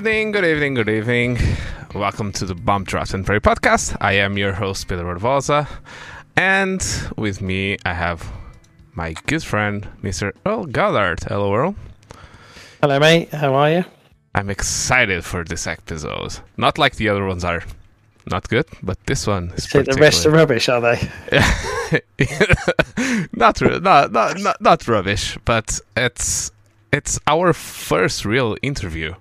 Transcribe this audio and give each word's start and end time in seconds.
evening, 0.00 0.32
good 0.32 0.46
evening, 0.46 0.72
good 0.72 0.88
evening. 0.88 1.38
Welcome 1.94 2.32
to 2.32 2.46
the 2.46 2.54
Bump 2.54 2.88
Draft 2.88 3.12
and 3.12 3.26
Pray 3.26 3.38
podcast. 3.38 3.94
I 4.00 4.14
am 4.14 4.38
your 4.38 4.54
host, 4.54 4.88
Pedro 4.88 5.14
Barbosa, 5.14 5.68
and 6.36 6.82
with 7.18 7.42
me 7.42 7.76
I 7.84 7.92
have 7.92 8.26
my 8.94 9.12
good 9.26 9.44
friend, 9.44 9.86
Mr. 10.02 10.32
Earl 10.46 10.64
Goddard. 10.64 11.24
Hello, 11.24 11.54
Earl. 11.54 11.74
Hello, 12.80 12.98
mate. 12.98 13.28
How 13.28 13.52
are 13.52 13.70
you? 13.70 13.84
I'm 14.34 14.48
excited 14.48 15.22
for 15.22 15.44
this 15.44 15.66
episode. 15.66 16.38
Not 16.56 16.78
like 16.78 16.96
the 16.96 17.10
other 17.10 17.26
ones 17.26 17.44
are 17.44 17.62
not 18.24 18.48
good, 18.48 18.64
but 18.82 18.96
this 19.04 19.26
one 19.26 19.52
is 19.54 19.68
So 19.68 19.82
the 19.82 20.00
rest 20.00 20.24
are 20.24 20.30
rubbish, 20.30 20.70
are 20.70 20.80
they? 20.80 21.10
not, 23.34 23.60
not, 23.60 24.12
not, 24.12 24.60
not 24.62 24.88
rubbish, 24.88 25.36
but 25.44 25.78
it's 25.94 26.52
it's 26.90 27.20
our 27.26 27.52
first 27.52 28.24
real 28.24 28.56
interview 28.62 29.14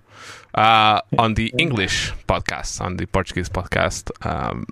uh, 0.56 1.02
on 1.18 1.36
the 1.36 1.54
English 1.58 2.14
podcast, 2.28 2.82
on 2.82 2.98
the 2.98 3.06
Portuguese 3.06 3.50
podcast. 3.50 4.12
Um, 4.26 4.66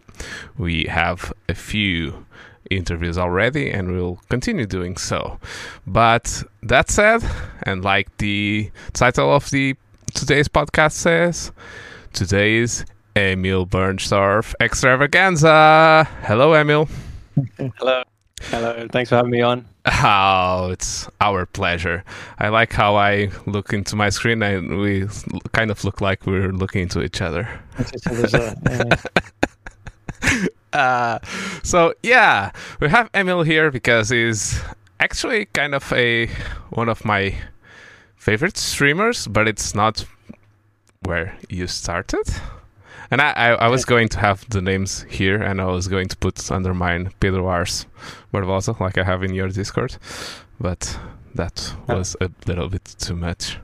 we 0.58 0.86
have 0.86 1.31
a 1.50 1.56
few 1.56 2.25
interviews 2.70 3.17
already, 3.17 3.72
and 3.72 3.92
we'll 3.92 4.20
continue 4.30 4.66
doing 4.66 4.98
so. 4.98 5.39
But 5.86 6.44
that 6.64 6.89
said, 6.89 7.23
and 7.64 7.83
like 7.83 8.16
the 8.17 8.72
title 8.94 9.33
of 9.33 9.50
the 9.50 9.75
today's 10.14 10.48
podcast 10.48 10.94
says, 10.94 11.52
today's 12.14 12.86
Emil 13.16 13.66
Bernstorff 13.66 14.53
extravaganza. 14.59 16.08
Hello, 16.23 16.53
Emil. 16.53 16.88
Hello. 17.78 18.03
Hello. 18.42 18.88
Thanks 18.92 19.10
for 19.10 19.16
having 19.16 19.32
me 19.32 19.42
on. 19.42 19.66
Oh, 19.86 20.70
it's 20.72 21.08
our 21.22 21.46
pleasure. 21.46 22.04
I 22.40 22.50
like 22.50 22.74
how 22.74 22.96
I 22.96 23.30
look 23.46 23.74
into 23.74 23.96
my 23.96 24.10
screen 24.10 24.42
and 24.44 24.80
we 24.80 25.08
kind 25.54 25.72
of 25.72 25.84
look 25.84 26.02
like 26.02 26.26
we're 26.26 26.52
looking 26.52 26.84
into 26.84 27.04
each 27.04 27.22
other. 27.22 27.48
Uh, 30.74 31.18
so 31.64 31.94
yeah, 32.04 32.52
we 32.80 32.90
have 32.90 33.10
Emil 33.14 33.42
here 33.42 33.72
because 33.72 34.10
he's 34.10 34.60
actually 35.00 35.46
kind 35.46 35.74
of 35.74 35.92
a 35.94 36.28
one 36.70 36.90
of 36.90 37.06
my 37.06 37.34
favorite 38.18 38.58
streamers, 38.58 39.28
but 39.28 39.48
it's 39.48 39.74
not 39.74 40.06
where 41.02 41.36
you 41.50 41.66
started. 41.66 42.28
And 43.10 43.22
I, 43.22 43.32
I, 43.32 43.50
I 43.54 43.68
was 43.68 43.86
going 43.86 44.10
to 44.10 44.20
have 44.20 44.50
the 44.50 44.62
names 44.62 45.06
here, 45.10 45.42
and 45.42 45.62
I 45.62 45.66
was 45.66 45.88
going 45.88 46.08
to 46.10 46.18
put 46.18 46.52
under 46.52 46.74
mine 46.74 47.12
Pedro 47.20 47.48
Ars 47.48 47.86
Barbosa, 48.34 48.80
like 48.80 48.98
I 48.98 49.04
have 49.04 49.24
in 49.24 49.34
your 49.34 49.50
Discord, 49.50 49.98
but 50.60 51.00
that 51.36 51.73
was 51.88 52.16
a 52.20 52.30
little 52.46 52.70
bit 52.70 52.84
too 53.00 53.16
much. 53.16 53.58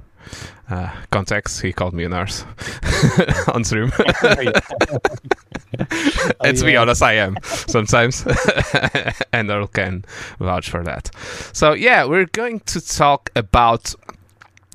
Uh, 0.70 0.90
context, 1.12 1.62
he 1.62 1.74
called 1.74 1.94
me 1.94 2.06
an 2.06 2.14
arse 2.14 2.46
on 3.54 3.64
stream. 3.64 3.92
and 6.44 6.58
to 6.58 6.66
be 6.66 6.78
honest, 6.78 7.04
I 7.04 7.14
am 7.14 7.38
sometimes, 7.44 8.26
and 9.34 9.50
Earl 9.50 9.68
can 9.68 10.06
vouch 10.40 10.70
for 10.70 10.84
that. 10.84 11.12
So 11.52 11.74
yeah, 11.74 12.06
we're 12.06 12.26
going 12.26 12.62
to 12.62 12.80
talk 12.80 13.30
about 13.36 13.94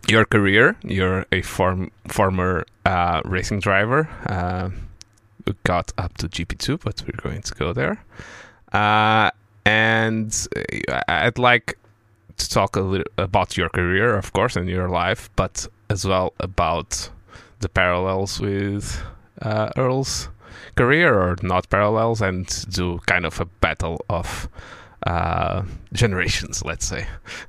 your 0.08 0.24
career. 0.24 0.76
You're 0.82 1.26
a 1.32 1.42
form, 1.42 1.90
former 2.08 2.64
uh, 2.84 3.22
racing 3.24 3.60
driver. 3.60 4.08
Uh, 4.26 4.70
got 5.64 5.92
up 5.98 6.16
to 6.18 6.28
GP2, 6.28 6.80
but 6.82 7.02
we're 7.06 7.22
going 7.30 7.42
to 7.42 7.54
go 7.54 7.72
there. 7.72 8.04
Uh, 8.72 9.30
and 9.64 10.46
uh, 10.88 11.00
I'd 11.08 11.38
like 11.38 11.78
to 12.36 12.48
talk 12.48 12.76
a 12.76 12.80
little 12.80 13.06
about 13.16 13.56
your 13.56 13.68
career, 13.68 14.16
of 14.16 14.32
course, 14.32 14.56
and 14.56 14.68
your 14.68 14.88
life, 14.88 15.30
but 15.36 15.66
as 15.90 16.04
well 16.04 16.32
about 16.40 17.10
the 17.60 17.68
parallels 17.68 18.40
with 18.40 19.02
uh, 19.42 19.70
Earl's 19.76 20.28
career 20.76 21.18
or 21.18 21.36
not 21.42 21.68
parallels 21.70 22.20
and 22.22 22.46
do 22.70 22.98
kind 23.06 23.26
of 23.26 23.40
a 23.40 23.44
battle 23.44 24.04
of 24.08 24.48
uh, 25.06 25.62
generations, 25.92 26.64
let's 26.64 26.86
say. 26.86 27.06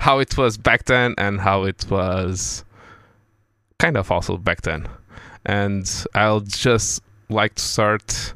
how 0.00 0.18
it 0.18 0.36
was 0.36 0.56
back 0.56 0.84
then 0.84 1.14
and 1.18 1.40
how 1.40 1.64
it 1.64 1.86
was 1.90 2.64
kind 3.78 3.96
of 3.96 4.10
also 4.10 4.36
back 4.36 4.62
then. 4.62 4.88
And 5.44 5.90
I'll 6.14 6.40
just 6.40 7.02
like 7.28 7.54
to 7.56 7.62
start 7.62 8.34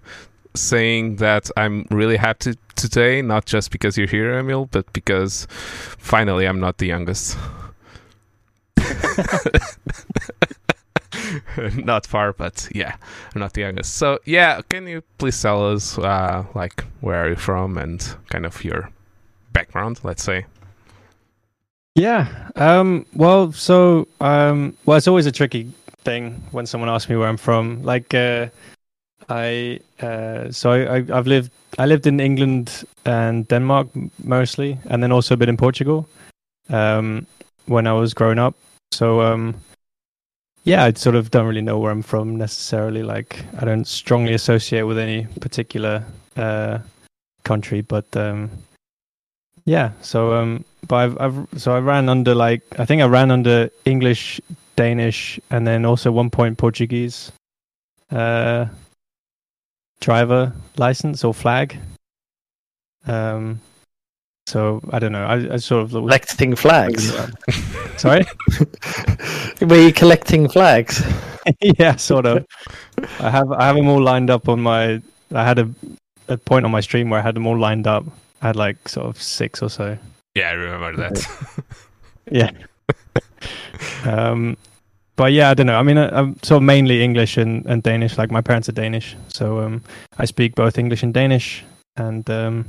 saying 0.54 1.16
that 1.16 1.50
I'm 1.56 1.86
really 1.90 2.16
happy 2.16 2.54
today, 2.74 3.22
not 3.22 3.46
just 3.46 3.70
because 3.70 3.96
you're 3.96 4.08
here, 4.08 4.38
Emil, 4.38 4.66
but 4.66 4.92
because 4.92 5.46
finally 5.50 6.46
I'm 6.46 6.60
not 6.60 6.78
the 6.78 6.86
youngest. 6.86 7.36
not 11.74 12.06
far, 12.06 12.32
but 12.32 12.68
yeah, 12.74 12.96
I'm 13.34 13.40
not 13.40 13.52
the 13.52 13.62
youngest. 13.62 13.94
So 13.94 14.18
yeah, 14.24 14.60
can 14.68 14.86
you 14.86 15.02
please 15.18 15.40
tell 15.40 15.72
us 15.72 15.98
uh, 15.98 16.44
like 16.54 16.84
where 17.00 17.24
are 17.24 17.28
you 17.30 17.36
from 17.36 17.78
and 17.78 18.16
kind 18.28 18.46
of 18.46 18.64
your 18.64 18.90
background, 19.52 20.00
let's 20.02 20.22
say? 20.22 20.46
Yeah. 21.96 22.28
Um. 22.56 23.06
Well. 23.14 23.52
So. 23.52 24.06
Um. 24.20 24.76
Well, 24.84 24.98
it's 24.98 25.08
always 25.08 25.26
a 25.26 25.32
tricky 25.32 25.72
thing 26.04 26.42
when 26.52 26.66
someone 26.66 26.90
asks 26.90 27.08
me 27.08 27.16
where 27.16 27.28
I'm 27.28 27.38
from. 27.38 27.82
Like. 27.82 28.12
Uh, 28.14 28.48
I. 29.30 29.80
Uh. 30.00 30.50
So 30.50 30.70
I. 30.70 30.98
I 30.98 31.04
I've 31.10 31.26
lived. 31.26 31.50
I 31.78 31.86
lived 31.86 32.06
in 32.06 32.20
England 32.20 32.84
and 33.06 33.48
Denmark 33.48 33.88
mostly, 34.22 34.78
and 34.90 35.02
then 35.02 35.10
also 35.10 35.34
a 35.34 35.36
bit 35.38 35.48
in 35.48 35.56
Portugal. 35.56 36.06
Um. 36.68 37.26
When 37.64 37.86
I 37.86 37.94
was 37.94 38.12
growing 38.12 38.38
up. 38.38 38.54
So. 38.92 39.22
Um. 39.22 39.54
Yeah, 40.66 40.82
I 40.82 40.92
sort 40.94 41.14
of 41.14 41.30
don't 41.30 41.46
really 41.46 41.62
know 41.62 41.78
where 41.78 41.92
I'm 41.92 42.02
from 42.02 42.34
necessarily. 42.34 43.04
Like, 43.04 43.44
I 43.56 43.64
don't 43.64 43.86
strongly 43.86 44.34
associate 44.34 44.82
with 44.82 44.98
any 44.98 45.28
particular 45.40 46.04
uh, 46.36 46.80
country, 47.44 47.82
but 47.82 48.04
um, 48.16 48.50
yeah. 49.64 49.92
So 50.02 50.34
um, 50.34 50.64
but 50.88 50.96
I've, 50.96 51.20
I've 51.20 51.46
so 51.56 51.72
I 51.72 51.78
ran 51.78 52.08
under 52.08 52.34
like 52.34 52.62
I 52.80 52.84
think 52.84 53.00
I 53.00 53.06
ran 53.06 53.30
under 53.30 53.70
English, 53.84 54.40
Danish, 54.74 55.38
and 55.50 55.64
then 55.68 55.84
also 55.84 56.10
one 56.10 56.30
point 56.30 56.58
Portuguese 56.58 57.30
uh, 58.10 58.66
driver 60.00 60.52
license 60.78 61.22
or 61.22 61.32
flag. 61.32 61.78
Um, 63.06 63.60
so 64.46 64.80
I 64.90 64.98
don't 64.98 65.12
know. 65.12 65.24
I, 65.24 65.54
I 65.54 65.56
sort 65.56 65.82
of 65.84 65.90
Collecting 65.90 66.54
flags. 66.56 67.12
sorry. 67.96 68.24
Were 69.60 69.76
you 69.80 69.92
collecting 69.92 70.48
flags? 70.48 71.02
yeah, 71.60 71.96
sort 71.96 72.26
of. 72.26 72.46
I 73.20 73.30
have 73.30 73.50
I 73.52 73.66
have 73.66 73.76
them 73.76 73.88
all 73.88 74.02
lined 74.02 74.30
up 74.30 74.48
on 74.48 74.60
my. 74.60 75.00
I 75.34 75.44
had 75.44 75.58
a 75.58 75.68
a 76.28 76.36
point 76.36 76.64
on 76.64 76.70
my 76.70 76.80
stream 76.80 77.10
where 77.10 77.20
I 77.20 77.22
had 77.22 77.34
them 77.36 77.46
all 77.46 77.58
lined 77.58 77.86
up. 77.86 78.04
I 78.42 78.48
had 78.48 78.56
like 78.56 78.88
sort 78.88 79.06
of 79.06 79.20
six 79.20 79.62
or 79.62 79.70
so. 79.70 79.96
Yeah, 80.34 80.50
I 80.50 80.52
remember 80.52 80.96
that. 81.08 81.26
Yeah. 82.28 82.50
um, 84.04 84.56
but 85.14 85.32
yeah, 85.32 85.50
I 85.50 85.54
don't 85.54 85.66
know. 85.66 85.78
I 85.78 85.84
mean, 85.84 85.96
I, 85.96 86.08
I'm 86.08 86.36
sort 86.42 86.56
of 86.56 86.62
mainly 86.64 87.02
English 87.02 87.36
and, 87.36 87.64
and 87.66 87.84
Danish. 87.84 88.18
Like 88.18 88.32
my 88.32 88.40
parents 88.40 88.68
are 88.68 88.72
Danish, 88.72 89.14
so 89.28 89.60
um, 89.60 89.82
I 90.18 90.24
speak 90.24 90.56
both 90.56 90.76
English 90.76 91.04
and 91.04 91.14
Danish. 91.14 91.64
And 91.96 92.28
um, 92.28 92.64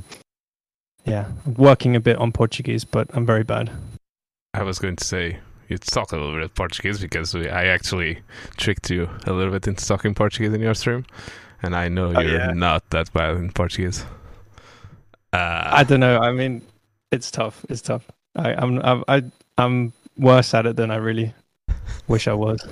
yeah, 1.04 1.26
I'm 1.46 1.54
working 1.54 1.96
a 1.96 2.00
bit 2.00 2.16
on 2.18 2.32
Portuguese, 2.32 2.84
but 2.84 3.08
I'm 3.14 3.24
very 3.26 3.44
bad. 3.44 3.70
I 4.54 4.62
was 4.62 4.78
going 4.78 4.96
to 4.96 5.04
say 5.04 5.38
you 5.68 5.78
talk 5.78 6.12
a 6.12 6.16
little 6.16 6.32
bit 6.34 6.42
of 6.42 6.54
Portuguese 6.54 7.00
because 7.00 7.34
we, 7.34 7.48
I 7.48 7.66
actually 7.66 8.20
tricked 8.56 8.90
you 8.90 9.08
a 9.26 9.32
little 9.32 9.52
bit 9.52 9.66
into 9.68 9.84
talking 9.86 10.14
Portuguese 10.14 10.52
in 10.52 10.60
your 10.60 10.74
stream, 10.74 11.04
and 11.62 11.74
I 11.76 11.88
know 11.88 12.12
Oh, 12.14 12.20
you're 12.20 12.38
yeah. 12.38 12.52
not 12.52 12.88
that 12.90 13.12
bad 13.12 13.36
in 13.36 13.50
Portuguese. 13.52 14.04
Uh, 15.32 15.62
I 15.72 15.84
don't 15.84 16.00
know. 16.00 16.18
I 16.18 16.32
mean, 16.32 16.62
it's 17.12 17.30
tough. 17.30 17.64
It's 17.68 17.82
tough. 17.82 18.10
I, 18.34 18.54
I'm 18.54 18.78
I'm 18.78 19.04
I, 19.08 19.22
I'm 19.58 19.92
worse 20.16 20.54
at 20.54 20.64
it 20.66 20.76
than 20.76 20.90
I 20.90 20.96
really 20.96 21.34
wish 22.06 22.26
I 22.28 22.32
was. 22.34 22.66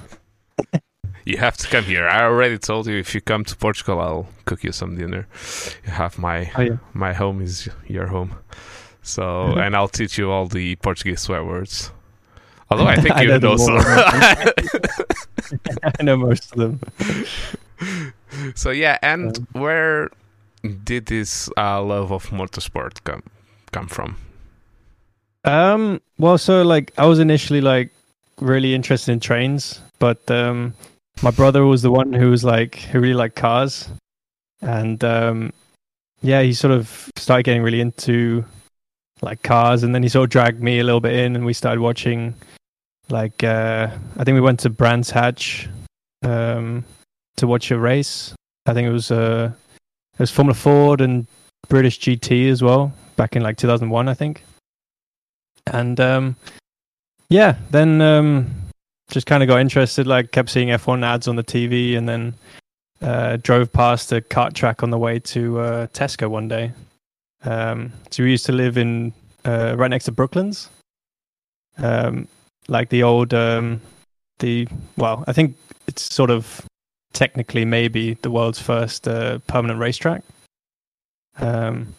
you 1.30 1.36
have 1.38 1.56
to 1.58 1.68
come 1.68 1.84
here. 1.84 2.08
I 2.08 2.22
already 2.22 2.58
told 2.58 2.86
you 2.86 2.96
if 2.98 3.14
you 3.14 3.20
come 3.20 3.44
to 3.44 3.56
Portugal, 3.56 4.00
I'll 4.00 4.26
cook 4.44 4.64
you 4.64 4.72
some 4.72 4.96
dinner. 4.96 5.26
You 5.84 5.92
have 5.92 6.18
my 6.18 6.50
Oh 6.56 6.62
yeah. 6.62 6.76
my 6.94 7.12
home 7.12 7.40
is 7.42 7.68
your 7.86 8.06
home, 8.06 8.34
so 9.02 9.58
and 9.58 9.76
I'll 9.76 9.88
teach 9.88 10.16
you 10.18 10.30
all 10.30 10.46
the 10.46 10.76
Portuguese 10.76 11.20
swear 11.20 11.44
words. 11.44 11.90
Although 12.70 12.86
I 12.86 12.96
think 13.02 13.18
you 13.20 13.28
know 13.28 13.38
know 13.38 13.56
them 13.56 13.58
some. 13.58 13.78
I 15.98 16.02
know 16.02 16.16
most 16.16 16.52
of 16.52 16.58
them. 16.58 16.80
so 18.54 18.70
yeah, 18.70 18.98
and 19.02 19.36
where 19.52 20.10
did 20.84 21.06
this 21.06 21.48
uh, 21.56 21.82
love 21.82 22.12
of 22.12 22.26
motorsport 22.30 23.02
come 23.04 23.22
come 23.72 23.88
from? 23.88 24.16
Um. 25.44 26.00
Well, 26.18 26.38
so 26.38 26.62
like 26.62 26.92
I 26.98 27.06
was 27.06 27.18
initially 27.18 27.60
like 27.60 27.90
really 28.40 28.74
interested 28.74 29.12
in 29.12 29.20
trains, 29.20 29.80
but 29.98 30.28
um, 30.30 30.74
my 31.22 31.30
brother 31.30 31.64
was 31.64 31.82
the 31.82 31.90
one 31.90 32.12
who 32.12 32.30
was 32.30 32.44
like 32.44 32.76
who 32.76 33.00
really 33.00 33.14
liked 33.14 33.36
cars, 33.36 33.88
and 34.60 35.02
um, 35.04 35.52
yeah, 36.22 36.42
he 36.42 36.52
sort 36.52 36.72
of 36.72 37.10
started 37.16 37.44
getting 37.44 37.62
really 37.62 37.80
into 37.80 38.44
like 39.22 39.42
cars, 39.42 39.82
and 39.82 39.94
then 39.94 40.02
he 40.02 40.08
sort 40.08 40.24
of 40.24 40.30
dragged 40.30 40.62
me 40.62 40.80
a 40.80 40.84
little 40.84 41.00
bit 41.00 41.14
in, 41.14 41.36
and 41.36 41.44
we 41.44 41.52
started 41.52 41.80
watching 41.80 42.34
like 43.08 43.44
uh, 43.44 43.88
I 44.16 44.24
think 44.24 44.34
we 44.34 44.40
went 44.40 44.60
to 44.60 44.70
Brands 44.70 45.10
Hatch 45.10 45.68
um, 46.22 46.84
to 47.36 47.46
watch 47.46 47.70
a 47.70 47.78
race. 47.78 48.34
I 48.66 48.74
think 48.74 48.88
it 48.88 48.92
was 48.92 49.10
uh, 49.10 49.52
it 50.14 50.18
was 50.18 50.30
Formula 50.30 50.54
Ford 50.54 51.00
and 51.00 51.26
British 51.68 52.00
GT 52.00 52.50
as 52.50 52.62
well 52.62 52.92
back 53.16 53.36
in 53.36 53.42
like 53.42 53.56
2001, 53.56 54.08
I 54.08 54.14
think. 54.14 54.44
And 55.72 55.98
um, 55.98 56.36
yeah, 57.28 57.56
then 57.70 58.00
um, 58.00 58.54
just 59.10 59.26
kind 59.26 59.42
of 59.42 59.48
got 59.48 59.60
interested. 59.60 60.06
Like 60.06 60.32
kept 60.32 60.50
seeing 60.50 60.68
F1 60.68 61.04
ads 61.04 61.28
on 61.28 61.36
the 61.36 61.44
TV, 61.44 61.96
and 61.96 62.08
then 62.08 62.34
uh, 63.02 63.36
drove 63.42 63.72
past 63.72 64.12
a 64.12 64.20
kart 64.20 64.52
track 64.54 64.82
on 64.82 64.90
the 64.90 64.98
way 64.98 65.18
to 65.18 65.60
uh, 65.60 65.86
Tesco 65.88 66.28
one 66.28 66.48
day. 66.48 66.72
Um, 67.44 67.92
so 68.10 68.22
we 68.22 68.30
used 68.30 68.46
to 68.46 68.52
live 68.52 68.76
in 68.78 69.12
uh, 69.44 69.74
right 69.76 69.90
next 69.90 70.06
to 70.06 70.12
Brooklands, 70.12 70.68
um, 71.78 72.26
like 72.68 72.88
the 72.88 73.02
old 73.02 73.34
um, 73.34 73.80
the 74.38 74.66
well, 74.96 75.24
I 75.26 75.32
think 75.32 75.56
it's 75.86 76.02
sort 76.14 76.30
of 76.30 76.64
technically 77.12 77.64
maybe 77.64 78.14
the 78.14 78.30
world's 78.30 78.60
first 78.60 79.06
uh, 79.08 79.38
permanent 79.46 79.80
racetrack. 79.80 80.22
Um, 81.38 81.94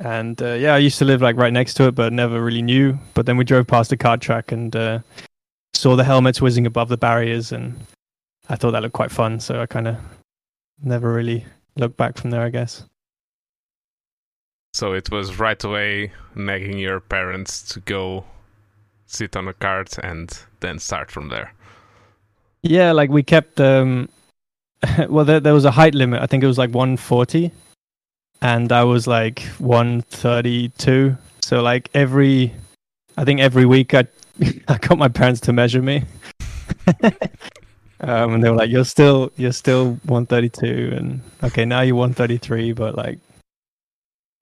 and 0.00 0.40
uh, 0.42 0.54
yeah, 0.54 0.74
I 0.74 0.78
used 0.78 0.98
to 0.98 1.04
live 1.04 1.22
like 1.22 1.36
right 1.36 1.52
next 1.52 1.74
to 1.74 1.86
it, 1.86 1.94
but 1.94 2.12
never 2.12 2.42
really 2.42 2.62
knew. 2.62 2.98
But 3.14 3.26
then 3.26 3.36
we 3.36 3.44
drove 3.44 3.66
past 3.66 3.90
the 3.90 3.96
kart 3.96 4.20
track 4.20 4.52
and 4.52 4.74
uh, 4.74 4.98
saw 5.84 5.94
the 5.96 6.04
helmets 6.04 6.40
whizzing 6.40 6.66
above 6.66 6.88
the 6.88 6.96
barriers, 6.96 7.52
and 7.52 7.78
I 8.48 8.56
thought 8.56 8.70
that 8.70 8.80
looked 8.80 8.94
quite 8.94 9.10
fun. 9.10 9.38
So 9.38 9.60
I 9.60 9.66
kind 9.66 9.86
of 9.86 9.96
never 10.82 11.12
really 11.12 11.44
looked 11.76 11.98
back 11.98 12.16
from 12.16 12.30
there, 12.30 12.40
I 12.40 12.48
guess. 12.48 12.84
So 14.72 14.94
it 14.94 15.10
was 15.10 15.38
right 15.38 15.62
away 15.62 16.12
nagging 16.34 16.78
your 16.78 17.00
parents 17.00 17.60
to 17.74 17.80
go 17.80 18.24
sit 19.04 19.36
on 19.36 19.46
a 19.46 19.52
cart 19.52 19.98
and 19.98 20.32
then 20.60 20.78
start 20.78 21.10
from 21.10 21.28
there. 21.28 21.52
Yeah, 22.62 22.92
like 22.92 23.10
we 23.10 23.22
kept. 23.22 23.60
Um, 23.60 24.08
well, 25.10 25.26
there, 25.26 25.40
there 25.40 25.52
was 25.52 25.66
a 25.66 25.70
height 25.70 25.94
limit. 25.94 26.22
I 26.22 26.26
think 26.26 26.42
it 26.42 26.46
was 26.46 26.56
like 26.56 26.70
140, 26.70 27.50
and 28.40 28.72
I 28.72 28.84
was 28.84 29.06
like 29.06 29.40
132. 29.58 31.14
So 31.42 31.60
like 31.60 31.90
every, 31.92 32.54
I 33.18 33.24
think 33.26 33.40
every 33.40 33.66
week 33.66 33.92
I, 33.92 34.06
I 34.68 34.78
got 34.78 34.98
my 34.98 35.08
parents 35.08 35.40
to 35.42 35.52
measure 35.52 35.82
me. 35.82 36.04
um, 38.00 38.34
and 38.34 38.44
they 38.44 38.50
were 38.50 38.56
like, 38.56 38.70
"You're 38.70 38.84
still, 38.84 39.30
you're 39.36 39.52
still 39.52 39.98
132, 40.04 40.94
and 40.96 41.20
okay, 41.42 41.64
now 41.64 41.80
you're 41.82 41.96
133, 41.96 42.72
but 42.72 42.96
like, 42.96 43.18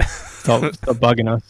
stop, 0.03 0.75
stop 0.75 0.97
bugging 0.97 1.29
us." 1.29 1.43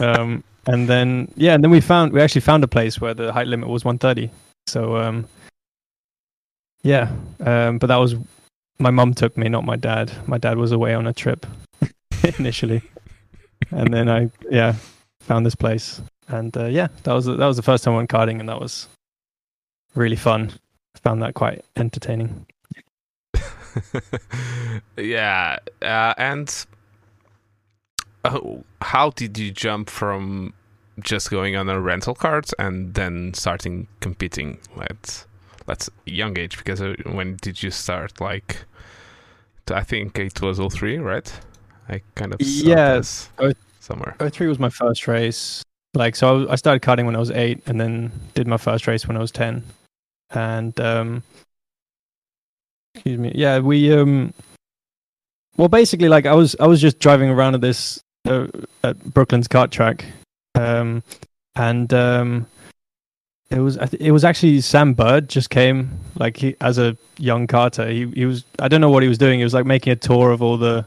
Um, 0.00 0.44
and 0.66 0.88
then 0.88 1.32
yeah, 1.36 1.54
and 1.54 1.64
then 1.64 1.70
we 1.70 1.80
found 1.80 2.12
we 2.12 2.20
actually 2.20 2.42
found 2.42 2.62
a 2.64 2.68
place 2.68 3.00
where 3.00 3.14
the 3.14 3.32
height 3.32 3.46
limit 3.46 3.68
was 3.68 3.84
130. 3.84 4.30
So 4.66 4.96
um, 4.96 5.26
yeah, 6.82 7.10
um, 7.40 7.78
but 7.78 7.88
that 7.88 7.96
was 7.96 8.14
my 8.78 8.90
mum 8.90 9.14
took 9.14 9.36
me, 9.36 9.48
not 9.48 9.64
my 9.64 9.76
dad. 9.76 10.12
My 10.26 10.38
dad 10.38 10.58
was 10.58 10.72
away 10.72 10.94
on 10.94 11.06
a 11.06 11.12
trip 11.12 11.46
initially, 12.38 12.82
and 13.70 13.92
then 13.92 14.08
I 14.08 14.30
yeah 14.50 14.74
found 15.20 15.46
this 15.46 15.54
place, 15.54 16.00
and 16.28 16.56
uh, 16.56 16.66
yeah, 16.66 16.88
that 17.04 17.12
was 17.12 17.26
that 17.26 17.38
was 17.38 17.56
the 17.56 17.62
first 17.62 17.84
time 17.84 17.94
I 17.94 17.98
went 17.98 18.10
karting, 18.10 18.40
and 18.40 18.48
that 18.48 18.60
was 18.60 18.88
really 19.94 20.16
fun. 20.16 20.52
I 20.94 20.98
found 20.98 21.22
that 21.22 21.34
quite 21.34 21.64
entertaining. 21.76 22.46
yeah, 24.96 25.58
uh, 25.80 26.14
and 26.16 26.66
oh, 28.24 28.64
how 28.80 29.10
did 29.10 29.38
you 29.38 29.50
jump 29.50 29.90
from 29.90 30.54
just 31.00 31.30
going 31.30 31.56
on 31.56 31.68
a 31.68 31.80
rental 31.80 32.14
cart 32.14 32.50
and 32.58 32.94
then 32.94 33.32
starting 33.34 33.88
competing 34.00 34.58
at 34.80 35.24
that's 35.66 35.88
young 36.04 36.38
age 36.38 36.58
because 36.58 36.82
uh, 36.82 36.94
when 37.12 37.36
did 37.40 37.62
you 37.62 37.70
start 37.70 38.20
like 38.20 38.64
i 39.70 39.82
think 39.82 40.18
it 40.18 40.42
was 40.42 40.58
03 40.58 40.98
right 40.98 41.40
i 41.88 42.00
kind 42.14 42.34
of 42.34 42.40
yes 42.40 43.30
yeah, 43.40 43.52
somewhere 43.80 44.14
03 44.20 44.48
was 44.48 44.58
my 44.58 44.68
first 44.68 45.08
race 45.08 45.62
like 45.94 46.16
so 46.16 46.48
i 46.50 46.56
started 46.56 46.82
karting 46.82 47.06
when 47.06 47.16
i 47.16 47.18
was 47.18 47.30
8 47.30 47.62
and 47.66 47.80
then 47.80 48.12
did 48.34 48.46
my 48.46 48.56
first 48.56 48.86
race 48.86 49.06
when 49.06 49.16
i 49.16 49.20
was 49.20 49.30
10 49.30 49.62
and 50.30 50.80
um 50.80 51.22
excuse 52.94 53.18
me 53.18 53.32
yeah 53.34 53.58
we 53.58 53.92
um 53.92 54.32
well 55.56 55.68
basically 55.68 56.08
like 56.08 56.26
i 56.26 56.34
was 56.34 56.56
i 56.60 56.66
was 56.66 56.80
just 56.80 56.98
driving 56.98 57.30
around 57.30 57.54
at 57.54 57.60
this 57.60 58.00
uh, 58.26 58.46
at 58.84 59.02
brooklands 59.04 59.48
kart 59.48 59.70
track 59.70 60.04
um 60.54 61.02
and 61.56 61.92
um 61.92 62.46
it 63.52 63.60
was 63.60 63.76
it 63.76 64.12
was 64.12 64.24
actually 64.24 64.60
Sam 64.62 64.94
Bird 64.94 65.28
just 65.28 65.50
came 65.50 65.90
like 66.16 66.38
he, 66.38 66.56
as 66.60 66.78
a 66.78 66.96
young 67.18 67.46
karter. 67.46 67.90
He 67.90 68.10
he 68.18 68.24
was 68.24 68.44
I 68.58 68.68
don't 68.68 68.80
know 68.80 68.90
what 68.90 69.02
he 69.02 69.08
was 69.08 69.18
doing. 69.18 69.38
He 69.38 69.44
was 69.44 69.54
like 69.54 69.66
making 69.66 69.92
a 69.92 69.96
tour 69.96 70.30
of 70.30 70.42
all 70.42 70.56
the 70.56 70.86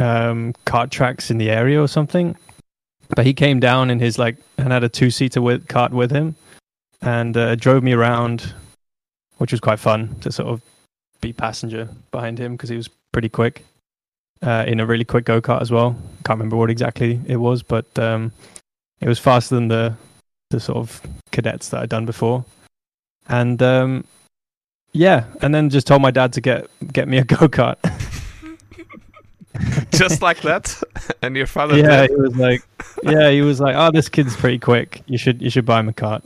um 0.00 0.54
kart 0.66 0.90
tracks 0.90 1.30
in 1.30 1.38
the 1.38 1.50
area 1.50 1.80
or 1.80 1.86
something. 1.86 2.36
But 3.14 3.26
he 3.26 3.34
came 3.34 3.60
down 3.60 3.90
in 3.90 4.00
his 4.00 4.18
like 4.18 4.36
and 4.58 4.72
had 4.72 4.84
a 4.84 4.88
two 4.88 5.10
seater 5.10 5.42
with 5.42 5.68
cart 5.68 5.92
with 5.92 6.10
him 6.10 6.34
and 7.02 7.36
uh, 7.36 7.56
drove 7.56 7.82
me 7.82 7.92
around, 7.92 8.54
which 9.38 9.52
was 9.52 9.60
quite 9.60 9.78
fun 9.78 10.16
to 10.20 10.32
sort 10.32 10.48
of 10.48 10.62
be 11.20 11.32
passenger 11.32 11.88
behind 12.10 12.38
him 12.38 12.52
because 12.52 12.70
he 12.70 12.76
was 12.76 12.88
pretty 13.12 13.28
quick 13.28 13.64
uh, 14.42 14.64
in 14.66 14.80
a 14.80 14.86
really 14.86 15.04
quick 15.04 15.24
go 15.24 15.40
kart 15.40 15.60
as 15.60 15.70
well. 15.70 15.96
Can't 16.24 16.38
remember 16.38 16.56
what 16.56 16.70
exactly 16.70 17.20
it 17.26 17.36
was, 17.36 17.62
but 17.62 17.86
um, 17.98 18.32
it 19.00 19.08
was 19.08 19.18
faster 19.18 19.54
than 19.54 19.68
the 19.68 19.94
the 20.50 20.60
sort 20.60 20.76
of 20.76 21.00
cadets 21.30 21.70
that 21.70 21.82
I'd 21.82 21.88
done 21.88 22.04
before, 22.04 22.44
and 23.28 23.62
um, 23.62 24.04
yeah, 24.92 25.24
and 25.40 25.54
then 25.54 25.70
just 25.70 25.86
told 25.86 26.02
my 26.02 26.10
dad 26.10 26.32
to 26.34 26.40
get 26.40 26.66
get 26.92 27.08
me 27.08 27.18
a 27.18 27.24
go 27.36 27.48
kart. 27.48 27.76
just 29.92 30.22
like 30.22 30.40
that, 30.42 30.80
and 31.22 31.36
your 31.36 31.46
father. 31.46 31.76
Yeah, 31.76 32.02
did? 32.02 32.10
he 32.10 32.16
was 32.16 32.36
like, 32.36 32.62
yeah, 33.02 33.30
he 33.30 33.42
was 33.42 33.60
like, 33.60 33.76
oh, 33.76 33.90
this 33.90 34.08
kid's 34.08 34.36
pretty 34.36 34.58
quick. 34.58 35.02
You 35.06 35.18
should 35.18 35.42
you 35.42 35.50
should 35.50 35.66
buy 35.66 35.80
him 35.80 35.88
a 35.88 35.92
cart 35.92 36.24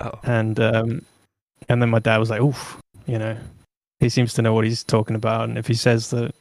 Oh. 0.00 0.18
And 0.22 0.58
um, 0.58 1.04
and 1.68 1.82
then 1.82 1.90
my 1.90 1.98
dad 1.98 2.18
was 2.18 2.30
like, 2.30 2.40
oof, 2.40 2.80
you 3.06 3.18
know, 3.18 3.36
he 4.00 4.08
seems 4.08 4.34
to 4.34 4.42
know 4.42 4.54
what 4.54 4.64
he's 4.64 4.82
talking 4.82 5.16
about, 5.16 5.48
and 5.48 5.58
if 5.58 5.66
he 5.66 5.74
says 5.74 6.10
that 6.10 6.34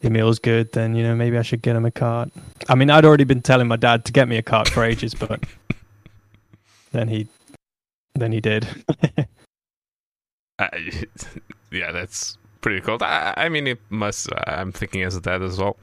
the 0.00 0.10
meal's 0.10 0.38
good, 0.38 0.72
then 0.72 0.94
you 0.94 1.04
know 1.04 1.14
maybe 1.14 1.38
I 1.38 1.42
should 1.42 1.62
get 1.62 1.76
him 1.76 1.86
a 1.86 1.90
cart. 1.90 2.30
I 2.68 2.74
mean, 2.74 2.90
I'd 2.90 3.04
already 3.04 3.24
been 3.24 3.42
telling 3.42 3.68
my 3.68 3.76
dad 3.76 4.04
to 4.06 4.12
get 4.12 4.28
me 4.28 4.36
a 4.36 4.42
cart 4.42 4.68
for 4.68 4.84
ages, 4.84 5.14
but 5.14 5.44
then 6.92 7.08
he, 7.08 7.28
then 8.14 8.32
he 8.32 8.40
did. 8.40 8.66
uh, 10.58 10.68
yeah, 11.70 11.92
that's 11.92 12.38
pretty 12.60 12.80
cool. 12.80 12.98
I, 13.00 13.34
I, 13.36 13.48
mean, 13.48 13.66
it 13.66 13.80
must. 13.90 14.28
I'm 14.46 14.72
thinking 14.72 15.02
as 15.02 15.20
that 15.20 15.42
as 15.42 15.58
well. 15.58 15.76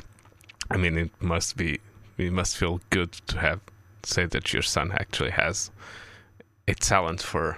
I 0.70 0.78
mean, 0.78 0.98
it 0.98 1.12
must 1.20 1.58
be. 1.58 1.80
It 2.18 2.32
must 2.32 2.58
feel 2.58 2.80
good 2.90 3.12
to 3.28 3.40
have 3.40 3.60
say 4.04 4.26
that 4.26 4.54
your 4.54 4.62
son 4.62 4.92
actually 4.92 5.32
has 5.32 5.72
a 6.68 6.76
talent 6.76 7.22
for 7.22 7.58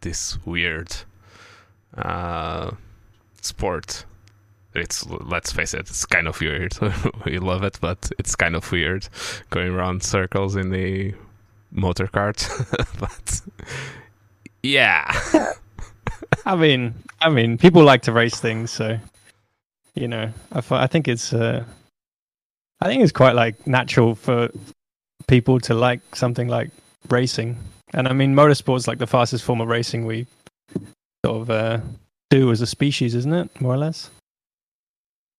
this 0.00 0.38
weird 0.46 0.94
uh, 1.96 2.70
sport 3.42 4.04
it's 4.76 5.06
let's 5.06 5.52
face 5.52 5.74
it, 5.74 5.80
it's 5.80 6.04
kind 6.04 6.28
of 6.28 6.40
weird. 6.40 6.74
we 7.24 7.38
love 7.38 7.62
it, 7.62 7.78
but 7.80 8.10
it's 8.18 8.36
kind 8.36 8.54
of 8.54 8.70
weird 8.70 9.08
going 9.50 9.72
around 9.72 10.02
circles 10.02 10.56
in 10.56 10.70
the 10.70 11.14
motor 11.70 12.06
cart. 12.06 12.48
but 13.00 13.40
yeah, 14.62 15.12
I 16.46 16.56
mean, 16.56 16.94
I 17.20 17.28
mean, 17.28 17.58
people 17.58 17.82
like 17.84 18.02
to 18.02 18.12
race 18.12 18.38
things, 18.38 18.70
so 18.70 18.98
you 19.94 20.08
know, 20.08 20.30
I 20.52 20.62
I 20.70 20.86
think 20.86 21.08
it's 21.08 21.32
uh, 21.32 21.64
I 22.80 22.86
think 22.86 23.02
it's 23.02 23.12
quite 23.12 23.34
like 23.34 23.66
natural 23.66 24.14
for 24.14 24.48
people 25.26 25.58
to 25.60 25.74
like 25.74 26.00
something 26.14 26.48
like 26.48 26.70
racing, 27.08 27.56
and 27.94 28.08
I 28.08 28.12
mean, 28.12 28.34
motorsport's 28.34 28.86
like 28.86 28.98
the 28.98 29.06
fastest 29.06 29.44
form 29.44 29.60
of 29.60 29.68
racing 29.68 30.06
we 30.06 30.26
sort 31.24 31.42
of 31.42 31.50
uh, 31.50 31.80
do 32.30 32.50
as 32.52 32.60
a 32.60 32.66
species, 32.66 33.14
isn't 33.14 33.32
it? 33.32 33.60
More 33.60 33.74
or 33.74 33.78
less. 33.78 34.10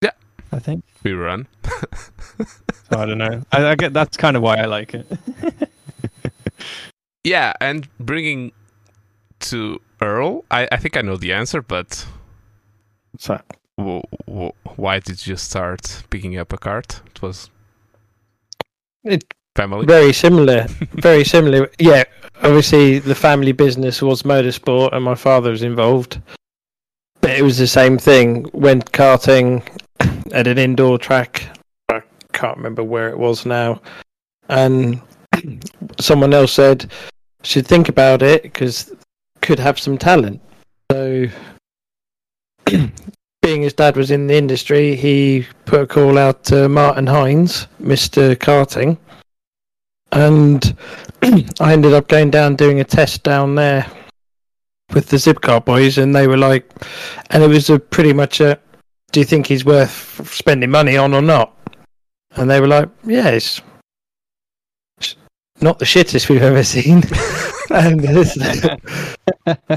Yeah, 0.01 0.11
I 0.51 0.59
think 0.59 0.83
we 1.03 1.13
run. 1.13 1.47
I 2.89 3.05
don't 3.05 3.17
know. 3.17 3.43
I, 3.51 3.67
I, 3.67 3.75
get 3.75 3.93
that's 3.93 4.17
kind 4.17 4.37
of 4.37 4.43
why 4.43 4.57
I 4.57 4.65
like 4.65 4.93
it. 4.93 5.05
yeah, 7.23 7.53
and 7.59 7.87
bringing 7.99 8.51
to 9.41 9.81
Earl, 10.01 10.45
I, 10.51 10.67
I 10.71 10.77
think 10.77 10.95
I 10.97 11.01
know 11.01 11.17
the 11.17 11.33
answer, 11.33 11.61
but 11.61 12.05
so 13.17 13.39
w- 13.77 14.03
w- 14.27 14.51
why 14.75 14.99
did 14.99 15.25
you 15.25 15.35
start 15.37 16.03
picking 16.09 16.37
up 16.37 16.53
a 16.53 16.57
cart? 16.57 17.01
It 17.07 17.21
was 17.21 17.49
it 19.03 19.23
family. 19.55 19.85
Very 19.85 20.13
similar. 20.13 20.67
very 20.93 21.23
similar. 21.23 21.69
Yeah, 21.79 22.03
obviously 22.43 22.99
the 22.99 23.15
family 23.15 23.51
business 23.51 24.01
was 24.01 24.23
motorsport, 24.23 24.93
and 24.93 25.03
my 25.03 25.15
father 25.15 25.51
was 25.51 25.63
involved. 25.63 26.21
But 27.21 27.31
it 27.31 27.41
was 27.41 27.57
the 27.57 27.67
same 27.67 27.97
thing. 27.97 28.49
Went 28.53 28.91
karting 28.91 29.63
at 30.31 30.47
an 30.47 30.57
indoor 30.57 30.97
track. 30.97 31.43
I 31.89 32.03
can't 32.33 32.57
remember 32.57 32.83
where 32.83 33.09
it 33.09 33.17
was 33.17 33.45
now. 33.45 33.81
And 34.49 35.01
someone 35.99 36.33
else 36.33 36.53
said, 36.53 36.91
should 37.43 37.67
think 37.67 37.89
about 37.89 38.21
it 38.21 38.43
because 38.43 38.91
could 39.47 39.59
have 39.59 39.79
some 39.79 39.97
talent. 39.97 40.41
So, 40.91 41.27
being 43.41 43.61
his 43.61 43.71
dad 43.71 43.95
was 43.95 44.11
in 44.11 44.27
the 44.27 44.35
industry, 44.35 44.93
he 44.93 45.47
put 45.63 45.79
a 45.79 45.87
call 45.87 46.17
out 46.17 46.43
to 46.45 46.67
Martin 46.67 47.07
Hines, 47.07 47.67
Mister 47.79 48.35
Karting, 48.35 48.97
and 50.11 50.77
I 51.61 51.71
ended 51.71 51.93
up 51.93 52.09
going 52.09 52.29
down 52.29 52.57
doing 52.57 52.81
a 52.81 52.83
test 52.83 53.23
down 53.23 53.55
there 53.55 53.89
with 54.93 55.07
the 55.07 55.17
Zip 55.17 55.39
Kart 55.39 55.63
boys, 55.63 55.97
and 55.97 56.13
they 56.13 56.27
were 56.27 56.35
like, 56.35 56.69
and 57.29 57.41
it 57.41 57.47
was 57.47 57.69
a 57.69 57.79
pretty 57.79 58.11
much 58.11 58.41
a, 58.41 58.59
do 59.13 59.21
you 59.21 59.25
think 59.25 59.47
he's 59.47 59.63
worth 59.63 60.29
spending 60.29 60.71
money 60.71 60.97
on 60.97 61.13
or 61.13 61.21
not? 61.21 61.57
And 62.35 62.49
they 62.49 62.59
were 62.59 62.67
like, 62.67 62.89
yeah, 63.05 63.39
not 65.61 65.79
the 65.79 65.85
shittest 65.85 66.29
we've 66.29 66.41
ever 66.41 66.63
seen. 66.63 67.03
and 67.69 68.03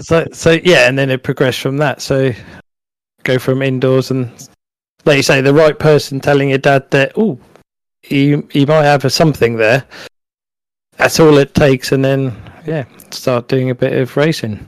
so, 0.04 0.26
so 0.32 0.52
yeah, 0.62 0.88
and 0.88 0.98
then 0.98 1.10
it 1.10 1.22
progressed 1.22 1.60
from 1.60 1.78
that. 1.78 2.02
So 2.02 2.32
go 3.24 3.38
from 3.38 3.62
indoors 3.62 4.10
and, 4.10 4.30
like 5.04 5.18
you 5.18 5.22
say, 5.22 5.40
the 5.40 5.54
right 5.54 5.78
person 5.78 6.20
telling 6.20 6.50
your 6.50 6.58
dad 6.58 6.90
that, 6.90 7.12
oh, 7.16 7.38
you 8.08 8.48
you 8.52 8.66
might 8.66 8.84
have 8.84 9.04
a 9.04 9.10
something 9.10 9.56
there. 9.56 9.84
That's 10.96 11.20
all 11.20 11.38
it 11.38 11.54
takes, 11.54 11.92
and 11.92 12.04
then 12.04 12.36
yeah, 12.66 12.84
start 13.10 13.48
doing 13.48 13.70
a 13.70 13.74
bit 13.74 13.92
of 13.92 14.16
racing. 14.16 14.66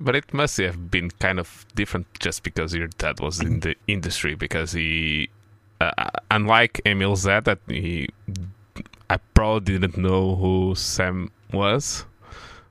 But 0.00 0.16
it 0.16 0.34
must 0.34 0.56
have 0.58 0.90
been 0.90 1.10
kind 1.10 1.38
of 1.38 1.64
different 1.74 2.06
just 2.18 2.42
because 2.42 2.74
your 2.74 2.88
dad 2.88 3.20
was 3.20 3.40
in 3.40 3.60
the 3.60 3.76
industry. 3.86 4.34
Because 4.34 4.72
he, 4.72 5.30
uh, 5.80 6.10
unlike 6.30 6.80
Emil 6.84 7.14
said, 7.14 7.44
that 7.44 7.60
he, 7.68 8.08
I 9.12 9.18
probably 9.34 9.78
didn't 9.78 9.98
know 9.98 10.36
who 10.36 10.74
Sam 10.74 11.30
was. 11.52 12.06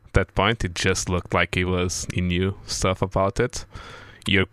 At 0.07 0.13
that 0.13 0.36
point, 0.36 0.63
it 0.65 0.74
just 0.75 1.07
looked 1.10 1.33
like 1.33 1.55
he 1.55 1.63
was. 1.63 2.07
He 2.13 2.21
knew 2.21 2.55
stuff 2.65 3.01
about 3.01 3.39
it. 3.39 3.65
Your 4.27 4.45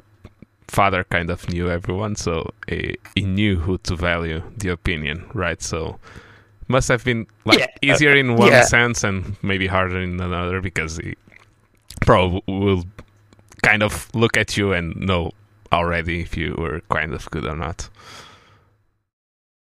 father 0.69 1.05
kind 1.05 1.31
of 1.31 1.49
knew 1.49 1.71
everyone, 1.71 2.15
so 2.17 2.53
he, 2.69 2.97
he 3.15 3.23
knew 3.23 3.57
who 3.57 3.79
to 3.79 3.97
value 3.97 4.43
the 4.59 4.69
opinion, 4.69 5.31
right? 5.33 5.63
So 5.63 5.99
must 6.69 6.89
have 6.89 7.05
been 7.05 7.27
like 7.47 7.61
Yeah, 7.61 7.67
uh, 7.89 7.95
easier 7.95 8.15
in 8.15 8.37
one 8.37 8.53
yeah. 8.53 8.63
sense 8.63 9.03
and 9.03 9.37
maybe 9.43 9.67
harder 9.67 10.01
in 10.01 10.21
another 10.21 10.61
because 10.61 10.99
he 10.99 11.15
probably 12.03 12.43
will 12.47 12.85
kind 13.63 13.83
of 13.83 14.09
look 14.15 14.37
at 14.37 14.57
you 14.59 14.73
and 14.75 14.95
know 14.97 15.33
already 15.73 16.21
if 16.21 16.37
you 16.37 16.55
were 16.59 16.83
kind 16.91 17.15
of 17.15 17.31
good 17.31 17.47
or 17.47 17.57
not. 17.57 17.89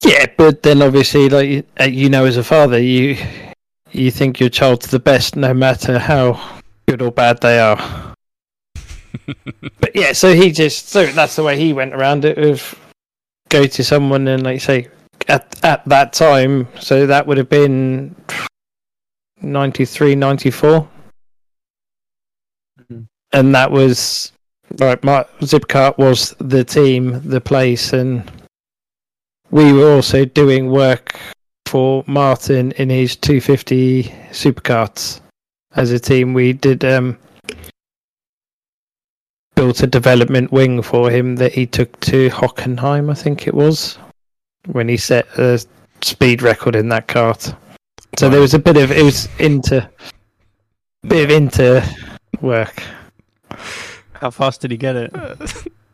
Yeah, 0.05 0.27
but 0.37 0.63
then 0.63 0.81
obviously, 0.81 1.29
like 1.29 1.65
uh, 1.79 1.85
you 1.85 2.09
know, 2.09 2.25
as 2.25 2.37
a 2.37 2.43
father, 2.43 2.79
you 2.79 3.17
you 3.91 4.11
think 4.11 4.39
your 4.39 4.49
child's 4.49 4.87
the 4.91 4.99
best, 4.99 5.35
no 5.35 5.53
matter 5.53 5.97
how 5.97 6.59
good 6.87 7.01
or 7.01 7.11
bad 7.11 7.41
they 7.41 7.59
are. 7.59 8.13
but 9.79 9.95
yeah, 9.95 10.13
so 10.13 10.33
he 10.33 10.51
just 10.51 10.89
so 10.89 11.05
that's 11.07 11.35
the 11.35 11.43
way 11.43 11.57
he 11.57 11.73
went 11.73 11.93
around 11.93 12.25
it 12.25 12.37
of 12.37 12.75
go 13.49 13.65
to 13.65 13.83
someone 13.83 14.27
and 14.27 14.43
like 14.43 14.61
say 14.61 14.87
at 15.27 15.63
at 15.63 15.83
that 15.85 16.13
time, 16.13 16.67
so 16.79 17.07
that 17.07 17.25
would 17.25 17.37
have 17.37 17.49
been 17.49 18.15
93, 19.41 20.15
94. 20.15 20.87
Mhm. 22.91 23.07
and 23.33 23.55
that 23.55 23.71
was 23.71 24.31
right. 24.79 25.03
My 25.03 25.25
zip 25.43 25.63
Zipcart 25.67 25.97
was 25.97 26.35
the 26.39 26.63
team, 26.63 27.19
the 27.27 27.41
place, 27.41 27.93
and 27.93 28.29
we 29.51 29.73
were 29.73 29.91
also 29.91 30.25
doing 30.25 30.69
work 30.69 31.19
for 31.65 32.03
Martin 32.07 32.71
in 32.73 32.89
his 32.89 33.15
250 33.15 34.03
superkarts 34.31 35.21
as 35.75 35.91
a 35.91 35.99
team. 35.99 36.33
We 36.33 36.53
did 36.53 36.83
um, 36.83 37.17
built 39.55 39.81
a 39.83 39.87
development 39.87 40.51
wing 40.51 40.81
for 40.81 41.09
him 41.09 41.35
that 41.37 41.53
he 41.53 41.65
took 41.65 41.99
to 42.01 42.29
Hockenheim, 42.29 43.09
I 43.09 43.13
think 43.13 43.47
it 43.47 43.53
was, 43.53 43.97
when 44.67 44.87
he 44.87 44.97
set 44.97 45.27
a 45.37 45.63
speed 46.01 46.41
record 46.41 46.75
in 46.75 46.89
that 46.89 47.07
cart. 47.07 47.53
So 48.17 48.29
there 48.29 48.41
was 48.41 48.53
a 48.53 48.59
bit 48.59 48.77
of 48.77 48.91
it 48.91 49.03
was 49.03 49.27
into 49.39 49.87
bit 51.03 51.25
of 51.25 51.31
into 51.31 51.83
work. 52.41 52.81
How 54.13 54.31
fast 54.31 54.61
did 54.61 54.71
he 54.71 54.77
get 54.77 54.95
it? 54.95 55.13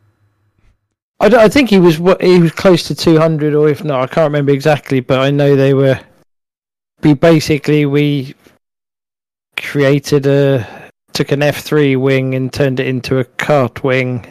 I, 1.20 1.28
don't- 1.28 1.40
I 1.40 1.48
think 1.48 1.70
he 1.70 1.78
was 1.78 1.98
what 1.98 2.20
he 2.22 2.40
was 2.40 2.52
close 2.52 2.82
to 2.88 2.94
200 2.94 3.54
or 3.54 3.68
if 3.68 3.84
not 3.84 4.02
I 4.02 4.06
can't 4.06 4.24
remember 4.26 4.52
exactly 4.52 5.00
but 5.00 5.20
I 5.20 5.30
know 5.30 5.56
they 5.56 5.74
were 5.74 5.98
we 7.02 7.14
basically 7.14 7.86
we 7.86 8.34
created 9.56 10.26
a 10.26 10.90
took 11.12 11.30
an 11.32 11.40
F3 11.40 11.96
wing 12.00 12.34
and 12.34 12.52
turned 12.52 12.80
it 12.80 12.86
into 12.88 13.18
a 13.18 13.24
cart 13.24 13.84
wing. 13.84 14.26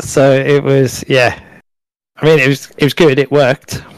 So 0.00 0.32
it 0.32 0.62
was 0.62 1.04
yeah. 1.08 1.40
I 2.16 2.24
mean 2.26 2.38
it 2.40 2.48
was 2.48 2.70
it 2.76 2.84
was 2.84 2.94
good 2.94 3.18
it 3.18 3.30
worked. 3.30 3.82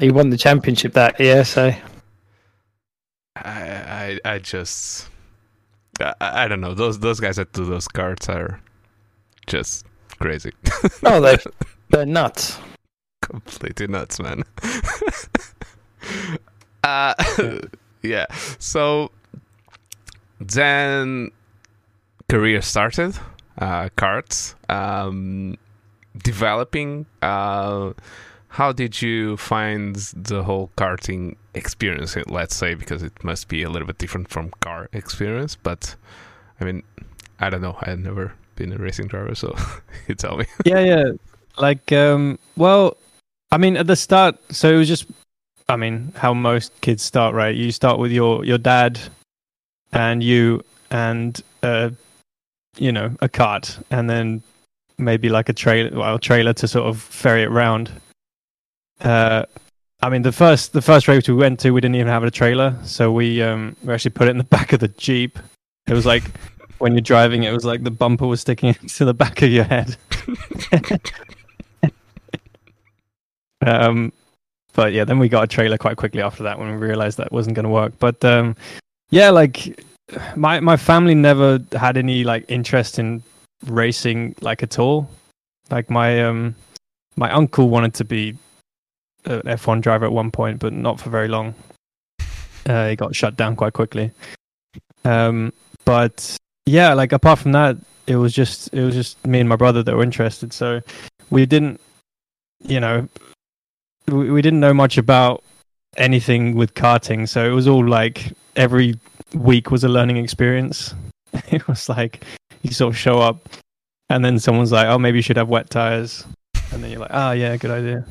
He 0.00 0.10
won 0.10 0.28
the 0.30 0.36
championship 0.36 0.92
that 0.94 1.20
year 1.20 1.44
so. 1.44 1.72
I, 3.36 3.40
I, 3.44 4.18
I 4.24 4.38
just, 4.38 5.08
I, 6.00 6.14
I 6.20 6.48
don't 6.48 6.60
know. 6.60 6.74
Those 6.74 6.98
those 6.98 7.20
guys 7.20 7.36
that 7.36 7.52
do 7.52 7.64
those 7.64 7.86
cards 7.86 8.28
are 8.28 8.60
just 9.46 9.86
crazy, 10.18 10.52
no, 11.02 11.20
they 11.20 11.36
they're 11.90 12.06
nuts 12.06 12.58
completely 13.24 13.86
nuts, 13.86 14.20
man. 14.20 14.44
uh, 16.84 17.14
yeah. 18.02 18.26
So 18.58 19.10
then 20.40 21.30
career 22.28 22.62
started, 22.62 23.18
uh, 23.58 23.88
cards, 23.96 24.54
um, 24.68 25.56
developing. 26.22 27.06
Uh, 27.22 27.92
how 28.48 28.72
did 28.72 29.02
you 29.02 29.36
find 29.36 29.96
the 30.14 30.44
whole 30.44 30.70
karting 30.76 31.36
experience? 31.54 32.16
Let's 32.28 32.54
say 32.54 32.74
because 32.74 33.02
it 33.02 33.24
must 33.24 33.48
be 33.48 33.62
a 33.62 33.70
little 33.70 33.86
bit 33.86 33.98
different 33.98 34.28
from 34.28 34.50
car 34.60 34.88
experience, 34.92 35.56
but 35.56 35.96
I 36.60 36.64
mean, 36.64 36.82
I 37.40 37.50
don't 37.50 37.62
know. 37.62 37.76
I've 37.80 37.98
never 37.98 38.34
been 38.56 38.72
a 38.72 38.78
racing 38.78 39.06
driver, 39.06 39.34
so 39.34 39.54
you 40.08 40.14
tell 40.14 40.36
me. 40.36 40.46
yeah, 40.64 40.80
yeah. 40.80 41.04
Like, 41.58 41.92
um, 41.92 42.38
well, 42.56 42.96
I 43.50 43.58
mean, 43.58 43.76
at 43.76 43.86
the 43.86 43.96
start, 43.96 44.36
so 44.50 44.72
it 44.72 44.76
was 44.76 44.88
just, 44.88 45.06
I 45.68 45.76
mean, 45.76 46.12
how 46.16 46.34
most 46.34 46.78
kids 46.80 47.02
start, 47.02 47.34
right? 47.34 47.54
You 47.54 47.70
start 47.72 47.98
with 47.98 48.12
your 48.12 48.44
your 48.44 48.58
dad, 48.58 48.98
and 49.92 50.22
you, 50.22 50.64
and 50.90 51.40
uh, 51.62 51.90
you 52.76 52.92
know, 52.92 53.14
a 53.20 53.28
cart, 53.28 53.78
and 53.90 54.10
then 54.10 54.42
maybe 54.98 55.28
like 55.28 55.48
a 55.48 55.52
trailer, 55.52 55.96
well, 55.96 56.16
a 56.16 56.20
trailer 56.20 56.52
to 56.54 56.68
sort 56.68 56.86
of 56.86 57.00
ferry 57.00 57.42
it 57.42 57.50
round. 57.50 57.90
Uh, 59.00 59.44
I 60.02 60.10
mean, 60.10 60.22
the 60.22 60.32
first 60.32 60.72
the 60.72 60.82
first 60.82 61.08
race 61.08 61.26
we 61.28 61.34
went 61.34 61.60
to, 61.60 61.70
we 61.70 61.80
didn't 61.80 61.94
even 61.96 62.08
have 62.08 62.24
a 62.24 62.30
trailer, 62.30 62.76
so 62.84 63.10
we 63.12 63.42
um 63.42 63.76
we 63.82 63.94
actually 63.94 64.10
put 64.10 64.28
it 64.28 64.32
in 64.32 64.38
the 64.38 64.44
back 64.56 64.72
of 64.72 64.80
the 64.80 64.88
jeep. 64.88 65.38
It 65.86 65.94
was 65.94 66.06
like 66.06 66.24
when 66.84 66.92
you're 66.92 67.00
driving, 67.00 67.44
it 67.44 67.50
was 67.50 67.64
like 67.64 67.82
the 67.82 67.90
bumper 67.90 68.26
was 68.26 68.42
sticking 68.42 68.74
to 68.88 69.06
the 69.06 69.14
back 69.14 69.40
of 69.40 69.48
your 69.48 69.64
head. 69.64 69.96
um, 73.66 74.12
but 74.74 74.92
yeah, 74.92 75.04
then 75.04 75.18
we 75.18 75.30
got 75.30 75.44
a 75.44 75.46
trailer 75.46 75.78
quite 75.78 75.96
quickly 75.96 76.20
after 76.20 76.42
that 76.42 76.58
when 76.58 76.68
we 76.68 76.76
realized 76.76 77.16
that 77.16 77.32
wasn't 77.32 77.56
going 77.56 77.64
to 77.64 77.70
work. 77.70 77.94
But 77.98 78.22
um, 78.22 78.54
yeah, 79.08 79.30
like 79.30 79.82
my 80.36 80.60
my 80.60 80.76
family 80.76 81.14
never 81.14 81.58
had 81.72 81.96
any 81.96 82.22
like 82.22 82.44
interest 82.48 82.98
in 82.98 83.22
racing 83.64 84.34
like 84.42 84.62
at 84.62 84.78
all. 84.78 85.08
Like 85.70 85.88
my 85.88 86.22
um 86.22 86.54
my 87.16 87.30
uncle 87.30 87.70
wanted 87.70 87.94
to 87.94 88.04
be 88.04 88.36
an 89.24 89.40
F1 89.40 89.80
driver 89.80 90.04
at 90.04 90.12
one 90.12 90.30
point, 90.30 90.58
but 90.58 90.74
not 90.74 91.00
for 91.00 91.08
very 91.08 91.28
long. 91.28 91.54
Uh, 92.66 92.90
he 92.90 92.96
got 92.96 93.16
shut 93.16 93.36
down 93.36 93.56
quite 93.56 93.72
quickly. 93.72 94.10
Um, 95.06 95.50
but 95.86 96.36
yeah, 96.66 96.94
like 96.94 97.12
apart 97.12 97.38
from 97.38 97.52
that, 97.52 97.76
it 98.06 98.16
was 98.16 98.32
just 98.32 98.72
it 98.72 98.82
was 98.84 98.94
just 98.94 99.24
me 99.26 99.40
and 99.40 99.48
my 99.48 99.56
brother 99.56 99.82
that 99.82 99.94
were 99.94 100.02
interested. 100.02 100.52
So 100.52 100.80
we 101.30 101.46
didn't, 101.46 101.80
you 102.60 102.80
know, 102.80 103.08
we, 104.06 104.30
we 104.30 104.42
didn't 104.42 104.60
know 104.60 104.74
much 104.74 104.98
about 104.98 105.42
anything 105.96 106.54
with 106.54 106.74
karting. 106.74 107.28
So 107.28 107.44
it 107.44 107.54
was 107.54 107.68
all 107.68 107.86
like 107.86 108.32
every 108.56 108.98
week 109.34 109.70
was 109.70 109.84
a 109.84 109.88
learning 109.88 110.16
experience. 110.16 110.94
It 111.50 111.66
was 111.66 111.88
like 111.88 112.24
you 112.62 112.70
sort 112.70 112.94
of 112.94 112.98
show 112.98 113.18
up, 113.18 113.48
and 114.08 114.24
then 114.24 114.38
someone's 114.38 114.70
like, 114.70 114.86
"Oh, 114.86 114.98
maybe 114.98 115.18
you 115.18 115.22
should 115.22 115.36
have 115.36 115.48
wet 115.48 115.68
tires," 115.68 116.24
and 116.72 116.82
then 116.82 116.92
you're 116.92 117.00
like, 117.00 117.10
"Oh 117.12 117.32
yeah, 117.32 117.56
good 117.56 117.72
idea." 117.72 118.06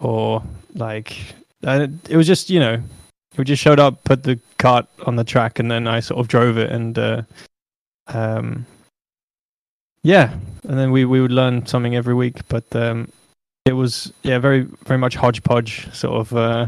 Or 0.00 0.42
like, 0.74 1.14
it 1.62 2.16
was 2.16 2.26
just 2.26 2.48
you 2.48 2.58
know, 2.58 2.82
we 3.36 3.44
just 3.44 3.62
showed 3.62 3.78
up, 3.78 4.02
put 4.04 4.22
the 4.22 4.40
cart 4.58 4.86
on 5.04 5.16
the 5.16 5.24
track, 5.24 5.58
and 5.58 5.70
then 5.70 5.86
I 5.86 6.00
sort 6.00 6.20
of 6.20 6.28
drove 6.28 6.56
it, 6.56 6.72
and 6.72 6.98
uh, 6.98 7.22
um, 8.08 8.66
yeah, 10.02 10.34
and 10.64 10.78
then 10.78 10.90
we 10.92 11.04
we 11.04 11.20
would 11.20 11.32
learn 11.32 11.66
something 11.66 11.96
every 11.96 12.14
week. 12.14 12.46
But 12.48 12.64
um, 12.74 13.10
it 13.64 13.72
was 13.72 14.12
yeah, 14.22 14.38
very 14.38 14.62
very 14.86 14.98
much 14.98 15.16
hodgepodge 15.16 15.92
sort 15.92 16.20
of. 16.20 16.36
Uh, 16.36 16.66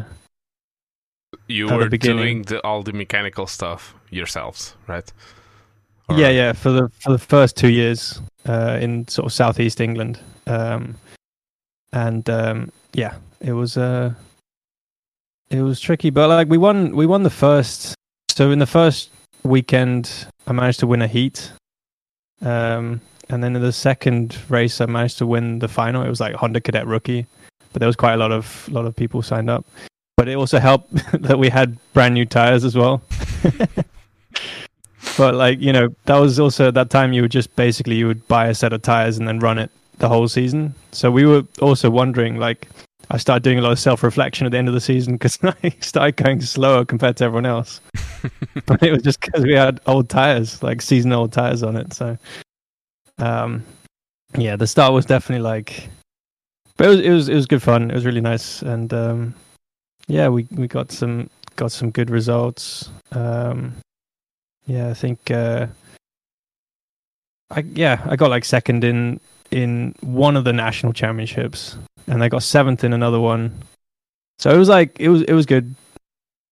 you 1.47 1.67
were 1.67 1.89
doing 1.89 2.43
the, 2.43 2.65
all 2.65 2.83
the 2.83 2.93
mechanical 2.93 3.47
stuff 3.47 3.95
yourselves, 4.11 4.75
right? 4.87 5.11
yeah, 6.11 6.29
yeah. 6.29 6.53
For 6.53 6.71
the 6.71 6.89
for 7.01 7.13
the 7.13 7.19
first 7.19 7.57
two 7.57 7.69
years 7.69 8.21
uh, 8.47 8.79
in 8.81 9.07
sort 9.09 9.27
of 9.27 9.33
southeast 9.33 9.81
England, 9.81 10.21
um, 10.47 10.97
and 11.93 12.29
um, 12.29 12.73
yeah, 12.93 13.15
it 13.41 13.53
was 13.53 13.77
uh, 13.77 14.13
it 15.51 15.63
was 15.63 15.81
tricky, 15.81 16.11
but 16.11 16.29
like 16.29 16.49
we 16.49 16.59
won 16.59 16.97
we 16.97 17.07
won 17.07 17.23
the 17.23 17.31
first. 17.31 17.95
So 18.29 18.51
in 18.51 18.59
the 18.59 18.67
first 18.67 19.11
weekend, 19.43 20.27
I 20.47 20.53
managed 20.53 20.81
to 20.81 20.87
win 20.87 21.03
a 21.03 21.07
heat, 21.07 21.53
um, 22.43 23.01
and 23.29 23.43
then 23.45 23.55
in 23.57 23.63
the 23.63 23.73
second 23.73 24.37
race, 24.49 24.81
I 24.81 24.87
managed 24.87 25.19
to 25.19 25.27
win 25.27 25.59
the 25.61 25.69
final. 25.69 26.03
It 26.03 26.09
was 26.09 26.21
like 26.21 26.35
Honda 26.35 26.61
Cadet 26.61 26.87
Rookie, 26.87 27.27
but 27.73 27.81
there 27.81 27.87
was 27.87 27.97
quite 27.97 28.15
a 28.15 28.17
lot 28.17 28.33
of 28.33 28.69
lot 28.69 28.87
of 28.87 28.97
people 28.97 29.23
signed 29.23 29.51
up. 29.51 29.65
But 30.17 30.29
it 30.29 30.35
also 30.35 30.59
helped 30.59 30.93
that 31.23 31.39
we 31.39 31.49
had 31.49 31.79
brand 31.93 32.15
new 32.15 32.27
tires 32.27 32.65
as 32.65 32.77
well. 32.77 33.03
but 35.17 35.35
like 35.35 35.61
you 35.61 35.73
know 35.73 35.89
that 36.05 36.17
was 36.17 36.39
also 36.39 36.69
at 36.69 36.75
that 36.75 36.91
time 36.91 37.13
you 37.13 37.23
would 37.23 37.31
just 37.31 37.55
basically 37.57 37.97
you 37.97 38.07
would 38.07 38.27
buy 38.29 38.49
a 38.49 38.55
set 38.55 38.73
of 38.73 38.83
tires 38.83 39.19
and 39.19 39.27
then 39.27 39.39
run 39.39 39.59
it 39.59 39.71
the 39.99 40.09
whole 40.09 40.29
season 40.29 40.75
so 40.93 41.11
we 41.11 41.27
were 41.27 41.43
also 41.61 41.91
wondering 41.91 42.37
like 42.37 42.69
i 43.11 43.17
started 43.17 43.43
doing 43.43 43.59
a 43.59 43.63
lot 43.63 43.73
of 43.73 43.79
self-reflection 43.79 44.47
at 44.47 44.53
the 44.53 44.59
end 44.59 44.69
of 44.69 44.75
the 44.75 44.81
season 44.81 45.15
because 45.15 45.39
i 45.63 45.75
started 45.81 46.17
going 46.17 46.41
slower 46.41 46.85
compared 46.85 47.17
to 47.17 47.25
everyone 47.25 47.47
else. 47.47 47.81
But 48.67 48.83
it 48.83 48.91
was 48.93 49.03
just 49.03 49.21
because 49.21 49.45
we 49.45 49.55
had 49.55 49.81
old 49.87 50.09
tires 50.09 50.63
like 50.63 50.83
season 50.83 51.13
old 51.13 51.33
tires 51.33 51.63
on 51.63 51.77
it 51.77 51.93
so 51.93 52.19
um 53.19 53.65
yeah 54.37 54.57
the 54.57 54.67
start 54.67 54.93
was 54.93 55.07
definitely 55.07 55.43
like 55.43 55.89
but 56.81 56.87
it 56.87 56.91
was 56.91 57.01
it 57.01 57.11
was 57.11 57.29
it 57.29 57.35
was 57.35 57.45
good 57.45 57.63
fun. 57.63 57.91
It 57.91 57.95
was 57.95 58.07
really 58.07 58.23
nice 58.23 58.63
and 58.63 58.91
um 58.95 59.35
yeah 60.09 60.29
we 60.29 60.49
we 60.53 60.67
got 60.67 60.91
some 60.91 61.29
got 61.57 61.73
some 61.73 61.91
good 61.91 62.09
results. 62.09 62.89
Um 63.13 63.75
yeah, 64.65 64.89
I 64.89 64.95
think 64.95 65.31
uh 65.31 65.67
I 67.51 67.61
yeah, 67.75 68.01
I 68.07 68.17
got 68.17 68.31
like 68.31 68.47
second 68.47 68.83
in 68.83 69.21
in 69.51 69.95
one 70.01 70.39
of 70.39 70.45
the 70.45 70.55
national 70.55 70.95
championships 70.95 71.77
and 72.11 72.23
I 72.23 72.29
got 72.29 72.43
seventh 72.43 72.85
in 72.85 72.93
another 72.93 73.21
one. 73.21 73.53
So 74.39 74.51
it 74.51 74.59
was 74.59 74.69
like 74.69 74.99
it 75.01 75.09
was 75.09 75.23
it 75.23 75.33
was 75.33 75.47
good. 75.47 75.75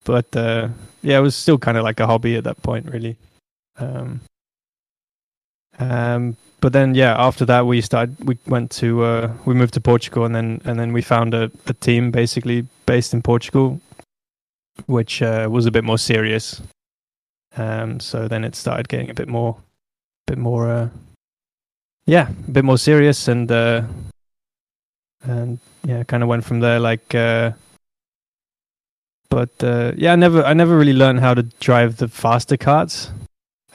But 0.04 0.34
uh 0.34 0.68
yeah, 1.02 1.18
it 1.18 1.22
was 1.22 1.36
still 1.36 1.58
kind 1.58 1.76
of 1.76 1.84
like 1.84 2.00
a 2.00 2.06
hobby 2.06 2.36
at 2.36 2.44
that 2.44 2.62
point 2.62 2.90
really. 2.90 3.16
Um 3.78 4.20
um 5.78 6.36
but 6.60 6.72
then 6.72 6.94
yeah, 6.94 7.14
after 7.18 7.44
that 7.44 7.66
we 7.66 7.80
started 7.80 8.16
we 8.24 8.38
went 8.46 8.70
to 8.82 9.02
uh 9.04 9.32
we 9.44 9.54
moved 9.54 9.74
to 9.74 9.80
Portugal 9.80 10.24
and 10.24 10.34
then 10.34 10.60
and 10.64 10.78
then 10.78 10.92
we 10.92 11.02
found 11.02 11.34
a, 11.34 11.50
a 11.66 11.74
team 11.74 12.10
basically 12.10 12.66
based 12.86 13.12
in 13.12 13.20
Portugal 13.22 13.80
which 14.86 15.22
uh, 15.22 15.48
was 15.50 15.66
a 15.66 15.72
bit 15.72 15.82
more 15.82 15.98
serious 15.98 16.62
um, 17.58 17.98
so 17.98 18.28
then 18.28 18.44
it 18.44 18.54
started 18.54 18.88
getting 18.88 19.10
a 19.10 19.14
bit 19.14 19.28
more, 19.28 19.56
bit 20.26 20.38
more, 20.38 20.70
uh, 20.70 20.88
yeah, 22.06 22.28
a 22.28 22.50
bit 22.50 22.64
more 22.64 22.78
serious, 22.78 23.26
and 23.26 23.50
uh, 23.50 23.82
and 25.22 25.58
yeah, 25.84 26.02
kind 26.04 26.22
of 26.22 26.28
went 26.28 26.44
from 26.44 26.60
there. 26.60 26.80
Like, 26.80 27.14
uh, 27.14 27.52
but 29.30 29.50
uh, 29.62 29.92
yeah, 29.96 30.12
I 30.12 30.16
never, 30.16 30.42
I 30.42 30.54
never 30.54 30.76
really 30.76 30.92
learned 30.92 31.20
how 31.20 31.34
to 31.34 31.42
drive 31.60 31.96
the 31.96 32.08
faster 32.08 32.56
karts. 32.56 33.10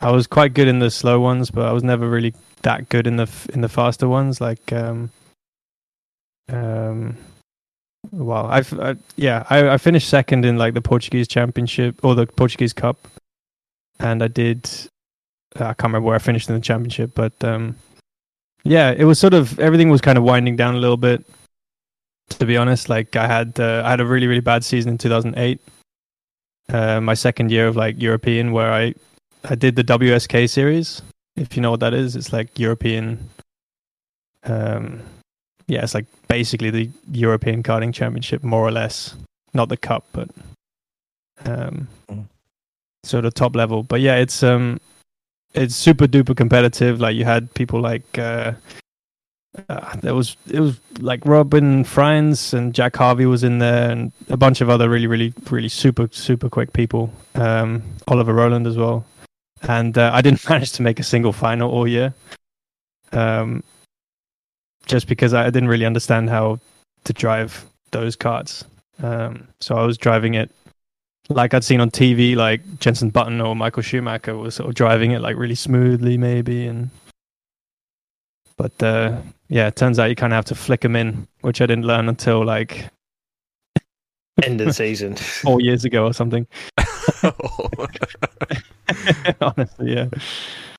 I 0.01 0.11
was 0.11 0.27
quite 0.27 0.53
good 0.53 0.67
in 0.67 0.79
the 0.79 0.91
slow 0.91 1.19
ones, 1.19 1.51
but 1.51 1.65
I 1.65 1.71
was 1.71 1.83
never 1.83 2.09
really 2.09 2.33
that 2.63 2.89
good 2.89 3.07
in 3.07 3.17
the 3.17 3.29
in 3.53 3.61
the 3.61 3.69
faster 3.69 4.07
ones. 4.07 4.41
Like, 4.41 4.73
um, 4.73 5.11
um, 6.49 7.17
well, 8.11 8.47
I've, 8.47 8.77
I, 8.79 8.95
yeah, 9.15 9.45
I, 9.49 9.69
I 9.69 9.77
finished 9.77 10.09
second 10.09 10.43
in 10.43 10.57
like 10.57 10.73
the 10.73 10.81
Portuguese 10.81 11.27
Championship 11.27 12.03
or 12.03 12.15
the 12.15 12.25
Portuguese 12.25 12.73
Cup 12.73 13.07
and 13.99 14.21
I 14.23 14.27
did. 14.27 14.69
I 15.55 15.73
can't 15.73 15.83
remember 15.83 16.07
where 16.07 16.15
I 16.15 16.19
finished 16.19 16.49
in 16.49 16.55
the 16.55 16.61
championship, 16.61 17.11
but 17.15 17.33
um, 17.43 17.75
yeah, 18.63 18.91
it 18.91 19.03
was 19.05 19.19
sort 19.19 19.33
of 19.33 19.59
everything 19.59 19.89
was 19.89 20.01
kind 20.01 20.17
of 20.17 20.23
winding 20.23 20.55
down 20.55 20.75
a 20.75 20.79
little 20.79 20.97
bit. 20.97 21.23
To 22.29 22.45
be 22.45 22.57
honest, 22.57 22.89
like 22.89 23.15
I 23.15 23.27
had 23.27 23.59
uh, 23.59 23.83
I 23.85 23.89
had 23.91 23.99
a 23.99 24.05
really 24.05 24.27
really 24.27 24.41
bad 24.41 24.63
season 24.63 24.91
in 24.91 24.97
2008, 24.97 25.59
uh, 26.69 27.01
my 27.01 27.13
second 27.13 27.51
year 27.51 27.67
of 27.67 27.75
like 27.75 28.01
European, 28.01 28.51
where 28.53 28.71
I 28.71 28.93
I 29.43 29.55
did 29.55 29.75
the 29.75 29.83
WSK 29.83 30.49
series. 30.49 31.01
If 31.35 31.55
you 31.55 31.61
know 31.61 31.71
what 31.71 31.81
that 31.81 31.93
is, 31.93 32.15
it's 32.15 32.31
like 32.31 32.57
European. 32.57 33.29
Um, 34.45 35.01
yeah, 35.67 35.83
it's 35.83 35.93
like 35.93 36.05
basically 36.27 36.69
the 36.69 36.89
European 37.11 37.63
karting 37.63 37.93
championship, 37.93 38.43
more 38.43 38.61
or 38.65 38.71
less. 38.71 39.15
Not 39.53 39.69
the 39.69 39.77
cup, 39.77 40.05
but 40.13 40.29
um, 41.45 41.87
Mm. 42.09 42.25
sort 43.03 43.25
of 43.25 43.33
top 43.33 43.55
level. 43.55 43.83
But 43.83 44.01
yeah, 44.01 44.15
it's 44.15 44.43
um, 44.43 44.79
it's 45.53 45.75
super 45.75 46.07
duper 46.07 46.35
competitive. 46.35 46.99
Like 46.99 47.15
you 47.15 47.25
had 47.25 47.53
people 47.53 47.79
like 47.79 48.17
uh, 48.17 48.53
uh, 49.69 49.95
there 49.97 50.15
was 50.15 50.35
it 50.47 50.59
was 50.59 50.79
like 50.99 51.25
Robin 51.25 51.83
Frijns 51.83 52.53
and 52.53 52.73
Jack 52.73 52.95
Harvey 52.95 53.25
was 53.25 53.43
in 53.43 53.59
there, 53.59 53.91
and 53.91 54.11
a 54.29 54.37
bunch 54.37 54.61
of 54.61 54.69
other 54.69 54.89
really 54.89 55.07
really 55.07 55.33
really 55.49 55.69
super 55.69 56.07
super 56.11 56.49
quick 56.49 56.73
people. 56.73 57.11
Um, 57.35 57.83
Oliver 58.07 58.33
Rowland 58.33 58.67
as 58.67 58.77
well, 58.77 59.05
and 59.63 59.97
uh, 59.97 60.11
I 60.13 60.21
didn't 60.21 60.47
manage 60.49 60.71
to 60.73 60.81
make 60.81 60.99
a 60.99 61.03
single 61.03 61.33
final 61.33 61.71
all 61.71 61.87
year. 61.87 62.13
Um, 63.11 63.63
just 64.85 65.07
because 65.07 65.33
I 65.33 65.45
didn't 65.45 65.69
really 65.69 65.85
understand 65.85 66.29
how 66.29 66.59
to 67.03 67.13
drive 67.13 67.65
those 67.91 68.15
carts. 68.15 68.65
Um, 69.01 69.47
so 69.59 69.75
I 69.75 69.85
was 69.85 69.97
driving 69.97 70.33
it 70.33 70.51
like 71.29 71.53
I'd 71.53 71.63
seen 71.63 71.79
on 71.79 71.89
TV, 71.91 72.35
like 72.35 72.61
Jensen 72.79 73.09
Button 73.09 73.39
or 73.41 73.55
Michael 73.55 73.83
Schumacher 73.83 74.35
was 74.37 74.55
sort 74.55 74.69
of 74.69 74.75
driving 74.75 75.11
it 75.11 75.19
like 75.21 75.37
really 75.37 75.55
smoothly, 75.55 76.17
maybe. 76.17 76.65
And 76.67 76.89
but 78.57 78.81
uh, 78.83 79.17
yeah, 79.47 79.67
it 79.67 79.75
turns 79.75 79.99
out 79.99 80.09
you 80.09 80.15
kind 80.15 80.33
of 80.33 80.35
have 80.37 80.45
to 80.45 80.55
flick 80.55 80.81
them 80.81 80.95
in, 80.95 81.27
which 81.41 81.61
I 81.61 81.65
didn't 81.65 81.85
learn 81.85 82.09
until 82.09 82.43
like 82.45 82.89
End 84.43 84.59
of 84.61 84.67
the 84.67 84.73
season. 84.73 85.15
four 85.17 85.61
years 85.61 85.85
ago 85.85 86.05
or 86.05 86.13
something. 86.13 86.45
Honestly, 89.41 89.93
yeah. 89.93 90.07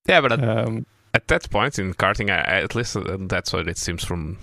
yeah, 0.07 0.21
but 0.21 0.33
at, 0.33 0.45
Um, 0.45 0.87
at 1.15 1.29
that 1.29 1.49
point 1.51 1.79
in 1.79 1.95
karting, 1.95 2.31
I, 2.31 2.37
I- 2.41 2.63
at 2.63 2.75
least 2.75 2.97
uh, 2.97 3.17
that's 3.21 3.53
what 3.53 3.69
it 3.69 3.79
seems 3.79 4.05
from 4.05 4.39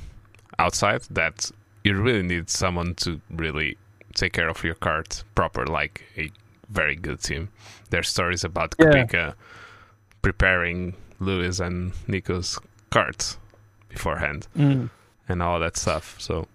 outside, 0.60 1.02
that 1.12 1.52
you 1.84 1.96
really 2.00 2.24
need 2.24 2.50
someone 2.50 2.96
to 2.96 3.20
really 3.32 3.78
take 4.12 4.34
care 4.34 4.50
of 4.50 4.63
your 4.63 4.76
kart 4.76 5.24
proper, 5.36 5.65
like 5.65 6.04
a 6.17 6.32
very 6.69 6.95
good 6.95 7.21
team. 7.21 7.50
There's 7.89 8.10
stories 8.10 8.43
about 8.43 8.76
Yeah. 8.80 8.86
Kubica 8.86 9.34
preparing 10.21 10.95
Lewis 11.19 11.60
and 11.60 11.93
Nico's 12.08 12.60
karts 12.91 13.38
beforehand 13.89 14.47
mm. 14.58 14.89
and 15.28 15.43
all 15.43 15.60
that 15.60 15.78
stuff. 15.78 16.15
So 16.19 16.47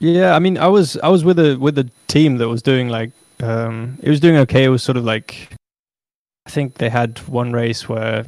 Yeah, 0.00 0.34
I 0.34 0.38
mean, 0.38 0.58
I 0.58 0.68
was 0.68 0.96
I 0.98 1.08
was 1.08 1.24
with 1.24 1.38
a 1.38 1.56
with 1.56 1.78
a 1.78 1.90
team 2.06 2.38
that 2.38 2.48
was 2.48 2.62
doing 2.62 2.88
like 2.88 3.12
um, 3.40 3.98
it 4.02 4.10
was 4.10 4.20
doing 4.20 4.36
okay. 4.36 4.64
It 4.64 4.68
was 4.68 4.82
sort 4.82 4.96
of 4.96 5.04
like 5.04 5.50
I 6.46 6.50
think 6.50 6.74
they 6.74 6.88
had 6.88 7.18
one 7.28 7.52
race 7.52 7.88
where 7.88 8.24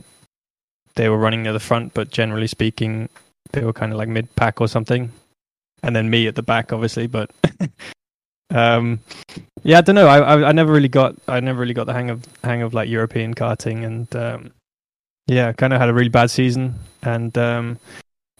they 0.95 1.09
were 1.09 1.19
running 1.19 1.43
near 1.43 1.53
the 1.53 1.61
front, 1.61 1.95
but 1.95 2.11
generally 2.11 2.47
speaking, 2.47 3.09
they 3.53 3.65
were 3.65 3.73
kind 3.73 3.93
of 3.93 3.99
like 3.99 4.09
mid 4.09 4.35
pack 4.37 4.61
or 4.61 4.69
something, 4.69 5.13
and 5.83 5.97
then 5.97 6.11
me 6.11 6.27
at 6.27 6.35
the 6.35 6.43
back, 6.43 6.73
obviously. 6.73 7.07
But 7.07 7.31
um, 8.51 9.01
yeah, 9.63 9.79
I 9.79 9.81
don't 9.83 9.95
know. 9.95 10.07
I, 10.07 10.19
I 10.19 10.49
I 10.49 10.53
never 10.53 10.73
really 10.73 10.89
got 10.89 11.15
I 11.29 11.41
never 11.41 11.61
really 11.61 11.75
got 11.75 11.87
the 11.87 11.93
hang 11.93 12.11
of 12.11 12.25
hang 12.43 12.63
of 12.63 12.75
like 12.75 12.89
European 12.89 13.35
karting, 13.35 13.85
and 13.85 14.17
um, 14.17 14.53
yeah, 15.27 15.53
kind 15.53 15.73
of 15.73 15.81
had 15.81 15.89
a 15.89 15.95
really 15.95 16.09
bad 16.09 16.31
season, 16.31 16.75
and 17.03 17.37
um, 17.37 17.79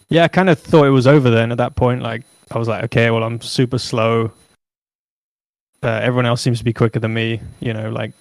yeah, 0.09 0.25
I 0.25 0.29
kind 0.29 0.51
of 0.51 0.59
thought 0.59 0.87
it 0.87 0.91
was 0.91 1.07
over 1.07 1.31
then 1.31 1.53
at 1.53 1.59
that 1.59 1.77
point. 1.77 2.03
Like 2.03 2.25
I 2.51 2.59
was 2.59 2.69
like, 2.69 2.85
okay, 2.85 3.11
well, 3.11 3.23
I'm 3.23 3.41
super 3.41 3.79
slow. 3.79 4.33
Uh, 5.83 6.01
everyone 6.03 6.27
else 6.27 6.43
seems 6.43 6.59
to 6.59 6.65
be 6.65 6.73
quicker 6.73 6.99
than 6.99 7.15
me. 7.15 7.41
You 7.61 7.73
know, 7.73 7.91
like 7.91 8.13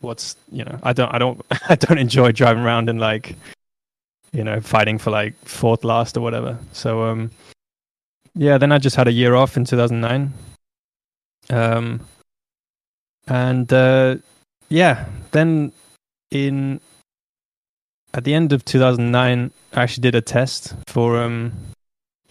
what's 0.00 0.36
you 0.52 0.64
know, 0.64 0.78
I 0.82 0.92
don't, 0.92 1.12
I 1.14 1.18
don't, 1.18 1.44
I 1.68 1.74
don't 1.74 1.98
enjoy 1.98 2.32
driving 2.32 2.62
around 2.62 2.88
and 2.88 3.00
like, 3.00 3.36
you 4.32 4.44
know, 4.44 4.60
fighting 4.60 4.98
for 4.98 5.10
like 5.10 5.34
fourth 5.44 5.84
last 5.84 6.16
or 6.16 6.20
whatever. 6.20 6.58
So, 6.72 7.04
um, 7.04 7.30
yeah, 8.34 8.58
then 8.58 8.72
I 8.72 8.78
just 8.78 8.96
had 8.96 9.08
a 9.08 9.12
year 9.12 9.34
off 9.34 9.56
in 9.56 9.64
2009. 9.64 10.32
Um, 11.50 12.00
and 13.26 13.72
uh, 13.72 14.16
yeah, 14.68 15.06
then 15.32 15.72
in 16.30 16.80
at 18.14 18.24
the 18.24 18.34
end 18.34 18.52
of 18.52 18.64
2009, 18.64 19.50
I 19.74 19.82
actually 19.82 20.02
did 20.02 20.14
a 20.14 20.20
test 20.20 20.74
for 20.86 21.22
um 21.22 21.52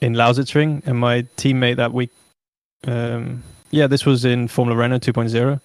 in 0.02 0.14
Lausitzring, 0.14 0.86
and 0.86 0.98
my 1.00 1.22
teammate 1.38 1.78
that 1.78 1.94
week, 1.94 2.12
um, 2.86 3.44
yeah, 3.72 3.88
this 3.88 4.06
was 4.06 4.26
in 4.26 4.48
Formula 4.48 4.78
Renault 4.78 5.00
2.0, 5.00 5.60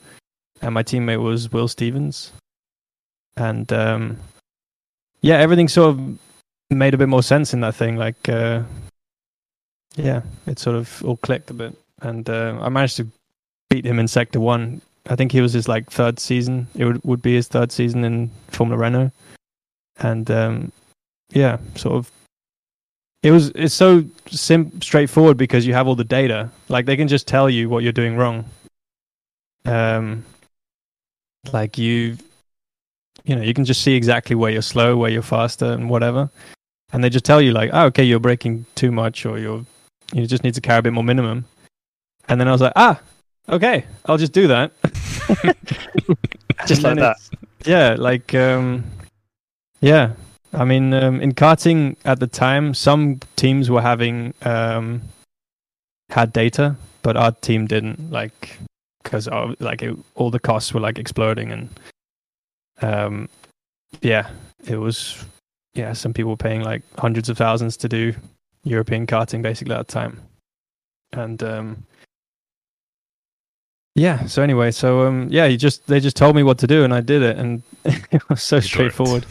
and 0.62 0.74
my 0.74 0.82
teammate 0.82 1.22
was 1.22 1.52
Will 1.52 1.68
Stevens, 1.68 2.32
and 3.36 3.72
um, 3.72 4.18
yeah, 5.20 5.36
everything 5.36 5.68
sort 5.68 5.90
of 5.90 6.18
made 6.70 6.94
a 6.94 6.98
bit 6.98 7.08
more 7.08 7.22
sense 7.22 7.52
in 7.52 7.60
that 7.60 7.74
thing. 7.74 7.96
Like, 7.96 8.28
uh, 8.28 8.62
yeah, 9.96 10.22
it 10.46 10.58
sort 10.58 10.76
of 10.76 11.02
all 11.04 11.16
clicked 11.16 11.50
a 11.50 11.54
bit, 11.54 11.76
and 12.00 12.28
uh, 12.28 12.56
I 12.60 12.68
managed 12.68 12.96
to 12.98 13.08
beat 13.70 13.86
him 13.86 13.98
in 13.98 14.06
Sector 14.08 14.40
One. 14.40 14.82
I 15.08 15.16
think 15.16 15.32
he 15.32 15.40
was 15.40 15.54
his 15.54 15.66
like 15.68 15.90
third 15.90 16.20
season. 16.20 16.66
It 16.74 16.84
would 16.84 17.02
would 17.04 17.22
be 17.22 17.34
his 17.34 17.48
third 17.48 17.72
season 17.72 18.04
in 18.04 18.30
Formula 18.48 18.78
Renault, 18.78 19.12
and 19.98 20.30
um, 20.30 20.72
yeah, 21.30 21.56
sort 21.76 21.94
of. 21.94 22.10
It 23.22 23.30
was 23.30 23.50
it's 23.54 23.74
so 23.74 24.04
sim 24.26 24.80
straightforward 24.80 25.36
because 25.36 25.66
you 25.66 25.74
have 25.74 25.86
all 25.86 25.94
the 25.94 26.04
data. 26.04 26.50
Like 26.68 26.86
they 26.86 26.96
can 26.96 27.08
just 27.08 27.26
tell 27.26 27.48
you 27.48 27.68
what 27.68 27.82
you're 27.82 27.92
doing 27.92 28.16
wrong. 28.16 28.44
Um, 29.64 30.24
like 31.52 31.78
you, 31.78 32.16
you 33.24 33.36
know, 33.36 33.42
you 33.42 33.54
can 33.54 33.64
just 33.64 33.82
see 33.82 33.94
exactly 33.94 34.36
where 34.36 34.50
you're 34.50 34.62
slow, 34.62 34.96
where 34.96 35.10
you're 35.10 35.22
faster, 35.22 35.72
and 35.72 35.88
whatever. 35.88 36.30
And 36.92 37.04
they 37.04 37.10
just 37.10 37.24
tell 37.24 37.40
you 37.40 37.52
like, 37.52 37.70
oh, 37.72 37.86
okay, 37.86 38.04
you're 38.04 38.20
braking 38.20 38.66
too 38.74 38.90
much, 38.90 39.26
or 39.26 39.38
you're 39.38 39.64
you 40.12 40.26
just 40.26 40.42
need 40.42 40.54
to 40.54 40.60
carry 40.60 40.78
a 40.78 40.82
bit 40.82 40.92
more 40.92 41.04
minimum. 41.04 41.44
And 42.28 42.40
then 42.40 42.48
I 42.48 42.52
was 42.52 42.60
like, 42.60 42.72
ah, 42.76 43.00
okay, 43.50 43.84
I'll 44.06 44.18
just 44.18 44.32
do 44.32 44.48
that. 44.48 44.72
Just 46.66 46.82
like 46.82 46.96
that. 46.96 47.16
Yeah, 47.64 47.96
like 47.98 48.34
um, 48.34 48.84
yeah. 49.80 50.12
I 50.52 50.64
mean, 50.64 50.92
um, 50.92 51.20
in 51.20 51.32
karting 51.32 51.96
at 52.04 52.18
the 52.18 52.26
time, 52.26 52.74
some 52.74 53.20
teams 53.36 53.70
were 53.70 53.82
having 53.82 54.34
um, 54.42 55.02
had 56.10 56.32
data, 56.32 56.76
but 57.02 57.16
our 57.16 57.32
team 57.32 57.66
didn't. 57.66 58.10
Like, 58.10 58.58
because 59.02 59.28
like 59.60 59.82
it, 59.82 59.96
all 60.16 60.30
the 60.30 60.40
costs 60.40 60.74
were 60.74 60.80
like 60.80 60.98
exploding, 60.98 61.52
and 61.52 61.80
um, 62.82 63.28
yeah, 64.02 64.28
it 64.66 64.76
was 64.76 65.24
yeah. 65.74 65.92
Some 65.92 66.12
people 66.12 66.32
were 66.32 66.36
paying 66.36 66.62
like 66.62 66.82
hundreds 66.98 67.28
of 67.28 67.38
thousands 67.38 67.76
to 67.78 67.88
do 67.88 68.14
European 68.64 69.06
karting 69.06 69.42
basically 69.42 69.74
at 69.74 69.86
the 69.86 69.92
time, 69.92 70.20
and 71.12 71.42
um, 71.42 71.84
yeah. 74.00 74.24
So 74.24 74.42
anyway, 74.42 74.70
so 74.70 75.06
um, 75.06 75.28
yeah, 75.30 75.44
you 75.44 75.58
just 75.58 75.86
they 75.86 76.00
just 76.00 76.16
told 76.16 76.34
me 76.34 76.42
what 76.42 76.56
to 76.58 76.66
do, 76.66 76.84
and 76.84 76.94
I 76.94 77.02
did 77.02 77.22
it, 77.22 77.36
and 77.36 77.62
it 77.84 78.26
was 78.30 78.42
so 78.42 78.58
straightforward. 78.58 79.26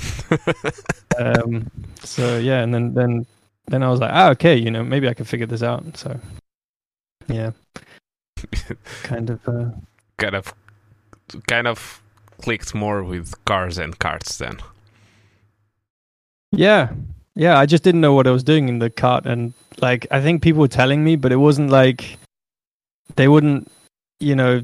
um, 1.19 1.71
so 2.03 2.37
yeah, 2.37 2.61
and 2.61 2.71
then 2.71 2.93
then 2.93 3.25
then 3.67 3.81
I 3.81 3.89
was 3.89 3.99
like, 3.99 4.11
ah, 4.13 4.29
okay, 4.29 4.55
you 4.55 4.69
know, 4.69 4.83
maybe 4.83 5.09
I 5.09 5.15
can 5.15 5.25
figure 5.25 5.47
this 5.47 5.63
out. 5.63 5.97
So 5.97 6.19
yeah, 7.27 7.51
kind 9.03 9.31
of. 9.31 9.47
Uh, 9.47 9.71
kind 10.17 10.35
of, 10.35 10.53
kind 11.47 11.67
of 11.67 12.03
clicked 12.39 12.75
more 12.75 13.03
with 13.03 13.33
cars 13.45 13.79
and 13.79 13.97
carts 13.97 14.37
then. 14.37 14.57
Yeah. 16.51 16.89
Yeah, 17.35 17.57
I 17.57 17.65
just 17.65 17.83
didn't 17.83 18.01
know 18.01 18.13
what 18.13 18.27
I 18.27 18.31
was 18.31 18.43
doing 18.43 18.67
in 18.67 18.79
the 18.79 18.89
cart 18.89 19.25
and 19.25 19.53
like 19.81 20.07
I 20.11 20.19
think 20.19 20.41
people 20.41 20.59
were 20.59 20.67
telling 20.67 21.05
me, 21.05 21.15
but 21.15 21.31
it 21.31 21.37
wasn't 21.37 21.69
like 21.69 22.17
they 23.15 23.29
wouldn't 23.29 23.71
you 24.19 24.35
know 24.35 24.61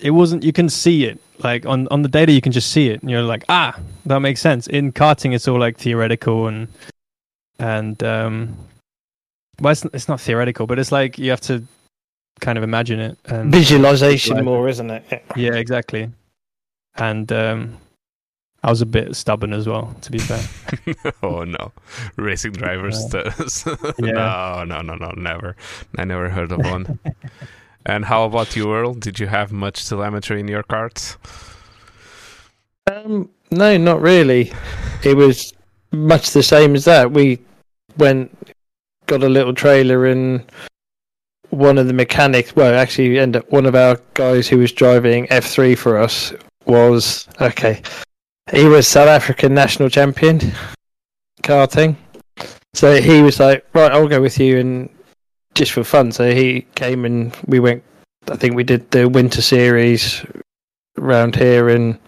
it 0.00 0.10
wasn't 0.10 0.42
you 0.42 0.52
can 0.52 0.68
see 0.68 1.04
it. 1.04 1.20
Like 1.42 1.66
on 1.66 1.88
on 1.88 2.02
the 2.02 2.08
data 2.08 2.32
you 2.32 2.40
can 2.40 2.52
just 2.52 2.70
see 2.70 2.88
it 2.90 3.00
and 3.02 3.10
you're 3.10 3.22
like, 3.22 3.44
ah, 3.48 3.78
that 4.06 4.20
makes 4.20 4.40
sense. 4.40 4.66
In 4.66 4.92
karting 4.92 5.34
it's 5.34 5.48
all 5.48 5.58
like 5.58 5.78
theoretical 5.78 6.46
and 6.46 6.68
and 7.58 8.02
um 8.02 8.56
well 9.60 9.72
it's, 9.72 9.84
it's 9.86 10.08
not 10.08 10.20
theoretical, 10.20 10.66
but 10.66 10.78
it's 10.78 10.92
like 10.92 11.18
you 11.18 11.30
have 11.30 11.40
to 11.42 11.64
kind 12.40 12.58
of 12.58 12.64
imagine 12.64 12.98
it 12.98 13.18
and 13.26 13.52
Visualization 13.52 14.36
Visualize 14.36 14.40
it. 14.40 14.44
more, 14.44 14.68
isn't 14.68 14.90
it? 14.90 15.04
Yeah. 15.10 15.20
yeah, 15.36 15.54
exactly. 15.54 16.10
And 16.96 17.30
um 17.32 17.78
I 18.64 18.70
was 18.70 18.80
a 18.80 18.86
bit 18.86 19.16
stubborn 19.16 19.52
as 19.52 19.66
well, 19.66 19.92
to 20.02 20.12
be 20.12 20.18
fair. 20.18 20.40
oh 21.24 21.42
no, 21.42 21.72
racing 22.16 22.52
drivers. 22.52 23.04
does. 23.06 23.64
Yeah. 23.98 24.12
No, 24.12 24.64
no, 24.64 24.82
no, 24.82 24.94
no, 24.94 25.10
never. 25.16 25.56
I 25.98 26.04
never 26.04 26.28
heard 26.28 26.52
of 26.52 26.58
one. 26.58 27.00
And 27.86 28.04
how 28.04 28.24
about 28.24 28.56
you, 28.56 28.72
Earl? 28.72 28.94
Did 28.94 29.18
you 29.18 29.26
have 29.26 29.52
much 29.52 29.88
telemetry 29.88 30.40
in 30.40 30.48
your 30.48 30.62
carts? 30.62 31.16
Um, 32.90 33.30
no, 33.50 33.76
not 33.76 34.00
really. 34.00 34.52
It 35.04 35.16
was 35.16 35.52
much 35.92 36.30
the 36.30 36.42
same 36.42 36.74
as 36.74 36.84
that. 36.84 37.10
We 37.10 37.40
went, 37.96 38.36
got 39.06 39.22
a 39.22 39.28
little 39.28 39.54
trailer, 39.54 40.06
and 40.06 40.44
one 41.50 41.78
of 41.78 41.86
the 41.86 41.92
mechanics, 41.92 42.56
well, 42.56 42.74
actually, 42.74 43.18
end 43.18 43.36
up 43.36 43.50
one 43.50 43.66
of 43.66 43.74
our 43.74 44.00
guys 44.14 44.48
who 44.48 44.58
was 44.58 44.72
driving 44.72 45.26
F3 45.26 45.76
for 45.76 45.98
us 45.98 46.32
was 46.66 47.28
okay. 47.40 47.82
He 48.52 48.64
was 48.64 48.88
South 48.88 49.08
African 49.08 49.54
national 49.54 49.88
champion 49.88 50.40
karting. 51.42 51.96
So 52.74 53.00
he 53.00 53.22
was 53.22 53.38
like, 53.38 53.66
right, 53.74 53.92
I'll 53.92 54.08
go 54.08 54.20
with 54.20 54.38
you, 54.38 54.58
and 54.58 54.88
just 55.54 55.72
for 55.72 55.84
fun. 55.84 56.12
So 56.12 56.32
he 56.32 56.66
came 56.74 57.04
and 57.04 57.36
we 57.46 57.60
went. 57.60 57.82
I 58.30 58.36
think 58.36 58.54
we 58.54 58.64
did 58.64 58.88
the 58.90 59.08
winter 59.08 59.42
series 59.42 60.24
around 60.98 61.34
here, 61.36 61.68
and 61.68 61.98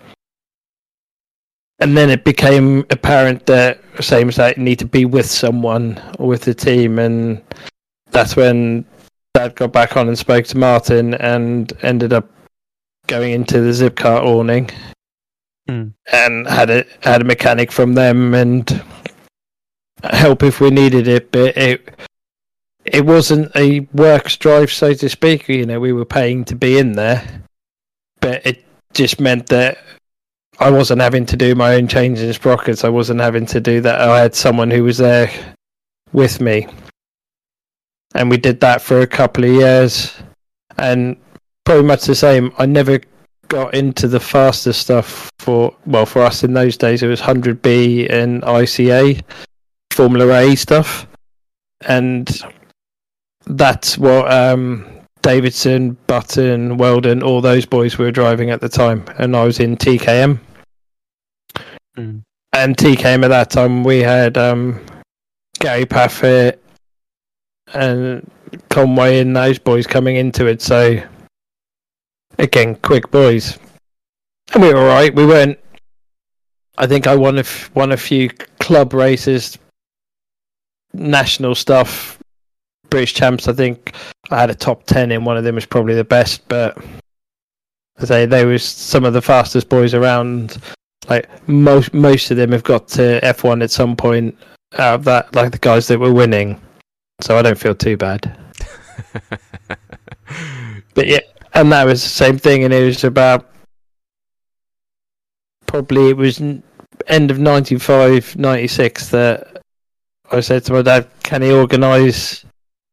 and 1.81 1.97
then 1.97 2.11
it 2.11 2.25
became 2.25 2.87
apparent 2.91 3.47
that 3.47 3.81
same 4.01 4.29
as 4.29 4.37
that 4.37 4.57
you 4.57 4.63
need 4.63 4.79
to 4.79 4.87
be 4.87 5.05
with 5.05 5.27
someone 5.27 6.01
or 6.19 6.29
with 6.29 6.43
the 6.43 6.55
team, 6.55 6.99
and 6.99 7.43
that's 8.11 8.37
when 8.37 8.85
Dad 9.35 9.57
got 9.57 9.73
back 9.73 9.97
on 9.97 10.07
and 10.09 10.19
spoke 10.19 10.45
to 10.47 10.59
Martin, 10.59 11.15
and 11.15 11.73
ended 11.83 12.13
up 12.13 12.31
going 13.09 13.33
into 13.33 13.61
the 13.61 13.73
Zip 13.73 13.97
Kart 13.97 14.23
awning, 14.23 14.71
Hmm. 15.69 15.89
and 16.13 16.47
had 16.47 16.71
a 16.71 16.85
had 17.01 17.23
a 17.23 17.25
mechanic 17.25 17.73
from 17.73 17.95
them 17.95 18.35
and 18.35 18.83
help 20.05 20.43
if 20.43 20.61
we 20.61 20.71
needed 20.71 21.09
it, 21.09 21.33
but 21.33 21.57
it 21.57 21.89
it 22.95 23.05
wasn't 23.05 23.51
a 23.57 23.81
works 23.93 24.37
drive, 24.37 24.73
so 24.73 24.95
to 24.95 25.09
speak. 25.09 25.49
You 25.49 25.67
know, 25.67 25.81
we 25.81 25.93
were 25.93 26.05
paying 26.05 26.45
to 26.45 26.55
be 26.55 26.79
in 26.79 26.93
there, 26.93 27.43
but 28.21 28.47
it 28.47 28.65
just 28.93 29.21
meant 29.21 29.49
that 29.49 29.79
I 30.61 30.71
wasn't 30.71 31.01
having 31.01 31.27
to 31.27 31.37
do 31.37 31.57
my 31.57 31.75
own 31.75 31.89
changes 31.89 32.23
in 32.23 32.33
sprockets. 32.33 32.85
I 32.85 32.89
wasn't 32.91 33.21
having 33.21 33.47
to 33.47 33.61
do 33.61 33.81
that. 33.81 34.01
I 34.01 34.21
had 34.21 34.37
someone 34.37 34.71
who 34.71 34.85
was 34.85 34.99
there 34.99 35.29
with 36.13 36.41
me, 36.41 36.69
and 38.15 38.31
we 38.31 38.37
did 38.37 38.61
that 38.61 38.81
for 38.81 39.01
a 39.01 39.09
couple 39.09 39.43
of 39.43 39.51
years, 39.51 40.15
and 40.79 41.17
pretty 41.65 41.83
much 41.83 42.05
the 42.05 42.15
same. 42.15 42.53
I 42.59 42.67
never 42.67 43.01
got 43.49 43.75
into 43.75 44.07
the 44.07 44.21
faster 44.21 44.73
stuff 44.73 45.33
for 45.41 45.75
well 45.85 46.07
for 46.07 46.23
us 46.23 46.45
in 46.45 46.55
those 46.55 46.77
days. 46.77 47.03
It 47.03 47.09
was 47.09 47.21
100B 47.21 48.09
and 48.09 48.41
ICA, 48.43 49.21
Formula 49.91 50.33
A 50.33 50.55
stuff, 50.55 51.09
and 51.89 52.31
that's 53.47 53.99
what 53.99 54.31
um, 54.33 54.87
Davidson, 55.23 55.97
Button, 56.07 56.77
Weldon, 56.77 57.23
all 57.23 57.41
those 57.41 57.67
boys 57.67 57.99
were 57.99 58.11
driving 58.11 58.51
at 58.51 58.61
the 58.61 58.69
time, 58.69 59.05
and 59.19 59.37
I 59.37 59.45
was 59.45 59.61
in 59.61 59.77
TKM. 59.77 60.39
Mm. 61.97 62.23
And 62.53 62.77
TKM 62.77 63.25
at 63.25 63.29
that 63.29 63.51
time, 63.51 63.85
we 63.85 64.01
had 64.01 64.37
um, 64.39 64.85
Gary 65.59 65.87
Paffett 65.87 66.59
and 67.73 68.31
Conway 68.69 69.21
and 69.21 69.35
those 69.35 69.59
boys 69.59 69.87
coming 69.87 70.17
into 70.17 70.47
it. 70.47 70.63
So 70.63 71.03
again, 72.39 72.77
quick 72.77 73.11
boys, 73.11 73.59
and 74.53 74.63
we 74.63 74.73
were 74.73 74.81
all 74.81 74.87
right. 74.87 75.15
We 75.15 75.27
weren't. 75.27 75.59
I 76.77 76.87
think 76.87 77.07
I 77.07 77.15
won 77.15 77.37
a 77.37 77.41
f- 77.41 77.75
won 77.75 77.93
a 77.93 77.97
few 77.97 78.29
club 78.61 78.93
races, 78.93 79.59
national 80.93 81.55
stuff, 81.55 82.19
British 82.91 83.15
champs. 83.15 83.49
I 83.49 83.53
think 83.53 83.95
I 84.31 84.41
had 84.41 84.51
a 84.51 84.55
top 84.55 84.85
ten 84.85 85.13
in 85.13 85.25
one 85.25 85.37
of 85.37 85.45
them. 85.45 85.55
Was 85.55 85.67
probably 85.67 85.95
the 85.95 86.05
best, 86.05 86.47
but 86.49 86.77
I 87.99 88.05
say 88.05 88.27
they 88.27 88.45
was 88.45 88.65
some 88.65 89.05
of 89.05 89.13
the 89.13 89.23
fastest 89.23 89.69
boys 89.69 89.95
around. 89.95 90.59
Like 91.09 91.29
most 91.49 91.93
most 91.93 92.31
of 92.31 92.37
them 92.37 92.53
have 92.53 92.63
got 92.63 92.89
to 92.89 93.25
F 93.25 93.45
one 93.45 93.63
at 93.63 93.71
some 93.71 93.97
point 93.97 94.37
out 94.79 94.95
of 94.95 95.05
that. 95.05 95.35
Like 95.35 95.53
the 95.53 95.59
guys 95.59 95.89
that 95.89 95.99
were 95.99 96.13
winning, 96.13 96.61
so 97.21 97.37
I 97.37 97.43
don't 97.43 97.59
feel 97.59 97.75
too 97.75 97.97
bad. 97.97 98.37
But 100.95 101.09
yeah, 101.09 101.21
and 101.53 101.73
that 101.73 101.85
was 101.85 102.03
the 102.03 102.09
same 102.09 102.39
thing, 102.39 102.65
and 102.65 102.73
it 102.73 102.85
was 102.85 103.05
about 103.05 103.51
probably 105.67 106.11
it 106.11 106.17
was 106.17 106.39
end 106.39 107.31
of 107.31 107.39
95, 107.39 108.37
96 108.37 109.09
that 109.11 109.63
I 110.31 110.41
said 110.41 110.65
to 110.65 110.73
my 110.73 110.83
dad, 110.83 111.09
"Can 111.25 111.43
he 111.43 111.53
organise 111.53 112.45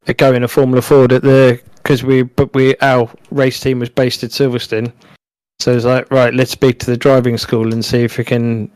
a 0.08 0.14
go 0.14 0.34
in 0.34 0.44
a 0.44 0.48
Formula 0.48 0.82
Ford 0.82 1.12
at 1.12 1.22
the?" 1.22 1.60
Because 1.76 2.04
we, 2.04 2.22
but 2.22 2.54
we 2.54 2.76
our 2.78 3.10
race 3.32 3.60
team 3.60 3.80
was 3.80 3.90
based 3.90 4.24
at 4.24 4.30
Silverstone, 4.30 4.92
so 5.60 5.76
it's 5.76 5.86
like, 5.86 6.10
right, 6.12 6.34
let's 6.34 6.52
speak 6.52 6.80
to 6.80 6.86
the 6.86 6.98
driving 6.98 7.38
school 7.38 7.74
and 7.74 7.84
see 7.84 8.04
if 8.04 8.18
we 8.18 8.24
can 8.24 8.70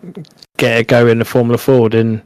get 0.57 0.79
a 0.79 0.83
go 0.83 1.07
in 1.07 1.19
the 1.19 1.25
Formula 1.25 1.57
Ford, 1.57 1.93
and 1.93 2.21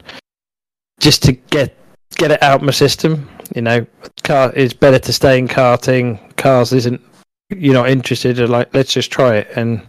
just 0.99 1.23
to 1.23 1.33
get 1.33 1.75
get 2.17 2.31
it 2.31 2.41
out 2.43 2.61
my 2.61 2.71
system. 2.71 3.29
You 3.55 3.61
know, 3.61 3.85
car 4.23 4.53
it's 4.55 4.73
better 4.73 4.99
to 4.99 5.13
stay 5.13 5.39
in 5.39 5.47
karting. 5.47 6.19
Cars 6.37 6.71
isn't 6.73 7.01
you're 7.49 7.73
not 7.73 7.89
interested. 7.89 8.37
Like, 8.49 8.73
let's 8.73 8.93
just 8.93 9.11
try 9.11 9.37
it. 9.37 9.47
And 9.55 9.81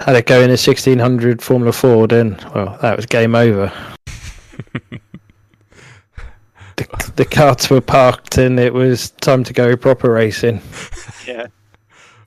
had 0.00 0.16
it 0.16 0.26
go 0.26 0.38
in 0.38 0.50
a 0.50 0.58
1600 0.58 1.42
Formula 1.42 1.72
Ford, 1.72 2.12
and 2.12 2.40
well, 2.54 2.78
that 2.82 2.96
was 2.96 3.06
game 3.06 3.34
over. 3.34 3.72
The, 6.76 7.12
the 7.16 7.24
carts 7.24 7.70
were 7.70 7.80
parked, 7.80 8.38
and 8.38 8.58
it 8.58 8.72
was 8.74 9.10
time 9.10 9.44
to 9.44 9.52
go 9.52 9.76
proper 9.76 10.10
racing. 10.12 10.60
Yeah. 11.26 11.46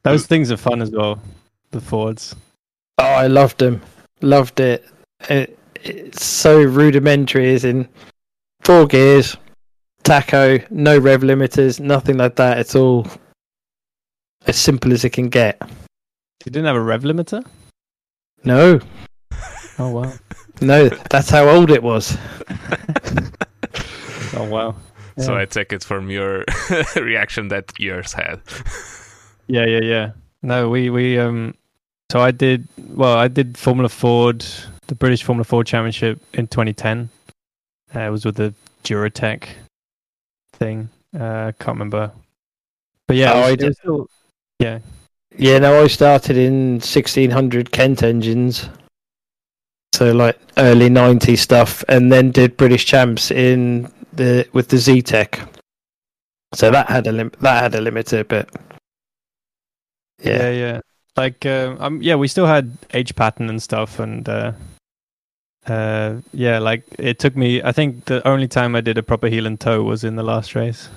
Those 0.02 0.26
things 0.26 0.52
are 0.52 0.58
fun 0.58 0.82
as 0.82 0.90
well. 0.90 1.22
The 1.70 1.80
Fords. 1.80 2.36
Oh, 2.98 3.04
I 3.04 3.28
loved 3.28 3.60
them. 3.60 3.80
Loved 4.22 4.60
it. 4.60 4.86
it 5.30 5.60
it's 5.76 6.26
so 6.26 6.60
rudimentary, 6.64 7.54
as 7.54 7.64
in 7.64 7.88
four 8.62 8.88
gears, 8.88 9.38
tacho, 10.04 10.66
no 10.72 10.98
rev 10.98 11.22
limiters, 11.22 11.80
nothing 11.80 12.18
like 12.18 12.36
that. 12.38 12.58
It's 12.58 12.74
all 12.74 13.06
as 14.48 14.58
simple 14.58 14.92
as 14.94 15.06
it 15.06 15.12
can 15.12 15.30
get. 15.30 15.62
You 15.62 16.52
didn't 16.52 16.66
have 16.66 16.76
a 16.76 16.82
rev 16.82 17.04
limiter? 17.04 17.46
No, 18.44 18.80
Oh 19.78 19.90
wow. 19.92 20.14
no, 20.62 20.90
that's 21.12 21.30
how 21.30 21.48
old 21.48 21.70
it 21.70 21.84
was. 21.84 22.18
Oh 24.38 24.48
wow. 24.50 24.76
So 25.18 25.36
I 25.36 25.46
take 25.46 25.74
it 25.74 25.84
from 25.84 26.12
your 26.12 26.46
reaction 26.96 27.48
that 27.50 27.72
yours 27.80 28.14
had. 28.14 28.40
Yeah, 29.50 29.66
yeah, 29.66 29.80
yeah. 29.82 30.12
No, 30.44 30.70
we 30.70 30.90
we 30.90 31.18
um. 31.18 31.56
So 32.12 32.20
I 32.20 32.32
did 32.32 32.68
well. 32.90 33.18
I 33.18 33.30
did 33.30 33.58
Formula 33.58 33.88
Ford, 33.88 34.46
the 34.88 34.96
British 34.96 35.24
Formula 35.24 35.46
Ford 35.46 35.66
Championship 35.66 36.20
in 36.34 36.48
2010. 36.48 37.10
Uh, 37.96 38.00
it 38.02 38.10
was 38.10 38.26
with 38.26 38.36
the 38.36 38.54
Duratec 38.84 39.46
thing. 40.52 40.90
Uh, 41.18 41.54
can't 41.60 41.76
remember. 41.80 42.12
But 43.08 43.16
yeah, 43.16 43.32
Oh, 43.36 43.40
I 43.44 43.52
it 43.52 43.60
did- 43.60 43.78
still- 43.78 44.10
yeah. 44.60 44.80
Yeah, 45.38 45.60
no, 45.60 45.82
I 45.82 45.88
started 45.88 46.36
in 46.36 46.82
1600 46.82 47.72
Kent 47.72 48.04
engines. 48.04 48.68
So 49.98 50.12
like 50.12 50.38
early 50.58 50.90
90s 50.90 51.40
stuff 51.40 51.84
and 51.90 52.12
then 52.12 52.30
did 52.30 52.56
British 52.56 52.86
champs 52.86 53.32
in 53.32 53.92
the 54.14 54.48
with 54.54 54.68
the 54.68 54.78
Zetec. 54.78 55.44
So 56.54 56.70
that 56.70 56.88
had 56.88 57.08
a 57.08 57.12
lim- 57.12 57.32
that 57.42 57.64
had 57.64 57.74
a 57.74 57.80
limiter 57.80 58.28
but 58.28 58.48
yeah, 60.22 60.50
yeah. 60.50 60.52
yeah. 60.52 60.82
Like, 61.16 61.48
um, 61.48 61.78
um, 61.80 62.02
yeah, 62.04 62.14
we 62.14 62.28
still 62.28 62.46
had 62.46 62.78
H 62.94 63.16
pattern 63.16 63.50
and 63.50 63.60
stuff, 63.60 63.98
and 63.98 64.30
uh, 64.30 64.52
uh, 65.66 66.18
yeah, 66.32 66.60
like 66.60 66.84
it 67.00 67.18
took 67.18 67.36
me. 67.36 67.64
I 67.64 67.72
think 67.72 68.06
the 68.06 68.26
only 68.28 68.48
time 68.48 68.76
I 68.76 68.82
did 68.82 69.00
a 69.00 69.04
proper 69.04 69.28
heel 69.28 69.48
and 69.48 69.60
toe 69.60 69.82
was 69.82 70.04
in 70.04 70.16
the 70.16 70.22
last 70.22 70.54
race 70.54 70.90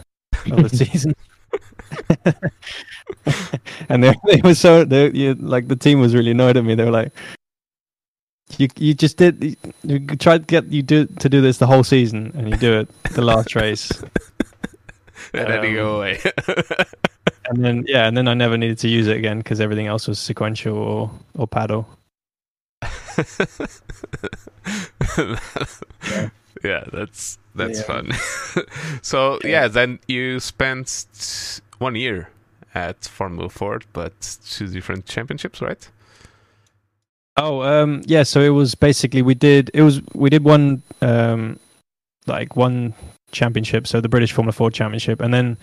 of 0.50 0.62
the 0.62 0.76
season. 0.76 1.14
and 3.88 4.04
they, 4.04 4.14
they 4.26 4.42
were 4.44 4.54
so 4.54 4.84
they, 4.84 5.10
you, 5.12 5.36
like 5.36 5.68
the 5.68 5.76
team 5.76 6.00
was 6.00 6.14
really 6.14 6.32
annoyed 6.32 6.58
at 6.58 6.64
me. 6.64 6.74
They 6.74 6.84
were 6.84 6.90
like, 6.90 7.12
"You 8.58 8.68
you 8.76 8.94
just 8.94 9.16
did 9.16 9.56
you, 9.82 10.06
tried 10.16 10.38
to 10.42 10.46
get 10.46 10.66
you 10.66 10.82
do 10.82 11.06
to 11.06 11.28
do 11.28 11.40
this 11.40 11.58
the 11.58 11.66
whole 11.66 11.84
season, 11.84 12.32
and 12.34 12.48
you 12.50 12.56
do 12.56 12.72
it 12.80 12.88
the 13.12 13.22
last 13.22 13.54
race." 13.54 13.90
and 15.34 15.46
then 15.46 15.64
you 15.64 15.74
go 15.76 15.90
Um, 15.90 15.96
away. 15.96 16.18
and 17.48 17.64
then 17.64 17.84
yeah, 17.86 18.06
and 18.08 18.16
then 18.16 18.26
I 18.28 18.34
never 18.34 18.56
needed 18.56 18.78
to 18.78 18.88
use 18.88 19.06
it 19.06 19.16
again 19.16 19.38
because 19.38 19.60
everything 19.60 19.86
else 19.86 20.08
was 20.08 20.18
sequential 20.18 20.76
or 20.76 21.10
or 21.36 21.46
paddle. 21.46 21.86
yeah. 26.64 26.84
that's 26.92 27.38
that's 27.54 27.78
Yeah. 27.80 27.84
fun. 27.84 28.12
so 29.02 29.38
yeah, 29.44 29.68
then 29.68 29.98
you 30.08 30.40
spent 30.40 31.60
one 31.78 31.94
year 31.94 32.28
at 32.74 33.04
Formula 33.04 33.48
Ford, 33.48 33.84
but 33.92 34.38
two 34.44 34.66
different 34.68 35.06
championships, 35.06 35.60
right? 35.60 35.88
Oh, 37.40 37.62
um, 37.62 38.02
yeah. 38.04 38.22
So 38.22 38.40
it 38.40 38.50
was 38.50 38.74
basically 38.74 39.22
we 39.22 39.34
did 39.34 39.70
it 39.72 39.82
was 39.82 40.02
we 40.12 40.28
did 40.28 40.44
one 40.44 40.82
um, 41.00 41.58
like 42.26 42.54
one 42.54 42.92
championship, 43.32 43.86
so 43.86 44.00
the 44.00 44.08
British 44.08 44.32
Formula 44.32 44.52
Ford 44.52 44.74
Championship, 44.74 45.20
and 45.20 45.32
then 45.32 45.56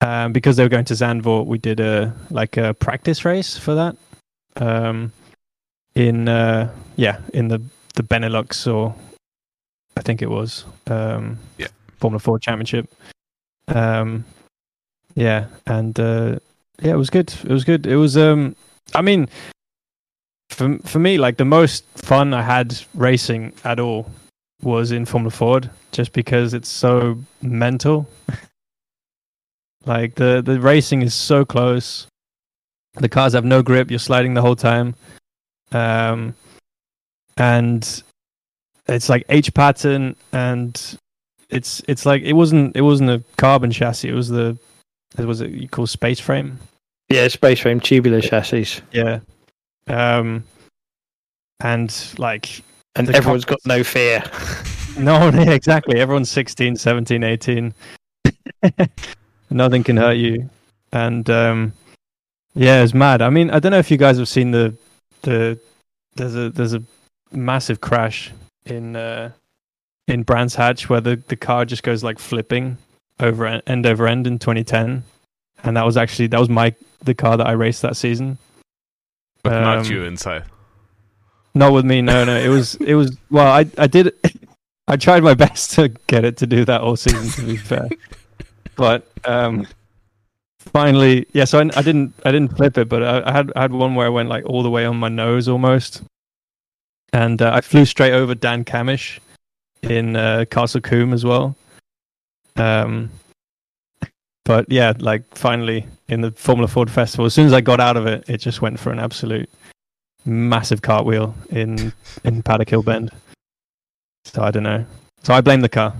um, 0.00 0.32
because 0.32 0.56
they 0.56 0.64
were 0.64 0.68
going 0.68 0.86
to 0.86 0.94
Zandvoort, 0.94 1.46
we 1.46 1.58
did 1.58 1.78
a 1.78 2.12
like 2.30 2.56
a 2.56 2.74
practice 2.74 3.24
race 3.24 3.56
for 3.56 3.74
that. 3.74 3.96
Um, 4.56 5.12
in 5.94 6.28
uh, 6.28 6.72
yeah, 6.96 7.20
in 7.32 7.48
the 7.48 7.62
the 7.94 8.02
Benelux 8.02 8.72
or 8.72 8.94
I 9.96 10.00
think 10.00 10.22
it 10.22 10.30
was 10.30 10.64
um, 10.88 11.38
Yeah. 11.58 11.68
Formula 11.98 12.18
Ford 12.18 12.42
Championship. 12.42 12.90
Um, 13.68 14.24
yeah, 15.14 15.46
and 15.66 15.98
uh, 16.00 16.38
yeah, 16.82 16.92
it 16.92 16.96
was 16.96 17.10
good. 17.10 17.32
It 17.44 17.50
was 17.52 17.64
good. 17.64 17.86
It 17.86 17.96
was 17.96 18.16
um, 18.16 18.56
I 18.94 19.02
mean 19.02 19.28
for 20.50 20.78
for 20.78 20.98
me, 20.98 21.18
like 21.18 21.36
the 21.36 21.44
most 21.44 21.84
fun 21.96 22.34
I 22.34 22.42
had 22.42 22.78
racing 22.94 23.52
at 23.64 23.80
all 23.80 24.10
was 24.62 24.92
in 24.92 25.06
Formula 25.06 25.30
Ford, 25.30 25.70
just 25.92 26.12
because 26.12 26.54
it's 26.54 26.68
so 26.68 27.18
mental. 27.42 28.08
like 29.86 30.14
the 30.16 30.42
the 30.44 30.60
racing 30.60 31.02
is 31.02 31.14
so 31.14 31.44
close, 31.44 32.06
the 32.94 33.08
cars 33.08 33.32
have 33.32 33.44
no 33.44 33.62
grip. 33.62 33.90
You're 33.90 33.98
sliding 33.98 34.34
the 34.34 34.42
whole 34.42 34.56
time, 34.56 34.94
um, 35.72 36.34
and 37.36 38.02
it's 38.88 39.08
like 39.08 39.24
H 39.28 39.54
pattern, 39.54 40.16
and 40.32 40.98
it's 41.48 41.82
it's 41.88 42.04
like 42.04 42.22
it 42.22 42.34
wasn't 42.34 42.76
it 42.76 42.82
wasn't 42.82 43.10
a 43.10 43.22
carbon 43.36 43.70
chassis. 43.70 44.08
It 44.08 44.14
was 44.14 44.28
the 44.28 44.58
it 45.18 45.24
was 45.24 45.40
it 45.40 45.50
you 45.50 45.68
call 45.68 45.86
space 45.86 46.20
frame. 46.20 46.58
Yeah, 47.08 47.26
space 47.28 47.60
frame 47.60 47.80
tubular 47.80 48.20
chassis. 48.20 48.82
Yeah. 48.92 49.20
Um, 49.86 50.44
and 51.60 51.94
like, 52.18 52.62
And 52.96 53.10
everyone's 53.10 53.44
got 53.44 53.60
no 53.64 53.84
fear. 53.84 54.22
no, 54.98 55.28
exactly. 55.28 56.00
Everyone's 56.00 56.30
16, 56.30 56.76
17, 56.76 57.22
18. 57.22 57.74
Nothing 59.50 59.84
can 59.84 59.96
hurt 59.96 60.16
you. 60.16 60.48
And, 60.92 61.28
um, 61.30 61.72
yeah, 62.54 62.82
it's 62.82 62.94
mad. 62.94 63.22
I 63.22 63.30
mean, 63.30 63.50
I 63.50 63.58
don't 63.58 63.72
know 63.72 63.78
if 63.78 63.90
you 63.90 63.96
guys 63.96 64.18
have 64.18 64.28
seen 64.28 64.50
the, 64.50 64.76
the, 65.22 65.58
there's 66.16 66.34
a, 66.34 66.50
there's 66.50 66.74
a 66.74 66.82
massive 67.30 67.80
crash 67.80 68.32
in, 68.64 68.96
uh, 68.96 69.30
in 70.08 70.22
Brands 70.22 70.54
Hatch 70.54 70.88
where 70.88 71.00
the, 71.00 71.16
the 71.28 71.36
car 71.36 71.64
just 71.64 71.82
goes 71.82 72.02
like 72.02 72.18
flipping 72.18 72.76
over 73.20 73.46
end 73.46 73.86
over 73.86 74.08
end 74.08 74.26
in 74.26 74.38
2010. 74.38 75.04
And 75.62 75.76
that 75.76 75.84
was 75.84 75.96
actually, 75.96 76.28
that 76.28 76.40
was 76.40 76.48
my, 76.48 76.74
the 77.04 77.14
car 77.14 77.36
that 77.36 77.46
I 77.46 77.52
raced 77.52 77.82
that 77.82 77.96
season. 77.96 78.38
But 79.42 79.60
not 79.60 79.78
Um, 79.78 79.84
you 79.86 80.04
inside. 80.04 80.44
Not 81.54 81.72
with 81.72 81.84
me. 81.84 82.02
No, 82.02 82.24
no. 82.24 82.36
It 82.36 82.48
was. 82.48 82.76
It 82.76 82.94
was. 82.94 83.16
Well, 83.30 83.46
I. 83.46 83.66
I 83.78 83.86
did. 83.86 84.12
I 84.88 84.96
tried 84.96 85.22
my 85.22 85.34
best 85.34 85.72
to 85.72 85.88
get 86.08 86.24
it 86.24 86.36
to 86.38 86.46
do 86.46 86.64
that 86.64 86.80
all 86.80 86.96
season. 86.96 87.28
To 87.30 87.46
be 87.48 87.56
fair, 87.56 87.88
but 88.76 89.06
um, 89.24 89.66
finally, 90.58 91.26
yeah. 91.32 91.44
So 91.44 91.58
I, 91.60 91.70
I 91.76 91.82
didn't. 91.82 92.12
I 92.24 92.32
didn't 92.32 92.56
flip 92.56 92.76
it, 92.76 92.88
but 92.88 93.02
I, 93.02 93.22
I 93.28 93.32
had. 93.32 93.52
I 93.56 93.62
had 93.62 93.72
one 93.72 93.94
where 93.94 94.06
I 94.06 94.10
went 94.10 94.28
like 94.28 94.44
all 94.46 94.62
the 94.62 94.70
way 94.70 94.84
on 94.84 94.96
my 94.96 95.08
nose 95.08 95.48
almost, 95.48 96.02
and 97.12 97.40
uh, 97.40 97.52
I 97.54 97.60
flew 97.60 97.84
straight 97.84 98.12
over 98.12 98.34
Dan 98.34 98.64
Cammish 98.64 99.18
in 99.82 100.16
uh, 100.16 100.44
Castle 100.50 100.80
Combe 100.80 101.12
as 101.12 101.24
well. 101.24 101.56
Um, 102.56 103.10
but 104.44 104.66
yeah, 104.70 104.92
like 104.98 105.22
finally 105.36 105.86
in 106.08 106.20
the 106.20 106.30
Formula 106.32 106.68
Ford 106.68 106.90
Festival, 106.90 107.26
as 107.26 107.34
soon 107.34 107.46
as 107.46 107.52
I 107.52 107.60
got 107.60 107.80
out 107.80 107.96
of 107.96 108.06
it, 108.06 108.24
it 108.28 108.38
just 108.38 108.62
went 108.62 108.78
for 108.80 108.90
an 108.92 108.98
absolute 108.98 109.48
massive 110.24 110.82
cartwheel 110.82 111.34
in 111.50 111.92
in 112.24 112.42
Paddock 112.42 112.70
Hill 112.70 112.82
Bend. 112.82 113.10
So 114.24 114.42
I 114.42 114.50
don't 114.50 114.62
know. 114.64 114.84
So 115.22 115.34
I 115.34 115.40
blame 115.40 115.60
the 115.60 115.68
car. 115.68 115.94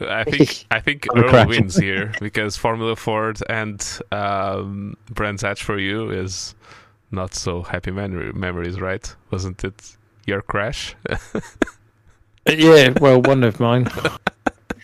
I 0.00 0.24
think 0.24 0.64
I 0.70 0.80
think 0.80 1.06
I'm 1.14 1.24
Earl 1.24 1.30
crash. 1.30 1.48
wins 1.48 1.76
here 1.88 2.12
because 2.20 2.56
Formula 2.56 2.96
Ford 2.96 3.38
and 3.48 3.86
um, 4.10 4.96
Brands 5.10 5.42
Hatch 5.42 5.62
for 5.62 5.78
you 5.78 6.10
is 6.10 6.54
not 7.10 7.34
so 7.34 7.62
happy 7.62 7.90
memory, 7.90 8.32
memories, 8.32 8.80
right? 8.80 9.14
Wasn't 9.30 9.62
it 9.64 9.96
your 10.26 10.40
crash? 10.40 10.96
yeah, 12.48 12.94
well, 13.00 13.20
one 13.20 13.44
of 13.44 13.60
mine. 13.60 13.86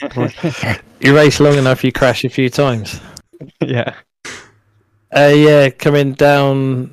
you 1.00 1.14
race 1.14 1.40
long 1.40 1.56
enough, 1.56 1.82
you 1.84 1.92
crash 1.92 2.24
a 2.24 2.28
few 2.28 2.48
times. 2.50 3.00
yeah. 3.60 3.94
Uh, 5.14 5.32
yeah, 5.34 5.70
coming 5.70 6.12
down. 6.12 6.92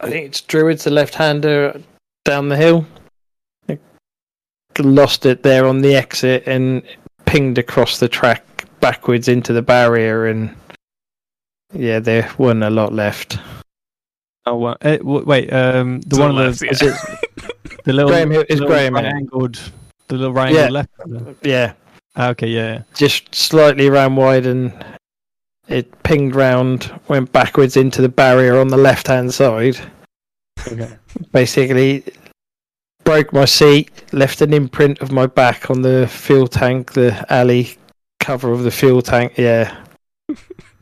I 0.00 0.10
think 0.10 0.26
it's 0.26 0.40
Druids, 0.40 0.84
the 0.84 0.90
left-hander, 0.90 1.80
down 2.24 2.48
the 2.48 2.56
hill. 2.56 2.86
I 3.68 3.78
lost 4.80 5.24
it 5.24 5.42
there 5.44 5.66
on 5.66 5.80
the 5.82 5.94
exit 5.94 6.42
and 6.46 6.82
pinged 7.26 7.58
across 7.58 8.00
the 8.00 8.08
track 8.08 8.44
backwards 8.80 9.28
into 9.28 9.52
the 9.52 9.62
barrier, 9.62 10.26
and 10.26 10.54
yeah, 11.72 12.00
there 12.00 12.28
wasn't 12.38 12.64
a 12.64 12.70
lot 12.70 12.92
left. 12.92 13.38
Oh 14.46 14.56
well, 14.56 14.76
eh, 14.82 14.96
w- 14.98 15.24
wait. 15.24 15.52
Um, 15.52 16.00
the 16.02 16.16
To 16.16 16.22
one 16.22 16.34
the 16.34 16.42
of 16.46 16.58
the, 16.58 16.66
left, 16.66 16.82
Is 16.82 16.88
it- 16.88 17.44
the 17.84 17.92
little 17.92 18.10
Graham 18.10 18.30
Hill- 18.32 18.40
it's 18.42 18.60
little 18.60 18.66
Graham 18.66 18.94
right 18.94 19.04
angled, 19.04 19.60
the 20.08 20.16
little 20.16 20.32
right 20.34 20.52
Yeah. 20.52 20.68
left. 20.70 20.90
yeah, 21.42 21.72
Ah, 21.76 21.83
okay, 22.18 22.48
yeah, 22.48 22.82
just 22.94 23.34
slightly 23.34 23.88
ran 23.88 24.16
wide 24.16 24.46
and 24.46 24.72
it 25.68 26.02
pinged 26.02 26.34
round, 26.34 26.92
went 27.08 27.32
backwards 27.32 27.76
into 27.76 28.02
the 28.02 28.08
barrier 28.08 28.58
on 28.58 28.68
the 28.68 28.76
left-hand 28.76 29.32
side. 29.32 29.76
Okay. 30.66 30.96
basically 31.32 32.04
broke 33.04 33.32
my 33.32 33.44
seat, 33.44 33.90
left 34.12 34.40
an 34.40 34.54
imprint 34.54 35.00
of 35.00 35.12
my 35.12 35.26
back 35.26 35.70
on 35.70 35.82
the 35.82 36.06
fuel 36.08 36.46
tank, 36.46 36.92
the 36.92 37.24
alley 37.30 37.76
cover 38.20 38.50
of 38.52 38.62
the 38.62 38.70
fuel 38.70 39.02
tank. 39.02 39.34
Yeah, 39.36 39.76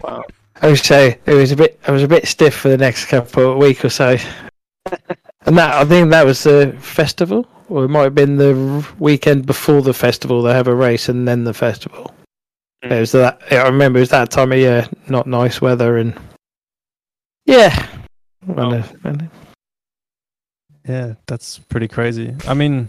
Wow. 0.02 0.24
I 0.60 0.68
would 0.68 0.78
say 0.78 1.18
it 1.26 1.34
was 1.34 1.50
a 1.50 1.56
bit. 1.56 1.80
I 1.86 1.90
was 1.90 2.02
a 2.02 2.08
bit 2.08 2.26
stiff 2.26 2.54
for 2.54 2.68
the 2.68 2.78
next 2.78 3.06
couple 3.06 3.52
of 3.52 3.58
week 3.58 3.84
or 3.84 3.88
so, 3.90 4.16
and 5.46 5.56
that 5.58 5.74
I 5.74 5.84
think 5.84 6.10
that 6.10 6.24
was 6.26 6.42
the 6.42 6.76
festival, 6.80 7.46
or 7.68 7.84
it 7.84 7.88
might 7.88 8.02
have 8.04 8.14
been 8.14 8.36
the 8.36 8.86
weekend 8.98 9.46
before 9.46 9.82
the 9.82 9.94
festival. 9.94 10.42
They 10.42 10.52
have 10.54 10.68
a 10.68 10.74
race 10.74 11.08
and 11.08 11.26
then 11.26 11.44
the 11.44 11.54
festival. 11.54 12.14
Mm. 12.84 12.92
It 12.92 13.00
was 13.00 13.12
that. 13.12 13.40
I 13.50 13.62
remember 13.68 13.98
it 13.98 14.02
was 14.02 14.10
that 14.10 14.30
time 14.30 14.52
of 14.52 14.58
year, 14.58 14.86
not 15.08 15.26
nice 15.26 15.60
weather, 15.60 15.98
and 15.98 16.14
yeah. 17.46 17.86
Oh. 18.48 18.70
And, 18.72 18.84
uh, 18.84 18.86
and- 19.04 19.30
Yeah, 20.88 21.14
that's 21.26 21.58
pretty 21.58 21.86
crazy. 21.88 22.34
I 22.48 22.54
mean, 22.54 22.88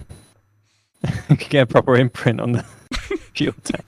you 1.29 1.37
could 1.37 1.49
get 1.49 1.61
a 1.63 1.67
proper 1.67 1.95
imprint 1.95 2.39
on 2.41 2.53
the 2.53 2.63
fuel 3.35 3.53
tank. 3.63 3.85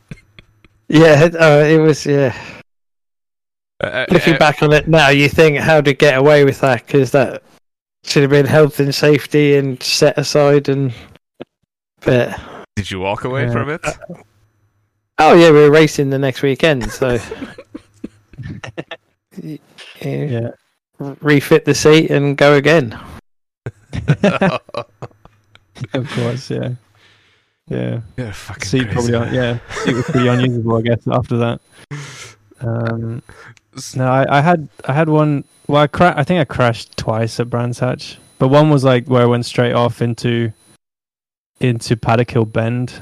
yeah, 0.87 1.29
uh, 1.39 1.63
it 1.65 1.79
was. 1.79 2.05
Yeah, 2.05 2.35
Uh, 3.81 4.05
looking 4.11 4.35
uh, 4.35 4.37
back 4.37 4.61
on 4.63 4.73
it 4.73 4.87
now, 4.87 5.09
you 5.09 5.27
think 5.27 5.57
how 5.57 5.81
to 5.81 5.93
get 5.93 6.17
away 6.17 6.45
with 6.45 6.59
that 6.61 6.85
because 6.85 7.11
that 7.11 7.41
should 8.05 8.21
have 8.23 8.29
been 8.31 8.45
health 8.45 8.79
and 8.79 8.93
safety 8.93 9.55
and 9.55 9.81
set 9.81 10.17
aside 10.17 10.69
and. 10.69 10.93
But 12.01 12.39
did 12.75 12.91
you 12.91 12.99
walk 12.99 13.23
away 13.23 13.45
Yeah. 13.45 13.51
from 13.51 13.69
it? 13.69 13.81
Uh, 13.85 13.93
oh 15.19 15.33
yeah, 15.33 15.49
we 15.51 15.59
were 15.59 15.71
racing 15.71 16.09
the 16.11 16.19
next 16.19 16.41
weekend, 16.41 16.91
so. 16.91 17.17
Yeah, 19.41 19.57
Yeah. 20.01 20.49
refit 20.99 21.65
the 21.65 21.73
seat 21.75 22.11
and 22.11 22.37
go 22.37 22.53
again. 22.55 22.97
Of 25.93 26.09
course, 26.11 26.49
yeah. 26.49 26.69
Yeah. 27.67 27.99
You're 28.15 28.31
fucking 28.31 28.63
Seat 28.63 28.89
crazy. 28.91 29.11
probably 29.11 29.35
yeah. 29.35 29.59
Seat 29.83 29.93
was 29.93 30.05
pretty 30.05 30.27
unusable, 30.29 30.77
I 30.77 30.81
guess, 30.83 31.05
after 31.11 31.37
that. 31.37 31.59
Um 32.65 33.21
no, 33.95 34.07
I, 34.07 34.39
I 34.39 34.41
had 34.41 34.67
I 34.85 34.93
had 34.93 35.09
one 35.09 35.43
well 35.67 35.83
I 35.83 35.87
cra- 35.87 36.13
I 36.17 36.23
think 36.23 36.39
I 36.39 36.45
crashed 36.45 36.97
twice 36.97 37.39
at 37.39 37.49
Brands 37.49 37.79
Hatch. 37.79 38.17
But 38.39 38.49
one 38.49 38.69
was 38.69 38.83
like 38.83 39.07
where 39.07 39.23
I 39.23 39.25
went 39.25 39.45
straight 39.45 39.73
off 39.73 40.01
into 40.01 40.51
into 41.59 41.95
Paddock 41.95 42.31
Hill 42.31 42.45
Bend. 42.45 43.01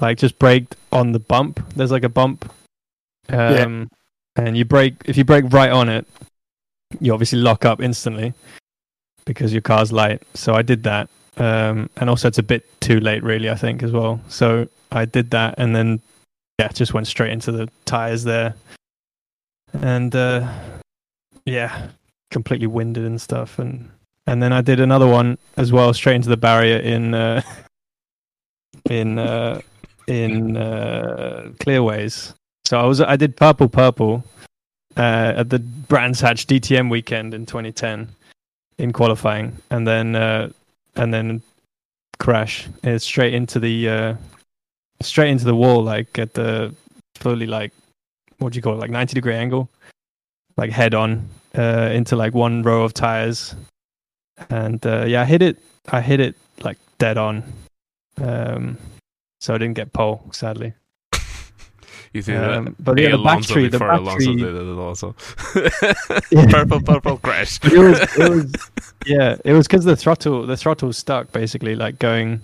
Like 0.00 0.18
just 0.18 0.38
braked 0.38 0.76
on 0.90 1.12
the 1.12 1.20
bump. 1.20 1.60
There's 1.76 1.92
like 1.92 2.04
a 2.04 2.08
bump. 2.08 2.52
Um 3.28 3.90
and 4.36 4.56
you 4.56 4.64
brake 4.64 4.94
if 5.04 5.16
you 5.16 5.24
brake 5.24 5.44
right 5.50 5.70
on 5.70 5.88
it, 5.88 6.06
you 7.00 7.12
obviously 7.12 7.38
lock 7.38 7.64
up 7.64 7.80
instantly 7.80 8.34
because 9.24 9.52
your 9.52 9.62
car's 9.62 9.92
light. 9.92 10.22
So 10.34 10.54
I 10.54 10.62
did 10.62 10.82
that. 10.84 11.08
Um, 11.36 11.88
and 11.96 12.10
also 12.10 12.28
it's 12.28 12.38
a 12.38 12.42
bit 12.42 12.64
too 12.80 13.00
late, 13.00 13.22
really, 13.22 13.48
I 13.48 13.54
think, 13.54 13.82
as 13.82 13.92
well. 13.92 14.20
So 14.28 14.68
I 14.90 15.06
did 15.06 15.30
that, 15.30 15.54
and 15.58 15.74
then 15.74 16.00
yeah, 16.58 16.68
just 16.68 16.92
went 16.92 17.06
straight 17.06 17.32
into 17.32 17.52
the 17.52 17.68
tires 17.84 18.24
there, 18.24 18.54
and 19.72 20.14
uh, 20.14 20.52
yeah, 21.44 21.88
completely 22.30 22.66
winded 22.66 23.04
and 23.04 23.20
stuff, 23.20 23.58
and 23.58 23.90
and 24.26 24.42
then 24.42 24.52
I 24.52 24.60
did 24.60 24.80
another 24.80 25.06
one 25.06 25.38
as 25.56 25.72
well, 25.72 25.92
straight 25.94 26.16
into 26.16 26.28
the 26.28 26.36
barrier 26.36 26.78
in 26.78 27.14
uh, 27.14 27.42
in 28.90 29.18
uh, 29.18 29.60
in 30.06 30.56
uh, 30.56 31.50
Clearways. 31.60 32.34
So 32.64 32.78
I 32.78 32.84
was 32.84 33.00
I 33.00 33.16
did 33.16 33.36
purple 33.36 33.68
purple 33.68 34.24
uh, 34.96 35.34
at 35.36 35.50
the 35.50 35.58
Brands 35.58 36.20
Hatch 36.20 36.46
DTM 36.46 36.90
weekend 36.90 37.34
in 37.34 37.46
2010 37.46 38.08
in 38.78 38.92
qualifying, 38.92 39.56
and 39.70 39.86
then 39.86 40.16
uh, 40.16 40.50
and 40.96 41.12
then 41.12 41.42
crash 42.18 42.68
straight 42.98 43.34
into 43.34 43.58
the 43.58 43.88
uh, 43.88 44.14
straight 45.00 45.30
into 45.30 45.44
the 45.44 45.56
wall, 45.56 45.82
like 45.82 46.18
at 46.18 46.34
the 46.34 46.74
fully 47.16 47.46
like 47.46 47.72
what 48.42 48.52
do 48.52 48.56
you 48.56 48.62
call 48.62 48.74
it, 48.74 48.78
like 48.78 48.90
90 48.90 49.14
degree 49.14 49.34
angle, 49.34 49.70
like 50.56 50.70
head 50.70 50.94
on 50.94 51.28
uh, 51.56 51.90
into 51.92 52.16
like 52.16 52.34
one 52.34 52.62
row 52.62 52.84
of 52.84 52.94
tires, 52.94 53.54
and 54.50 54.84
uh, 54.86 55.04
yeah, 55.06 55.22
I 55.22 55.24
hit 55.24 55.42
it. 55.42 55.58
I 55.88 56.00
hit 56.00 56.20
it 56.20 56.36
like 56.62 56.78
dead 56.98 57.18
on. 57.18 57.44
Um, 58.20 58.78
so 59.40 59.54
I 59.54 59.58
didn't 59.58 59.74
get 59.74 59.92
pole, 59.92 60.22
sadly. 60.32 60.74
You 62.14 62.20
did 62.20 62.36
Um, 62.36 62.66
um, 62.66 62.76
but 62.78 62.98
yeah, 62.98 63.08
the 63.08 63.16
Alonso 63.16 63.54
battery, 63.54 63.68
the 63.68 63.78
Alonso 63.78 64.36
battery, 64.36 64.78
also. 64.78 65.16
Purple, 66.50 66.82
purple 66.82 67.16
crash. 67.16 67.58
it 67.64 67.78
was, 67.78 68.00
it 68.18 68.30
was, 68.30 68.52
yeah, 69.06 69.36
it 69.46 69.54
was 69.54 69.66
because 69.66 69.86
the 69.86 69.96
throttle, 69.96 70.46
the 70.46 70.58
throttle 70.58 70.92
stuck 70.92 71.32
basically, 71.32 71.74
like 71.74 71.98
going, 71.98 72.42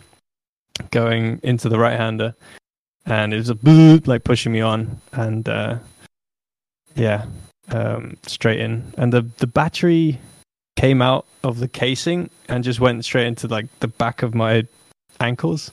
going 0.91 1.39
into 1.43 1.69
the 1.69 1.79
right 1.79 1.99
hander, 1.99 2.35
and 3.09 3.33
it 3.33 3.39
was 3.39 3.51
a 3.51 3.55
boop, 3.55 4.07
like 4.07 4.25
pushing 4.25 4.53
me 4.53 4.61
on, 4.61 5.01
and 5.13 5.49
uh, 5.49 5.79
yeah, 6.95 7.25
um, 7.71 8.17
straight 8.27 8.61
in, 8.61 8.93
and 8.97 9.13
the 9.13 9.23
the 9.39 9.47
battery 9.47 10.19
came 10.77 11.03
out 11.03 11.27
of 11.43 11.59
the 11.59 11.67
casing 11.67 12.31
and 12.49 12.63
just 12.63 12.79
went 12.79 13.05
straight 13.05 13.27
into 13.27 13.49
like 13.49 13.67
the 13.81 13.89
back 13.89 14.23
of 14.23 14.35
my 14.35 14.65
ankles. 15.19 15.73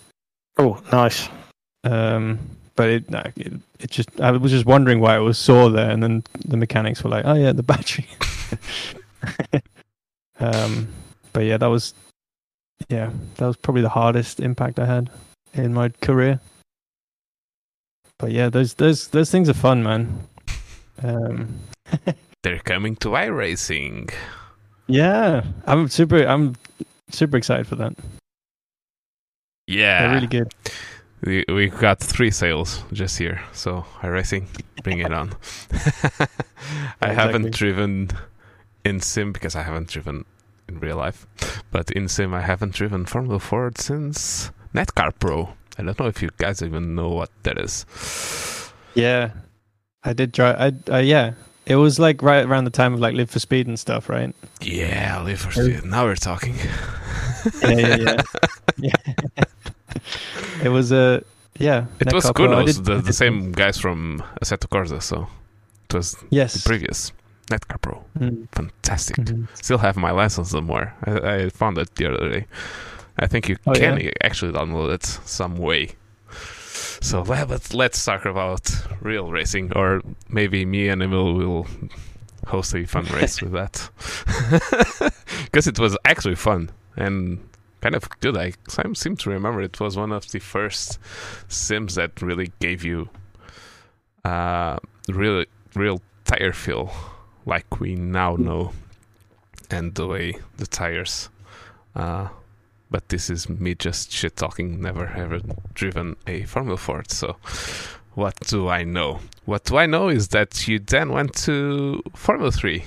Oh, 0.58 0.82
nice. 0.91 1.30
Um, 1.84 2.39
but 2.76 2.89
it, 2.89 3.06
it, 3.36 3.54
it 3.80 3.91
just, 3.91 4.19
I 4.19 4.32
was 4.32 4.52
just 4.52 4.65
wondering 4.65 5.00
why 5.00 5.15
it 5.15 5.19
was 5.19 5.38
sore 5.38 5.69
there, 5.69 5.91
and 5.91 6.02
then 6.02 6.24
the 6.45 6.58
mechanics 6.58 7.04
were 7.04 7.10
like, 7.10 7.26
"Oh 7.26 7.36
yeah, 7.36 7.52
the 7.52 7.63
battery." 7.63 8.08
um, 10.39 10.88
but 11.34 11.45
yeah, 11.45 11.58
that 11.58 11.67
was, 11.67 11.93
yeah, 12.89 13.12
that 13.36 13.45
was 13.45 13.58
probably 13.58 13.82
the 13.82 13.89
hardest 13.89 14.39
impact 14.39 14.80
I 14.80 14.86
had 14.86 15.10
in 15.54 15.74
my 15.74 15.89
career. 16.02 16.39
But 18.17 18.32
yeah, 18.32 18.49
those 18.49 18.75
those 18.75 19.08
those 19.10 19.30
things 19.32 19.49
are 19.49 19.54
fun, 19.54 19.84
man. 19.84 20.28
Um, 21.04 21.60
They're 22.43 22.60
coming 22.60 22.95
to 22.97 23.10
iRacing. 23.10 24.13
yeah, 24.88 25.43
I'm 25.65 25.88
super, 25.89 26.23
I'm 26.25 26.56
super 27.10 27.38
excited 27.38 27.67
for 27.67 27.75
that. 27.75 27.93
Yeah. 29.67 30.01
They're 30.01 30.15
really 30.15 30.28
good. 30.28 30.54
We 31.25 31.43
we 31.47 31.69
got 31.69 31.99
three 31.99 32.30
sales 32.32 32.84
just 32.93 33.17
here, 33.17 33.41
so 33.51 33.86
iRacing, 34.01 34.45
bring 34.84 34.99
it 34.99 35.12
on. 35.12 35.34
I 37.01 37.13
haven't 37.13 37.51
driven 37.51 38.10
in 38.84 38.99
sim 38.99 39.32
because 39.34 39.56
I 39.56 39.63
haven't 39.63 39.88
driven 39.88 40.25
in 40.69 40.80
real 40.80 40.97
life, 40.97 41.25
but 41.71 41.89
in 41.91 42.08
sim 42.08 42.34
I 42.34 42.41
haven't 42.41 42.73
driven 42.73 43.06
Formula 43.06 43.39
Ford 43.39 43.80
since 43.80 44.51
netKar 44.73 45.13
Pro. 45.19 45.49
I 45.78 45.84
don't 45.84 46.00
know 46.00 46.08
if 46.08 46.22
you 46.22 46.30
guys 46.38 46.62
even 46.62 46.96
know 46.96 47.10
what 47.10 47.30
that 47.44 47.58
is. 47.58 47.86
Yeah, 48.94 49.32
I 50.04 50.14
did 50.14 50.32
drive. 50.32 50.56
I, 50.90 50.92
uh, 50.92 51.00
yeah, 51.00 51.34
it 51.66 51.76
was 51.76 52.00
like 52.00 52.22
right 52.22 52.46
around 52.46 52.64
the 52.66 52.70
time 52.72 52.93
of 52.93 52.99
like 52.99 53.14
Live 53.16 53.30
for 53.30 53.39
Speed 53.39 53.68
and 53.68 53.80
stuff, 53.80 54.08
right? 54.10 54.34
Yeah, 54.62 55.22
live 55.22 55.39
for 55.39 55.52
speed. 55.52 55.84
Now 55.84 56.06
we're 56.06 56.16
talking. 56.16 56.56
Yeah, 57.62 57.70
yeah, 57.78 57.97
yeah. 57.97 58.22
yeah. 58.78 59.14
it 60.64 60.70
was 60.70 60.91
a 60.91 61.24
yeah. 61.60 61.86
It 61.99 62.14
was 62.14 62.26
Kunos, 62.26 62.76
did- 62.76 62.86
the, 62.86 63.02
the 63.02 63.14
same 63.14 63.52
guys 63.52 63.78
from 63.78 64.24
Assetto 64.41 64.68
Corsa, 64.68 65.02
so 65.02 65.28
it 65.89 65.93
was 65.93 66.14
the 66.14 66.26
Yes. 66.32 66.64
previous 66.66 67.12
netKar 67.47 67.80
Pro. 67.82 68.04
Mm, 68.20 68.47
Fantastic. 68.52 69.18
mhm. 69.18 69.47
Still 69.54 69.78
have 69.80 69.97
my 69.97 70.12
license 70.12 70.49
somewhere. 70.52 70.95
I, 71.06 71.36
I 71.36 71.49
found 71.49 71.78
it 71.78 71.93
the 71.95 72.14
other 72.14 72.30
day. 72.30 72.45
I 73.18 73.28
think 73.28 73.47
you 73.49 73.57
Oh, 73.66 73.74
can 73.74 73.99
yeah? 73.99 74.11
actually 74.24 74.51
download 74.51 74.93
it 74.93 75.03
some 75.05 75.55
way. 75.57 75.91
So, 77.01 77.22
well, 77.22 77.45
but 77.45 77.74
let's 77.74 78.03
talk 78.03 78.26
about 78.26 78.70
real 79.01 79.30
racing, 79.32 79.72
or 79.76 80.01
maybe 80.30 80.66
me 80.66 80.89
and 80.89 81.01
Emil 81.03 81.34
will 81.34 81.68
host 82.47 82.74
a 82.76 82.86
fun 82.86 83.05
race 83.13 83.41
with 83.41 83.51
that, 83.53 83.89
because 85.45 85.68
it 85.68 85.78
was 85.80 85.97
actually 86.05 86.36
fun 86.36 86.72
and 86.95 87.39
kind 87.82 87.95
of 87.95 88.09
good. 88.22 88.36
I 88.38 88.53
seem 88.68 88.95
seem 88.95 89.16
to 89.18 89.30
remember 89.30 89.61
it 89.61 89.80
was 89.80 89.95
one 89.97 90.11
of 90.11 90.32
the 90.32 90.39
first 90.39 90.99
sims 91.47 91.95
that 91.95 92.22
really 92.22 92.51
gave 92.59 92.84
you 92.84 93.09
uh, 94.24 94.78
real 95.07 95.45
real 95.76 96.01
tire 96.24 96.53
feel 96.53 96.91
like 97.45 97.80
we 97.80 97.95
now 97.95 98.36
know 98.36 98.72
and 99.70 99.93
the 99.95 100.07
way 100.07 100.34
the 100.57 100.66
tires 100.66 101.30
uh, 101.95 102.28
but 102.90 103.10
this 103.10 103.30
is 103.30 103.50
me 103.50 103.76
just 103.76 104.12
shit 104.12 104.36
talking 104.36 104.82
never 104.82 105.08
ever 105.16 105.40
driven 105.74 106.16
a 106.28 106.44
formula 106.44 106.78
ford 106.78 107.10
so 107.12 107.36
what 108.14 108.40
do 108.48 108.70
i 108.70 108.84
know 108.84 109.20
what 109.46 109.64
do 109.66 109.78
i 109.78 109.86
know 109.86 110.10
is 110.10 110.30
that 110.30 110.68
you 110.68 110.80
then 110.80 111.10
went 111.12 111.34
to 111.36 112.02
formula 112.14 112.52
3 112.52 112.84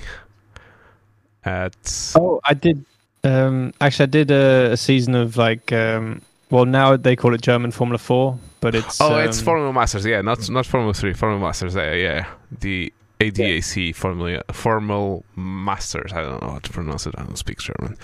at 1.45 2.13
Oh, 2.15 2.39
I 2.43 2.53
did. 2.53 2.85
Um, 3.23 3.73
actually, 3.81 4.03
I 4.03 4.07
did 4.07 4.31
a, 4.31 4.71
a 4.73 4.77
season 4.77 5.15
of 5.15 5.37
like. 5.37 5.71
Um, 5.71 6.21
well, 6.49 6.65
now 6.65 6.97
they 6.97 7.15
call 7.15 7.33
it 7.33 7.41
German 7.41 7.71
Formula 7.71 7.97
Four, 7.97 8.39
but 8.59 8.75
it's. 8.75 8.99
oh 8.99 9.17
it's 9.17 9.39
um, 9.39 9.45
formula 9.45 9.73
masters 9.73 10.05
yeah 10.05 10.21
not 10.21 10.49
not 10.49 10.65
formula 10.65 10.93
3 10.93 11.13
formula 11.13 11.39
masters 11.39 11.75
yeah, 11.75 11.93
yeah 11.93 12.25
the 12.59 12.91
ADAC 13.19 13.95
Formula 13.95 14.41
Formel 14.51 15.25
Masters. 15.35 16.13
I 16.13 16.21
don't 16.21 16.41
know 16.41 16.51
how 16.51 16.59
to 16.59 16.69
pronounce 16.71 17.05
it. 17.05 17.15
I 17.17 17.23
don't 17.23 17.37
speak 17.37 17.59
German. 17.59 17.97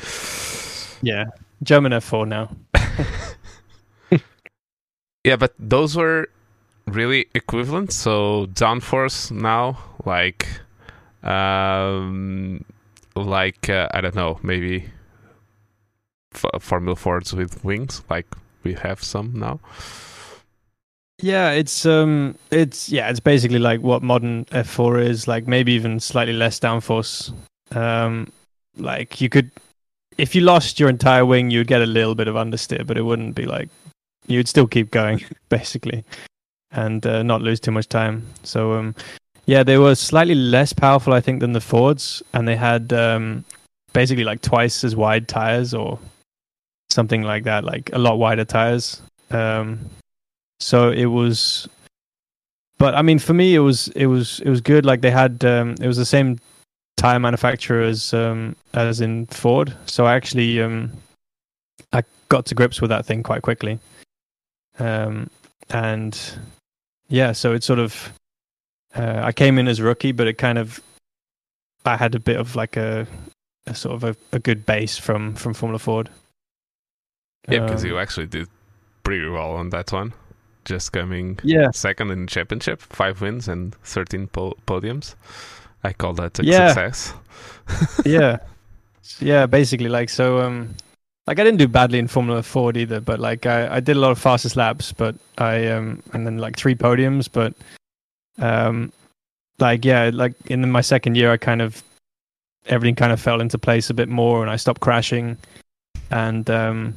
Yeah, 1.02 1.26
German 1.64 1.92
F4 1.92 2.28
now. 2.28 2.50
Yeah, 5.26 5.38
but 5.38 5.56
those 5.58 5.96
were 5.96 6.30
really 6.86 7.26
equivalent. 7.34 7.92
So 7.92 8.46
downforce 8.54 9.32
now, 9.32 9.80
like 10.06 10.48
um, 11.24 12.64
like 13.16 13.68
uh, 13.68 13.88
I 13.92 14.02
don't 14.02 14.14
know, 14.14 14.40
maybe 14.44 14.86
f- 16.32 16.62
Formula 16.62 16.96
Fords 16.96 17.34
with 17.34 17.66
wings, 17.66 18.04
like 18.08 18.28
we 18.64 18.74
have 18.74 19.04
some 19.04 19.34
now. 19.34 19.60
Yeah, 21.20 21.52
it's 21.52 21.88
um, 21.88 22.38
it's 22.52 22.90
yeah, 22.90 23.10
it's 23.10 23.20
basically 23.20 23.58
like 23.58 23.82
what 23.82 24.04
modern 24.04 24.46
F4 24.46 25.04
is, 25.08 25.28
like 25.28 25.48
maybe 25.48 25.72
even 25.74 26.00
slightly 26.00 26.34
less 26.34 26.60
downforce. 26.60 27.34
Um, 27.72 28.32
like 28.78 29.22
you 29.22 29.30
could, 29.30 29.50
if 30.18 30.36
you 30.36 30.42
lost 30.42 30.80
your 30.80 30.90
entire 30.90 31.26
wing, 31.26 31.50
you'd 31.50 31.68
get 31.68 31.82
a 31.82 31.86
little 31.86 32.16
bit 32.16 32.28
of 32.28 32.36
understeer, 32.36 32.86
but 32.86 32.98
it 32.98 33.04
wouldn't 33.04 33.36
be 33.36 33.46
like 33.46 33.70
you'd 34.28 34.48
still 34.48 34.68
keep 34.68 34.92
going 34.92 35.24
basically, 35.50 36.04
and 36.72 37.06
uh, 37.06 37.24
not 37.24 37.42
lose 37.42 37.60
too 37.60 37.72
much 37.72 37.90
time. 37.90 38.26
So 38.44 38.74
um, 38.74 38.96
yeah, 39.46 39.64
they 39.64 39.78
were 39.78 39.96
slightly 39.96 40.36
less 40.36 40.74
powerful, 40.74 41.14
I 41.14 41.22
think, 41.22 41.40
than 41.40 41.54
the 41.54 41.62
Fords, 41.62 42.24
and 42.34 42.48
they 42.48 42.56
had 42.56 42.92
um, 42.94 43.46
basically 43.94 44.24
like 44.24 44.42
twice 44.42 44.84
as 44.84 44.96
wide 44.96 45.28
tires 45.28 45.74
or 45.74 46.00
something 46.90 47.22
like 47.22 47.44
that, 47.44 47.64
like 47.64 47.92
a 47.94 48.00
lot 48.00 48.18
wider 48.18 48.46
tires. 48.46 49.02
Um, 49.32 49.80
so 50.60 50.90
it 50.90 51.06
was, 51.06 51.68
but 52.78 52.96
I 52.96 53.02
mean, 53.02 53.20
for 53.20 53.34
me, 53.34 53.56
it 53.56 53.60
was 53.60 53.90
it 53.90 54.08
was 54.08 54.40
it 54.40 54.50
was 54.50 54.62
good. 54.62 54.86
Like 54.86 55.02
they 55.02 55.12
had, 55.12 55.44
um, 55.46 55.76
it 55.82 55.88
was 55.88 55.98
the 55.98 56.06
same 56.06 56.40
tire 57.06 57.20
manufacturer 57.20 57.82
as 57.84 58.14
um, 58.14 58.56
as 58.74 59.00
in 59.00 59.28
Ford. 59.28 59.76
So 59.86 60.06
I 60.06 60.16
actually 60.16 60.60
um, 60.62 60.92
I 61.94 62.04
got 62.30 62.48
to 62.48 62.56
grips 62.56 62.82
with 62.82 62.90
that 62.90 63.06
thing 63.06 63.22
quite 63.22 63.44
quickly. 63.44 63.80
Um, 64.80 65.30
and 65.70 66.20
yeah, 67.08 67.32
so 67.32 67.54
it's 67.54 67.66
sort 67.66 67.80
of 67.80 68.12
uh, 68.96 69.22
I 69.24 69.32
came 69.32 69.60
in 69.60 69.68
as 69.68 69.82
rookie, 69.82 70.14
but 70.14 70.28
it 70.28 70.38
kind 70.40 70.58
of 70.58 70.82
I 71.86 71.96
had 71.96 72.16
a 72.16 72.20
bit 72.20 72.38
of 72.38 72.56
like 72.56 72.76
a, 72.76 73.06
a 73.68 73.76
sort 73.76 73.96
of 73.96 74.04
a, 74.04 74.16
a 74.36 74.40
good 74.40 74.66
base 74.66 74.98
from 74.98 75.36
from 75.36 75.54
Formula 75.54 75.80
Ford. 75.80 76.10
Yeah, 77.48 77.66
because 77.66 77.84
Um, 77.84 77.90
you 77.92 78.00
actually 78.00 78.26
did 78.26 78.48
pretty 79.04 79.30
well 79.30 79.52
on 79.52 79.70
that 79.70 79.92
one. 79.92 80.14
Just 80.66 80.92
coming 80.92 81.38
yeah 81.44 81.70
second 81.70 82.10
in 82.10 82.22
the 82.26 82.28
championship, 82.28 82.82
five 82.82 83.22
wins 83.22 83.48
and 83.48 83.76
13 83.84 84.26
po- 84.28 84.58
podiums. 84.66 85.14
I 85.86 85.94
call 85.94 86.14
that 86.14 86.40
a 86.40 86.44
Yeah. 86.44 86.68
success. 86.74 87.14
yeah 88.06 88.38
yeah 89.20 89.46
basically 89.46 89.88
like 89.90 90.10
so 90.10 90.42
um 90.42 90.76
like 91.28 91.40
i 91.40 91.44
didn't 91.44 91.58
do 91.60 91.68
badly 91.68 91.98
in 92.00 92.08
formula 92.08 92.44
ford 92.44 92.76
either 92.78 93.00
but 93.00 93.20
like 93.20 93.46
i 93.46 93.78
i 93.78 93.80
did 93.80 93.96
a 93.96 94.00
lot 94.00 94.12
of 94.12 94.20
fastest 94.20 94.56
laps 94.56 94.92
but 94.92 95.16
i 95.38 95.66
um 95.68 96.02
and 96.14 96.26
then 96.26 96.38
like 96.38 96.56
three 96.58 96.76
podiums 96.76 97.28
but 97.32 97.54
um 98.40 98.92
like 99.60 99.86
yeah 99.86 100.12
like 100.14 100.34
in 100.48 100.70
my 100.70 100.82
second 100.82 101.16
year 101.16 101.32
i 101.32 101.38
kind 101.38 101.62
of 101.62 101.82
everything 102.68 102.96
kind 102.96 103.12
of 103.14 103.20
fell 103.20 103.42
into 103.42 103.58
place 103.58 103.90
a 103.90 103.94
bit 103.94 104.10
more 104.10 104.42
and 104.42 104.52
i 104.52 104.56
stopped 104.56 104.82
crashing 104.82 105.38
and 106.12 106.50
um 106.50 106.94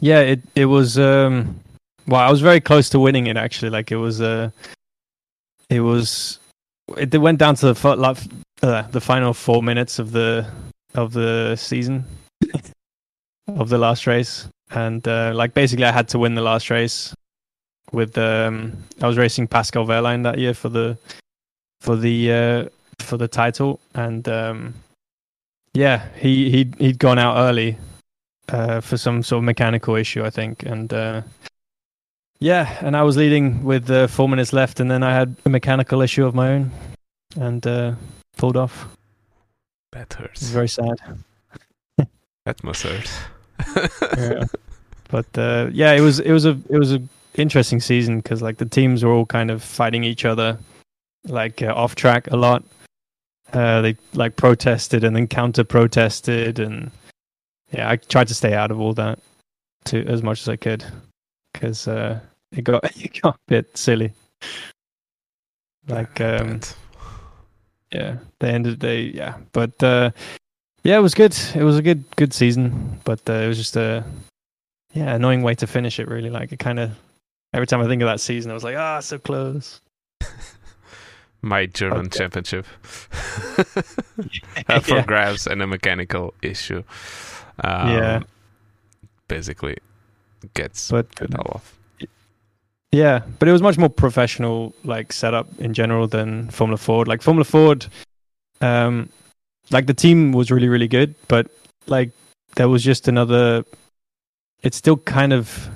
yeah 0.00 0.20
it 0.20 0.40
it 0.54 0.66
was 0.66 0.98
um 0.98 1.58
well 2.06 2.20
i 2.20 2.30
was 2.30 2.40
very 2.40 2.60
close 2.60 2.88
to 2.88 2.98
winning 3.00 3.26
it 3.26 3.36
actually 3.36 3.70
like 3.70 3.90
it 3.92 3.96
was 3.96 4.20
uh 4.20 4.48
it 5.70 5.80
was 5.80 6.38
it 6.96 7.16
went 7.16 7.38
down 7.38 7.54
to 7.56 7.72
the 7.72 7.96
like, 7.96 8.18
uh, 8.62 8.82
the 8.82 9.00
final 9.00 9.34
four 9.34 9.62
minutes 9.62 9.98
of 9.98 10.12
the 10.12 10.46
of 10.94 11.12
the 11.12 11.56
season. 11.56 12.04
Of 13.46 13.68
the 13.68 13.76
last 13.76 14.06
race. 14.06 14.48
And 14.70 15.06
uh, 15.06 15.32
like 15.34 15.52
basically 15.52 15.84
i 15.84 15.92
had 15.92 16.08
to 16.08 16.18
win 16.18 16.34
the 16.34 16.40
last 16.40 16.70
race 16.70 17.14
with 17.92 18.16
um 18.16 18.72
i 19.02 19.06
was 19.06 19.18
racing 19.18 19.46
pascal 19.46 19.84
Wehrlein 19.86 20.22
that 20.22 20.38
year 20.38 20.54
for 20.54 20.70
the 20.70 20.96
for 21.82 21.94
the 21.94 22.32
uh 22.32 22.68
for 23.00 23.18
the 23.18 23.28
title. 23.28 23.80
And 23.94 24.26
um 24.28 24.74
yeah 25.74 26.08
he 26.16 26.50
he'd, 26.50 26.74
he'd 26.76 26.98
gone 26.98 27.18
out 27.18 27.36
early 27.36 27.76
uh 28.48 28.80
for 28.80 28.96
some 28.96 29.22
sort 29.22 29.40
of 29.40 29.44
mechanical 29.44 29.94
issue 29.94 30.24
i 30.24 30.30
think. 30.30 30.62
And 30.62 30.90
uh 30.94 31.20
yeah 32.40 32.78
and 32.80 32.96
i 32.96 33.02
was 33.02 33.16
leading 33.16 33.62
with 33.64 33.90
uh, 33.90 34.06
four 34.06 34.28
minutes 34.28 34.52
left 34.52 34.80
and 34.80 34.90
then 34.90 35.02
i 35.02 35.12
had 35.12 35.34
a 35.44 35.48
mechanical 35.48 36.02
issue 36.02 36.24
of 36.26 36.34
my 36.34 36.48
own 36.52 36.70
and 37.36 37.66
uh 37.66 37.94
pulled 38.36 38.56
off 38.56 38.86
That 39.92 40.12
hurts. 40.14 40.48
very 40.50 40.68
sad 40.68 40.96
That 42.46 42.62
must 42.62 42.82
hurt. 42.82 43.10
yeah. 44.18 44.44
But 45.08 45.26
uh, 45.38 45.70
yeah, 45.72 45.92
it 45.92 46.00
was 46.00 46.20
it 46.20 46.32
was 46.32 46.44
a 46.44 46.58
it 46.68 46.76
was 46.78 46.92
a 46.92 47.00
interesting 47.36 47.80
season 47.80 48.18
because 48.18 48.42
like 48.42 48.58
the 48.58 48.66
teams 48.66 49.02
were 49.02 49.12
all 49.12 49.24
kind 49.24 49.50
of 49.50 49.62
fighting 49.62 50.04
each 50.04 50.24
other, 50.26 50.58
like 51.26 51.62
uh, 51.62 51.72
off 51.72 51.94
track 51.94 52.26
a 52.30 52.36
lot. 52.36 52.62
Uh, 53.52 53.80
they 53.80 53.96
like 54.12 54.36
protested 54.36 55.04
and 55.04 55.16
then 55.16 55.26
counter 55.26 55.64
protested, 55.64 56.58
and 56.58 56.90
yeah, 57.72 57.88
I 57.88 57.96
tried 57.96 58.28
to 58.28 58.34
stay 58.34 58.52
out 58.52 58.70
of 58.70 58.78
all 58.78 58.92
that 58.94 59.18
to 59.86 60.04
as 60.06 60.22
much 60.22 60.42
as 60.42 60.48
I 60.50 60.56
could 60.56 60.84
because 61.54 61.88
uh, 61.88 62.20
it 62.52 62.62
got 62.62 62.84
it 63.02 63.18
got 63.22 63.36
a 63.36 63.38
bit 63.48 63.74
silly. 63.78 64.12
Like 65.88 66.20
um, 66.20 66.60
yeah, 67.92 68.18
the 68.40 68.48
end 68.48 68.66
of 68.66 68.78
the 68.78 68.86
day, 68.86 69.02
yeah. 69.02 69.36
But 69.52 69.82
uh, 69.82 70.10
yeah, 70.82 70.98
it 70.98 71.02
was 71.02 71.14
good. 71.14 71.34
It 71.54 71.62
was 71.64 71.78
a 71.78 71.82
good 71.82 72.04
good 72.16 72.34
season, 72.34 73.00
but 73.04 73.20
uh, 73.28 73.34
it 73.34 73.48
was 73.48 73.56
just 73.56 73.76
a 73.76 74.04
yeah 74.92 75.14
annoying 75.14 75.42
way 75.42 75.54
to 75.56 75.66
finish 75.66 75.98
it. 75.98 76.08
Really, 76.08 76.30
like 76.30 76.52
it 76.52 76.58
kind 76.58 76.78
of 76.78 76.90
every 77.54 77.66
time 77.66 77.80
I 77.80 77.86
think 77.86 78.02
of 78.02 78.06
that 78.08 78.20
season, 78.20 78.50
I 78.50 78.54
was 78.54 78.64
like, 78.64 78.76
ah, 78.76 79.00
so 79.00 79.18
close. 79.18 79.80
my 81.42 81.66
German 81.66 82.06
Okay. 82.06 82.18
championship 82.18 82.64
for 84.82 84.94
Yeah. 84.94 85.04
grabs 85.06 85.46
and 85.46 85.60
a 85.62 85.66
mechanical 85.66 86.32
issue. 86.42 86.82
Um, 87.62 87.88
Yeah. 87.90 88.20
Basically, 89.28 89.76
gets 90.54 90.90
But 90.90 91.06
all 91.38 91.52
off. 91.54 91.78
yeah, 92.92 93.22
but 93.38 93.48
it 93.48 93.52
was 93.52 93.62
much 93.62 93.78
more 93.78 93.88
professional, 93.88 94.74
like 94.84 95.12
setup 95.12 95.48
in 95.58 95.74
general 95.74 96.06
than 96.06 96.50
Formula 96.50 96.76
Ford. 96.78 97.08
Like 97.08 97.22
Formula 97.22 97.44
Ford, 97.44 97.86
um, 98.60 99.08
like 99.70 99.86
the 99.86 99.94
team 99.94 100.32
was 100.32 100.50
really 100.50 100.68
really 100.68 100.88
good, 100.88 101.14
but 101.28 101.50
like 101.86 102.10
there 102.56 102.68
was 102.68 102.84
just 102.84 103.08
another. 103.08 103.64
It's 104.62 104.76
still 104.76 104.96
kind 104.98 105.32
of 105.32 105.68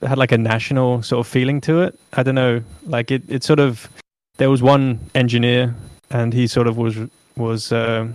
had 0.00 0.18
like 0.18 0.32
a 0.32 0.38
national 0.38 1.02
sort 1.02 1.26
of 1.26 1.30
feeling 1.30 1.60
to 1.62 1.82
it. 1.82 1.98
I 2.12 2.22
don't 2.22 2.34
know, 2.34 2.62
like 2.86 3.10
it. 3.10 3.22
It 3.28 3.44
sort 3.44 3.60
of 3.60 3.88
there 4.38 4.50
was 4.50 4.62
one 4.62 4.98
engineer, 5.14 5.74
and 6.10 6.32
he 6.32 6.46
sort 6.46 6.66
of 6.66 6.76
was 6.76 6.96
was 7.36 7.72
um, 7.72 8.14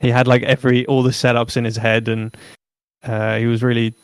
he 0.00 0.10
had 0.10 0.26
like 0.26 0.42
every 0.42 0.86
all 0.86 1.02
the 1.02 1.10
setups 1.10 1.56
in 1.56 1.64
his 1.64 1.76
head, 1.76 2.08
and 2.08 2.36
uh, 3.04 3.36
he 3.36 3.46
was 3.46 3.62
really 3.62 3.94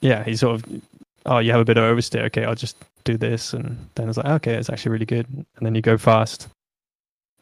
yeah. 0.00 0.24
He 0.24 0.36
sort 0.36 0.56
of 0.56 0.82
oh, 1.26 1.38
you 1.38 1.50
have 1.52 1.60
a 1.60 1.64
bit 1.64 1.76
of 1.76 1.84
oversteer. 1.84 2.24
Okay, 2.24 2.44
I'll 2.44 2.54
just 2.54 2.76
do 3.04 3.16
this, 3.16 3.52
and 3.52 3.76
then 3.94 4.08
it's 4.08 4.18
like, 4.18 4.26
okay, 4.26 4.54
it's 4.54 4.70
actually 4.70 4.92
really 4.92 5.06
good, 5.06 5.26
and 5.28 5.66
then 5.66 5.74
you 5.74 5.82
go 5.82 5.96
fast. 5.98 6.48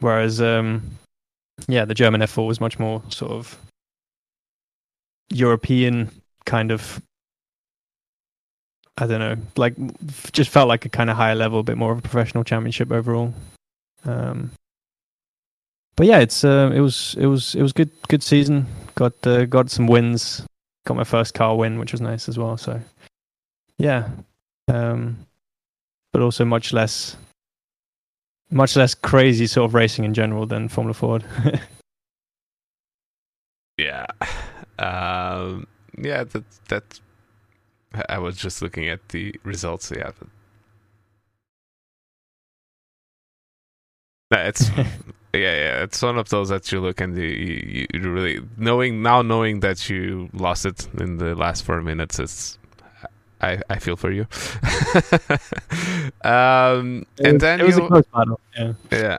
Whereas, 0.00 0.40
um, 0.40 0.82
yeah, 1.66 1.84
the 1.84 1.94
German 1.94 2.20
F4 2.20 2.46
was 2.46 2.60
much 2.60 2.78
more 2.78 3.02
sort 3.08 3.32
of 3.32 3.58
European 5.30 6.10
kind 6.44 6.70
of. 6.70 7.02
I 9.00 9.06
don't 9.06 9.20
know, 9.20 9.36
like 9.56 9.74
just 10.32 10.50
felt 10.50 10.66
like 10.68 10.84
a 10.84 10.88
kind 10.88 11.08
of 11.08 11.16
higher 11.16 11.36
level, 11.36 11.60
a 11.60 11.62
bit 11.62 11.78
more 11.78 11.92
of 11.92 11.98
a 11.98 12.02
professional 12.02 12.42
championship 12.42 12.90
overall. 12.90 13.32
Um, 14.04 14.50
but 15.94 16.06
yeah, 16.08 16.18
it's 16.18 16.42
uh, 16.44 16.70
it 16.74 16.80
was 16.80 17.14
it 17.18 17.26
was 17.26 17.54
it 17.54 17.62
was 17.62 17.72
good 17.72 17.90
good 18.08 18.24
season. 18.24 18.66
Got 18.96 19.24
uh, 19.24 19.46
got 19.46 19.70
some 19.70 19.86
wins. 19.86 20.44
Got 20.88 20.96
my 20.96 21.04
first 21.04 21.34
car 21.34 21.54
win, 21.54 21.78
which 21.78 21.92
was 21.92 22.00
nice 22.00 22.28
as 22.30 22.38
well. 22.38 22.56
So 22.56 22.80
yeah 23.80 24.08
um 24.66 25.16
but 26.12 26.20
also 26.20 26.44
much 26.44 26.72
less 26.72 27.16
much 28.50 28.74
less 28.74 28.92
crazy 28.94 29.46
sort 29.46 29.66
of 29.66 29.74
racing 29.74 30.04
in 30.04 30.12
general 30.12 30.46
than 30.46 30.68
formula 30.68 30.94
ford 30.94 31.24
Yeah. 33.78 34.06
Um, 34.80 35.66
yeah, 35.96 36.24
that 36.24 36.44
that 36.68 37.00
I 38.08 38.18
was 38.18 38.36
just 38.36 38.60
looking 38.60 38.88
at 38.88 39.08
the 39.10 39.34
results. 39.44 39.90
Yeah. 39.96 40.10
No, 44.30 44.40
it's 44.40 44.70
yeah, 45.38 45.54
yeah. 45.56 45.82
It's 45.84 46.02
one 46.02 46.18
of 46.18 46.28
those 46.28 46.48
that 46.50 46.70
you 46.72 46.80
look 46.80 47.00
and 47.00 47.16
you, 47.16 47.24
you, 47.24 47.86
you 47.94 48.10
really 48.12 48.40
knowing 48.56 49.02
now 49.02 49.22
knowing 49.22 49.60
that 49.60 49.88
you 49.90 50.28
lost 50.32 50.66
it 50.66 50.88
in 50.98 51.18
the 51.18 51.34
last 51.34 51.64
four 51.64 51.80
minutes. 51.82 52.18
It's 52.18 52.58
I 53.40 53.60
I 53.70 53.78
feel 53.78 53.96
for 53.96 54.10
you. 54.10 54.26
um, 56.22 57.06
and 57.22 57.40
then 57.40 57.60
it 57.60 57.64
was 57.64 57.76
you 57.76 57.84
a 57.84 57.88
close 57.88 58.04
battle 58.12 58.40
yeah 58.56 58.72
yeah, 58.90 59.18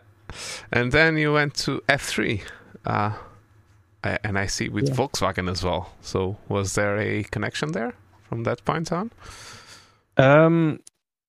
and 0.72 0.92
then 0.92 1.18
you 1.18 1.34
went 1.34 1.56
to 1.66 1.82
F 1.90 2.02
three. 2.04 2.44
Uh, 2.86 3.14
and 4.24 4.40
I 4.40 4.46
see 4.48 4.70
with 4.70 4.88
Yeah. 4.88 4.96
Volkswagen 4.96 5.50
as 5.52 5.62
well. 5.64 5.92
So 6.02 6.38
was 6.48 6.76
there 6.76 6.98
a 6.98 7.24
connection 7.24 7.74
there 7.74 7.94
from 8.30 8.44
that 8.44 8.64
point 8.66 8.92
on? 8.92 9.12
um 10.18 10.80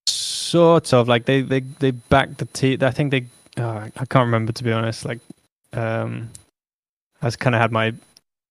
sort 0.06 0.92
of 0.92 1.06
like 1.08 1.26
they 1.26 1.42
they 1.42 1.60
they 1.60 1.92
backed 1.92 2.38
the 2.38 2.44
team 2.46 2.82
i 2.82 2.90
think 2.90 3.12
they 3.12 3.24
uh, 3.60 3.88
I 3.96 4.04
can't 4.06 4.26
remember 4.26 4.52
to 4.52 4.64
be 4.64 4.72
honest. 4.72 5.04
Like, 5.04 5.20
um, 5.72 6.30
I 7.22 7.26
was 7.26 7.36
kind 7.36 7.54
of 7.54 7.60
had 7.60 7.72
my 7.72 7.92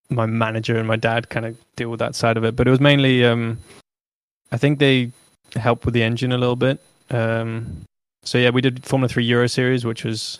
my 0.09 0.25
manager 0.25 0.77
and 0.77 0.87
my 0.87 0.95
dad 0.95 1.29
kind 1.29 1.45
of 1.45 1.57
deal 1.75 1.89
with 1.89 1.99
that 1.99 2.15
side 2.15 2.37
of 2.37 2.43
it, 2.43 2.55
but 2.55 2.67
it 2.67 2.71
was 2.71 2.79
mainly 2.79 3.25
um, 3.25 3.57
I 4.51 4.57
think 4.57 4.79
they 4.79 5.11
helped 5.55 5.85
with 5.85 5.93
the 5.93 6.03
engine 6.03 6.31
a 6.31 6.37
little 6.37 6.55
bit. 6.55 6.79
Um, 7.09 7.83
so 8.23 8.37
yeah, 8.37 8.49
we 8.49 8.61
did 8.61 8.85
Formula 8.85 9.09
Three 9.09 9.25
Euro 9.25 9.47
Series, 9.47 9.85
which 9.85 10.03
was, 10.03 10.39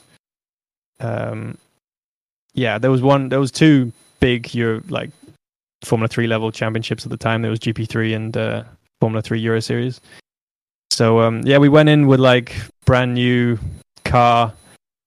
um, 1.00 1.58
yeah, 2.54 2.78
there 2.78 2.92
was 2.92 3.02
one, 3.02 3.30
there 3.30 3.40
was 3.40 3.52
two 3.52 3.92
big 4.20 4.54
Euro 4.54 4.82
like 4.90 5.12
Formula 5.84 6.08
Three 6.08 6.28
level 6.28 6.52
championships 6.52 7.06
at 7.06 7.12
the 7.12 7.18
time. 7.18 7.42
There 7.42 7.52
was 7.52 7.60
GP 7.60 7.88
Three 7.88 8.14
and 8.14 8.36
uh, 8.36 8.64
Formula 9.00 9.22
Three 9.22 9.40
Euro 9.40 9.60
Series. 9.60 10.02
So 10.92 11.22
um, 11.22 11.42
yeah, 11.46 11.58
we 11.58 11.70
went 11.70 11.90
in 11.90 12.08
with 12.08 12.20
like 12.20 12.56
brand 12.86 13.14
new 13.14 13.58
car, 14.10 14.54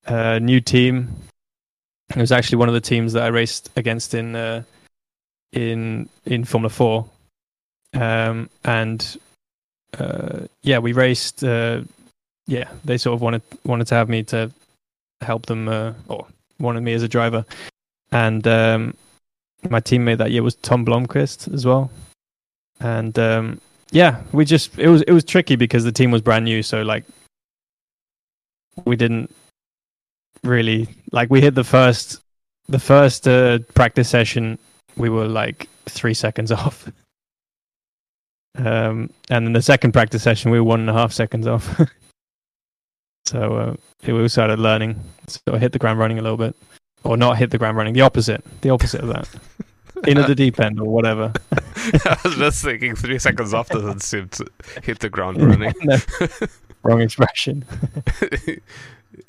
uh, 0.06 0.38
new 0.38 0.60
team. 0.60 1.08
It 2.10 2.16
was 2.16 2.32
actually 2.32 2.58
one 2.58 2.68
of 2.68 2.74
the 2.74 2.80
teams 2.80 3.12
that 3.14 3.24
I 3.24 3.28
raced 3.28 3.70
against 3.76 4.14
in 4.14 4.36
uh, 4.36 4.62
in 5.52 6.08
in 6.24 6.44
Formula 6.44 6.70
Four, 6.70 7.08
um, 7.94 8.48
and 8.64 9.18
uh, 9.98 10.40
yeah, 10.62 10.78
we 10.78 10.92
raced. 10.92 11.42
Uh, 11.42 11.82
yeah, 12.46 12.68
they 12.84 12.98
sort 12.98 13.14
of 13.14 13.22
wanted 13.22 13.42
wanted 13.64 13.86
to 13.88 13.94
have 13.94 14.08
me 14.08 14.22
to 14.24 14.50
help 15.20 15.46
them, 15.46 15.68
uh, 15.68 15.94
or 16.08 16.26
wanted 16.58 16.82
me 16.82 16.92
as 16.92 17.02
a 17.02 17.08
driver, 17.08 17.44
and 18.10 18.46
um, 18.46 18.94
my 19.70 19.80
teammate 19.80 20.18
that 20.18 20.32
year 20.32 20.42
was 20.42 20.56
Tom 20.56 20.84
Blomqvist 20.84 21.52
as 21.54 21.64
well, 21.64 21.90
and 22.80 23.18
um, 23.18 23.60
yeah, 23.90 24.20
we 24.32 24.44
just 24.44 24.78
it 24.78 24.88
was 24.88 25.02
it 25.02 25.12
was 25.12 25.24
tricky 25.24 25.56
because 25.56 25.84
the 25.84 25.92
team 25.92 26.10
was 26.10 26.20
brand 26.20 26.44
new, 26.44 26.62
so 26.62 26.82
like 26.82 27.04
we 28.84 28.96
didn't 28.96 29.34
really 30.44 30.88
like 31.12 31.30
we 31.30 31.40
hit 31.40 31.54
the 31.54 31.64
first 31.64 32.20
the 32.68 32.78
first 32.78 33.28
uh, 33.28 33.58
practice 33.74 34.08
session 34.08 34.58
we 34.96 35.08
were 35.08 35.26
like 35.26 35.68
three 35.86 36.14
seconds 36.14 36.52
off. 36.60 36.90
Um 38.56 39.10
and 39.30 39.46
then 39.46 39.52
the 39.52 39.62
second 39.62 39.92
practice 39.92 40.22
session 40.22 40.50
we 40.50 40.58
were 40.58 40.64
one 40.64 40.80
and 40.80 40.90
a 40.90 40.94
half 40.94 41.12
seconds 41.12 41.46
off. 41.46 41.80
So 43.24 43.54
uh, 43.54 44.12
we 44.12 44.28
started 44.28 44.58
learning 44.58 45.00
so 45.28 45.40
I 45.52 45.58
hit 45.58 45.72
the 45.72 45.78
ground 45.78 45.98
running 46.00 46.18
a 46.18 46.22
little 46.22 46.36
bit. 46.36 46.56
Or 47.04 47.16
not 47.16 47.38
hit 47.38 47.50
the 47.50 47.58
ground 47.58 47.76
running 47.76 47.94
the 47.94 48.00
opposite 48.00 48.44
the 48.60 48.70
opposite 48.70 49.00
of 49.00 49.08
that. 49.08 49.28
Into 50.06 50.24
the 50.24 50.34
deep 50.34 50.58
end 50.58 50.80
or 50.80 50.88
whatever. 50.88 51.32
I 51.76 52.18
was 52.24 52.34
just 52.34 52.64
thinking 52.64 52.96
three 52.96 53.18
seconds 53.18 53.54
off 53.54 53.68
doesn't 53.68 54.02
seem 54.02 54.28
to 54.30 54.46
hit 54.82 54.98
the 54.98 55.08
ground 55.08 55.40
running. 55.40 55.72
No, 55.82 55.96
wrong 56.82 57.00
expression 57.00 57.64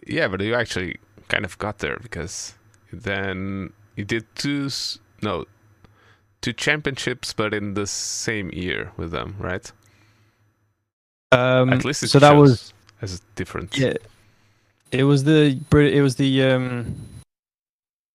yeah, 0.08 0.28
but 0.28 0.41
you 0.41 0.56
actually 0.56 0.97
kind 1.28 1.45
of 1.45 1.58
got 1.58 1.80
there 1.80 1.97
because 2.01 2.54
then 2.91 3.72
you 3.95 4.06
did 4.06 4.26
two, 4.36 4.70
no, 5.22 5.45
two 6.41 6.54
championships, 6.54 7.34
but 7.34 7.54
in 7.54 7.74
the 7.74 7.88
same 7.88 8.49
year 8.51 8.91
with 8.97 9.12
them, 9.12 9.36
right? 9.39 9.72
um 11.32 11.74
At 11.74 11.86
least 11.86 12.08
so 12.08 12.20
that 12.20 12.36
was 12.36 12.74
as 13.01 13.22
different. 13.36 13.78
Yeah, 13.78 13.95
it 14.91 15.04
was 15.04 15.24
the 15.24 15.60
It 15.72 16.01
was 16.01 16.16
the 16.16 16.43
um, 16.43 16.95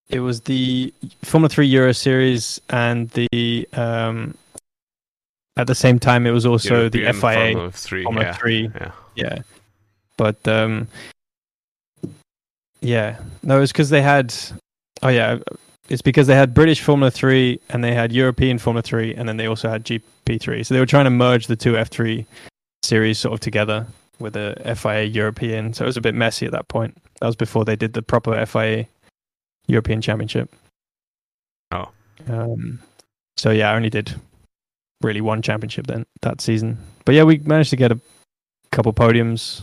it 0.09 0.21
was 0.21 0.43
the 0.43 0.93
Formula 1.23 1.49
Three 1.49 1.67
Euro 1.67 1.93
Series 1.93 2.61
and 2.71 3.11
the 3.11 3.69
um, 3.75 4.35
at 5.59 5.67
the 5.67 5.75
same 5.75 5.99
time 5.99 6.27
it 6.27 6.31
was 6.31 6.47
also 6.47 6.83
European 6.83 7.07
the 7.07 7.13
FIA 7.13 7.53
Formula 7.53 7.73
Three. 7.73 8.03
Formula 8.05 8.27
yeah. 8.27 8.33
Three. 8.35 8.71
Yeah. 8.75 8.93
Yeah, 9.17 9.39
but 10.17 10.47
um, 10.47 10.87
yeah, 12.81 13.19
no, 13.43 13.61
it's 13.61 13.73
because 13.73 13.91
they 13.91 14.03
had. 14.03 14.35
Oh 15.03 15.09
yeah, 15.09 15.39
it's 15.89 16.03
because 16.03 16.29
they 16.29 16.37
had 16.37 16.55
British 16.55 16.81
Formula 16.81 17.11
Three 17.11 17.61
and 17.69 17.83
they 17.83 17.95
had 17.95 18.13
European 18.13 18.59
Formula 18.59 18.83
Three, 18.83 19.15
and 19.15 19.29
then 19.29 19.37
they 19.37 19.47
also 19.47 19.69
had 19.69 19.85
GP 19.85 20.41
Three. 20.41 20.63
So 20.63 20.75
they 20.75 20.81
were 20.81 20.87
trying 20.87 21.05
to 21.05 21.11
merge 21.11 21.49
the 21.49 21.57
two 21.57 21.77
F 21.77 21.89
three 21.89 22.27
series 22.85 23.19
sort 23.19 23.35
of 23.35 23.41
together 23.41 23.87
with 24.21 24.37
a 24.37 24.55
FIA 24.77 25.05
European. 25.05 25.75
So 25.75 25.85
it 25.85 25.89
was 25.89 25.97
a 25.97 26.01
bit 26.01 26.15
messy 26.15 26.47
at 26.47 26.53
that 26.53 26.69
point. 26.69 26.97
That 27.21 27.27
was 27.27 27.37
before 27.37 27.65
they 27.65 27.77
did 27.77 27.93
the 27.93 28.03
proper 28.03 28.47
FIA 28.47 28.87
European 29.67 30.01
Championship. 30.01 30.53
Oh. 31.73 31.91
Um, 32.29 32.81
so 33.37 33.51
yeah, 33.51 33.71
I 33.73 33.77
only 33.77 33.91
did 33.91 34.15
really 35.03 35.21
one 35.21 35.43
championship 35.43 35.87
then 35.87 36.07
that 36.23 36.41
season. 36.41 36.79
But 37.05 37.15
yeah, 37.15 37.25
we 37.25 37.39
managed 37.39 37.71
to 37.71 37.77
get 37.77 37.93
a 37.93 38.01
couple 38.73 38.93
podiums 38.93 39.63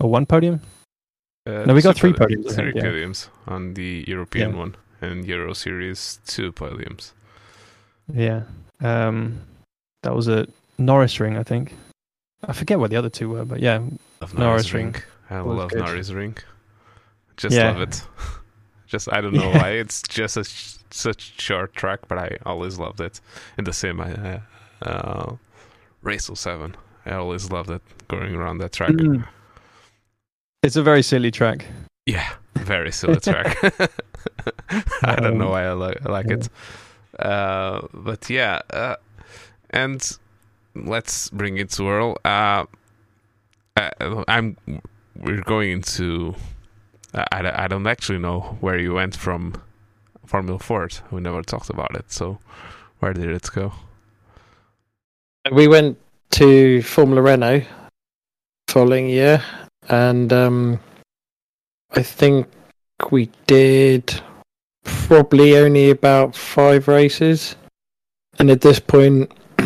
or 0.00 0.10
one 0.10 0.26
podium. 0.26 0.60
Uh, 1.46 1.64
No, 1.66 1.74
we 1.74 1.82
got 1.82 1.96
three 1.96 2.12
pod- 2.12 2.28
podiums, 2.28 2.54
Three 2.54 2.72
yeah. 2.74 2.82
podiums 2.82 3.28
on 3.46 3.74
the 3.74 4.04
European 4.08 4.50
Yeah. 4.52 4.56
one 4.58 4.76
and 5.00 5.24
Euro 5.26 5.52
Series 5.54 6.18
two 6.26 6.52
podiums. 6.52 7.12
Yeah. 8.12 8.42
Um, 8.80 9.40
that 10.02 10.14
was 10.14 10.28
a 10.28 10.46
Norisring, 10.78 11.38
I 11.38 11.42
think. 11.42 11.74
I 12.44 12.52
forget 12.52 12.78
what 12.78 12.90
the 12.90 12.96
other 12.96 13.08
two 13.10 13.28
were, 13.30 13.44
but 13.44 13.60
yeah. 13.60 13.80
Love 14.20 14.34
Norris 14.38 14.68
Norisring. 14.68 14.72
ring. 14.74 14.94
I 15.30 15.40
love 15.40 15.70
good. 15.70 15.82
Norisring. 15.82 16.38
Just 17.36 17.56
Yeah. 17.56 17.72
love 17.72 17.80
it. 17.82 18.02
just 18.86 19.12
I 19.12 19.20
don't 19.20 19.34
know 19.34 19.50
why 19.50 19.70
it's 19.70 20.02
just 20.02 20.36
a 20.36 20.44
sh- 20.44 20.76
such 20.90 21.40
short 21.40 21.74
track, 21.74 22.00
but 22.08 22.18
I 22.18 22.38
always 22.46 22.78
loved 22.78 23.00
it. 23.00 23.20
In 23.58 23.64
the 23.64 23.72
same 23.72 24.00
uh, 24.00 24.38
uh, 24.82 25.34
Race 26.02 26.30
07. 26.32 26.76
I 27.04 27.14
always 27.14 27.50
loved 27.50 27.70
it 27.70 27.82
going 28.08 28.34
around 28.34 28.58
that 28.58 28.72
track. 28.72 28.90
Mm. 28.90 29.26
It's 30.62 30.76
a 30.76 30.82
very 30.82 31.02
silly 31.02 31.30
track. 31.30 31.66
Yeah, 32.06 32.28
very 32.56 32.90
silly 32.92 33.20
track. 33.20 33.56
I 35.02 35.16
don't 35.16 35.38
know 35.38 35.46
Um, 35.46 35.50
why 35.52 35.64
I, 35.66 35.72
li- 35.74 35.96
I 36.04 36.08
like 36.10 36.30
it. 36.30 36.48
Uh, 37.18 37.86
but 37.94 38.28
yeah, 38.28 38.60
uh, 38.70 38.96
and 39.70 40.18
let's 40.74 41.30
bring 41.30 41.58
it 41.58 41.70
to 41.70 41.88
Earl. 41.88 42.16
Uh, 42.24 42.64
uh, 43.76 44.24
I'm. 44.28 44.56
We're 45.16 45.40
going 45.42 45.70
into. 45.70 46.34
I, 47.14 47.24
I 47.32 47.64
I 47.64 47.68
don't 47.68 47.86
actually 47.86 48.18
know 48.18 48.58
where 48.60 48.78
you 48.78 48.94
went 48.94 49.16
from 49.16 49.54
Formula 50.26 50.58
Ford. 50.58 50.98
We 51.10 51.20
never 51.20 51.42
talked 51.42 51.70
about 51.70 51.94
it. 51.94 52.12
So, 52.12 52.38
where 52.98 53.14
did 53.14 53.28
it 53.30 53.48
go? 53.54 53.72
We 55.52 55.68
went 55.68 55.98
to 56.32 56.82
Formula 56.82 57.22
Renault 57.22 57.62
following 58.68 59.08
year, 59.08 59.42
and 59.88 60.32
um, 60.32 60.80
I 61.92 62.02
think 62.02 62.48
we 63.10 63.30
did 63.46 64.20
probably 64.84 65.56
only 65.56 65.90
about 65.90 66.34
five 66.34 66.88
races. 66.88 67.56
And 68.38 68.50
at 68.50 68.60
this 68.60 68.80
point, 68.80 69.30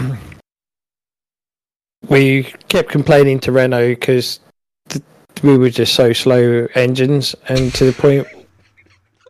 we 2.09 2.45
kept 2.69 2.91
complaining 2.91 3.41
to 3.41 3.53
Renault 3.53 3.89
because 3.89 4.41
th- 4.89 5.05
we 5.43 5.57
were 5.57 5.71
just 5.71 5.95
so 5.95 6.13
slow 6.13 6.69
engines, 6.75 7.35
and 7.49 7.73
to 7.75 7.87
the 7.87 7.93
point 7.93 8.27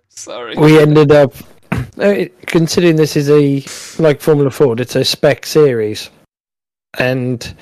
Sorry. 0.08 0.56
we 0.56 0.80
ended 0.80 1.12
up 1.12 1.32
uh, 1.98 2.24
considering 2.46 2.96
this 2.96 3.16
is 3.16 3.30
a 3.30 3.64
like 4.02 4.20
Formula 4.20 4.50
Ford, 4.50 4.80
it's 4.80 4.96
a 4.96 5.04
spec 5.04 5.46
series, 5.46 6.10
and 6.98 7.54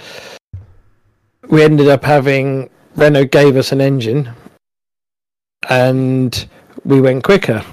we 1.49 1.63
ended 1.63 1.89
up 1.89 2.05
having 2.05 2.71
Renault 2.97 3.27
gave 3.27 3.57
us 3.57 3.73
an 3.73 3.81
engine, 3.81 4.31
and 5.69 6.49
we 6.85 7.01
went 7.01 7.25
quicker. 7.25 7.65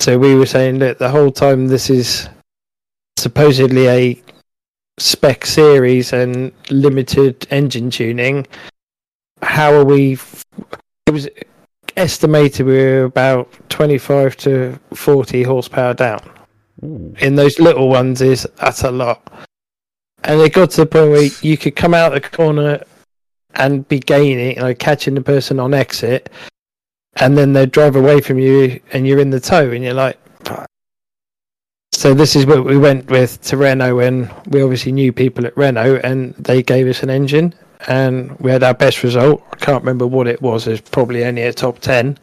So 0.00 0.18
we 0.18 0.34
were 0.34 0.46
saying 0.46 0.78
that 0.78 0.98
the 0.98 1.10
whole 1.10 1.30
time 1.32 1.66
this 1.68 1.90
is 1.90 2.28
supposedly 3.18 3.88
a 3.88 4.22
spec 4.98 5.44
series 5.44 6.12
and 6.12 6.52
limited 6.70 7.46
engine 7.50 7.90
tuning. 7.90 8.46
How 9.42 9.72
are 9.72 9.84
we? 9.84 10.14
f- 10.14 10.44
It 11.06 11.10
was 11.12 11.28
estimated 11.96 12.64
we 12.66 12.76
were 12.76 13.04
about 13.04 13.48
25 13.70 14.36
to 14.38 14.78
40 14.94 15.42
horsepower 15.42 15.94
down. 15.94 16.20
In 17.18 17.34
those 17.34 17.58
little 17.58 17.88
ones, 17.88 18.20
is 18.22 18.46
that's 18.56 18.84
a 18.84 18.90
lot. 18.90 19.20
And 20.28 20.40
it 20.42 20.52
got 20.52 20.70
to 20.72 20.82
the 20.82 20.86
point 20.86 21.10
where 21.10 21.30
you 21.40 21.56
could 21.56 21.74
come 21.74 21.94
out 21.94 22.12
the 22.12 22.20
corner 22.20 22.84
and 23.54 23.88
be 23.88 23.98
gaining, 23.98 24.60
like 24.60 24.78
catching 24.78 25.14
the 25.14 25.22
person 25.22 25.58
on 25.58 25.72
exit, 25.72 26.28
and 27.16 27.36
then 27.36 27.54
they 27.54 27.64
drive 27.64 27.96
away 27.96 28.20
from 28.20 28.38
you, 28.38 28.78
and 28.92 29.06
you're 29.06 29.20
in 29.20 29.30
the 29.30 29.40
tow, 29.40 29.70
and 29.70 29.82
you're 29.82 29.94
like. 29.94 30.18
"Fuck." 30.44 30.66
So 31.92 32.12
this 32.12 32.36
is 32.36 32.44
what 32.44 32.64
we 32.66 32.76
went 32.76 33.10
with 33.10 33.40
to 33.44 33.56
Renault, 33.56 34.00
and 34.00 34.30
we 34.46 34.62
obviously 34.62 34.92
knew 34.92 35.12
people 35.12 35.46
at 35.46 35.56
Renault, 35.56 36.00
and 36.04 36.34
they 36.34 36.62
gave 36.62 36.86
us 36.86 37.02
an 37.02 37.10
engine, 37.10 37.54
and 37.88 38.38
we 38.38 38.50
had 38.50 38.62
our 38.62 38.74
best 38.74 39.02
result. 39.02 39.42
I 39.50 39.56
can't 39.56 39.82
remember 39.82 40.06
what 40.06 40.28
it 40.28 40.42
was. 40.42 40.66
It's 40.68 40.86
probably 40.90 41.24
only 41.24 41.42
a 41.42 41.54
top 41.54 41.78
ten. 41.78 42.18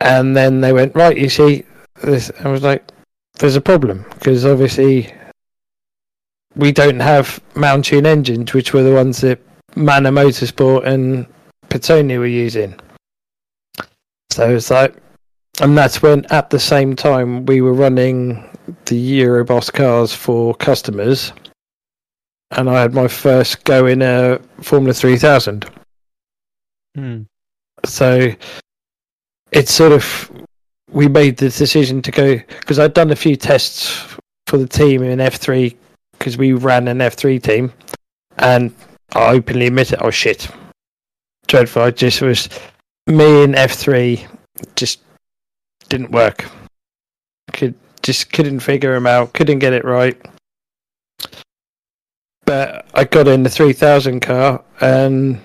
And 0.00 0.36
then 0.36 0.60
they 0.60 0.72
went 0.72 0.94
right. 0.94 1.18
You 1.18 1.28
see, 1.28 1.64
this. 2.00 2.30
I 2.44 2.48
was 2.48 2.62
like, 2.62 2.84
"There's 3.40 3.56
a 3.56 3.60
problem 3.60 4.06
because 4.14 4.46
obviously 4.46 5.12
we 6.58 6.72
don't 6.72 7.00
have 7.00 7.40
Mountune 7.54 8.04
engines, 8.04 8.52
which 8.52 8.74
were 8.74 8.82
the 8.82 8.92
ones 8.92 9.20
that 9.22 9.40
Manor 9.76 10.10
Motorsport 10.10 10.84
and 10.84 11.24
Petoni 11.68 12.18
were 12.18 12.26
using. 12.26 12.78
So 14.30 14.56
it's 14.56 14.70
like, 14.70 14.94
and 15.60 15.78
that's 15.78 16.02
when 16.02 16.26
at 16.26 16.50
the 16.50 16.58
same 16.58 16.94
time 16.94 17.46
we 17.46 17.60
were 17.60 17.72
running 17.72 18.44
the 18.86 19.20
Euroboss 19.22 19.72
cars 19.72 20.12
for 20.12 20.54
customers, 20.56 21.32
and 22.50 22.68
I 22.68 22.82
had 22.82 22.92
my 22.92 23.08
first 23.08 23.64
go 23.64 23.86
in 23.86 24.02
a 24.02 24.40
Formula 24.60 24.92
3000. 24.92 25.64
Hmm. 26.96 27.22
So 27.84 28.32
it's 29.52 29.72
sort 29.72 29.92
of 29.92 30.30
we 30.90 31.06
made 31.06 31.36
the 31.36 31.50
decision 31.50 32.02
to 32.02 32.10
go 32.10 32.36
because 32.36 32.78
I'd 32.78 32.94
done 32.94 33.10
a 33.12 33.16
few 33.16 33.36
tests 33.36 34.16
for 34.46 34.56
the 34.56 34.66
team 34.66 35.02
in 35.02 35.18
F3 35.18 35.76
because 36.28 36.36
we 36.36 36.52
ran 36.52 36.88
an 36.88 36.98
F3 36.98 37.42
team, 37.42 37.72
and 38.36 38.74
I 39.14 39.30
openly 39.30 39.68
admit 39.68 39.94
it, 39.94 40.02
I 40.02 40.04
was 40.04 40.14
shit, 40.14 40.46
dreadful. 41.46 41.80
I 41.80 41.90
just 41.90 42.20
was 42.20 42.50
me 43.06 43.44
and 43.44 43.54
F3 43.54 44.28
just 44.76 45.00
didn't 45.88 46.10
work. 46.10 46.44
Could 47.54 47.74
just 48.02 48.30
couldn't 48.30 48.60
figure 48.60 48.92
them 48.92 49.06
out, 49.06 49.32
couldn't 49.32 49.60
get 49.60 49.72
it 49.72 49.86
right. 49.86 50.20
But 52.44 52.86
I 52.92 53.04
got 53.04 53.26
in 53.26 53.42
the 53.42 53.48
3000 53.48 54.20
car 54.20 54.62
and 54.82 55.40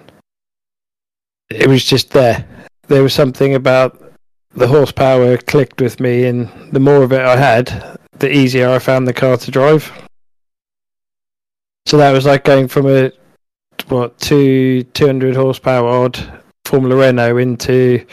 it 1.49 1.67
was 1.67 1.85
just 1.85 2.11
there. 2.11 2.45
There 2.87 3.03
was 3.03 3.13
something 3.13 3.55
about 3.55 4.01
the 4.51 4.67
horsepower 4.67 5.37
clicked 5.37 5.79
with 5.79 6.01
me, 6.01 6.25
and 6.25 6.49
the 6.73 6.79
more 6.81 7.03
of 7.03 7.13
it 7.13 7.21
I 7.21 7.37
had, 7.37 7.97
the 8.19 8.29
easier 8.29 8.69
I 8.69 8.79
found 8.79 9.07
the 9.07 9.13
car 9.13 9.37
to 9.37 9.49
drive. 9.51 9.89
So 11.85 11.97
that 11.97 12.11
was 12.11 12.25
like 12.25 12.43
going 12.43 12.67
from 12.67 12.87
a 12.87 13.11
what 13.87 14.17
two 14.19 14.83
200 14.83 15.35
horsepower 15.35 15.87
odd 15.87 16.41
Formula 16.65 16.95
Renault 16.95 17.37
into 17.37 18.05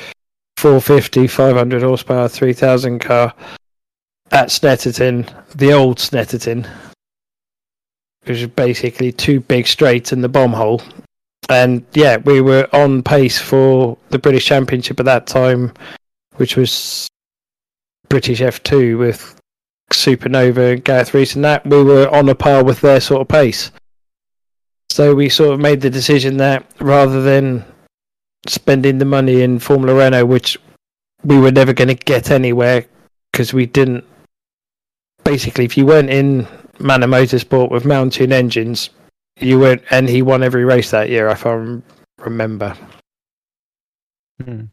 450, 0.57 1.27
500 1.27 1.83
horsepower, 1.83 2.29
3000 2.29 2.99
car 2.99 3.33
at 4.33 4.49
Snetterton, 4.49 5.33
the 5.55 5.73
old 5.73 5.99
Snetterton, 5.99 6.69
which 8.25 8.39
is 8.39 8.47
basically 8.49 9.13
two 9.13 9.41
big 9.41 9.67
straights 9.67 10.13
and 10.13 10.23
the 10.23 10.29
bomb 10.29 10.53
hole. 10.53 10.83
And 11.49 11.85
yeah, 11.95 12.19
we 12.19 12.41
were 12.41 12.69
on 12.73 13.03
pace 13.03 13.39
for 13.39 13.97
the 14.11 14.19
British 14.19 14.47
Championship 14.47 15.01
at 15.01 15.07
that 15.07 15.27
time, 15.27 15.73
which 16.37 16.57
was 16.57 17.09
British 18.09 18.41
F2 18.41 18.99
with 18.99 19.40
Supernova 20.05 20.73
and 20.73 20.85
Gareth 20.85 21.15
Reese 21.15 21.35
and 21.35 21.45
that. 21.45 21.67
We 21.67 21.83
were 21.83 22.09
on 22.09 22.29
a 22.29 22.35
par 22.35 22.65
with 22.65 22.81
their 22.81 23.01
sort 23.01 23.21
of 23.21 23.29
pace. 23.29 23.71
So 24.89 25.15
we 25.15 25.29
sort 25.29 25.55
of 25.55 25.61
made 25.61 25.81
the 25.81 25.91
decision 25.91 26.39
that 26.39 26.67
rather 26.81 27.23
than 27.23 27.65
spending 28.47 28.99
the 28.99 29.05
money 29.05 29.43
in 29.43 29.59
Formula 29.59 29.95
Renault, 29.95 30.27
which 30.27 30.59
we 31.25 31.39
were 31.39 31.53
never 31.53 31.73
going 31.73 31.89
to 31.89 31.95
get 31.95 32.31
anywhere 32.31 32.87
because 33.31 33.53
we 33.53 33.67
didn't. 33.67 34.05
Basically, 35.23 35.65
if 35.65 35.77
you 35.77 35.87
weren't 35.87 36.11
in 36.11 36.47
Manor 36.79 37.07
Motorsport 37.07 37.71
with 37.71 37.85
Mountune 37.85 38.33
engines, 38.33 38.91
you 39.39 39.59
weren't, 39.59 39.83
and 39.91 40.09
he 40.09 40.23
won 40.23 40.43
every 40.43 40.65
race 40.65 40.91
that 40.91 41.11
year, 41.11 41.29
if 41.29 41.47
I 41.47 41.79
remember. 42.19 42.77
Hmm. 44.43 44.65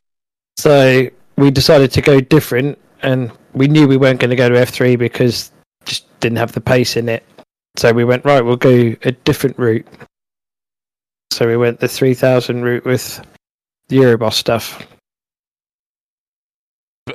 So 0.55 1.09
we 1.36 1.51
decided 1.51 1.91
to 1.91 2.01
go 2.01 2.21
different, 2.21 2.80
and 3.01 3.32
we 3.58 3.68
knew 3.68 3.88
we 3.88 3.97
weren't 3.97 4.20
going 4.20 4.30
to 4.30 4.36
go 4.36 4.49
to 4.49 4.55
F3 4.55 4.97
because 4.97 5.51
just 5.86 6.20
didn't 6.20 6.38
have 6.38 6.51
the 6.51 6.62
pace 6.62 6.97
in 6.97 7.10
it. 7.10 7.24
So 7.78 7.93
we 7.93 8.03
went 8.03 8.26
right. 8.26 8.41
We'll 8.41 8.55
go 8.55 8.95
a 9.03 9.12
different 9.12 9.58
route. 9.58 9.88
So 11.32 11.47
we 11.47 11.58
went 11.58 11.80
the 11.80 11.88
3000 11.88 12.64
route 12.64 12.86
with 12.86 13.22
the 13.89 13.97
Euroboss 13.97 14.34
stuff. 14.34 14.86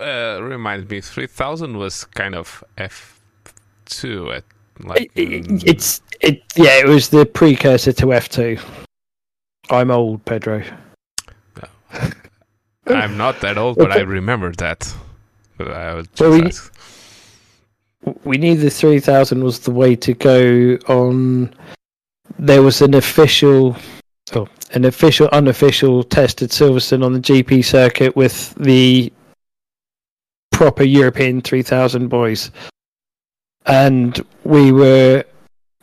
Uh, 0.00 0.38
remind 0.40 0.88
me, 0.88 1.00
3000 1.00 1.76
was 1.76 2.04
kind 2.04 2.34
of 2.34 2.64
F2 2.78 4.36
at 4.36 4.44
like. 4.80 5.10
It, 5.14 5.32
it, 5.32 5.44
mm, 5.44 5.64
it's 5.66 6.00
it. 6.20 6.42
Yeah, 6.56 6.78
it 6.78 6.86
was 6.86 7.08
the 7.08 7.26
precursor 7.26 7.92
to 7.92 8.06
F2. 8.06 8.60
I'm 9.70 9.90
old, 9.90 10.24
Pedro. 10.24 10.62
I'm 12.86 13.16
not 13.16 13.40
that 13.40 13.58
old, 13.58 13.76
but 13.76 13.92
I 13.92 14.00
remember 14.00 14.52
that. 14.52 14.94
But 15.56 15.68
uh, 15.68 15.72
I 15.72 15.94
was 15.94 16.06
just 16.08 16.20
Well, 16.20 16.30
we- 16.32 16.46
ask- 16.46 16.72
we 18.24 18.36
knew 18.38 18.56
the 18.56 18.70
3000 18.70 19.44
was 19.44 19.60
the 19.60 19.70
way 19.70 19.94
to 19.96 20.12
go 20.14 20.76
on 20.88 21.54
there 22.38 22.62
was 22.62 22.82
an 22.82 22.94
official 22.94 23.76
oh, 24.34 24.48
an 24.72 24.84
official 24.84 25.28
unofficial 25.32 26.02
test 26.02 26.42
at 26.42 26.50
Silverstone 26.50 27.04
on 27.04 27.12
the 27.12 27.20
GP 27.20 27.64
circuit 27.64 28.16
with 28.16 28.54
the 28.56 29.12
proper 30.50 30.82
European 30.82 31.40
3000 31.40 32.08
boys. 32.08 32.50
And 33.66 34.20
we 34.44 34.72
were 34.72 35.24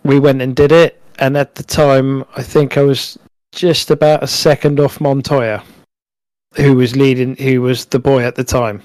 we 0.03 0.19
went 0.19 0.41
and 0.41 0.55
did 0.55 0.71
it 0.71 1.01
and 1.19 1.37
at 1.37 1.55
the 1.55 1.63
time 1.63 2.25
I 2.35 2.43
think 2.43 2.77
I 2.77 2.81
was 2.81 3.17
just 3.53 3.91
about 3.91 4.23
a 4.23 4.27
second 4.27 4.79
off 4.79 4.99
Montoya 4.99 5.63
who 6.55 6.75
was 6.75 6.95
leading 6.95 7.35
who 7.37 7.61
was 7.61 7.85
the 7.85 7.99
boy 7.99 8.23
at 8.23 8.35
the 8.35 8.43
time 8.43 8.81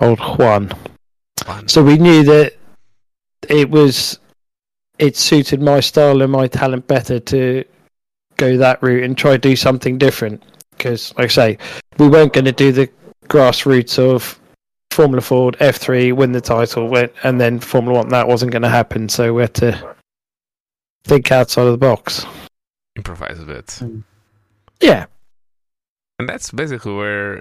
old 0.00 0.18
Juan 0.20 0.72
Fun. 1.38 1.68
so 1.68 1.82
we 1.82 1.98
knew 1.98 2.22
that 2.24 2.54
it 3.48 3.70
was 3.70 4.18
it 4.98 5.16
suited 5.16 5.60
my 5.60 5.80
style 5.80 6.22
and 6.22 6.32
my 6.32 6.46
talent 6.46 6.86
better 6.86 7.20
to 7.20 7.64
go 8.36 8.56
that 8.56 8.82
route 8.82 9.04
and 9.04 9.16
try 9.16 9.32
to 9.32 9.38
do 9.38 9.56
something 9.56 9.98
different. 9.98 10.42
Because, 10.70 11.14
like 11.16 11.26
I 11.26 11.28
say, 11.28 11.58
we 11.98 12.08
weren't 12.08 12.32
going 12.32 12.44
to 12.44 12.52
do 12.52 12.72
the 12.72 12.88
grassroots 13.28 13.98
of 13.98 14.38
Formula 14.90 15.20
Ford 15.20 15.56
F3, 15.60 16.14
win 16.14 16.32
the 16.32 16.40
title, 16.40 16.94
and 17.22 17.40
then 17.40 17.58
Formula 17.58 17.98
One. 17.98 18.08
That 18.08 18.28
wasn't 18.28 18.52
going 18.52 18.62
to 18.62 18.68
happen. 18.68 19.08
So 19.08 19.32
we 19.34 19.42
had 19.42 19.54
to 19.54 19.94
think 21.04 21.30
outside 21.32 21.66
of 21.66 21.72
the 21.72 21.78
box. 21.78 22.26
Improvise 22.96 23.38
a 23.38 23.44
bit. 23.44 23.70
Hmm. 23.72 24.00
Yeah, 24.80 25.06
And 26.18 26.28
that's 26.28 26.50
basically 26.50 26.94
where 26.94 27.40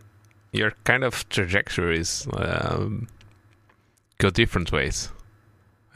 your 0.56 0.72
kind 0.84 1.04
of 1.04 1.28
trajectories 1.30 2.28
um, 2.34 3.08
go 4.18 4.30
different 4.30 4.72
ways, 4.72 5.10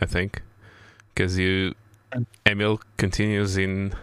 I 0.01 0.05
think. 0.05 0.41
Because 1.13 1.37
you, 1.37 1.75
Emil 2.45 2.81
continues 2.97 3.57
in 3.57 3.93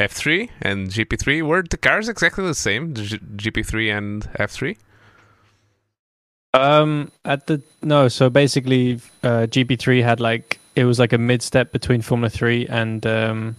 F3 0.00 0.50
and 0.62 0.88
GP3. 0.88 1.42
Were 1.42 1.62
the 1.62 1.76
cars 1.76 2.08
exactly 2.08 2.44
the 2.44 2.54
same, 2.54 2.94
G- 2.94 3.18
GP3 3.18 3.96
and 3.96 4.22
F3? 4.34 4.76
Um, 6.54 7.10
at 7.24 7.46
the 7.48 7.60
no, 7.82 8.06
so 8.08 8.30
basically, 8.30 9.00
uh, 9.24 9.46
GP3 9.50 10.02
had 10.04 10.20
like 10.20 10.60
it 10.76 10.84
was 10.84 10.98
like 11.00 11.12
a 11.12 11.18
mid 11.18 11.42
step 11.42 11.72
between 11.72 12.00
Formula 12.00 12.30
Three 12.30 12.66
and 12.68 13.04
um 13.06 13.56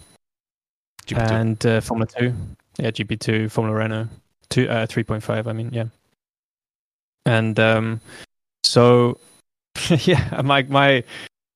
GP2. 1.06 1.32
and 1.32 1.66
uh, 1.66 1.82
Formula 1.82 2.08
Two. 2.08 2.34
Yeah, 2.78 2.92
GP2, 2.92 3.52
Formula 3.52 3.78
Renault, 3.78 4.08
two 4.50 4.68
uh 4.70 4.86
three 4.86 5.04
point 5.04 5.24
five. 5.24 5.46
I 5.48 5.52
mean, 5.54 5.72
yeah. 5.74 5.86
And 7.26 7.60
um, 7.60 8.02
so 8.64 9.20
yeah, 9.90 10.42
my 10.44 10.64
my 10.64 11.04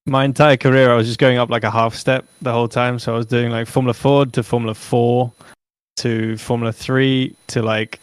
my 0.05 0.25
entire 0.25 0.57
career, 0.57 0.91
I 0.91 0.95
was 0.95 1.07
just 1.07 1.19
going 1.19 1.37
up 1.37 1.49
like 1.49 1.63
a 1.63 1.71
half 1.71 1.95
step 1.95 2.25
the 2.41 2.51
whole 2.51 2.67
time. 2.67 2.99
So 2.99 3.13
I 3.13 3.17
was 3.17 3.25
doing 3.25 3.51
like 3.51 3.67
Formula 3.67 3.93
Ford 3.93 4.33
to 4.33 4.43
Formula 4.43 4.73
Four 4.73 5.31
to 5.97 6.37
Formula 6.37 6.71
Three 6.71 7.35
to 7.47 7.61
like 7.61 7.99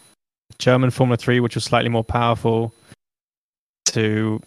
German 0.59 0.91
Formula 0.91 1.17
Three, 1.17 1.39
which 1.39 1.55
was 1.55 1.63
slightly 1.63 1.89
more 1.89 2.03
powerful, 2.03 2.73
to 3.87 4.41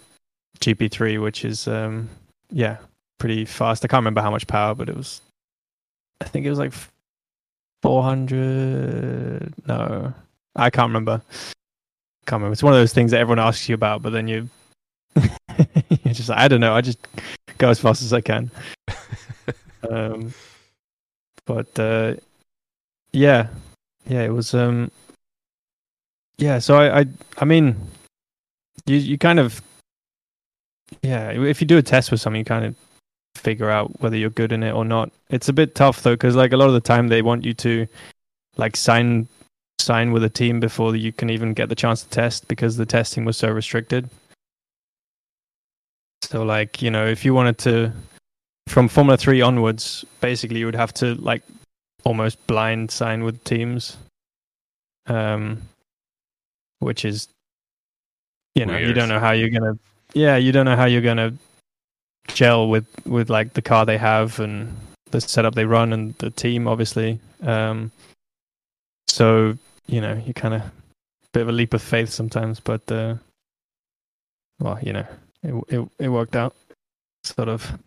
GP3, 0.61 1.21
which 1.21 1.45
is 1.45 1.69
um 1.69 2.09
yeah 2.51 2.79
pretty 3.19 3.45
fast. 3.45 3.85
I 3.85 3.89
can't 3.89 4.01
remember 4.01 4.23
how 4.23 4.31
much 4.31 4.47
power, 4.47 4.75
but 4.75 4.89
it 4.89 4.97
was 4.97 5.21
I 6.21 6.27
think 6.27 6.47
it 6.47 6.51
was 6.51 6.59
like 6.59 6.73
400. 7.83 9.55
No, 9.67 10.13
I 10.57 10.71
can't 10.71 10.89
remember. 10.89 11.23
Can't 12.27 12.41
remember. 12.41 12.53
It's 12.53 12.63
one 12.63 12.73
of 12.73 12.79
those 12.79 12.93
things 12.93 13.11
that 13.11 13.21
everyone 13.21 13.39
asks 13.39 13.69
you 13.69 13.75
about, 13.75 14.03
but 14.03 14.11
then 14.11 14.29
you 14.29 14.49
you're 15.17 16.15
just 16.15 16.29
like, 16.29 16.39
I 16.39 16.49
don't 16.49 16.61
know. 16.61 16.75
I 16.75 16.81
just 16.81 16.99
go 17.59 17.69
as 17.71 17.81
fast 17.81 18.03
as 18.03 18.13
I 18.13 18.21
can. 18.21 18.51
um, 19.91 20.33
but 21.47 21.79
uh, 21.79 22.15
yeah, 23.13 23.49
yeah, 24.07 24.23
it 24.23 24.33
was 24.33 24.55
um, 24.55 24.91
yeah. 26.39 26.59
So 26.59 26.77
I, 26.77 27.01
I, 27.01 27.05
I 27.39 27.45
mean, 27.45 27.77
you 28.87 28.97
you 28.97 29.19
kind 29.19 29.41
of 29.41 29.61
yeah. 31.03 31.31
If 31.31 31.61
you 31.61 31.67
do 31.67 31.79
a 31.79 31.83
test 31.83 32.11
with 32.11 32.21
something, 32.21 32.39
you 32.39 32.45
kind 32.45 32.65
of 32.65 32.77
figure 33.35 33.71
out 33.71 34.01
whether 34.01 34.17
you're 34.17 34.31
good 34.31 34.53
in 34.53 34.63
it 34.63 34.73
or 34.73 34.85
not. 34.85 35.11
It's 35.31 35.49
a 35.49 35.53
bit 35.53 35.75
tough 35.75 36.03
though, 36.03 36.15
because 36.15 36.37
like 36.37 36.53
a 36.53 36.57
lot 36.57 36.69
of 36.69 36.75
the 36.75 36.81
time 36.81 37.09
they 37.09 37.23
want 37.23 37.45
you 37.45 37.55
to 37.55 37.87
like 38.57 38.77
sign 38.77 39.29
sign 39.81 40.13
with 40.13 40.25
a 40.25 40.29
team 40.29 40.61
before 40.61 40.95
you 40.97 41.13
can 41.13 41.31
even 41.31 41.55
get 41.55 41.69
the 41.69 41.75
chance 41.75 42.03
to 42.03 42.09
test 42.11 42.49
because 42.49 42.77
the 42.77 42.87
testing 42.87 43.25
was 43.25 43.37
so 43.37 43.51
restricted. 43.51 44.09
So 46.23 46.43
like 46.43 46.83
you 46.83 46.91
know, 46.91 47.07
if 47.07 47.25
you 47.25 47.35
wanted 47.35 47.59
to 47.59 47.93
from 48.69 48.89
Formula 48.89 49.17
Three 49.17 49.41
onwards, 49.41 50.05
basically 50.21 50.61
you 50.61 50.67
would 50.67 50.75
have 50.75 50.95
to 50.95 51.15
like 51.17 51.43
almost 52.05 52.47
blind 52.47 52.91
sign 52.91 53.25
with 53.25 53.43
teams. 53.45 53.97
Um, 55.07 55.63
which 56.81 57.05
is, 57.05 57.29
you 58.55 58.67
know, 58.67 58.77
you 58.77 58.93
don't 58.93 59.09
know 59.09 59.21
how 59.21 59.31
you're 59.31 59.51
gonna, 59.51 59.79
yeah, 60.13 60.37
you 60.37 60.51
don't 60.51 60.65
know 60.65 60.77
how 60.77 60.87
you're 60.87 61.01
gonna 61.01 61.33
gel 62.29 62.69
with 62.69 62.87
with 63.07 63.31
like 63.31 63.53
the 63.55 63.63
car 63.63 63.87
they 63.87 63.99
have 63.99 64.39
and 64.41 64.75
the 65.11 65.21
setup 65.21 65.55
they 65.55 65.65
run 65.65 65.93
and 65.93 66.15
the 66.19 66.31
team, 66.31 66.67
obviously. 66.67 67.21
Um, 67.43 67.91
so 69.09 69.57
you 69.87 70.01
know, 70.01 70.23
you 70.25 70.35
kind 70.35 70.55
of 70.55 70.63
bit 71.33 71.43
of 71.43 71.49
a 71.49 71.53
leap 71.53 71.75
of 71.75 71.83
faith 71.83 72.11
sometimes, 72.11 72.61
but 72.61 72.91
uh, 72.91 73.15
well, 74.59 74.79
you 74.83 74.93
know, 74.93 75.07
it 75.43 75.55
it 75.69 75.89
it 75.99 76.09
worked 76.09 76.37
out, 76.37 76.55
sort 77.25 77.49
of. 77.49 77.79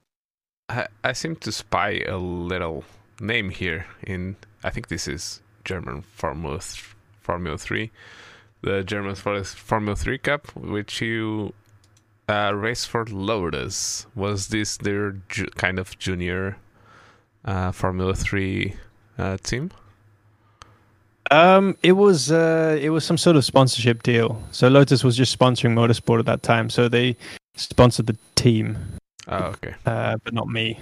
I, 0.70 0.88
I 1.04 1.14
seem 1.14 1.36
to 1.38 1.52
spy 1.52 2.04
a 2.08 2.18
little 2.18 2.84
name 3.20 3.50
here 3.50 3.86
in. 4.06 4.36
I 4.64 4.70
think 4.70 4.88
this 4.88 5.08
is 5.08 5.41
German 5.66 6.04
Formula 6.04 6.60
Formula 7.20 7.58
Three, 7.58 7.91
the 8.62 8.84
German 8.84 9.16
Formula 9.16 9.96
Three 9.96 10.18
Cup, 10.18 10.56
which 10.56 11.02
you 11.02 11.54
uh, 12.30 12.54
race 12.56 12.86
for 12.86 13.06
Lotus. 13.06 14.06
Was 14.16 14.48
this 14.48 14.78
their 14.78 15.18
ju- 15.30 15.48
kind 15.56 15.80
of 15.80 15.98
junior 16.00 16.58
uh, 17.46 17.72
Formula 17.72 18.16
Three 18.16 18.76
uh, 19.18 19.38
team? 19.44 19.72
Um, 21.32 21.78
it 21.84 21.93
was 21.93 22.32
uh, 22.32 22.78
it 22.82 22.89
was 22.89 23.03
some 23.05 23.17
sort 23.17 23.36
of 23.36 23.45
sponsorship 23.45 24.03
deal. 24.03 24.41
So 24.51 24.67
Lotus 24.67 25.03
was 25.03 25.15
just 25.15 25.38
sponsoring 25.38 25.74
motorsport 25.74 26.19
at 26.19 26.26
that 26.26 26.43
time, 26.43 26.69
so 26.69 26.88
they 26.89 27.15
sponsored 27.55 28.07
the 28.07 28.17
team, 28.36 28.78
Oh, 29.28 29.38
okay. 29.38 29.74
uh, 29.86 30.17
but 30.24 30.34
not 30.34 30.47
me. 30.47 30.80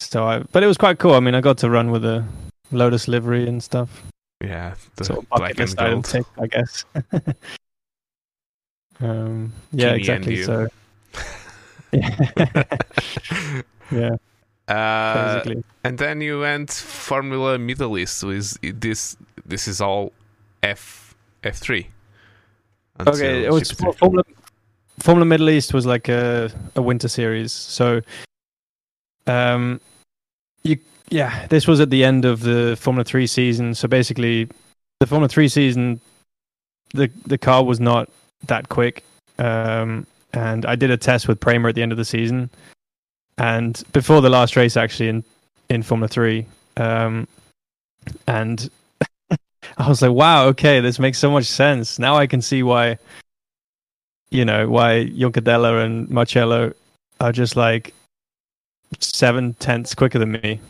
So 0.00 0.24
I, 0.24 0.40
but 0.52 0.62
it 0.62 0.66
was 0.66 0.76
quite 0.76 0.98
cool. 0.98 1.14
I 1.14 1.20
mean, 1.20 1.34
I 1.34 1.40
got 1.40 1.58
to 1.58 1.70
run 1.70 1.90
with 1.90 2.04
a 2.04 2.24
Lotus 2.72 3.06
livery 3.06 3.46
and 3.48 3.62
stuff. 3.62 4.02
Yeah, 4.42 4.74
the 4.96 5.04
sort 5.04 5.20
of 5.20 5.28
black 5.28 5.58
and 5.58 5.76
gold. 5.76 6.04
tick, 6.04 6.26
I 6.40 6.46
guess. 6.48 6.84
um, 9.00 9.52
yeah, 9.70 9.92
exactly. 9.92 10.42
So, 10.42 10.66
yeah, 11.92 12.64
yeah, 13.92 14.16
Uh, 14.68 15.34
basically. 15.34 15.64
and 15.84 15.98
then 15.98 16.20
you 16.20 16.40
went 16.40 16.70
Formula 16.70 17.58
Middle 17.58 17.98
East. 17.98 18.22
Is 18.24 18.58
this 18.62 19.16
this 19.44 19.66
is 19.66 19.80
all 19.80 20.12
F 20.62 21.14
F 21.42 21.56
three? 21.56 21.88
Okay, 23.00 23.44
it 23.44 23.52
was 23.52 23.70
Formula 23.72 24.22
Formula 25.00 25.26
Middle 25.26 25.50
East 25.50 25.74
was 25.74 25.86
like 25.86 26.08
a 26.08 26.50
a 26.76 26.82
winter 26.82 27.08
series. 27.08 27.52
So, 27.52 28.00
um, 29.26 29.80
you 30.62 30.78
yeah, 31.10 31.46
this 31.48 31.66
was 31.66 31.80
at 31.80 31.90
the 31.90 32.04
end 32.04 32.24
of 32.24 32.40
the 32.40 32.76
Formula 32.80 33.04
Three 33.04 33.26
season. 33.26 33.74
So 33.74 33.88
basically, 33.88 34.48
the 35.00 35.06
Formula 35.06 35.28
Three 35.28 35.48
season, 35.48 36.00
the 36.94 37.10
the 37.26 37.38
car 37.38 37.64
was 37.64 37.80
not 37.80 38.08
that 38.46 38.68
quick. 38.68 39.02
Um, 39.38 40.06
and 40.34 40.64
I 40.66 40.76
did 40.76 40.90
a 40.90 40.96
test 40.96 41.26
with 41.28 41.40
Prema 41.40 41.68
at 41.68 41.74
the 41.74 41.82
end 41.82 41.92
of 41.92 41.98
the 41.98 42.04
season, 42.04 42.48
and 43.38 43.82
before 43.92 44.20
the 44.20 44.30
last 44.30 44.56
race 44.56 44.76
actually 44.76 45.08
in 45.08 45.24
in 45.68 45.82
Formula 45.82 46.08
Three, 46.08 46.46
um, 46.76 47.26
and 48.26 48.70
I 49.78 49.88
was 49.88 50.02
like, 50.02 50.12
wow, 50.12 50.46
okay, 50.48 50.80
this 50.80 50.98
makes 50.98 51.18
so 51.18 51.30
much 51.30 51.46
sense. 51.46 51.98
Now 51.98 52.16
I 52.16 52.26
can 52.26 52.42
see 52.42 52.62
why, 52.62 52.98
you 54.30 54.44
know, 54.44 54.68
why 54.68 55.06
Juncadella 55.06 55.84
and 55.84 56.08
Marciello 56.08 56.74
are 57.20 57.32
just 57.32 57.56
like 57.56 57.94
seven 59.00 59.54
tenths 59.54 59.94
quicker 59.94 60.18
than 60.18 60.32
me. 60.32 60.60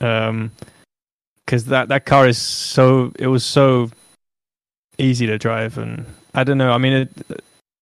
Um, 0.00 0.52
because 1.44 1.66
that 1.66 1.88
that 1.88 2.06
car 2.06 2.26
is 2.26 2.38
so 2.38 3.12
it 3.18 3.28
was 3.28 3.44
so 3.44 3.90
easy 4.98 5.26
to 5.26 5.38
drive, 5.38 5.78
and 5.78 6.04
I 6.34 6.44
don't 6.44 6.58
know. 6.58 6.72
I 6.72 6.78
mean, 6.78 6.92
it, 6.92 7.10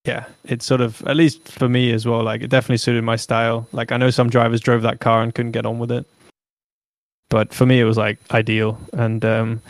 yeah, 0.05 0.27
it's 0.45 0.67
sort 0.67 0.81
of 0.81 1.03
at 1.07 1.17
least 1.17 1.49
for 1.49 1.69
me 1.69 1.93
as 1.93 2.07
well. 2.07 2.23
Like 2.23 2.43
it 2.43 2.49
definitely 2.51 2.77
suited 2.77 3.05
my 3.05 3.17
style. 3.17 3.67
Like 3.73 3.91
I 3.91 3.97
know 3.97 4.11
some 4.11 4.29
drivers 4.29 4.61
drove 4.61 4.83
that 4.83 5.01
car 5.01 5.23
and 5.23 5.35
couldn't 5.35 5.53
get 5.53 5.67
on 5.67 5.79
with 5.79 5.91
it, 5.91 6.07
but 7.31 7.55
for 7.55 7.65
me 7.65 7.81
it 7.81 7.85
was 7.85 7.97
like 7.97 8.19
ideal. 8.31 8.79
And 8.93 9.25
um, 9.25 9.63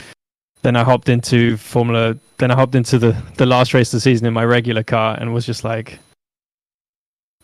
then 0.62 0.74
I 0.76 0.82
hopped 0.82 1.09
into 1.09 1.57
Formula. 1.57 2.16
Then 2.39 2.51
I 2.51 2.57
hopped 2.57 2.74
into 2.74 2.99
the 2.99 3.16
the 3.37 3.47
last 3.47 3.74
race 3.74 3.93
of 3.93 3.99
the 3.99 4.01
season 4.01 4.26
in 4.26 4.32
my 4.32 4.45
regular 4.45 4.82
car 4.82 5.16
and 5.20 5.32
was 5.32 5.47
just 5.47 5.62
like, 5.62 6.01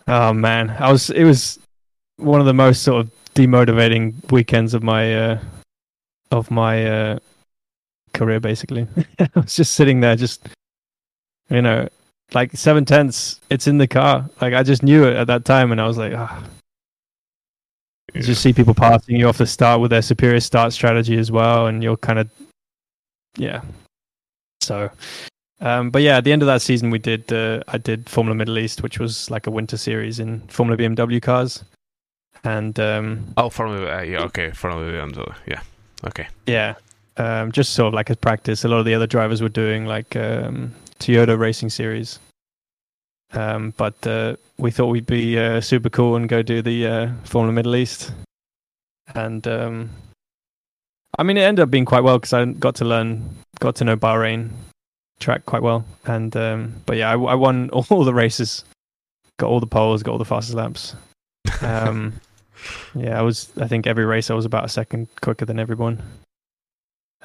oh 0.09 0.33
man, 0.33 0.71
I 0.71 0.91
was. 0.91 1.11
It 1.11 1.25
was 1.25 1.61
one 2.17 2.41
of 2.41 2.47
the 2.47 2.55
most 2.55 2.83
sort 2.83 3.07
of 3.07 3.13
demotivating 3.35 4.15
weekends 4.33 4.75
of 4.75 4.83
my 4.83 5.15
uh, 5.15 5.41
of 6.33 6.51
my 6.51 6.87
uh, 6.87 7.19
career. 8.15 8.41
Basically, 8.41 8.89
I 9.21 9.29
was 9.37 9.55
just 9.55 9.75
sitting 9.75 10.01
there, 10.01 10.17
just 10.17 10.49
you 11.51 11.63
know, 11.63 11.89
like 12.35 12.57
seven 12.57 12.85
tenths. 12.85 13.41
It's 13.51 13.67
in 13.67 13.79
the 13.79 13.87
car. 13.89 14.29
Like 14.41 14.55
I 14.55 14.63
just 14.63 14.83
knew 14.83 15.05
it 15.05 15.17
at 15.17 15.27
that 15.27 15.45
time, 15.45 15.73
and 15.73 15.81
I 15.81 15.87
was 15.87 15.99
like, 15.99 16.13
ah. 16.15 16.43
You 18.15 18.23
just 18.23 18.43
see 18.43 18.53
people 18.53 18.75
passing 18.75 19.17
you 19.17 19.29
off 19.29 19.39
the 19.39 19.47
start 19.47 19.81
with 19.81 19.93
their 19.93 20.03
superior 20.03 20.41
start 20.41 20.73
strategy 20.73 21.17
as 21.17 21.31
well, 21.31 21.69
and 21.69 21.81
you're 21.83 21.97
kind 21.97 22.19
of, 22.19 22.29
yeah. 23.37 23.63
So, 24.63 24.91
um, 25.61 25.91
but 25.91 26.03
yeah, 26.03 26.17
at 26.17 26.25
the 26.25 26.33
end 26.33 26.43
of 26.43 26.47
that 26.47 26.61
season, 26.61 26.91
we 26.91 26.99
did. 26.99 27.33
Uh, 27.33 27.63
I 27.69 27.79
did 27.79 28.09
Formula 28.09 28.35
Middle 28.35 28.59
East, 28.59 28.83
which 28.83 28.99
was 28.99 29.31
like 29.31 29.47
a 29.47 29.51
winter 29.51 29.77
series 29.77 30.19
in 30.19 30.41
Formula 30.49 30.77
BMW 30.77 31.23
cars, 31.23 31.63
and 32.43 32.79
um, 32.81 33.33
Oh, 33.37 33.49
Formula. 33.49 33.99
Uh, 33.99 34.03
yeah, 34.03 34.23
okay, 34.23 34.51
Formula 34.51 34.91
BMW. 34.91 35.33
Yeah, 35.47 35.63
okay. 36.05 36.27
yeah, 36.47 36.75
um, 37.17 37.53
just 37.53 37.75
sort 37.75 37.89
of 37.89 37.95
like 37.95 38.11
a 38.11 38.17
practice. 38.17 38.65
A 38.65 38.69
lot 38.69 38.79
of 38.79 38.87
the 38.87 38.95
other 38.95 39.07
drivers 39.07 39.41
were 39.41 39.49
doing 39.49 39.87
like 39.87 40.17
um, 40.17 40.75
Toyota 41.01 41.39
Racing 41.39 41.71
Series, 41.71 42.19
um, 43.33 43.75
but 43.77 44.07
uh, 44.07 44.37
we 44.59 44.71
thought 44.71 44.87
we'd 44.87 45.07
be 45.07 45.39
uh, 45.39 45.61
super 45.61 45.89
cool 45.89 46.17
and 46.17 46.29
go 46.29 46.43
do 46.43 46.63
the 46.63 46.87
uh, 46.87 47.13
Formula 47.25 47.53
Middle 47.53 47.77
East, 47.77 48.13
and 49.15 49.47
um, 49.49 49.91
I 51.19 51.23
mean 51.23 51.37
it 51.37 51.43
ended 51.43 51.63
up 51.63 51.71
being 51.71 51.85
quite 51.85 52.05
well 52.05 52.19
because 52.19 52.33
I 52.33 52.45
got 52.45 52.77
to 52.77 52.85
learn, 52.85 53.29
got 53.59 53.77
to 53.77 53.85
know 53.85 53.97
Bahrain 53.97 54.51
track 55.19 55.47
quite 55.47 55.63
well, 55.63 55.85
and 56.05 56.37
um, 56.37 56.75
but 56.87 56.97
yeah, 56.97 57.11
I, 57.11 57.15
I 57.15 57.35
won 57.35 57.71
all 57.73 58.05
the 58.05 58.15
races, 58.15 58.65
got 59.39 59.49
all 59.49 59.61
the 59.61 59.67
poles, 59.67 60.03
got 60.03 60.13
all 60.13 60.19
the 60.19 60.25
fastest 60.25 60.57
laps. 60.57 60.95
Um, 61.63 62.15
yeah, 62.95 63.19
I 63.19 63.23
was. 63.23 63.51
I 63.61 63.67
think 63.67 63.87
every 63.87 64.05
race 64.05 64.31
I 64.31 64.35
was 64.35 64.45
about 64.45 64.65
a 64.65 64.69
second 64.69 65.09
quicker 65.21 65.45
than 65.45 65.59
everyone. 65.59 66.03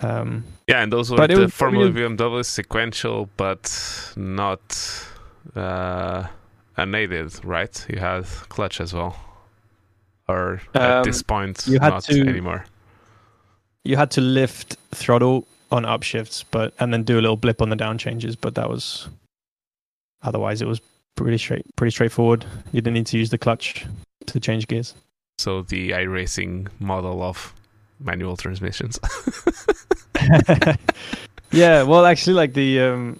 Um, 0.01 0.43
Yeah, 0.67 0.81
and 0.83 0.91
those 0.91 1.09
were 1.11 1.25
the 1.27 1.39
was- 1.41 1.53
Formula 1.53 1.87
it 1.87 1.93
BMW 1.95 2.43
sequential, 2.45 3.29
but 3.37 4.13
not 4.17 4.61
uh, 5.55 6.27
unaided, 6.77 7.43
right? 7.45 7.85
You 7.89 7.99
had 7.99 8.25
clutch 8.49 8.81
as 8.81 8.93
well, 8.93 9.15
or 10.27 10.61
at 10.73 10.81
Um, 10.97 11.03
this 11.03 11.21
point, 11.23 11.65
you 11.67 11.79
had 11.79 11.89
not 11.93 12.03
to- 12.03 12.27
anymore. 12.27 12.65
you 13.85 13.95
had 13.95 14.11
to 14.11 14.21
lift 14.21 14.75
throttle 14.91 15.47
on 15.71 15.83
upshifts, 15.83 16.43
but 16.51 16.73
and 16.79 16.91
then 16.93 17.03
do 17.03 17.15
a 17.17 17.21
little 17.21 17.37
blip 17.37 17.61
on 17.61 17.69
the 17.69 17.75
down 17.75 17.97
changes, 17.97 18.35
but 18.35 18.55
that 18.55 18.69
was 18.69 19.07
otherwise 20.23 20.61
it 20.61 20.67
was 20.67 20.81
pretty 21.15 21.37
straight, 21.37 21.65
pretty 21.77 21.91
straightforward. 21.91 22.45
You 22.73 22.81
didn't 22.81 22.95
need 22.95 23.07
to 23.07 23.17
use 23.17 23.29
the 23.29 23.37
clutch 23.37 23.85
to 24.27 24.39
change 24.41 24.67
gears. 24.67 24.93
So 25.37 25.61
the 25.61 25.91
iRacing 25.91 26.67
model 26.79 27.21
of 27.23 27.53
manual 27.99 28.37
transmissions. 28.37 28.99
yeah, 31.51 31.83
well, 31.83 32.05
actually, 32.05 32.33
like 32.33 32.53
the 32.53 32.79
um, 32.81 33.19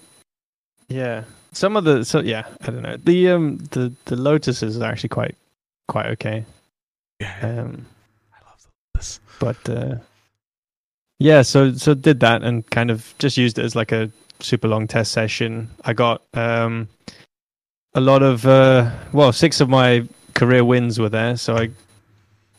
yeah, 0.88 1.24
some 1.52 1.76
of 1.76 1.84
the 1.84 2.04
so 2.04 2.20
yeah, 2.20 2.46
I 2.62 2.66
don't 2.66 2.82
know 2.82 2.96
the 2.96 3.30
um 3.30 3.58
the 3.70 3.92
the 4.06 4.16
Lotuses 4.16 4.80
are 4.80 4.84
actually 4.90 5.08
quite 5.10 5.34
quite 5.88 6.06
okay. 6.06 6.44
yeah, 7.20 7.36
Um, 7.42 7.86
I 8.32 8.38
love 8.48 8.66
this. 8.94 9.20
but 9.38 9.68
uh, 9.68 9.96
yeah, 11.18 11.42
so 11.42 11.72
so 11.74 11.94
did 11.94 12.20
that 12.20 12.42
and 12.42 12.68
kind 12.70 12.90
of 12.90 13.14
just 13.18 13.36
used 13.36 13.58
it 13.58 13.64
as 13.64 13.74
like 13.76 13.92
a 13.92 14.10
super 14.40 14.68
long 14.68 14.86
test 14.86 15.12
session. 15.12 15.70
I 15.84 15.92
got 15.92 16.22
um, 16.34 16.88
a 17.94 18.00
lot 18.00 18.22
of 18.22 18.46
uh, 18.46 18.90
well, 19.12 19.32
six 19.32 19.60
of 19.60 19.68
my 19.68 20.06
career 20.34 20.64
wins 20.64 20.98
were 20.98 21.08
there, 21.08 21.36
so 21.36 21.56
I 21.56 21.70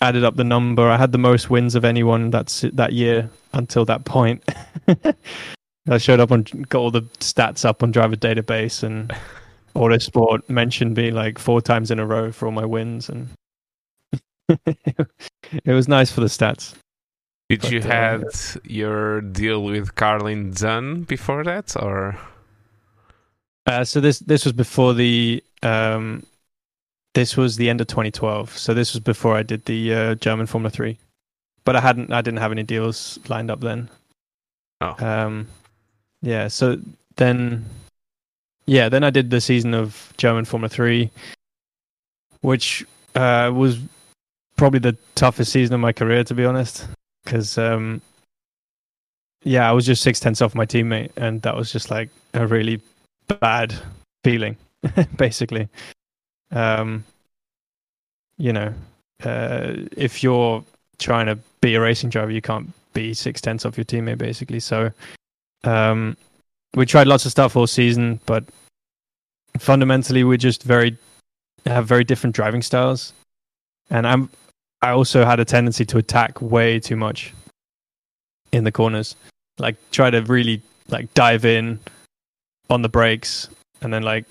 added 0.02 0.24
up 0.24 0.36
the 0.36 0.44
number. 0.44 0.90
I 0.90 0.98
had 0.98 1.12
the 1.12 1.18
most 1.18 1.50
wins 1.50 1.76
of 1.76 1.86
anyone 1.86 2.30
that's 2.30 2.62
that 2.74 2.94
year 2.94 3.30
until 3.54 3.86
that 3.86 4.06
point. 4.06 4.44
I 5.90 5.98
showed 5.98 6.20
up 6.20 6.32
on 6.32 6.44
got 6.70 6.80
all 6.80 6.92
the 6.92 7.04
stats 7.20 7.66
up 7.66 7.82
on 7.82 7.92
driver 7.92 8.16
database 8.16 8.84
and 8.84 9.14
Autosport 9.76 10.48
mentioned 10.50 10.98
me 10.98 11.12
like 11.12 11.40
four 11.40 11.62
times 11.62 11.92
in 11.92 12.00
a 12.00 12.06
row 12.06 12.32
for 12.32 12.48
all 12.48 12.52
my 12.52 12.66
wins 12.66 13.10
and 13.10 13.30
it 14.66 15.08
was 15.66 15.88
nice 15.88 16.12
for 16.12 16.22
the 16.22 16.28
stats. 16.28 16.76
Did 17.50 17.62
But, 17.62 17.72
you 17.72 17.80
uh, 17.80 17.84
had 17.84 18.24
your 18.64 19.22
deal 19.22 19.64
with 19.64 19.96
Carlin 19.96 20.52
done 20.52 21.04
before 21.04 21.44
that, 21.46 21.76
or 21.82 22.18
Uh, 23.66 23.84
so 23.84 24.00
this 24.02 24.20
this 24.20 24.44
was 24.44 24.54
before 24.54 24.94
the 24.94 25.44
um, 25.64 26.26
this 27.18 27.36
was 27.36 27.56
the 27.56 27.68
end 27.68 27.82
of 27.82 27.88
2012. 27.88 28.56
So 28.56 28.76
this 28.76 28.94
was 28.94 29.00
before 29.00 29.36
I 29.36 29.42
did 29.42 29.66
the 29.66 29.92
uh, 29.92 30.16
German 30.16 30.46
Formula 30.46 30.70
Three, 30.70 31.00
but 31.66 31.76
I 31.76 31.82
hadn't 31.82 32.14
I 32.14 32.22
didn't 32.22 32.38
have 32.38 32.52
any 32.52 32.62
deals 32.62 33.18
lined 33.28 33.50
up 33.50 33.60
then. 33.60 33.90
Oh. 34.82 34.96
Um, 35.00 35.48
yeah. 36.22 36.48
So 36.48 36.78
then 37.16 37.66
yeah, 38.68 38.88
then 38.88 39.04
I 39.04 39.10
did 39.10 39.32
the 39.32 39.42
season 39.42 39.74
of 39.74 40.14
German 40.18 40.46
Formula 40.46 40.70
Three, 40.70 41.10
which 42.42 42.86
uh, 43.16 43.52
was 43.52 43.80
probably 44.56 44.80
the 44.80 44.96
toughest 45.16 45.52
season 45.52 45.74
of 45.74 45.80
my 45.80 45.94
career, 45.94 46.24
to 46.24 46.36
be 46.36 46.46
honest, 46.46 46.86
because 47.26 47.58
um, 47.58 48.00
yeah, 49.44 49.68
I 49.68 49.72
was 49.72 49.88
just 49.88 50.04
six 50.04 50.20
tenths 50.20 50.44
off 50.44 50.54
my 50.54 50.68
teammate, 50.68 51.10
and 51.18 51.42
that 51.42 51.56
was 51.56 51.72
just 51.72 51.90
like 51.90 52.12
a 52.36 52.46
really 52.46 52.80
bad 53.42 53.74
feeling, 54.24 54.56
basically. 55.18 55.68
Um, 56.52 57.04
you 58.38 58.54
know, 58.54 58.74
uh, 59.24 59.74
if 59.96 60.24
you're 60.24 60.64
trying 61.00 61.26
to 61.28 61.38
be 61.62 61.76
a 61.76 61.82
racing 61.82 62.10
driver, 62.10 62.32
you 62.32 62.42
can't 62.42 62.72
be 62.94 63.14
six 63.14 63.42
tenths 63.42 63.66
off 63.66 63.78
your 63.78 63.86
teammate, 63.86 64.18
basically. 64.18 64.60
So, 64.60 64.92
um, 65.64 66.16
we 66.76 66.86
tried 66.86 67.08
lots 67.08 67.26
of 67.26 67.32
stuff 67.32 67.56
all 67.56 67.68
season, 67.68 68.20
but 68.26 68.44
fundamentally, 69.60 70.24
we're 70.24 70.38
just 70.38 70.64
very 70.64 70.98
have 71.66 71.88
very 71.88 72.04
different 72.04 72.36
driving 72.36 72.62
styles, 72.62 73.14
and 73.90 74.08
I'm 74.08 74.30
I 74.82 74.92
also 74.92 75.26
had 75.26 75.40
a 75.40 75.46
tendency 75.46 75.86
to 75.86 75.98
attack 75.98 76.42
way 76.42 76.80
too 76.80 76.96
much 76.96 77.34
in 78.52 78.64
the 78.64 78.72
corners 78.72 79.16
like 79.60 79.76
try 79.92 80.10
to 80.10 80.22
really 80.24 80.62
like 80.90 81.14
dive 81.14 81.46
in 81.46 81.80
on 82.70 82.82
the 82.82 82.90
brakes 82.90 83.50
and 83.82 83.94
then 83.94 84.04
like 84.04 84.26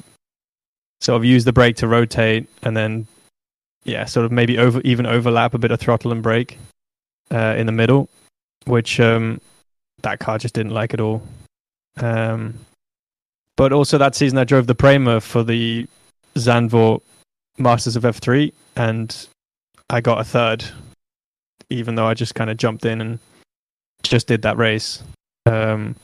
sort 1.01 1.17
of 1.17 1.25
use 1.25 1.45
the 1.45 1.53
brake 1.53 1.77
to 1.77 1.87
rotate 1.87 2.49
and 2.63 2.77
then 2.77 3.07
yeah 3.85 4.05
sort 4.05 4.27
of 4.27 4.33
maybe 4.33 4.59
over 4.59 4.81
even 4.83 5.07
overlap 5.07 5.55
a 5.55 5.59
bit 5.59 5.71
of 5.71 5.79
throttle 5.79 6.13
and 6.13 6.23
brake 6.23 6.59
uh, 7.31 7.55
in 7.57 7.67
the 7.67 7.73
middle 7.73 8.09
which 8.65 8.99
um 9.01 9.41
that 10.03 10.19
car 10.19 10.39
just 10.39 10.55
didn't 10.55 10.73
like 10.73 10.93
at 10.93 11.01
all. 11.01 11.23
Um 11.99 12.55
but 13.57 13.73
also 13.73 13.97
that 13.99 14.15
season 14.15 14.39
i 14.39 14.45
drove 14.45 14.67
the 14.67 14.75
Prema 14.75 15.21
for 15.21 15.43
the 15.43 15.87
Zandvoort 16.35 17.01
masters 17.59 17.97
of 17.97 18.03
f3 18.03 18.53
and 18.77 19.29
i 19.89 20.01
got 20.01 20.21
a 20.21 20.25
third 20.25 20.63
even 21.71 21.95
though 21.95 22.07
i 22.07 22.13
just 22.13 22.35
kind 22.35 22.51
of 22.51 22.59
jumped 22.59 22.85
in 22.85 23.01
and 23.01 23.19
just 24.03 24.27
did 24.27 24.43
that 24.43 24.57
race. 24.57 25.03
Um, 25.47 25.95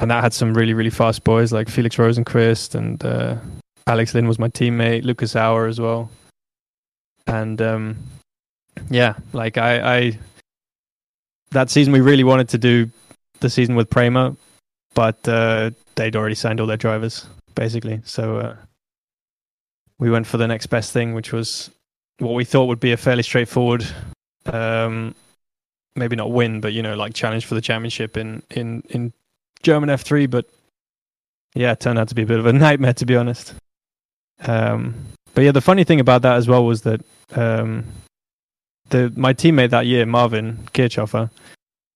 and 0.00 0.10
that 0.10 0.22
had 0.22 0.32
some 0.32 0.54
really, 0.54 0.74
really 0.74 0.90
fast 0.90 1.24
boys 1.24 1.52
like 1.52 1.68
Felix 1.68 1.96
Rosenqvist 1.96 2.74
and 2.74 3.04
uh, 3.04 3.36
Alex 3.86 4.14
Lynn 4.14 4.28
was 4.28 4.38
my 4.38 4.48
teammate, 4.48 5.04
Lucas 5.04 5.36
Auer 5.36 5.66
as 5.66 5.80
well. 5.80 6.10
And 7.26 7.60
um, 7.60 7.96
yeah, 8.90 9.14
like 9.32 9.58
I, 9.58 9.96
I, 9.96 10.18
that 11.50 11.70
season 11.70 11.92
we 11.92 12.00
really 12.00 12.24
wanted 12.24 12.48
to 12.50 12.58
do 12.58 12.90
the 13.40 13.50
season 13.50 13.74
with 13.74 13.90
Prema, 13.90 14.36
but 14.94 15.26
uh, 15.28 15.70
they'd 15.94 16.16
already 16.16 16.34
signed 16.34 16.60
all 16.60 16.66
their 16.66 16.76
drivers 16.76 17.26
basically. 17.54 18.00
So 18.04 18.38
uh, 18.38 18.56
we 19.98 20.10
went 20.10 20.26
for 20.26 20.38
the 20.38 20.48
next 20.48 20.66
best 20.66 20.92
thing, 20.92 21.14
which 21.14 21.32
was 21.32 21.70
what 22.18 22.34
we 22.34 22.44
thought 22.44 22.66
would 22.66 22.80
be 22.80 22.92
a 22.92 22.96
fairly 22.96 23.22
straightforward 23.22 23.86
um, 24.46 25.14
maybe 25.96 26.16
not 26.16 26.30
win, 26.30 26.60
but 26.60 26.72
you 26.72 26.82
know, 26.82 26.94
like 26.94 27.14
challenge 27.14 27.46
for 27.46 27.54
the 27.54 27.60
championship 27.60 28.16
in 28.16 28.42
in 28.50 28.82
in 28.90 29.12
German 29.62 29.88
F3. 29.88 30.30
But 30.30 30.46
yeah, 31.54 31.72
it 31.72 31.80
turned 31.80 31.98
out 31.98 32.08
to 32.08 32.14
be 32.14 32.22
a 32.22 32.26
bit 32.26 32.38
of 32.38 32.46
a 32.46 32.52
nightmare, 32.52 32.94
to 32.94 33.06
be 33.06 33.16
honest. 33.16 33.54
Um, 34.40 34.94
but 35.34 35.44
yeah, 35.44 35.52
the 35.52 35.60
funny 35.60 35.84
thing 35.84 36.00
about 36.00 36.22
that 36.22 36.36
as 36.36 36.48
well 36.48 36.64
was 36.64 36.82
that 36.82 37.00
um, 37.34 37.84
the 38.90 39.12
my 39.16 39.32
teammate 39.32 39.70
that 39.70 39.86
year, 39.86 40.06
Marvin 40.06 40.58
Kirchhöfer, 40.72 41.30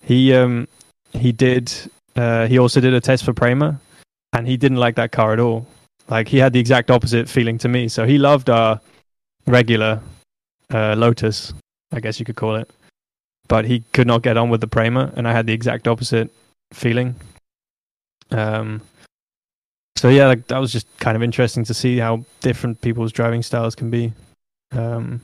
he 0.03 0.35
um, 0.35 0.69
he 1.13 1.33
did 1.33 1.73
uh, 2.17 2.47
he 2.47 2.59
also 2.59 2.81
did 2.81 2.95
a 2.95 3.01
test 3.01 3.25
for 3.25 3.33
Prema, 3.33 3.81
and 4.33 4.47
he 4.47 4.57
didn't 4.57 4.79
like 4.79 4.97
that 4.97 5.13
car 5.13 5.33
at 5.33 5.41
all. 5.41 5.67
Like 6.09 6.29
he 6.29 6.39
had 6.39 6.53
the 6.53 6.61
exact 6.61 6.91
opposite 6.91 7.29
feeling 7.29 7.59
to 7.59 7.69
me. 7.69 7.89
So 7.89 8.07
he 8.07 8.19
loved 8.19 8.49
our 8.49 8.81
regular 9.47 10.01
uh, 10.73 10.95
Lotus, 10.97 11.53
I 11.93 12.01
guess 12.01 12.19
you 12.19 12.25
could 12.25 12.37
call 12.37 12.57
it 12.57 12.71
but 13.49 13.65
he 13.65 13.83
could 13.93 14.07
not 14.07 14.23
get 14.23 14.37
on 14.37 14.51
with 14.51 14.61
the 14.61 14.69
Prema, 14.69 15.13
and 15.17 15.27
I 15.27 15.33
had 15.33 15.47
the 15.47 15.55
exact 15.55 15.89
opposite 15.89 16.31
feeling. 16.73 17.17
Um, 18.31 18.83
so 19.99 20.09
yeah, 20.09 20.29
like, 20.29 20.47
that 20.47 20.59
was 20.59 20.73
just 20.73 20.87
kind 20.99 21.17
of 21.17 21.23
interesting 21.23 21.65
to 21.65 21.75
see 21.75 21.99
how 21.99 22.25
different 22.41 22.81
people's 22.81 23.11
driving 23.11 23.43
styles 23.43 23.75
can 23.75 23.91
be. 23.91 24.13
Um, 24.71 25.21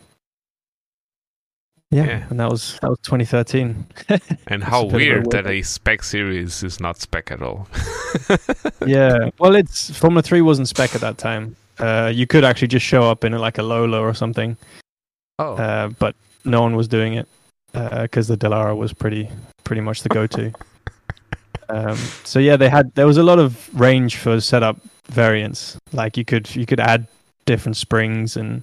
yeah, 1.92 2.06
yeah, 2.06 2.26
and 2.28 2.40
that 2.40 2.50
was 2.50 2.76
that 2.82 2.90
was 2.90 2.98
2013. 3.04 3.86
and 4.48 4.64
how 4.64 4.84
weird 4.84 5.30
that 5.30 5.46
a 5.46 5.62
spec 5.62 6.02
series 6.02 6.64
is 6.64 6.80
not 6.80 6.98
spec 6.98 7.30
at 7.30 7.40
all. 7.40 7.68
yeah, 8.86 9.30
well, 9.38 9.54
it's 9.54 9.96
Formula 9.96 10.22
Three 10.22 10.40
wasn't 10.40 10.66
spec 10.66 10.96
at 10.96 11.00
that 11.02 11.18
time. 11.18 11.54
Uh, 11.78 12.10
you 12.12 12.26
could 12.26 12.42
actually 12.42 12.68
just 12.68 12.84
show 12.84 13.08
up 13.08 13.22
in 13.22 13.32
like 13.32 13.58
a 13.58 13.62
Lola 13.62 14.00
or 14.00 14.12
something. 14.12 14.56
Oh, 15.38 15.54
uh, 15.54 15.88
but 16.00 16.16
no 16.44 16.62
one 16.62 16.74
was 16.74 16.88
doing 16.88 17.14
it 17.14 17.28
because 17.72 18.28
uh, 18.28 18.34
the 18.34 18.48
Dallara 18.48 18.76
was 18.76 18.92
pretty 18.92 19.30
pretty 19.62 19.80
much 19.80 20.02
the 20.02 20.08
go-to. 20.08 20.52
Um, 21.68 21.96
so 22.24 22.38
yeah, 22.38 22.56
they 22.56 22.68
had 22.68 22.94
there 22.94 23.06
was 23.06 23.16
a 23.16 23.22
lot 23.22 23.38
of 23.38 23.68
range 23.78 24.16
for 24.16 24.40
setup 24.40 24.76
variants. 25.06 25.76
Like 25.92 26.16
you 26.16 26.24
could 26.24 26.54
you 26.54 26.66
could 26.66 26.80
add 26.80 27.06
different 27.46 27.76
springs 27.76 28.36
and 28.36 28.62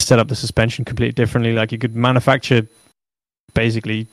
set 0.00 0.18
up 0.18 0.28
the 0.28 0.36
suspension 0.36 0.84
completely 0.84 1.12
differently. 1.12 1.52
Like 1.52 1.72
you 1.72 1.78
could 1.78 1.94
manufacture 1.94 2.66
basically 3.54 4.06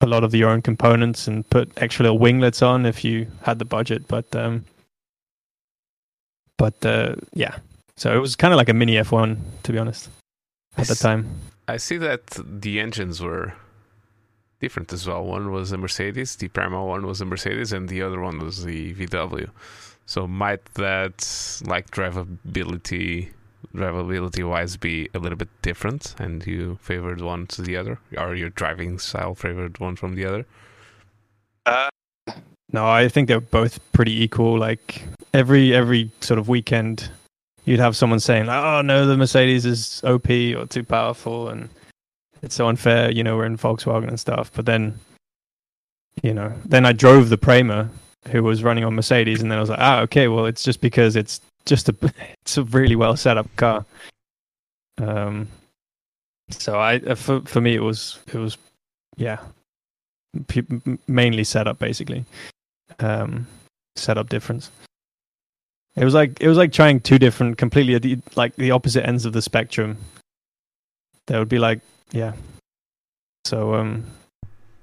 a 0.00 0.06
lot 0.06 0.24
of 0.24 0.34
your 0.34 0.50
own 0.50 0.62
components 0.62 1.28
and 1.28 1.48
put 1.50 1.70
extra 1.76 2.04
little 2.04 2.18
winglets 2.18 2.62
on 2.62 2.86
if 2.86 3.04
you 3.04 3.26
had 3.42 3.58
the 3.58 3.64
budget. 3.64 4.08
But 4.08 4.34
um, 4.34 4.64
but 6.56 6.84
uh, 6.84 7.16
yeah, 7.34 7.56
so 7.96 8.14
it 8.14 8.20
was 8.20 8.36
kind 8.36 8.52
of 8.52 8.58
like 8.58 8.68
a 8.68 8.74
mini 8.74 8.94
F1 8.94 9.38
to 9.64 9.72
be 9.72 9.78
honest 9.78 10.08
at 10.76 10.86
the 10.86 10.94
time. 10.94 11.28
I 11.68 11.76
see 11.76 11.98
that 11.98 12.26
the 12.26 12.80
engines 12.80 13.20
were 13.20 13.54
different 14.60 14.92
as 14.92 15.06
well. 15.06 15.24
One 15.24 15.50
was 15.50 15.72
a 15.72 15.78
Mercedes, 15.78 16.36
the 16.36 16.48
Prema 16.48 16.84
one 16.84 17.06
was 17.06 17.20
a 17.20 17.24
Mercedes, 17.24 17.72
and 17.72 17.88
the 17.88 18.02
other 18.02 18.20
one 18.20 18.38
was 18.38 18.64
the 18.64 18.94
VW. 18.94 19.50
So 20.06 20.26
might 20.26 20.64
that 20.74 21.62
like 21.66 21.90
drivability 21.90 23.30
drivability 23.74 24.48
wise 24.48 24.76
be 24.76 25.08
a 25.14 25.18
little 25.18 25.38
bit 25.38 25.48
different 25.62 26.14
and 26.18 26.44
you 26.46 26.78
favored 26.80 27.20
one 27.20 27.46
to 27.46 27.62
the 27.62 27.76
other? 27.76 27.98
Or 28.16 28.34
your 28.34 28.50
driving 28.50 28.98
style 28.98 29.34
favored 29.34 29.78
one 29.78 29.96
from 29.96 30.14
the 30.14 30.24
other? 30.24 30.46
Uh, 31.66 31.90
no, 32.72 32.86
I 32.86 33.08
think 33.08 33.28
they're 33.28 33.40
both 33.40 33.80
pretty 33.92 34.22
equal. 34.22 34.58
Like 34.58 35.02
every 35.32 35.74
every 35.74 36.10
sort 36.20 36.38
of 36.38 36.48
weekend 36.48 37.10
you'd 37.64 37.80
have 37.80 37.96
someone 37.96 38.20
saying, 38.20 38.48
"Oh 38.48 38.82
no, 38.82 39.06
the 39.06 39.16
Mercedes 39.16 39.66
is 39.66 40.02
OP 40.04 40.28
or 40.30 40.66
too 40.66 40.84
powerful," 40.84 41.48
and 41.48 41.68
it's 42.42 42.54
so 42.54 42.68
unfair. 42.68 43.10
You 43.10 43.24
know, 43.24 43.36
we're 43.36 43.46
in 43.46 43.56
Volkswagen 43.56 44.08
and 44.08 44.20
stuff. 44.20 44.50
But 44.54 44.66
then, 44.66 44.98
you 46.22 46.34
know, 46.34 46.52
then 46.64 46.86
I 46.86 46.92
drove 46.92 47.28
the 47.28 47.38
Prema, 47.38 47.88
who 48.28 48.42
was 48.42 48.62
running 48.62 48.84
on 48.84 48.94
Mercedes, 48.94 49.42
and 49.42 49.50
then 49.50 49.58
I 49.58 49.60
was 49.60 49.70
like, 49.70 49.80
"Ah, 49.80 50.00
okay, 50.00 50.28
well, 50.28 50.46
it's 50.46 50.62
just 50.62 50.80
because 50.80 51.16
it's 51.16 51.40
just 51.66 51.88
a 51.88 51.96
it's 52.42 52.58
a 52.58 52.64
really 52.64 52.96
well 52.96 53.16
set 53.16 53.38
up 53.38 53.48
car." 53.56 53.84
Um, 54.98 55.48
so 56.50 56.78
I 56.78 56.96
uh, 56.96 57.14
for 57.14 57.40
for 57.42 57.60
me 57.60 57.74
it 57.74 57.82
was 57.82 58.18
it 58.32 58.38
was 58.38 58.56
yeah, 59.16 59.38
p- 60.48 60.64
mainly 61.06 61.44
setup 61.44 61.78
basically, 61.78 62.24
um, 62.98 63.46
setup 63.96 64.28
difference. 64.28 64.70
It 65.96 66.04
was 66.04 66.14
like 66.14 66.40
it 66.40 66.48
was 66.48 66.56
like 66.56 66.72
trying 66.72 67.00
two 67.00 67.18
different, 67.18 67.58
completely 67.58 68.22
like 68.36 68.56
the 68.56 68.70
opposite 68.70 69.06
ends 69.06 69.24
of 69.24 69.32
the 69.32 69.42
spectrum. 69.42 69.98
There 71.26 71.38
would 71.38 71.48
be 71.48 71.58
like, 71.58 71.80
yeah. 72.12 72.32
So 73.44 73.74
um, 73.74 74.04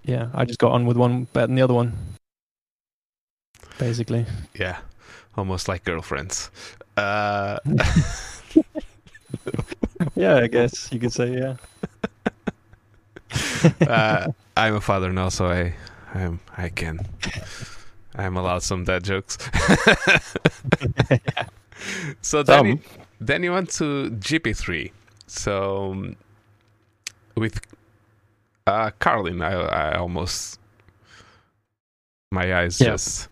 yeah, 0.03 0.29
I 0.33 0.45
just 0.45 0.59
got 0.59 0.71
on 0.71 0.85
with 0.85 0.97
one 0.97 1.25
better 1.25 1.47
than 1.47 1.55
the 1.55 1.61
other 1.61 1.73
one. 1.73 1.93
Basically. 3.77 4.25
Yeah, 4.55 4.77
almost 5.35 5.67
like 5.67 5.83
girlfriends. 5.83 6.49
Uh... 6.95 7.59
yeah, 10.15 10.37
I 10.37 10.47
guess 10.47 10.91
you 10.91 10.99
could 10.99 11.13
say 11.13 11.37
yeah. 11.37 11.55
uh, 13.87 14.31
I'm 14.55 14.75
a 14.75 14.81
father 14.81 15.11
now, 15.11 15.29
so 15.29 15.45
I, 15.47 15.73
I'm, 16.13 16.39
I 16.57 16.69
can 16.69 16.99
I'm 18.17 18.35
allowed 18.35 18.63
some 18.63 18.83
dad 18.83 19.03
jokes. 19.03 19.37
so 22.21 22.41
then 22.41 22.65
you, 22.65 22.79
then 23.19 23.43
you 23.43 23.51
went 23.53 23.69
to 23.73 24.09
GP3. 24.09 24.91
So 25.27 25.91
um, 25.91 26.15
with 27.37 27.61
uh, 28.65 28.91
Carlin, 28.99 29.41
I, 29.41 29.53
I 29.53 29.97
almost 29.97 30.59
my 32.31 32.53
eyes 32.53 32.79
yeah. 32.81 32.87
just. 32.87 33.29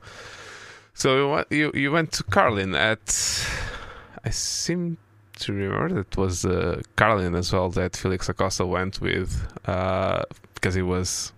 So 0.94 1.44
you 1.50 1.72
you 1.74 1.92
went 1.92 2.14
to 2.14 2.24
Carlin 2.24 2.76
at. 2.76 3.48
I 4.24 4.30
seem 4.30 4.98
to 5.40 5.54
remember 5.54 5.94
that 5.96 6.18
was 6.18 6.46
uh, 6.46 6.82
Carlin 6.96 7.36
as 7.36 7.52
well 7.52 7.70
that 7.72 7.96
Felix 7.96 8.28
da 8.28 8.34
Costa 8.34 8.66
went 8.66 9.02
with 9.02 9.46
uh, 9.66 10.24
because 10.54 10.74
he 10.74 10.82
was 10.82 11.34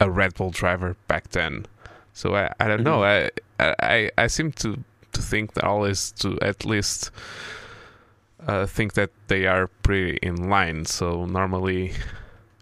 a 0.00 0.10
Red 0.10 0.34
Bull 0.34 0.50
driver 0.50 0.96
back 1.06 1.28
then 1.30 1.64
So 2.12 2.34
I, 2.34 2.52
I 2.60 2.68
don't 2.68 2.82
know. 2.82 3.04
I, 3.04 3.30
I 3.58 4.10
I 4.18 4.26
seem 4.26 4.52
to 4.52 4.82
to 5.12 5.22
think 5.22 5.54
that 5.54 5.64
always 5.64 6.12
to 6.12 6.38
at 6.42 6.64
least 6.64 7.10
uh, 8.46 8.66
think 8.66 8.94
that 8.94 9.10
they 9.28 9.46
are 9.46 9.68
pretty 9.82 10.18
in 10.22 10.48
line. 10.48 10.84
So 10.84 11.26
normally 11.26 11.92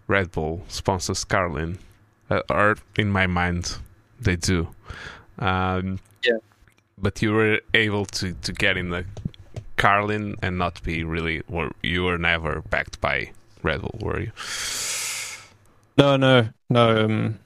Red 0.07 0.31
Bull 0.31 0.63
sponsors 0.67 1.23
Carlin, 1.23 1.79
uh, 2.29 2.41
or 2.49 2.77
in 2.97 3.09
my 3.09 3.27
mind 3.27 3.77
they 4.19 4.35
do. 4.35 4.67
Um, 5.39 5.99
Yeah. 6.23 6.37
But 6.97 7.21
you 7.21 7.33
were 7.33 7.59
able 7.73 8.05
to 8.05 8.33
to 8.33 8.53
get 8.53 8.77
in 8.77 8.89
the 8.89 9.05
Carlin 9.77 10.35
and 10.43 10.57
not 10.57 10.83
be 10.83 11.03
really, 11.03 11.41
or 11.49 11.71
you 11.81 12.03
were 12.03 12.17
never 12.19 12.61
backed 12.69 13.01
by 13.01 13.31
Red 13.63 13.81
Bull, 13.81 13.97
were 13.99 14.19
you? 14.19 14.31
No, 15.97 16.17
no, 16.17 16.49
no. 16.69 17.05
Um, 17.05 17.39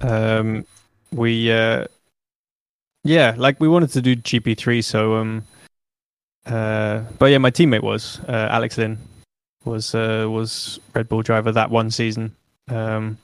um, 0.00 0.64
we, 1.12 1.52
uh, 1.52 1.84
yeah, 3.02 3.34
like 3.36 3.60
we 3.60 3.68
wanted 3.68 3.90
to 3.90 4.00
do 4.00 4.16
GP3, 4.16 4.82
so 4.82 5.16
um, 5.16 5.44
uh, 6.46 7.02
but 7.18 7.26
yeah, 7.26 7.38
my 7.38 7.50
teammate 7.50 7.82
was 7.82 8.20
uh, 8.28 8.48
Alex 8.50 8.78
Lynn 8.78 8.98
was 9.64 9.94
uh, 9.94 10.26
was 10.30 10.78
Red 10.94 11.08
Bull 11.08 11.22
driver 11.22 11.52
that 11.52 11.70
one 11.70 11.90
season. 11.90 12.34
Um, 12.68 13.18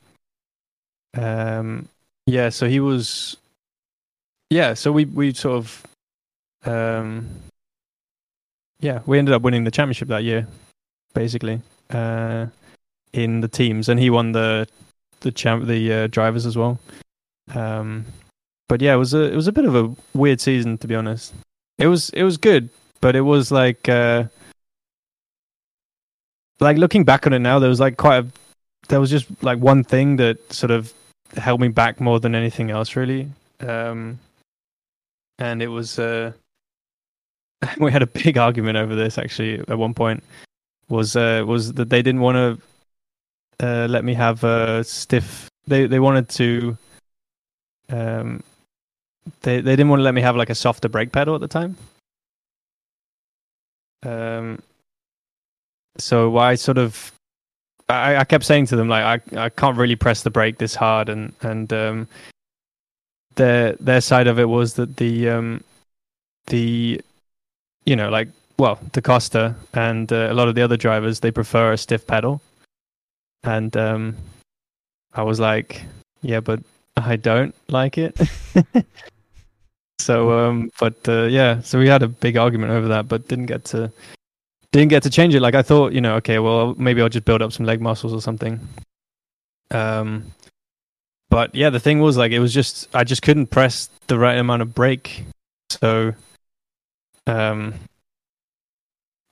um, 1.16 1.88
yeah, 2.26 2.48
so 2.48 2.68
he 2.68 2.80
was, 2.80 3.36
yeah, 4.48 4.74
so 4.74 4.92
we 4.92 5.04
we 5.06 5.34
sort 5.34 5.56
of, 5.56 5.86
um, 6.64 7.28
yeah, 8.80 9.00
we 9.06 9.18
ended 9.18 9.34
up 9.34 9.42
winning 9.42 9.64
the 9.64 9.70
championship 9.70 10.08
that 10.08 10.24
year, 10.24 10.46
basically. 11.14 11.60
Uh, 11.90 12.46
in 13.12 13.40
the 13.40 13.48
teams, 13.48 13.88
and 13.88 13.98
he 13.98 14.10
won 14.10 14.32
the 14.32 14.66
the 15.20 15.30
champ 15.30 15.66
the 15.66 15.92
uh, 15.92 16.06
drivers 16.06 16.46
as 16.46 16.56
well. 16.56 16.78
Um, 17.54 18.06
but 18.68 18.80
yeah, 18.80 18.94
it 18.94 18.98
was 18.98 19.14
a 19.14 19.22
it 19.22 19.34
was 19.34 19.48
a 19.48 19.52
bit 19.52 19.64
of 19.64 19.74
a 19.74 19.94
weird 20.14 20.40
season 20.40 20.78
to 20.78 20.86
be 20.86 20.94
honest. 20.94 21.34
It 21.78 21.88
was 21.88 22.10
it 22.10 22.22
was 22.22 22.36
good, 22.36 22.68
but 23.00 23.16
it 23.16 23.22
was 23.22 23.50
like 23.50 23.88
uh, 23.88 24.24
like 26.60 26.76
looking 26.76 27.04
back 27.04 27.26
on 27.26 27.32
it 27.32 27.38
now, 27.38 27.58
there 27.58 27.68
was 27.68 27.80
like 27.80 27.96
quite 27.96 28.24
a 28.24 28.26
there 28.88 29.00
was 29.00 29.10
just 29.10 29.26
like 29.42 29.58
one 29.58 29.84
thing 29.84 30.16
that 30.16 30.52
sort 30.52 30.70
of 30.70 30.92
held 31.36 31.60
me 31.60 31.68
back 31.68 32.00
more 32.00 32.20
than 32.20 32.34
anything 32.34 32.70
else 32.70 32.96
really. 32.96 33.28
Um, 33.60 34.18
and 35.38 35.62
it 35.62 35.68
was 35.68 35.98
uh, 35.98 36.32
we 37.78 37.92
had 37.92 38.02
a 38.02 38.06
big 38.06 38.38
argument 38.38 38.76
over 38.76 38.94
this 38.94 39.18
actually 39.18 39.60
at 39.60 39.78
one 39.78 39.94
point 39.94 40.22
was 40.88 41.16
uh, 41.16 41.44
was 41.46 41.72
that 41.74 41.88
they 41.88 42.02
didn't 42.02 42.20
want 42.20 42.36
to 42.36 42.62
uh, 43.60 43.86
let 43.88 44.04
me 44.04 44.14
have 44.14 44.42
a 44.44 44.82
stiff. 44.84 45.48
They 45.66 45.86
they 45.86 46.00
wanted 46.00 46.28
to. 46.30 46.76
Um, 47.90 48.42
they 49.42 49.60
they 49.60 49.72
didn't 49.72 49.88
want 49.88 50.00
to 50.00 50.04
let 50.04 50.14
me 50.14 50.22
have 50.22 50.36
like 50.36 50.50
a 50.50 50.54
softer 50.54 50.88
brake 50.88 51.12
pedal 51.12 51.34
at 51.34 51.40
the 51.40 51.48
time. 51.48 51.76
Um. 54.02 54.62
So 55.98 56.36
I 56.38 56.54
sort 56.54 56.78
of, 56.78 57.12
I, 57.88 58.16
I 58.16 58.24
kept 58.24 58.44
saying 58.44 58.66
to 58.66 58.76
them 58.76 58.88
like 58.88 59.22
I 59.36 59.44
I 59.44 59.48
can't 59.48 59.76
really 59.76 59.96
press 59.96 60.22
the 60.22 60.30
brake 60.30 60.58
this 60.58 60.74
hard 60.74 61.08
and 61.08 61.32
and 61.42 61.72
um. 61.72 62.08
Their 63.36 63.74
their 63.74 64.00
side 64.00 64.26
of 64.26 64.38
it 64.38 64.48
was 64.48 64.74
that 64.74 64.96
the 64.96 65.28
um, 65.30 65.64
the, 66.48 67.00
you 67.86 67.96
know 67.96 68.10
like 68.10 68.28
well, 68.58 68.78
da 68.92 69.00
Costa 69.00 69.54
and 69.72 70.12
uh, 70.12 70.28
a 70.30 70.34
lot 70.34 70.48
of 70.48 70.54
the 70.54 70.60
other 70.60 70.76
drivers 70.76 71.20
they 71.20 71.30
prefer 71.30 71.72
a 71.72 71.78
stiff 71.78 72.06
pedal, 72.06 72.42
and 73.42 73.74
um, 73.76 74.16
I 75.14 75.22
was 75.22 75.40
like, 75.40 75.82
yeah, 76.20 76.40
but 76.40 76.60
I 76.96 77.16
don't 77.16 77.54
like 77.68 77.96
it. 77.96 78.18
so, 80.00 80.32
um, 80.32 80.70
but 80.78 80.96
uh, 81.08 81.24
yeah, 81.24 81.60
so 81.60 81.78
we 81.78 81.88
had 81.88 82.02
a 82.02 82.08
big 82.08 82.36
argument 82.36 82.72
over 82.72 82.88
that, 82.88 83.08
but 83.08 83.28
didn't 83.28 83.46
get 83.46 83.64
to 83.66 83.92
didn't 84.72 84.88
get 84.88 85.02
to 85.02 85.10
change 85.10 85.34
it. 85.34 85.40
Like 85.40 85.54
I 85.54 85.62
thought, 85.62 85.92
you 85.92 86.00
know, 86.00 86.14
okay, 86.16 86.38
well, 86.38 86.74
maybe 86.78 87.02
I'll 87.02 87.08
just 87.08 87.24
build 87.24 87.42
up 87.42 87.52
some 87.52 87.66
leg 87.66 87.80
muscles 87.80 88.12
or 88.12 88.20
something. 88.20 88.60
Um, 89.72 90.32
but 91.28 91.54
yeah, 91.54 91.70
the 91.70 91.80
thing 91.80 92.00
was 92.00 92.16
like 92.16 92.32
it 92.32 92.40
was 92.40 92.54
just 92.54 92.88
I 92.94 93.04
just 93.04 93.22
couldn't 93.22 93.48
press 93.48 93.88
the 94.06 94.18
right 94.18 94.38
amount 94.38 94.62
of 94.62 94.74
brake, 94.74 95.24
so 95.70 96.14
um 97.26 97.74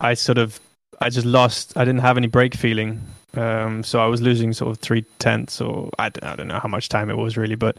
I 0.01 0.15
sort 0.15 0.39
of 0.39 0.61
I 1.01 1.11
just 1.11 1.27
lost. 1.27 1.77
I 1.77 1.85
didn't 1.85 2.01
have 2.01 2.17
any 2.17 2.27
brake 2.27 2.55
feeling, 2.55 3.01
um, 3.35 3.83
so 3.85 4.01
I 4.01 4.07
was 4.07 4.21
losing 4.21 4.53
sort 4.53 4.71
of 4.71 4.79
three 4.79 5.03
tenths, 5.19 5.61
or 5.61 5.91
I 5.99 6.07
I 6.23 6.37
don't 6.37 6.49
know 6.49 6.59
how 6.61 6.69
much 6.69 6.89
time 6.89 7.11
it 7.11 7.17
was 7.17 7.37
really, 7.37 7.55
but 7.55 7.77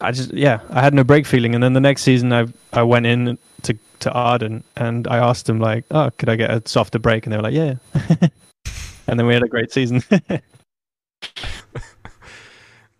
I 0.00 0.10
just 0.10 0.32
yeah 0.32 0.60
I 0.70 0.80
had 0.80 0.94
no 0.94 1.04
brake 1.04 1.26
feeling. 1.26 1.54
And 1.54 1.62
then 1.62 1.72
the 1.72 1.80
next 1.80 2.02
season 2.02 2.32
I 2.32 2.46
I 2.72 2.82
went 2.82 3.06
in 3.06 3.38
to 3.62 3.76
to 4.00 4.12
Arden 4.12 4.64
and 4.76 5.06
I 5.08 5.18
asked 5.18 5.46
them 5.46 5.60
like, 5.60 5.84
oh, 5.90 6.10
could 6.18 6.28
I 6.28 6.36
get 6.36 6.50
a 6.50 6.62
softer 6.66 6.98
brake? 6.98 7.26
And 7.26 7.32
they 7.32 7.36
were 7.36 7.42
like, 7.42 7.54
yeah. 7.54 7.74
and 9.06 9.18
then 9.18 9.26
we 9.26 9.34
had 9.34 9.42
a 9.42 9.48
great 9.48 9.72
season. 9.72 10.02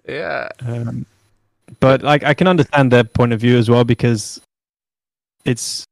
Yeah. 0.07 0.49
um, 0.61 1.07
but 1.81 2.03
like 2.03 2.25
I 2.25 2.35
can 2.35 2.47
understand 2.47 2.91
their 2.91 3.05
point 3.05 3.33
of 3.33 3.41
view 3.41 3.57
as 3.57 3.71
well 3.71 3.85
because 3.85 4.41
it's 5.45 5.85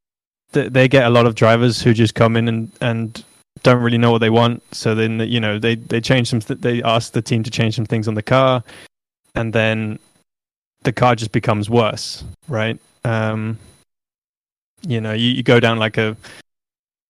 they 0.52 0.86
get 0.86 1.06
a 1.06 1.10
lot 1.10 1.26
of 1.26 1.34
drivers 1.34 1.80
who 1.80 1.94
just 1.94 2.14
come 2.14 2.36
in 2.36 2.46
and 2.46 2.70
and 2.80 3.24
don't 3.62 3.82
really 3.82 3.98
know 3.98 4.10
what 4.10 4.18
they 4.18 4.30
want. 4.30 4.62
So 4.74 4.94
then 4.94 5.20
you 5.20 5.40
know 5.40 5.58
they 5.58 5.76
they 5.76 6.00
change 6.00 6.28
some 6.28 6.40
th- 6.40 6.60
they 6.60 6.82
ask 6.82 7.12
the 7.12 7.22
team 7.22 7.42
to 7.42 7.50
change 7.50 7.74
some 7.74 7.86
things 7.86 8.06
on 8.06 8.14
the 8.14 8.22
car, 8.22 8.62
and 9.34 9.52
then 9.52 9.98
the 10.84 10.92
car 10.92 11.14
just 11.14 11.32
becomes 11.32 11.70
worse, 11.70 12.24
right? 12.48 12.78
Um, 13.04 13.58
you 14.86 15.00
know, 15.00 15.12
you, 15.12 15.30
you 15.30 15.42
go 15.42 15.60
down 15.60 15.78
like 15.78 15.98
a 15.98 16.16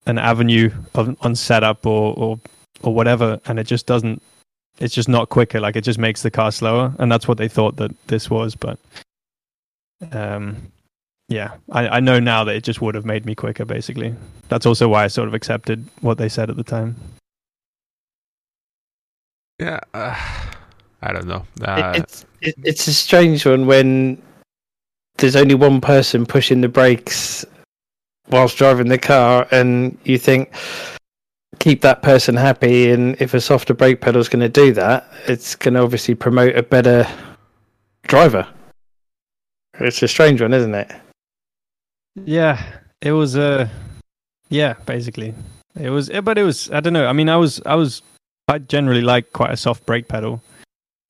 an 0.06 0.18
avenue 0.18 0.70
of, 0.94 1.16
on 1.20 1.34
setup 1.34 1.86
or, 1.86 2.14
or 2.16 2.40
or 2.82 2.94
whatever, 2.94 3.40
and 3.46 3.58
it 3.58 3.64
just 3.64 3.86
doesn't. 3.86 4.22
It's 4.78 4.94
just 4.94 5.08
not 5.08 5.28
quicker. 5.28 5.60
Like 5.60 5.76
it 5.76 5.82
just 5.82 5.98
makes 5.98 6.22
the 6.22 6.30
car 6.30 6.50
slower, 6.50 6.94
and 6.98 7.10
that's 7.10 7.28
what 7.28 7.38
they 7.38 7.48
thought 7.48 7.76
that 7.76 7.92
this 8.08 8.28
was. 8.30 8.54
But 8.54 8.78
um, 10.10 10.72
yeah, 11.28 11.56
I, 11.70 11.88
I 11.88 12.00
know 12.00 12.18
now 12.18 12.44
that 12.44 12.56
it 12.56 12.64
just 12.64 12.80
would 12.80 12.94
have 12.94 13.04
made 13.04 13.26
me 13.26 13.34
quicker. 13.34 13.64
Basically, 13.64 14.14
that's 14.48 14.66
also 14.66 14.88
why 14.88 15.04
I 15.04 15.08
sort 15.08 15.28
of 15.28 15.34
accepted 15.34 15.86
what 16.00 16.18
they 16.18 16.28
said 16.28 16.50
at 16.50 16.56
the 16.56 16.64
time. 16.64 16.96
Yeah. 19.58 19.80
Uh, 19.94 20.18
I 21.02 21.12
don't 21.12 21.26
know. 21.26 21.44
Uh, 21.66 21.92
it, 21.94 22.02
it's 22.02 22.26
it, 22.40 22.54
it's 22.64 22.88
a 22.88 22.94
strange 22.94 23.44
one 23.44 23.66
when 23.66 24.22
there's 25.18 25.36
only 25.36 25.54
one 25.54 25.80
person 25.80 26.26
pushing 26.26 26.60
the 26.60 26.68
brakes 26.68 27.44
whilst 28.30 28.56
driving 28.56 28.88
the 28.88 28.98
car, 28.98 29.46
and 29.50 29.98
you 30.04 30.18
think 30.18 30.54
keep 31.58 31.80
that 31.82 32.02
person 32.02 32.36
happy. 32.36 32.90
And 32.90 33.20
if 33.20 33.34
a 33.34 33.40
softer 33.40 33.74
brake 33.74 34.00
pedal 34.00 34.20
is 34.20 34.28
going 34.28 34.40
to 34.40 34.48
do 34.48 34.72
that, 34.72 35.06
it's 35.26 35.54
going 35.54 35.74
to 35.74 35.82
obviously 35.82 36.14
promote 36.14 36.56
a 36.56 36.62
better 36.62 37.06
driver. 38.04 38.46
It's 39.80 40.02
a 40.02 40.08
strange 40.08 40.42
one, 40.42 40.52
isn't 40.52 40.74
it? 40.74 40.92
Yeah, 42.14 42.62
it 43.00 43.12
was. 43.12 43.36
Uh, 43.36 43.68
yeah, 44.48 44.74
basically, 44.86 45.34
it 45.78 45.90
was. 45.90 46.10
But 46.10 46.38
it 46.38 46.42
was. 46.42 46.70
I 46.70 46.80
don't 46.80 46.92
know. 46.92 47.06
I 47.06 47.12
mean, 47.12 47.28
I 47.28 47.36
was. 47.36 47.60
I 47.64 47.74
was. 47.74 48.02
I 48.48 48.58
generally 48.58 49.00
like 49.00 49.32
quite 49.32 49.50
a 49.50 49.56
soft 49.56 49.86
brake 49.86 50.08
pedal, 50.08 50.42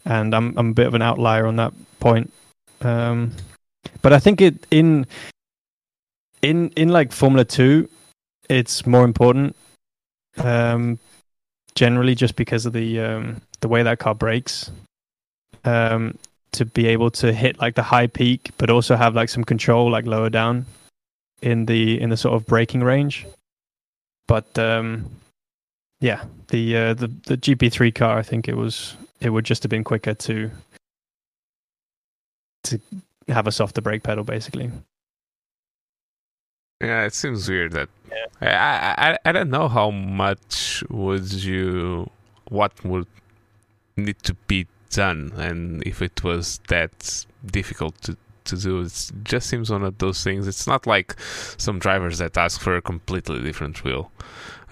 and 0.05 0.35
I'm. 0.35 0.57
I'm 0.57 0.71
a 0.71 0.75
bit 0.75 0.87
of 0.87 0.95
an 0.95 1.03
outlier 1.03 1.47
on 1.47 1.57
that 1.57 1.73
point. 2.01 2.33
Um, 2.81 3.33
but 4.01 4.13
I 4.13 4.19
think 4.19 4.41
it 4.41 4.67
in. 4.71 5.07
In 6.43 6.71
in 6.71 6.89
like 6.89 7.13
Formula 7.13 7.45
Two, 7.45 7.89
it's 8.49 8.85
more 8.85 9.05
important. 9.05 9.55
Um, 10.39 10.99
generally, 11.75 12.17
just 12.17 12.35
because 12.35 12.67
of 12.67 12.73
the 12.73 13.01
um 13.01 13.41
the 13.61 13.69
way 13.69 13.83
that 13.83 13.99
car 13.99 14.15
brakes. 14.15 14.71
Um, 15.65 16.19
to 16.53 16.65
be 16.67 16.87
able 16.87 17.11
to 17.11 17.33
hit 17.33 17.59
like 17.61 17.75
the 17.75 17.83
high 17.83 18.07
peak, 18.07 18.51
but 18.59 18.71
also 18.71 18.95
have 18.97 19.15
like 19.15 19.29
some 19.29 19.45
control 19.45 19.91
like 19.91 20.07
lower 20.07 20.31
down 20.31 20.67
in 21.41 21.67
the 21.67 22.01
in 22.01 22.11
the 22.11 22.17
sort 22.17 22.35
of 22.35 22.47
braking 22.47 22.83
range. 22.83 23.27
But 24.29 24.59
um, 24.59 25.11
yeah, 26.01 26.25
the 26.49 26.77
uh, 26.77 26.95
the 26.95 27.09
the 27.27 27.37
GP3 27.37 27.95
car, 27.95 28.19
I 28.19 28.23
think 28.23 28.49
it 28.49 28.57
was 28.57 28.97
it 29.23 29.31
would 29.31 29.45
just 29.45 29.63
have 29.63 29.71
been 29.71 29.85
quicker 29.85 30.15
to 30.15 30.51
to 32.65 32.81
have 33.29 33.47
a 33.47 33.53
softer 33.53 33.81
brake 33.81 34.03
pedal, 34.03 34.25
basically. 34.25 34.71
Yeah, 36.81 37.05
it 37.05 37.15
seems 37.15 37.49
weird 37.49 37.73
that 37.73 37.89
I, 38.41 38.49
I 38.49 39.11
I 39.11 39.19
I 39.27 39.33
don't 39.33 39.51
know 39.51 39.69
how 39.69 39.91
much 39.91 40.83
would 40.91 41.33
you 41.33 42.11
what 42.49 42.85
would 42.85 43.07
need 43.97 44.19
to 44.25 44.35
be 44.47 44.67
done 44.91 45.33
and 45.37 45.83
if 45.87 46.03
it 46.03 46.23
was 46.25 46.61
that 46.69 47.25
difficult 47.47 48.01
to 48.03 48.17
to 48.45 48.57
do. 48.57 48.81
It 48.81 49.11
just 49.23 49.49
seems 49.49 49.71
one 49.71 49.85
of 49.85 49.99
those 49.99 50.25
things. 50.25 50.49
It's 50.49 50.67
not 50.67 50.87
like 50.87 51.15
some 51.57 51.79
drivers 51.79 52.19
that 52.19 52.37
ask 52.37 52.61
for 52.61 52.77
a 52.77 52.83
completely 52.83 53.41
different 53.41 53.85
wheel. 53.85 54.11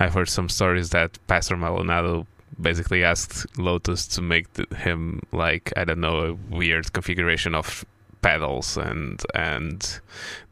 I've 0.00 0.14
heard 0.14 0.28
some 0.28 0.48
stories 0.48 0.90
that 0.90 1.18
Pastor 1.28 1.56
Maldonado 1.56 2.26
basically 2.60 3.04
asked 3.04 3.58
Lotus 3.58 4.06
to 4.08 4.22
make 4.22 4.46
him 4.74 5.20
like 5.32 5.72
I 5.76 5.84
don't 5.84 6.00
know 6.00 6.18
a 6.20 6.54
weird 6.54 6.92
configuration 6.92 7.54
of 7.54 7.84
pedals 8.22 8.76
and 8.76 9.22
and 9.34 10.00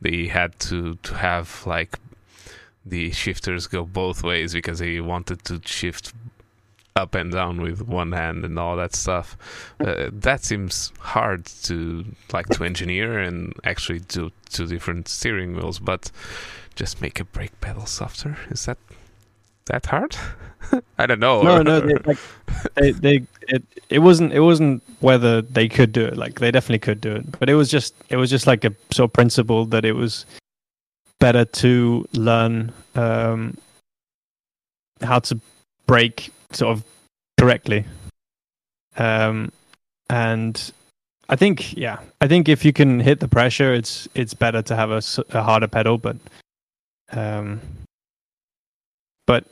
they 0.01 0.27
had 0.27 0.59
to 0.59 0.97
to 0.97 1.15
have 1.15 1.63
like 1.67 1.99
the 2.85 3.11
shifters 3.11 3.67
go 3.67 3.85
both 3.85 4.23
ways 4.23 4.55
because 4.55 4.79
he 4.79 5.01
wanted 5.01 5.45
to 5.45 5.61
shift 5.65 6.13
up 6.99 7.15
and 7.15 7.33
down 7.33 7.61
with 7.61 7.87
one 7.87 8.13
hand 8.13 8.45
and 8.45 8.59
all 8.59 8.77
that 8.77 8.95
stuff. 8.95 9.37
Uh, 9.79 10.09
that 10.13 10.43
seems 10.43 10.93
hard 10.99 11.47
to 11.63 12.05
like 12.33 12.47
to 12.49 12.65
engineer 12.65 13.19
and 13.21 13.55
actually 13.65 14.01
do 14.01 14.31
two 14.51 14.67
different 14.67 15.07
steering 15.07 15.55
wheels, 15.55 15.79
but 15.79 16.11
just 16.75 17.01
make 17.01 17.21
a 17.21 17.25
brake 17.25 17.59
pedal 17.61 17.87
softer. 17.87 18.37
Is 18.51 18.67
that 18.67 18.79
that 19.69 19.87
hard? 19.87 20.17
I 20.99 21.07
don't 21.07 21.21
know. 21.21 21.43
No, 21.43 21.63
no, 21.63 21.81
they, 21.81 21.95
like, 22.05 22.19
they, 22.75 22.91
they, 22.93 23.23
it, 23.49 23.65
it 23.89 23.99
wasn't, 24.01 24.33
it 24.33 24.41
wasn't 24.41 24.83
whether 25.01 25.41
they 25.41 25.69
could 25.69 25.93
do 25.93 26.05
it. 26.05 26.17
Like 26.17 26.41
they 26.41 26.51
definitely 26.51 26.81
could 26.81 27.01
do 27.01 27.13
it, 27.17 27.39
but 27.39 27.49
it 27.49 27.55
was 27.55 27.71
just, 27.71 27.95
it 28.09 28.17
was 28.17 28.31
just 28.31 28.47
like 28.47 28.65
a 28.65 28.75
sort 28.91 29.09
of 29.09 29.13
principle 29.13 29.65
that 29.67 29.85
it 29.85 29.93
was 29.93 30.27
better 31.21 31.45
to 31.45 32.07
learn 32.13 32.73
um, 32.95 33.57
how 35.01 35.19
to 35.21 35.41
brake 35.87 36.33
sort 36.53 36.77
of 36.77 36.85
correctly. 37.39 37.85
Um, 38.97 39.53
and 40.11 40.73
I 41.29 41.37
think, 41.37 41.77
yeah, 41.77 41.99
I 42.21 42.27
think 42.27 42.49
if 42.49 42.65
you 42.65 42.73
can 42.73 43.01
hit 43.01 43.21
the 43.21 43.29
pressure, 43.29 43.73
it's 43.73 44.09
it's 44.15 44.35
better 44.35 44.63
to 44.63 44.77
have 44.77 44.91
a, 44.91 45.03
a 45.31 45.43
harder 45.43 45.69
pedal. 45.69 45.99
But, 45.99 46.17
um, 47.13 47.61
but 49.27 49.45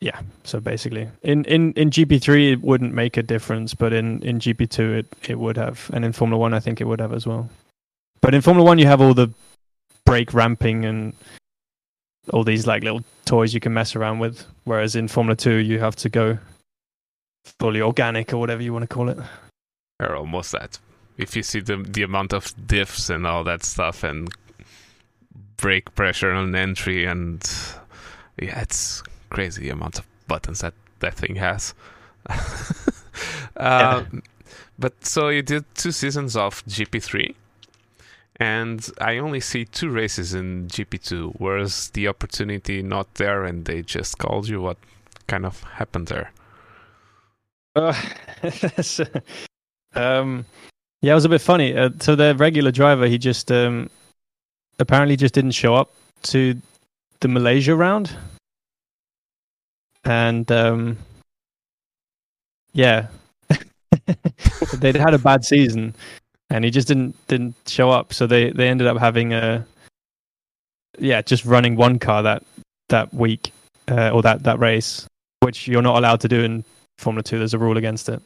yeah. 0.00 0.20
So 0.44 0.60
basically, 0.60 1.08
in 1.22 1.44
in 1.44 1.72
in 1.74 1.90
GP 1.90 2.20
three 2.20 2.52
it 2.52 2.62
wouldn't 2.62 2.94
make 2.94 3.16
a 3.16 3.22
difference, 3.22 3.74
but 3.74 3.92
in 3.92 4.22
in 4.22 4.38
GP 4.38 4.70
two 4.70 4.92
it 4.92 5.06
it 5.28 5.38
would 5.38 5.56
have, 5.56 5.90
and 5.92 6.04
in 6.04 6.12
Formula 6.12 6.38
One 6.38 6.54
I 6.54 6.60
think 6.60 6.80
it 6.80 6.84
would 6.84 7.00
have 7.00 7.12
as 7.12 7.26
well. 7.26 7.48
But 8.20 8.34
in 8.34 8.40
Formula 8.40 8.66
One 8.66 8.78
you 8.78 8.86
have 8.86 9.00
all 9.00 9.14
the 9.14 9.30
brake 10.04 10.32
ramping 10.34 10.84
and 10.84 11.12
all 12.32 12.44
these 12.44 12.66
like 12.66 12.82
little 12.82 13.04
toys 13.24 13.54
you 13.54 13.60
can 13.60 13.72
mess 13.74 13.94
around 13.94 14.18
with. 14.18 14.44
Whereas 14.64 14.96
in 14.96 15.08
Formula 15.08 15.36
Two, 15.36 15.56
you 15.56 15.78
have 15.78 15.96
to 15.96 16.08
go 16.08 16.38
fully 17.60 17.80
organic 17.80 18.32
or 18.32 18.38
whatever 18.38 18.62
you 18.62 18.72
want 18.72 18.82
to 18.82 18.92
call 18.92 19.08
it. 19.08 19.18
Or 20.00 20.16
almost 20.16 20.52
that. 20.52 20.78
If 21.16 21.36
you 21.36 21.42
see 21.42 21.60
the 21.60 21.76
the 21.76 22.02
amount 22.02 22.32
of 22.32 22.54
diffs 22.56 23.08
and 23.08 23.26
all 23.26 23.44
that 23.44 23.64
stuff 23.64 24.02
and 24.02 24.28
brake 25.56 25.94
pressure 25.94 26.32
on 26.32 26.54
entry 26.54 27.06
and 27.06 27.42
yeah, 28.40 28.60
it's 28.60 29.02
crazy 29.30 29.68
amount 29.68 29.98
of 29.98 30.06
buttons 30.28 30.60
that 30.60 30.74
that 31.00 31.14
thing 31.14 31.36
has. 31.36 31.74
uh. 33.56 34.04
But 34.78 35.06
so 35.06 35.30
you 35.30 35.40
did 35.40 35.64
two 35.74 35.90
seasons 35.90 36.36
of 36.36 36.62
GP3 36.66 37.34
and 38.38 38.88
I 39.00 39.18
only 39.18 39.40
see 39.40 39.64
two 39.64 39.88
races 39.88 40.34
in 40.34 40.68
GP2. 40.68 41.40
Was 41.40 41.90
the 41.90 42.08
opportunity 42.08 42.82
not 42.82 43.14
there, 43.14 43.44
and 43.44 43.64
they 43.64 43.82
just 43.82 44.18
called 44.18 44.48
you? 44.48 44.60
What 44.60 44.76
kind 45.26 45.46
of 45.46 45.62
happened 45.62 46.08
there? 46.08 46.32
Uh, 47.74 47.94
um, 49.94 50.44
yeah, 51.00 51.12
it 51.12 51.14
was 51.14 51.24
a 51.24 51.30
bit 51.30 51.40
funny. 51.40 51.76
Uh, 51.76 51.90
so 52.00 52.14
the 52.14 52.34
regular 52.36 52.70
driver, 52.70 53.06
he 53.06 53.16
just 53.16 53.50
um, 53.50 53.88
apparently 54.78 55.16
just 55.16 55.34
didn't 55.34 55.52
show 55.52 55.74
up 55.74 55.90
to 56.24 56.60
the 57.20 57.28
Malaysia 57.28 57.74
round, 57.74 58.14
and 60.06 60.50
um, 60.52 60.96
yeah, 62.72 63.08
they'd 64.78 64.96
had 64.96 65.14
a 65.14 65.18
bad 65.18 65.44
season 65.44 65.94
and 66.50 66.64
he 66.64 66.70
just 66.70 66.88
didn't 66.88 67.14
didn't 67.28 67.54
show 67.66 67.90
up. 67.90 68.12
So 68.12 68.26
they 68.26 68.50
they 68.50 68.68
ended 68.68 68.86
up 68.86 68.98
having 68.98 69.32
a 69.32 69.66
yeah, 70.98 71.22
just 71.22 71.44
running 71.44 71.76
one 71.76 71.98
car 71.98 72.22
that 72.22 72.42
that 72.88 73.12
week 73.12 73.52
uh, 73.88 74.10
or 74.10 74.22
that 74.22 74.44
that 74.44 74.58
race, 74.58 75.06
which 75.40 75.68
you're 75.68 75.82
not 75.82 75.96
allowed 75.96 76.20
to 76.20 76.28
do 76.28 76.42
in 76.42 76.64
Formula 76.98 77.22
Two. 77.22 77.38
There's 77.38 77.54
a 77.54 77.58
rule 77.58 77.76
against 77.76 78.08
it. 78.08 78.22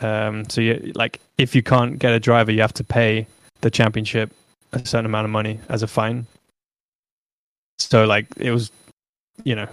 Um, 0.00 0.48
so 0.48 0.60
you 0.60 0.92
like 0.94 1.20
if 1.38 1.54
you 1.54 1.62
can't 1.62 1.98
get 1.98 2.12
a 2.12 2.20
driver, 2.20 2.52
you 2.52 2.60
have 2.62 2.74
to 2.74 2.84
pay 2.84 3.26
the 3.60 3.70
championship 3.70 4.32
a 4.72 4.78
certain 4.86 5.06
amount 5.06 5.26
of 5.26 5.30
money 5.30 5.60
as 5.68 5.82
a 5.82 5.86
fine. 5.86 6.26
So 7.78 8.04
like 8.04 8.26
it 8.38 8.50
was, 8.50 8.70
you 9.44 9.54
know, 9.54 9.68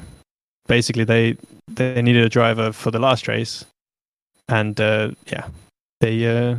basically 0.69 1.03
they 1.03 1.35
they 1.67 2.01
needed 2.01 2.23
a 2.23 2.29
driver 2.29 2.71
for 2.71 2.91
the 2.91 2.99
last 2.99 3.27
race, 3.27 3.65
and 4.47 4.79
uh, 4.79 5.11
yeah, 5.27 5.49
they 5.99 6.15
uh, 6.25 6.55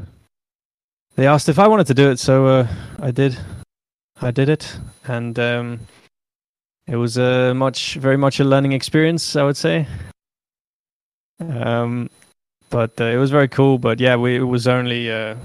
they 1.16 1.26
asked 1.26 1.48
if 1.48 1.58
I 1.58 1.68
wanted 1.68 1.86
to 1.86 1.94
do 1.94 2.10
it, 2.10 2.18
so 2.18 2.46
uh, 2.46 2.66
I 2.98 3.10
did. 3.10 3.38
I 4.22 4.30
did 4.30 4.50
it, 4.50 4.78
and 5.06 5.38
um, 5.38 5.80
it 6.86 6.96
was 6.96 7.16
a 7.16 7.54
much, 7.54 7.94
very 7.94 8.18
much 8.18 8.40
a 8.40 8.44
learning 8.44 8.72
experience, 8.72 9.34
I 9.34 9.44
would 9.44 9.56
say. 9.56 9.86
Um, 11.40 12.10
but 12.68 13.00
uh, 13.00 13.04
it 13.04 13.16
was 13.16 13.30
very 13.30 13.48
cool. 13.48 13.78
But 13.78 13.98
yeah, 13.98 14.16
we 14.16 14.36
it 14.36 14.42
was 14.42 14.66
only. 14.66 15.10
Uh, 15.10 15.36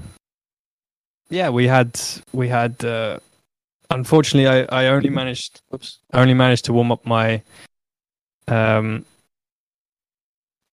yeah, 1.29 1.49
we 1.49 1.67
had 1.67 1.99
we 2.33 2.49
had. 2.49 2.83
Uh, 2.83 3.19
unfortunately, 3.89 4.47
I 4.47 4.85
I 4.85 4.87
only 4.87 5.09
managed. 5.09 5.61
Oops, 5.73 5.99
I 6.11 6.21
only 6.21 6.33
managed 6.33 6.65
to 6.65 6.73
warm 6.73 6.91
up 6.91 7.05
my. 7.05 7.41
Um, 8.47 9.05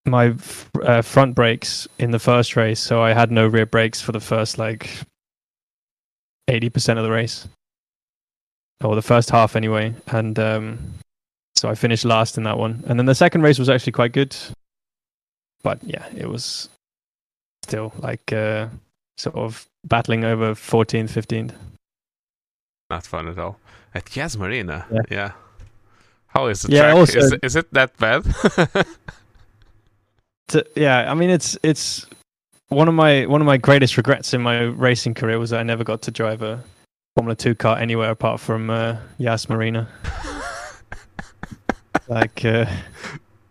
my 0.05 0.35
uh, 0.83 1.03
front 1.03 1.35
brakes 1.35 1.87
in 1.99 2.11
the 2.11 2.19
first 2.19 2.57
race, 2.57 2.81
so 2.81 3.03
I 3.03 3.13
had 3.13 3.31
no 3.31 3.47
rear 3.47 3.67
brakes 3.67 4.01
for 4.01 4.13
the 4.13 4.21
first 4.21 4.59
like 4.59 4.91
eighty 6.49 6.71
percent 6.71 6.99
of 6.99 7.05
the 7.05 7.11
race, 7.11 7.47
or 8.83 8.95
the 8.95 9.03
first 9.03 9.31
half 9.31 9.55
anyway. 9.55 9.95
And 10.09 10.39
um, 10.39 10.95
so 11.55 11.69
I 11.69 11.75
finished 11.75 12.05
last 12.05 12.37
in 12.37 12.45
that 12.45 12.59
one. 12.59 12.83
And 12.87 12.99
then 12.99 13.07
the 13.07 13.15
second 13.15 13.43
race 13.43 13.59
was 13.59 13.69
actually 13.69 13.93
quite 13.93 14.13
good, 14.13 14.37
but 15.63 15.79
yeah, 15.85 16.07
it 16.17 16.29
was 16.29 16.69
still 17.63 17.93
like 17.99 18.33
uh, 18.33 18.69
sort 19.17 19.37
of 19.37 19.67
battling 19.85 20.25
over 20.25 20.55
14th, 20.55 21.11
15th. 21.11 21.55
Not 22.91 23.07
fun 23.07 23.29
at 23.29 23.39
all. 23.39 23.59
At 23.95 24.15
Yas 24.17 24.37
Marina, 24.37 24.87
yeah. 24.91 25.01
yeah. 25.11 25.33
How 26.35 26.47
is 26.47 26.63
the 26.63 26.73
yeah, 26.73 26.81
track? 26.81 26.95
Also, 26.95 27.19
is, 27.19 27.35
is 27.43 27.57
it 27.57 27.73
that 27.73 27.97
bad? 27.99 28.25
to, 30.49 30.67
yeah, 30.75 31.11
I 31.11 31.15
mean 31.15 31.29
it's 31.29 31.59
it's 31.63 32.07
one 32.69 32.89
of 32.89 32.95
my 32.95 33.27
one 33.27 33.43
of 33.43 33.47
my 33.47 33.59
greatest 33.59 33.99
regrets 33.99 34.33
in 34.33 34.41
my 34.41 34.63
racing 34.63 35.15
career 35.15 35.39
was 35.39 35.51
that 35.51 35.61
I 35.61 35.63
never 35.63 35.85
got 35.85 36.01
to 36.03 36.11
drive 36.11 36.43
a 36.43 36.65
Formula 37.17 37.37
Two 37.37 37.55
car 37.55 37.79
anywhere 37.79 38.11
apart 38.11 38.41
from 38.41 38.71
uh, 38.71 38.97
Yas 39.19 39.51
Marina. 39.51 39.89
like, 42.09 42.43
uh, 42.47 42.65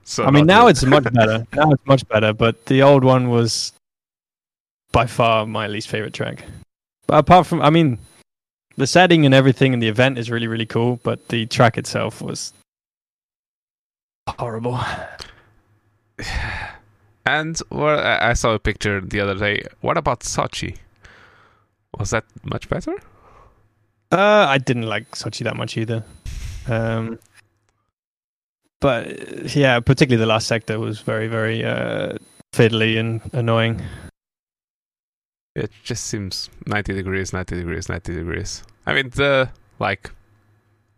so 0.03 0.25
I 0.25 0.31
mean, 0.31 0.47
now 0.47 0.65
it's 0.67 0.83
much 0.83 1.03
better. 1.13 1.45
Now 1.53 1.71
it's 1.71 1.85
much 1.85 2.07
better, 2.07 2.33
but 2.33 2.65
the 2.65 2.81
old 2.81 3.03
one 3.03 3.29
was 3.29 3.73
by 4.91 5.05
far 5.05 5.45
my 5.45 5.67
least 5.67 5.87
favorite 5.87 6.13
track. 6.13 6.43
But 7.05 7.19
apart 7.19 7.45
from, 7.45 7.61
I 7.61 7.69
mean, 7.69 7.99
the 8.77 8.87
setting 8.87 9.25
and 9.25 9.35
everything 9.35 9.73
and 9.73 9.83
the 9.83 9.87
event 9.87 10.17
is 10.17 10.31
really 10.31 10.47
really 10.47 10.65
cool, 10.65 10.99
but 11.03 11.27
the 11.27 11.45
track 11.45 11.77
itself 11.77 12.23
was 12.23 12.53
horrible. 14.27 14.79
And 17.23 17.61
well, 17.69 17.99
I 17.99 18.33
saw 18.33 18.55
a 18.55 18.59
picture 18.59 18.99
the 18.99 19.19
other 19.19 19.35
day. 19.35 19.63
What 19.81 19.95
about 19.95 20.21
Sochi? 20.21 20.77
Was 21.99 22.09
that 22.09 22.25
much 22.43 22.67
better? 22.67 22.95
Uh, 24.11 24.47
I 24.49 24.57
didn't 24.57 24.87
like 24.87 25.11
Sochi 25.11 25.43
that 25.43 25.55
much 25.55 25.77
either. 25.77 26.03
Um, 26.67 27.19
but 28.79 29.55
yeah, 29.55 29.79
particularly 29.79 30.19
the 30.19 30.25
last 30.25 30.47
sector 30.47 30.79
was 30.79 30.99
very, 30.99 31.27
very 31.27 31.63
uh, 31.63 32.17
fiddly 32.53 32.99
and 32.99 33.21
annoying. 33.33 33.81
It 35.55 35.71
just 35.83 36.05
seems 36.05 36.49
90 36.65 36.93
degrees, 36.93 37.33
90 37.33 37.55
degrees, 37.55 37.87
90 37.87 38.15
degrees. 38.15 38.63
I 38.87 38.93
mean, 38.93 39.11
the 39.11 39.49
like 39.77 40.09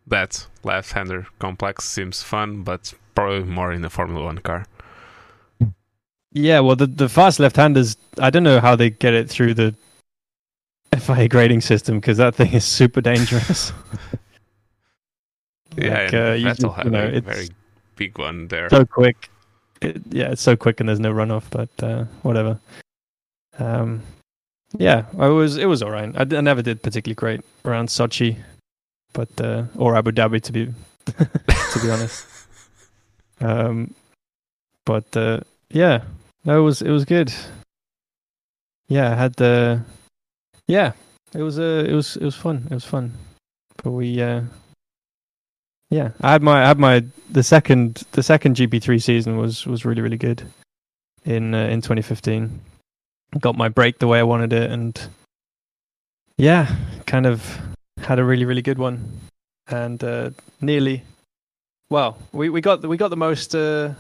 that 0.08 0.48
left-hander 0.64 1.28
complex 1.40 1.84
seems 1.84 2.24
fun, 2.24 2.64
but 2.64 2.94
probably 3.16 3.44
more 3.44 3.72
in 3.72 3.82
the 3.82 3.90
Formula 3.90 4.24
One 4.24 4.40
car. 4.40 4.66
Yeah, 6.32 6.62
well, 6.62 6.76
the 6.76 6.88
the 6.88 7.10
fast 7.10 7.40
left-handers, 7.40 7.96
I 8.18 8.30
don't 8.30 8.44
know 8.44 8.60
how 8.60 8.76
they 8.76 8.90
get 8.90 9.14
it 9.14 9.30
through 9.30 9.54
the 9.54 9.76
FIA 10.98 11.28
grading 11.28 11.62
system 11.62 12.00
because 12.00 12.18
that 12.18 12.36
thing 12.36 12.54
is 12.54 12.66
super 12.66 13.02
dangerous. 13.02 13.72
yeah, 15.78 16.04
like, 16.04 16.14
uh, 16.14 16.36
Vettel 16.38 16.76
had 16.76 16.86
you 16.86 16.92
know, 16.92 17.08
a 17.08 17.22
very 17.22 17.50
big 17.96 18.18
one 18.18 18.48
there. 18.48 18.70
So 18.70 18.86
quick. 18.86 19.30
It, 19.82 20.02
yeah, 20.10 20.32
it's 20.32 20.42
so 20.42 20.56
quick 20.56 20.80
and 20.80 20.90
there's 20.90 21.00
no 21.00 21.14
runoff, 21.14 21.44
but 21.52 21.70
uh, 21.84 22.06
whatever. 22.22 22.60
Um, 23.60 24.02
yeah, 24.78 25.06
I 25.20 25.28
was 25.28 25.58
it 25.58 25.66
was 25.66 25.84
alright. 25.84 26.16
I, 26.16 26.22
I, 26.22 26.42
never 26.42 26.62
did 26.62 26.82
particularly 26.82 27.16
great 27.16 27.42
around 27.66 27.90
Sochi, 27.90 28.38
but 29.14 29.30
uh, 29.40 29.66
or 29.76 29.96
Abu 29.96 30.12
Dhabi 30.12 30.42
to 30.42 30.52
be 30.52 30.66
to 31.06 31.80
be 31.82 31.92
honest. 31.92 32.26
Um, 33.44 33.94
but 34.86 35.16
uh, 35.18 35.42
yeah, 35.70 36.04
no, 36.46 36.60
it 36.60 36.64
was 36.64 36.82
it 36.82 36.90
was 36.90 37.04
good. 37.04 37.34
Yeah, 38.88 39.12
I 39.12 39.16
had 39.16 39.34
the 39.36 39.82
yeah, 40.68 40.94
it 41.34 41.44
was 41.44 41.60
uh, 41.60 41.84
it 41.88 41.94
was 41.94 42.16
it 42.16 42.24
was 42.24 42.36
fun. 42.36 42.68
It 42.72 42.74
was 42.74 42.86
fun, 42.86 43.14
but 43.84 43.92
we 43.92 44.22
uh, 44.22 44.42
yeah, 45.90 46.12
I 46.22 46.32
had 46.32 46.42
my 46.42 46.64
I 46.64 46.68
had 46.68 46.80
my 46.80 47.04
the 47.30 47.44
second 47.44 48.04
the 48.14 48.24
second 48.24 48.56
GP3 48.56 49.02
season 49.02 49.38
was 49.38 49.66
was 49.66 49.84
really 49.84 50.02
really 50.02 50.18
good 50.18 50.44
in 51.26 51.54
uh, 51.54 51.68
in 51.68 51.82
2015. 51.82 52.62
Got 53.40 53.58
my 53.58 53.68
break 53.68 54.00
the 54.00 54.08
way 54.08 54.20
I 54.20 54.24
wanted 54.24 54.54
it, 54.54 54.72
and 54.72 55.00
yeah, 56.38 56.74
kind 57.06 57.26
of 57.26 57.60
had 57.98 58.20
a 58.20 58.24
really 58.24 58.46
really 58.46 58.62
good 58.62 58.78
one, 58.78 59.20
and 59.68 60.02
uh, 60.02 60.30
nearly. 60.62 61.04
Well, 61.90 62.18
we, 62.32 62.50
we 62.50 62.62
got 62.62 62.82
we 62.86 62.98
got 62.98 63.10
the 63.10 63.18
most 63.18 63.54
uh, 63.56 63.94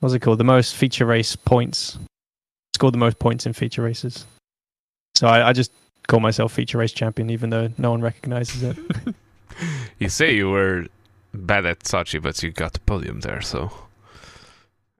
what's 0.00 0.14
it 0.14 0.20
called? 0.20 0.38
The 0.38 0.44
most 0.44 0.74
feature 0.76 1.06
race 1.06 1.36
points. 1.36 1.98
Scored 2.74 2.94
the 2.94 2.98
most 2.98 3.18
points 3.18 3.46
in 3.46 3.52
feature 3.52 3.82
races. 3.82 4.26
So 5.14 5.26
I, 5.26 5.48
I 5.48 5.52
just 5.52 5.72
call 6.08 6.20
myself 6.20 6.52
feature 6.52 6.78
race 6.78 6.92
champion, 6.92 7.30
even 7.30 7.50
though 7.50 7.70
no 7.78 7.90
one 7.90 8.02
recognizes 8.02 8.62
it. 8.62 8.76
you 9.98 10.08
say 10.08 10.34
you 10.34 10.50
were 10.50 10.86
bad 11.32 11.66
at 11.66 11.80
Sochi, 11.80 12.22
but 12.22 12.42
you 12.42 12.50
got 12.50 12.74
the 12.74 12.80
podium 12.80 13.20
there, 13.20 13.40
so. 13.40 13.70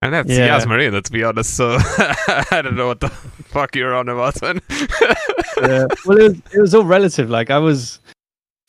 And 0.02 0.12
that's 0.14 0.31
Yeah. 0.31 0.47
Yas 0.47 0.66
Marina, 0.66 1.02
to 1.02 1.12
be 1.12 1.24
honest. 1.24 1.55
So 1.55 1.77
I 1.81 2.60
don't 2.62 2.77
know 2.77 2.86
what 2.86 3.01
the 3.01 3.09
fuck 3.48 3.74
you're 3.77 3.94
on 3.94 4.09
about, 4.09 4.40
yeah. 4.43 5.86
Well, 6.05 6.18
it 6.18 6.28
was, 6.28 6.43
it 6.55 6.60
was 6.60 6.74
all 6.74 6.85
relative. 6.85 7.31
Like 7.31 7.51
I 7.51 7.59
was, 7.59 7.98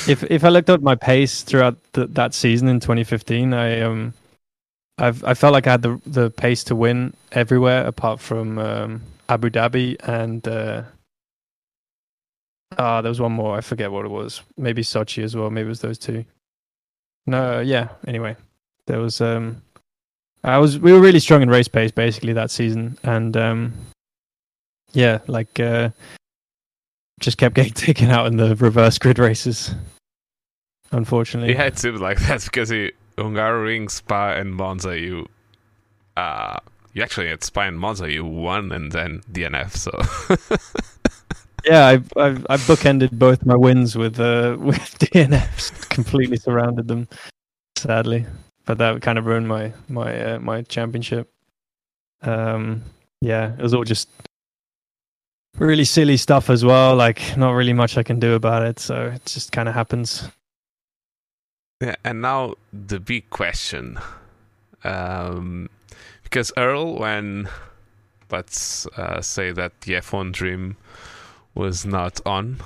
if 0.07 0.23
if 0.23 0.43
I 0.43 0.49
looked 0.49 0.69
at 0.69 0.81
my 0.81 0.95
pace 0.95 1.41
throughout 1.43 1.77
the, 1.93 2.07
that 2.07 2.34
season 2.34 2.67
in 2.67 2.79
2015, 2.79 3.53
I 3.53 3.81
um, 3.81 4.13
I've 4.97 5.23
I 5.23 5.34
felt 5.34 5.53
like 5.53 5.67
I 5.67 5.71
had 5.71 5.81
the 5.81 6.01
the 6.05 6.29
pace 6.29 6.63
to 6.65 6.75
win 6.75 7.13
everywhere 7.31 7.85
apart 7.85 8.19
from 8.19 8.57
um, 8.59 9.01
Abu 9.29 9.49
Dhabi 9.49 9.95
and 10.07 10.47
uh, 10.47 10.84
ah, 12.77 13.01
there 13.01 13.09
was 13.09 13.21
one 13.21 13.31
more. 13.34 13.57
I 13.57 13.61
forget 13.61 13.91
what 13.91 14.05
it 14.05 14.11
was. 14.11 14.41
Maybe 14.57 14.81
Sochi 14.81 15.23
as 15.23 15.35
well. 15.35 15.49
Maybe 15.49 15.67
it 15.67 15.69
was 15.69 15.81
those 15.81 15.97
two. 15.97 16.25
No, 17.25 17.59
yeah. 17.59 17.89
Anyway, 18.07 18.35
there 18.85 18.99
was 18.99 19.21
um, 19.21 19.61
I 20.43 20.57
was 20.57 20.79
we 20.79 20.93
were 20.93 20.99
really 20.99 21.19
strong 21.19 21.41
in 21.41 21.49
race 21.49 21.67
pace 21.67 21.91
basically 21.91 22.34
that 22.34 22.51
season, 22.51 22.97
and 23.03 23.35
um, 23.35 23.73
yeah, 24.93 25.19
like 25.27 25.59
uh, 25.59 25.89
just 27.19 27.38
kept 27.38 27.55
getting 27.55 27.73
taken 27.73 28.09
out 28.09 28.27
in 28.27 28.38
the 28.38 28.55
reverse 28.55 28.97
grid 28.97 29.19
races. 29.19 29.75
Unfortunately, 30.91 31.53
Yeah, 31.53 31.64
had 31.64 31.77
to 31.77 31.91
like 31.93 32.19
that 32.22 32.43
because 32.43 32.72
you 32.72 32.91
Hungaroring, 33.18 33.89
Spa, 33.89 34.34
and 34.34 34.55
Monza. 34.55 34.99
You, 34.99 35.27
uh, 36.15 36.57
you 36.93 37.01
actually 37.01 37.30
at 37.30 37.43
Spa 37.43 37.61
and 37.61 37.80
Monza 37.80 38.11
you 38.11 38.23
won, 38.26 38.72
and 38.72 38.91
then 38.91 39.22
DNF. 39.31 39.76
So 39.76 39.91
yeah, 41.65 41.88
I 41.88 41.93
I 42.19 42.27
I 42.49 42.57
bookended 42.57 43.11
both 43.11 43.45
my 43.45 43.55
wins 43.55 43.95
with 43.95 44.19
uh 44.19 44.55
with 44.59 44.99
DNFs, 44.99 45.89
completely 45.89 46.38
surrounded 46.38 46.88
them, 46.88 47.07
sadly. 47.76 48.26
But 48.65 48.77
that 48.80 49.01
kind 49.01 49.18
of 49.18 49.26
ruined 49.26 49.47
my 49.47 49.73
my 49.89 50.34
uh, 50.34 50.39
my 50.39 50.61
championship. 50.64 51.31
Um, 52.22 52.84
yeah, 53.22 53.53
it 53.53 53.61
was 53.61 53.73
all 53.73 53.84
just 53.84 54.09
really 55.57 55.85
silly 55.85 56.18
stuff 56.18 56.49
as 56.49 56.64
well. 56.64 56.95
Like 56.95 57.35
not 57.38 57.51
really 57.51 57.73
much 57.73 57.97
I 57.97 58.03
can 58.03 58.19
do 58.19 58.35
about 58.35 58.64
it, 58.64 58.80
so 58.80 59.07
it 59.07 59.26
just 59.26 59.51
kind 59.51 59.68
of 59.68 59.76
happens. 59.76 60.30
Yeah, 61.81 61.95
and 62.03 62.21
now 62.21 62.55
the 62.73 62.99
big 62.99 63.29
question, 63.29 63.99
um, 64.83 65.69
because 66.23 66.51
Earl, 66.57 66.97
when 66.97 67.49
let's 68.31 68.85
uh, 68.97 69.21
say 69.21 69.51
that 69.51 69.81
the 69.81 69.93
F1 69.93 70.31
dream 70.33 70.77
was 71.53 71.85
not 71.85 72.19
on 72.25 72.59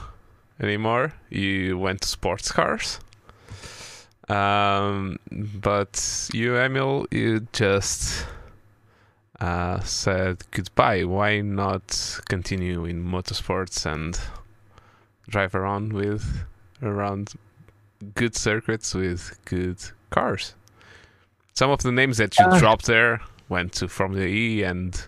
anymore, 0.59 1.13
you 1.29 1.77
went 1.77 2.01
to 2.01 2.07
sports 2.07 2.51
cars. 2.51 2.99
Um, 4.29 5.17
but 5.29 6.29
you, 6.33 6.55
Emil, 6.55 7.05
you 7.11 7.47
just 7.51 8.25
uh, 9.41 9.79
said 9.81 10.43
goodbye. 10.51 11.03
Why 11.03 11.41
not 11.41 12.19
continue 12.29 12.85
in 12.85 13.03
motorsports 13.03 13.85
and 13.85 14.19
drive 15.27 15.53
around 15.53 15.93
with 15.93 16.45
around 16.81 17.33
good 18.15 18.35
circuits 18.35 18.93
with 18.93 19.37
good 19.45 19.77
cars? 20.09 20.53
Some 21.53 21.69
of 21.71 21.81
the 21.83 21.91
names 21.91 22.17
that 22.17 22.37
you 22.39 22.45
Uh. 22.45 22.59
dropped 22.59 22.85
there 22.85 23.19
went 23.49 23.73
to 23.73 23.87
Formula 23.87 24.25
E 24.25 24.63
and 24.63 25.07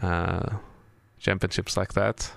uh, 0.00 0.50
championships 1.18 1.76
like 1.76 1.92
that. 1.94 2.30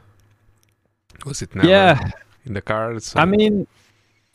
Was 1.26 1.42
it 1.42 1.56
never 1.56 1.68
Yeah, 1.70 2.00
in 2.46 2.54
the 2.54 2.62
cards? 2.62 3.14
I 3.16 3.26
mean, 3.26 3.68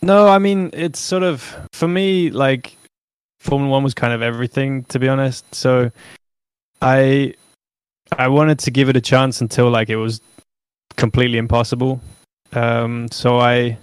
no, 0.03 0.29
I 0.29 0.39
mean 0.39 0.71
it's 0.73 1.01
sort 1.01 1.23
of 1.25 1.43
for 1.73 1.89
me 1.89 2.31
like 2.31 2.77
Formula 3.41 3.71
One 3.71 3.83
was 3.83 3.95
kind 3.95 4.13
of 4.13 4.23
everything 4.23 4.85
to 4.85 4.99
be 4.99 5.09
honest. 5.09 5.45
So 5.55 5.91
I 6.81 7.35
I 8.17 8.29
wanted 8.29 8.61
to 8.61 8.71
give 8.71 8.89
it 8.89 8.97
a 8.97 9.01
chance 9.01 9.41
until 9.41 9.69
like 9.71 9.89
it 9.91 9.97
was 9.97 10.21
completely 10.97 11.39
impossible. 11.39 12.01
Um, 12.53 13.09
so 13.11 13.41
I 13.41 13.79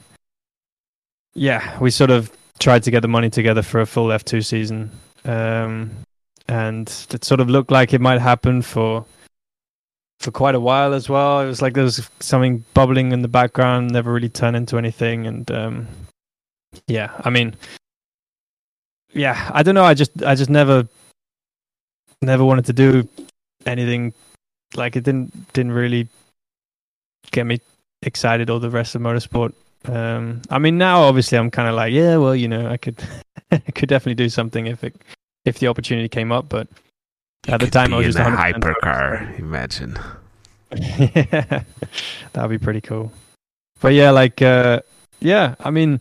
yeah, 1.35 1.79
we 1.79 1.91
sort 1.91 2.11
of 2.11 2.31
tried 2.59 2.83
to 2.83 2.91
get 2.91 3.01
the 3.01 3.07
money 3.07 3.29
together 3.29 3.61
for 3.61 3.81
a 3.81 3.85
full 3.85 4.11
F 4.11 4.23
two 4.23 4.41
season, 4.41 4.91
um, 5.25 5.91
and 6.47 6.87
it 7.11 7.23
sort 7.23 7.39
of 7.39 7.49
looked 7.49 7.71
like 7.71 7.93
it 7.93 8.01
might 8.01 8.21
happen 8.21 8.61
for 8.61 9.05
for 10.19 10.31
quite 10.31 10.55
a 10.55 10.59
while 10.59 10.93
as 10.93 11.09
well. 11.09 11.41
It 11.41 11.47
was 11.47 11.61
like 11.61 11.73
there 11.73 11.83
was 11.83 12.09
something 12.21 12.63
bubbling 12.73 13.11
in 13.11 13.21
the 13.21 13.27
background, 13.27 13.91
never 13.91 14.13
really 14.13 14.29
turned 14.29 14.55
into 14.55 14.77
anything. 14.77 15.27
And 15.27 15.51
um, 15.51 15.87
yeah, 16.87 17.11
I 17.25 17.29
mean, 17.29 17.55
yeah, 19.11 19.51
I 19.53 19.63
don't 19.63 19.75
know. 19.75 19.83
I 19.83 19.93
just, 19.93 20.23
I 20.23 20.35
just 20.35 20.49
never, 20.49 20.87
never 22.21 22.45
wanted 22.45 22.65
to 22.67 22.73
do 22.73 23.09
anything. 23.65 24.13
Like 24.75 24.95
it 24.95 25.03
didn't, 25.03 25.51
didn't 25.51 25.73
really 25.73 26.07
get 27.31 27.45
me 27.45 27.59
excited 28.01 28.49
or 28.49 28.61
the 28.61 28.69
rest 28.69 28.95
of 28.95 29.01
motorsport. 29.01 29.53
Um, 29.85 30.41
I 30.49 30.59
mean, 30.59 30.77
now 30.77 31.01
obviously 31.03 31.37
I'm 31.37 31.51
kind 31.51 31.67
of 31.67 31.75
like, 31.75 31.91
yeah, 31.93 32.17
well, 32.17 32.35
you 32.35 32.47
know, 32.47 32.67
I 32.67 32.77
could, 32.77 33.03
I 33.51 33.57
could 33.57 33.89
definitely 33.89 34.15
do 34.15 34.29
something 34.29 34.67
if 34.67 34.83
it, 34.83 34.95
if 35.45 35.59
the 35.59 35.67
opportunity 35.67 36.07
came 36.07 36.31
up, 36.31 36.49
but 36.49 36.67
You 37.47 37.53
at 37.53 37.59
the 37.59 37.67
time 37.67 37.93
I 37.93 37.97
was 37.97 38.07
in 38.07 38.11
just 38.13 38.27
a 38.27 38.31
hypercar. 38.31 39.39
Imagine. 39.39 39.97
yeah, 40.75 41.63
that'd 42.33 42.49
be 42.49 42.57
pretty 42.57 42.81
cool. 42.81 43.11
But 43.81 43.93
yeah, 43.93 44.11
like, 44.11 44.41
uh, 44.41 44.79
yeah, 45.19 45.55
I 45.59 45.69
mean, 45.69 45.99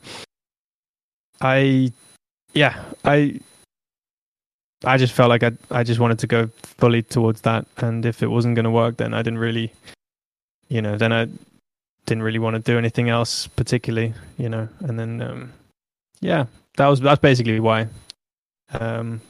I, 1.40 1.92
yeah, 2.54 2.82
I, 3.04 3.40
I 4.84 4.96
just 4.96 5.12
felt 5.12 5.28
like 5.28 5.42
I, 5.42 5.52
I 5.70 5.82
just 5.82 6.00
wanted 6.00 6.20
to 6.20 6.26
go 6.26 6.48
fully 6.62 7.02
towards 7.02 7.40
that, 7.42 7.66
and 7.78 8.06
if 8.06 8.22
it 8.22 8.28
wasn't 8.28 8.54
going 8.54 8.64
to 8.64 8.70
work, 8.70 8.96
then 8.96 9.14
I 9.14 9.22
didn't 9.22 9.40
really, 9.40 9.72
you 10.68 10.80
know, 10.80 10.96
then 10.96 11.12
I 11.12 11.28
didn't 12.06 12.22
really 12.22 12.38
want 12.38 12.54
to 12.54 12.72
do 12.72 12.78
anything 12.78 13.08
else 13.08 13.46
particularly, 13.46 14.14
you 14.38 14.48
know, 14.48 14.68
and 14.80 14.98
then, 14.98 15.22
um, 15.22 15.52
yeah, 16.20 16.46
that 16.76 16.88
was 16.88 17.00
that's 17.00 17.20
basically 17.20 17.60
why. 17.60 17.88
Um, 18.72 19.20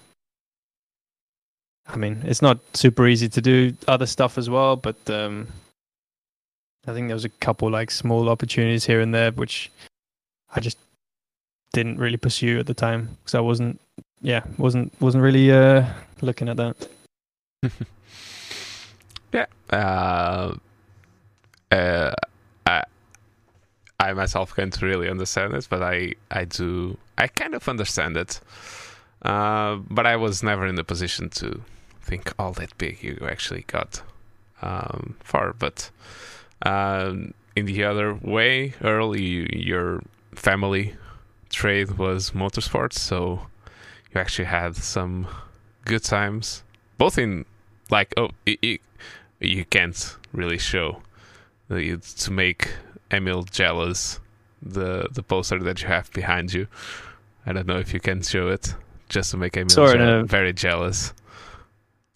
I 1.86 1.97
mean, 1.97 2.23
it's 2.24 2.43
not 2.43 2.59
super 2.74 3.07
easy 3.07 3.28
to 3.28 3.40
do 3.40 3.74
other 3.89 4.07
stuff 4.07 4.39
as 4.39 4.49
well, 4.49 4.77
but 4.77 4.97
um, 5.11 5.49
I 6.86 6.93
think 6.93 7.09
there 7.09 7.16
was 7.16 7.24
a 7.24 7.28
couple 7.28 7.70
like 7.70 7.90
small 7.90 8.28
opportunities 8.28 8.85
here 8.85 9.01
and 9.01 9.15
there, 9.15 9.32
which 9.32 9.70
I 10.55 10.61
just 10.61 10.78
didn't 11.73 11.99
really 11.99 12.16
pursue 12.16 12.59
at 12.59 12.66
the 12.66 12.74
time 12.74 13.09
because 13.20 13.35
I 13.35 13.40
wasn't, 13.40 13.81
yeah, 14.20 14.43
wasn't 14.59 14.93
wasn't 15.01 15.24
really 15.24 15.51
uh, 15.51 15.86
looking 16.20 16.49
at 16.49 16.57
that. 16.57 16.89
yeah. 19.32 19.47
Uh, 19.70 20.55
uh, 21.70 22.12
I, 22.66 22.84
I 23.98 24.12
myself 24.12 24.55
can't 24.55 24.80
really 24.82 25.09
understand 25.09 25.55
it, 25.55 25.66
but 25.70 25.82
I, 25.82 26.14
I 26.30 26.44
do. 26.44 26.98
I 27.18 27.28
kind 27.28 27.55
of 27.55 27.68
understand 27.68 28.16
it. 28.16 28.40
Uh, 29.22 29.76
but 29.89 30.06
I 30.06 30.16
was 30.16 30.43
never 30.43 30.66
in 30.66 30.74
the 30.74 30.84
position 30.84 31.28
to 31.30 31.62
think 32.01 32.32
all 32.39 32.52
that 32.55 32.76
big 32.78 33.02
you 33.02 33.26
actually 33.30 33.62
got 33.62 34.02
um, 34.60 35.16
far. 35.20 35.52
But 35.52 35.90
um, 36.62 37.34
in 37.55 37.66
the 37.66 37.84
other 37.84 38.14
way, 38.14 38.74
early 38.82 39.56
your 39.56 40.02
family 40.34 40.94
trade 41.51 41.98
was 41.98 42.30
motorsports, 42.30 42.94
so 42.94 43.47
you 44.12 44.20
actually 44.20 44.47
had 44.47 44.74
some 44.76 45.28
good 45.84 46.02
times, 46.02 46.62
both 46.98 47.18
in 47.18 47.44
like 47.90 48.14
oh 48.16 48.30
it, 48.47 48.59
it, 48.62 48.80
you 49.40 49.64
can't 49.66 50.16
really 50.32 50.59
show 50.59 51.02
to 51.68 52.30
make 52.30 52.68
Emil 53.10 53.43
jealous 53.44 54.20
the 54.60 55.09
the 55.12 55.22
poster 55.22 55.59
that 55.60 55.82
you 55.82 55.89
have 55.89 56.10
behind 56.12 56.52
you. 56.52 56.66
I 57.47 57.52
don't 57.52 57.66
know 57.66 57.78
if 57.78 57.93
you 57.93 58.01
can 58.01 58.22
show 58.22 58.48
it 58.48 58.74
just 59.09 59.30
to 59.32 59.36
make 59.36 59.56
Emil 59.56 59.68
Sort 59.70 59.97
je- 59.97 60.02
of. 60.20 60.28
very 60.28 60.52
jealous. 60.52 61.12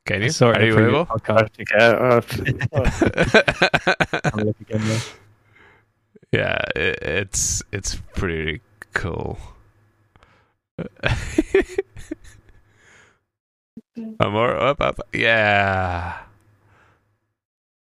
Can 0.05 0.23
you? 0.23 0.31
Sorry, 0.31 0.57
Are 0.63 0.67
you 0.67 0.79
able? 0.89 1.07
podcast. 1.07 1.51
Have 1.81 2.31
uh, 2.73 4.31
a 4.41 4.45
look 4.45 4.61
again 4.61 4.81
there. 4.87 5.01
yeah, 6.33 6.59
i 6.77 6.79
it's 7.21 7.63
it's 7.73 7.97
pretty 8.15 8.61
cool. 8.95 9.39
One 14.19 14.33
more 14.33 14.55
up, 14.57 14.81
up. 14.81 15.01
Yeah, 15.13 16.19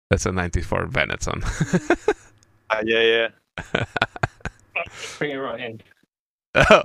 that's 0.09 0.25
a 0.25 0.31
'94 0.31 0.87
Benetton. 0.87 1.43
Uh, 2.69 2.81
yeah, 2.83 3.29
yeah. 3.71 3.85
Bring 5.17 5.31
it 5.31 5.35
right 5.37 5.57
in. 5.61 5.81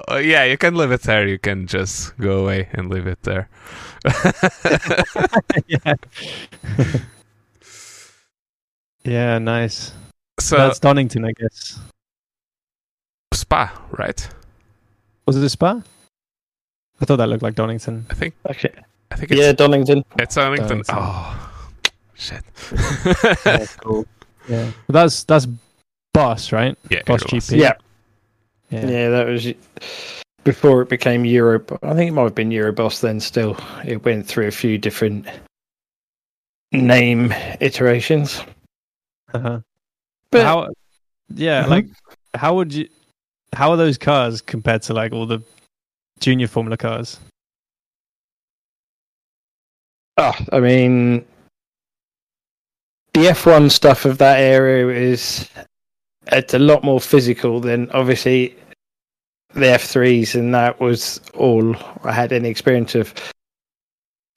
oh, 0.06 0.16
yeah, 0.18 0.44
you 0.44 0.56
can 0.56 0.76
leave 0.76 0.92
it 0.92 1.02
there. 1.02 1.26
You 1.26 1.40
can 1.40 1.66
just 1.66 2.16
go 2.18 2.38
away 2.38 2.68
and 2.72 2.88
leave 2.88 3.08
it 3.08 3.20
there. 3.24 3.48
yeah. 5.66 5.94
yeah, 9.04 9.38
nice. 9.38 9.92
so 10.38 10.56
That's 10.56 10.78
Donington, 10.78 11.24
I 11.24 11.32
guess. 11.32 11.80
spa, 13.34 13.72
right? 13.98 14.28
Was 15.26 15.36
it 15.36 15.42
a 15.42 15.48
spa? 15.48 15.82
I 17.00 17.04
thought 17.04 17.16
that 17.16 17.26
looked 17.28 17.42
like 17.42 17.56
Donington. 17.56 18.06
I 18.08 18.14
think 18.14 18.34
Actually, 18.48 18.74
I 19.10 19.16
think 19.16 19.32
it's 19.32 19.40
Yeah, 19.40 19.50
Donington. 19.52 20.04
it's 20.18 20.36
Arlington. 20.36 20.68
Donington. 20.68 20.94
Oh, 20.96 21.51
shit. 22.14 22.42
That's 23.44 23.76
cool. 23.82 24.06
Yeah, 24.48 24.72
but 24.88 24.92
that's 24.94 25.22
that's 25.24 25.46
Boss, 26.12 26.50
right? 26.52 26.76
yeah, 26.90 27.02
Boss. 27.06 27.22
GP. 27.22 27.58
Yeah. 27.58 27.74
Yeah. 28.70 28.88
Yeah, 28.88 29.08
that 29.10 29.26
was 29.28 29.52
before 30.44 30.82
it 30.82 30.88
became 30.88 31.24
Euro. 31.24 31.62
I 31.82 31.94
think 31.94 32.08
it 32.10 32.12
might 32.14 32.24
have 32.24 32.34
been 32.34 32.50
Euroboss 32.50 33.00
then. 33.00 33.20
Still, 33.20 33.56
it 33.84 34.04
went 34.04 34.26
through 34.26 34.48
a 34.48 34.50
few 34.50 34.78
different 34.78 35.26
name 36.72 37.32
iterations. 37.60 38.42
Uh-huh. 39.32 39.60
But 40.30 40.44
how? 40.46 40.68
Yeah, 41.28 41.64
Mhm. 41.64 41.68
like 41.68 41.86
how 42.34 42.54
would 42.56 42.72
you? 42.74 42.88
How 43.54 43.70
are 43.70 43.76
those 43.76 43.96
cars 43.98 44.40
compared 44.40 44.82
to 44.82 44.94
like 44.94 45.12
all 45.12 45.26
the 45.26 45.40
junior 46.18 46.48
Formula 46.48 46.76
cars? 46.76 47.20
oh, 50.18 50.34
I 50.52 50.60
mean, 50.60 51.24
the 53.14 53.26
F1 53.26 53.70
stuff 53.70 54.04
of 54.04 54.18
that 54.18 54.40
area 54.40 54.88
is 54.88 55.48
it's 56.28 56.54
a 56.54 56.58
lot 56.58 56.82
more 56.82 57.00
physical 57.00 57.60
than 57.60 57.90
obviously 57.90 58.56
the 59.54 59.66
F3s, 59.66 60.34
and 60.34 60.54
that 60.54 60.80
was 60.80 61.20
all 61.34 61.76
I 62.04 62.12
had 62.12 62.32
any 62.32 62.48
experience 62.48 62.94
of. 62.94 63.12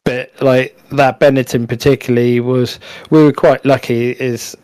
But 0.03 0.31
like 0.41 0.77
that 0.89 1.19
Benetton 1.19 1.67
particularly 1.67 2.39
was, 2.39 2.79
we 3.09 3.23
were 3.23 3.33
quite 3.33 3.65
lucky. 3.65 4.11
Is 4.11 4.57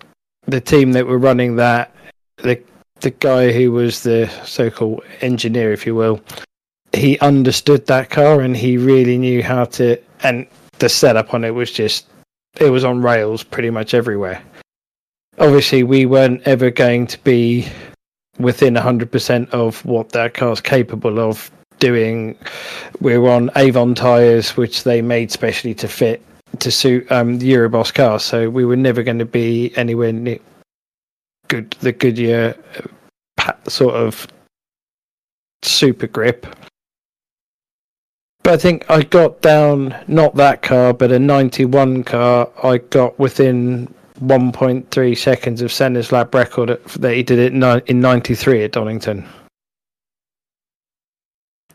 the 0.46 0.62
team 0.62 0.92
that 0.92 1.08
were 1.08 1.18
running 1.18 1.56
that 1.56 1.96
the 2.38 2.62
the 3.00 3.12
guy 3.12 3.52
who 3.52 3.72
was 3.72 4.04
the 4.04 4.28
so-called 4.46 5.04
engineer, 5.22 5.72
if 5.72 5.86
you 5.86 5.96
will, 5.96 6.22
he 6.94 7.18
understood 7.20 7.88
that 7.88 8.10
car 8.10 8.42
and 8.42 8.56
he 8.56 8.78
really 8.78 9.18
knew 9.18 9.42
how 9.42 9.66
to. 9.66 9.98
And 10.24 10.46
the 10.80 10.90
setup 10.90 11.34
on 11.34 11.44
it 11.44 11.52
was 11.52 11.72
just 11.72 12.06
it 12.60 12.70
was 12.70 12.84
on 12.84 13.02
rails 13.02 13.44
pretty 13.44 13.70
much 13.70 13.94
everywhere. 13.94 14.42
Obviously, 15.40 15.84
we 15.84 16.06
weren't 16.06 16.42
ever 16.46 16.70
going 16.70 17.08
to 17.08 17.18
be 17.24 17.68
within 18.40 18.76
100% 18.76 19.50
of 19.52 19.84
what 19.86 20.10
that 20.10 20.34
car's 20.34 20.62
capable 20.62 21.20
of 21.20 21.50
doing. 21.80 22.38
We 23.00 23.18
were 23.18 23.30
on 23.30 23.50
Avon 23.56 23.96
tyres, 23.96 24.56
which 24.58 24.84
they 24.84 25.02
made 25.02 25.32
specially 25.32 25.74
to 25.76 25.88
fit 25.88 26.22
to 26.60 26.72
suit 26.72 27.10
um, 27.12 27.40
the 27.40 27.52
Euroboss 27.52 27.94
car, 27.94 28.20
so 28.20 28.50
we 28.50 28.66
were 28.66 28.76
never 28.76 29.04
going 29.04 29.20
to 29.20 29.26
be 29.26 29.76
anywhere 29.78 30.12
near 30.12 30.40
good 31.48 31.72
the 31.80 31.92
Goodyear 31.92 32.56
uh, 33.40 33.52
sort 33.68 33.96
of 33.96 34.28
super 35.64 36.08
grip. 36.08 36.46
But 38.44 38.54
I 38.54 38.58
think 38.58 38.90
I 38.90 39.04
got 39.04 39.42
down 39.42 39.96
not 40.08 40.36
that 40.36 40.62
car, 40.62 40.94
but 40.94 41.12
a 41.12 41.20
91 41.20 42.04
car. 42.04 42.50
I 42.64 42.78
got 42.80 43.18
within 43.20 43.94
1.3 44.20 45.18
seconds 45.18 45.62
of 45.62 45.72
Senna's 45.72 46.12
lap 46.12 46.34
record 46.34 46.72
at, 46.72 46.84
that 46.86 47.14
he 47.14 47.24
did 47.24 47.40
it 47.40 47.54
ni- 47.54 47.82
in 47.88 48.00
93 48.02 48.64
at 48.64 48.72
Donington. 48.72 49.28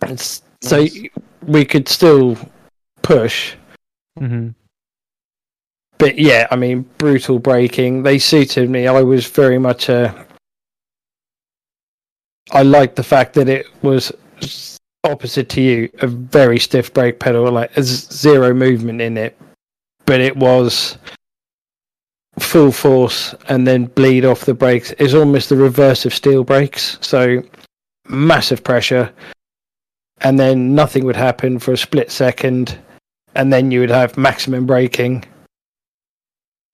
It's, 0.02 0.42
So 0.62 0.86
we 1.42 1.64
could 1.64 1.88
still 1.88 2.36
push, 3.02 3.54
Mm-hmm. 4.18 4.48
but 5.98 6.18
yeah, 6.18 6.46
I 6.50 6.56
mean, 6.56 6.82
brutal 6.98 7.38
braking. 7.38 8.02
They 8.02 8.18
suited 8.18 8.70
me. 8.70 8.86
I 8.86 9.02
was 9.02 9.26
very 9.26 9.58
much 9.58 9.88
a. 9.88 10.26
I 12.50 12.62
liked 12.62 12.96
the 12.96 13.02
fact 13.02 13.34
that 13.34 13.48
it 13.48 13.66
was 13.82 14.10
opposite 15.10 15.48
to 15.50 15.60
you, 15.60 15.88
a 16.00 16.06
very 16.06 16.58
stiff 16.58 16.92
brake 16.92 17.18
pedal, 17.18 17.50
like 17.50 17.72
zero 17.80 18.52
movement 18.54 19.00
in 19.00 19.16
it, 19.16 19.38
but 20.04 20.20
it 20.20 20.36
was 20.36 20.98
full 22.38 22.70
force 22.70 23.34
and 23.48 23.66
then 23.66 23.86
bleed 23.86 24.24
off 24.24 24.44
the 24.44 24.54
brakes. 24.54 24.92
It's 24.98 25.14
almost 25.14 25.48
the 25.48 25.56
reverse 25.56 26.04
of 26.04 26.14
steel 26.14 26.44
brakes. 26.44 26.98
So 27.00 27.42
massive 28.08 28.62
pressure, 28.62 29.12
and 30.20 30.38
then 30.38 30.74
nothing 30.74 31.04
would 31.04 31.16
happen 31.16 31.58
for 31.58 31.72
a 31.72 31.76
split 31.76 32.10
second, 32.10 32.78
and 33.34 33.52
then 33.52 33.70
you 33.70 33.80
would 33.80 33.90
have 33.90 34.16
maximum 34.16 34.66
braking 34.66 35.24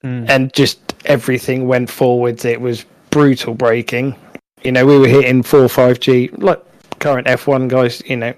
Mm. 0.04 0.28
and 0.28 0.52
just 0.52 0.80
everything 1.04 1.68
went 1.68 1.88
forwards. 1.88 2.44
It 2.44 2.60
was 2.60 2.84
brutal 3.10 3.54
braking. 3.54 4.16
You 4.64 4.72
know, 4.72 4.84
we 4.84 4.98
were 4.98 5.06
hitting 5.06 5.44
four 5.44 5.68
five 5.68 6.00
G 6.00 6.28
like 6.38 6.60
current 7.02 7.28
F 7.28 7.46
one 7.46 7.68
guys. 7.68 8.02
You 8.06 8.16
know, 8.16 8.34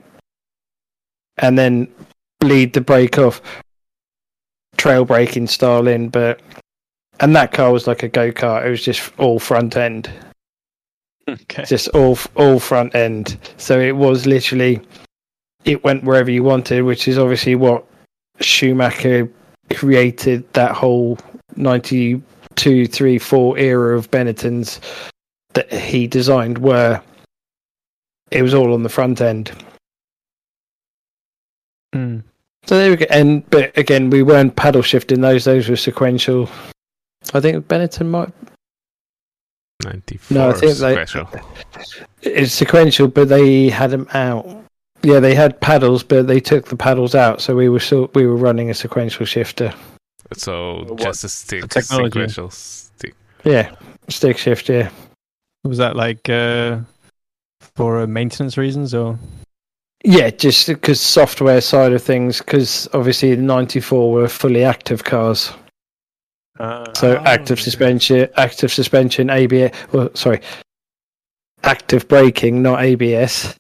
and 1.38 1.58
then 1.58 1.86
bleed 2.40 2.72
the 2.72 2.80
brake 2.80 3.18
off, 3.18 3.40
trail 4.76 5.04
braking 5.04 5.46
style 5.46 5.86
in. 5.86 6.08
But 6.08 6.40
and 7.20 7.36
that 7.36 7.52
car 7.52 7.72
was 7.72 7.86
like 7.86 8.02
a 8.02 8.08
go 8.08 8.32
kart. 8.32 8.66
It 8.66 8.70
was 8.70 8.82
just 8.82 9.12
all 9.18 9.38
front 9.38 9.76
end, 9.76 10.10
Okay. 11.28 11.64
just 11.64 11.88
all 11.88 12.18
all 12.34 12.58
front 12.58 12.94
end. 12.94 13.38
So 13.56 13.78
it 13.80 13.96
was 13.96 14.26
literally 14.26 14.80
it 15.64 15.82
went 15.84 16.04
wherever 16.04 16.30
you 16.30 16.42
wanted, 16.42 16.82
which 16.82 17.08
is 17.08 17.18
obviously 17.18 17.54
what 17.54 17.84
Schumacher 18.40 19.30
created 19.72 20.44
that 20.52 20.72
whole 20.72 21.16
92 21.56 22.86
3 22.86 23.18
4 23.18 23.58
era 23.58 23.96
of 23.96 24.10
Benetton's 24.10 24.80
that 25.54 25.72
he 25.72 26.06
designed 26.06 26.58
where 26.58 27.00
it 28.30 28.42
was 28.42 28.54
all 28.54 28.72
on 28.74 28.82
the 28.82 28.88
front 28.88 29.20
end. 29.20 29.52
Mm. 31.94 32.22
so 32.66 32.76
there 32.76 32.90
we 32.90 32.96
go. 32.96 33.06
And 33.10 33.48
but 33.50 33.76
again 33.78 34.10
we 34.10 34.22
weren't 34.22 34.56
paddle 34.56 34.82
shifting 34.82 35.20
those. 35.20 35.44
Those 35.44 35.68
were 35.68 35.76
sequential. 35.76 36.48
I 37.32 37.40
think 37.40 37.66
Benetton 37.68 38.06
might 38.08 38.32
94 39.84 40.34
No, 40.36 40.48
I 40.50 40.52
think 40.52 40.76
they- 40.78 42.30
it's 42.36 42.52
sequential 42.52 43.08
but 43.08 43.28
they 43.28 43.68
had 43.68 43.90
them 43.90 44.08
out. 44.14 44.46
Yeah 45.02 45.20
they 45.20 45.34
had 45.34 45.60
paddles 45.60 46.02
but 46.02 46.26
they 46.26 46.40
took 46.40 46.66
the 46.66 46.76
paddles 46.76 47.14
out 47.14 47.40
so 47.40 47.54
we 47.54 47.68
were 47.68 47.80
still 47.80 48.10
we 48.14 48.26
were 48.26 48.36
running 48.36 48.70
a 48.70 48.74
sequential 48.74 49.26
shifter. 49.26 49.72
So 50.36 50.84
What- 50.88 50.98
just 50.98 51.22
a 51.24 51.28
stick, 51.28 51.68
technology? 51.68 52.10
sequential 52.10 52.50
stick. 52.50 53.14
yeah 53.44 53.74
stick 54.08 54.36
shift 54.38 54.68
yeah. 54.68 54.90
Was 55.64 55.78
that 55.78 55.94
like 55.96 56.28
uh, 56.28 56.80
for 57.76 58.00
uh, 58.00 58.06
maintenance 58.06 58.56
reasons 58.56 58.94
or? 58.94 59.18
Yeah, 60.04 60.30
just 60.30 60.66
because 60.66 61.00
software 61.00 61.60
side 61.60 61.92
of 61.92 62.02
things, 62.02 62.38
because 62.38 62.88
obviously 62.92 63.34
the 63.34 63.42
94 63.42 64.12
were 64.12 64.28
fully 64.28 64.62
active 64.62 65.04
cars. 65.04 65.52
So 66.58 67.16
Oh, 67.18 67.22
active 67.24 67.60
suspension, 67.60 68.28
active 68.36 68.72
suspension, 68.72 69.28
ABS. 69.28 69.72
Well, 69.92 70.10
sorry, 70.14 70.40
active 71.64 72.06
braking, 72.06 72.62
not 72.62 72.82
ABS. 72.82 73.58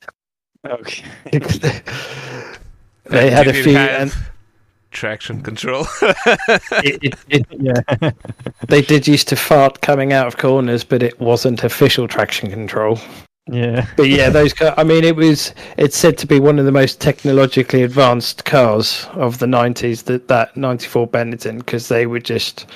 Okay. 0.64 1.04
they 3.04 3.30
had 3.30 3.48
a 3.48 3.52
few, 3.52 3.76
and 3.76 4.14
traction 4.92 5.42
control. 5.42 5.86
it, 6.02 7.02
it, 7.02 7.14
it, 7.28 7.46
yeah. 7.50 8.10
they 8.68 8.80
did 8.80 9.08
used 9.08 9.28
to 9.28 9.36
fart 9.36 9.80
coming 9.80 10.12
out 10.12 10.28
of 10.28 10.36
corners, 10.36 10.84
but 10.84 11.02
it 11.02 11.18
wasn't 11.18 11.64
official 11.64 12.06
traction 12.06 12.48
control. 12.48 13.00
Yeah. 13.50 13.86
But 13.96 14.08
yeah, 14.08 14.30
those. 14.30 14.54
I 14.60 14.84
mean, 14.84 15.04
it 15.04 15.16
was. 15.16 15.54
It's 15.76 15.96
said 15.96 16.18
to 16.18 16.26
be 16.26 16.40
one 16.40 16.58
of 16.58 16.64
the 16.64 16.72
most 16.72 17.00
technologically 17.00 17.82
advanced 17.82 18.44
cars 18.44 19.06
of 19.12 19.38
the 19.38 19.46
'90s. 19.46 20.04
That 20.04 20.28
that 20.28 20.56
'94 20.56 21.08
Benetton, 21.08 21.58
because 21.58 21.88
they 21.88 22.06
were 22.06 22.20
just 22.20 22.66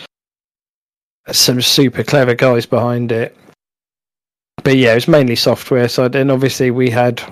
some 1.31 1.61
super 1.61 2.03
clever 2.03 2.35
guys 2.35 2.66
behind 2.66 3.12
it. 3.12 3.36
But 4.65 4.77
yeah, 4.77 4.93
it 4.93 4.97
was 4.97 5.09
mainly 5.09 5.36
software 5.36 5.89
side, 5.89 6.15
and 6.15 6.31
obviously 6.31 6.70
we 6.70 6.90
had 6.90 7.23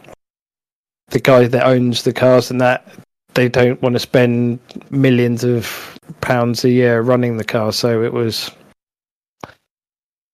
the 1.08 1.20
guy 1.20 1.46
that 1.46 1.66
owns 1.66 2.02
the 2.02 2.12
cars 2.12 2.50
and 2.50 2.60
that 2.60 2.86
they 3.34 3.48
don't 3.48 3.80
want 3.82 3.94
to 3.94 3.98
spend 3.98 4.58
millions 4.90 5.44
of 5.44 5.98
pounds 6.20 6.64
a 6.64 6.70
year 6.70 7.02
running 7.02 7.36
the 7.36 7.44
car. 7.44 7.72
So 7.72 8.02
it 8.02 8.12
was, 8.12 8.50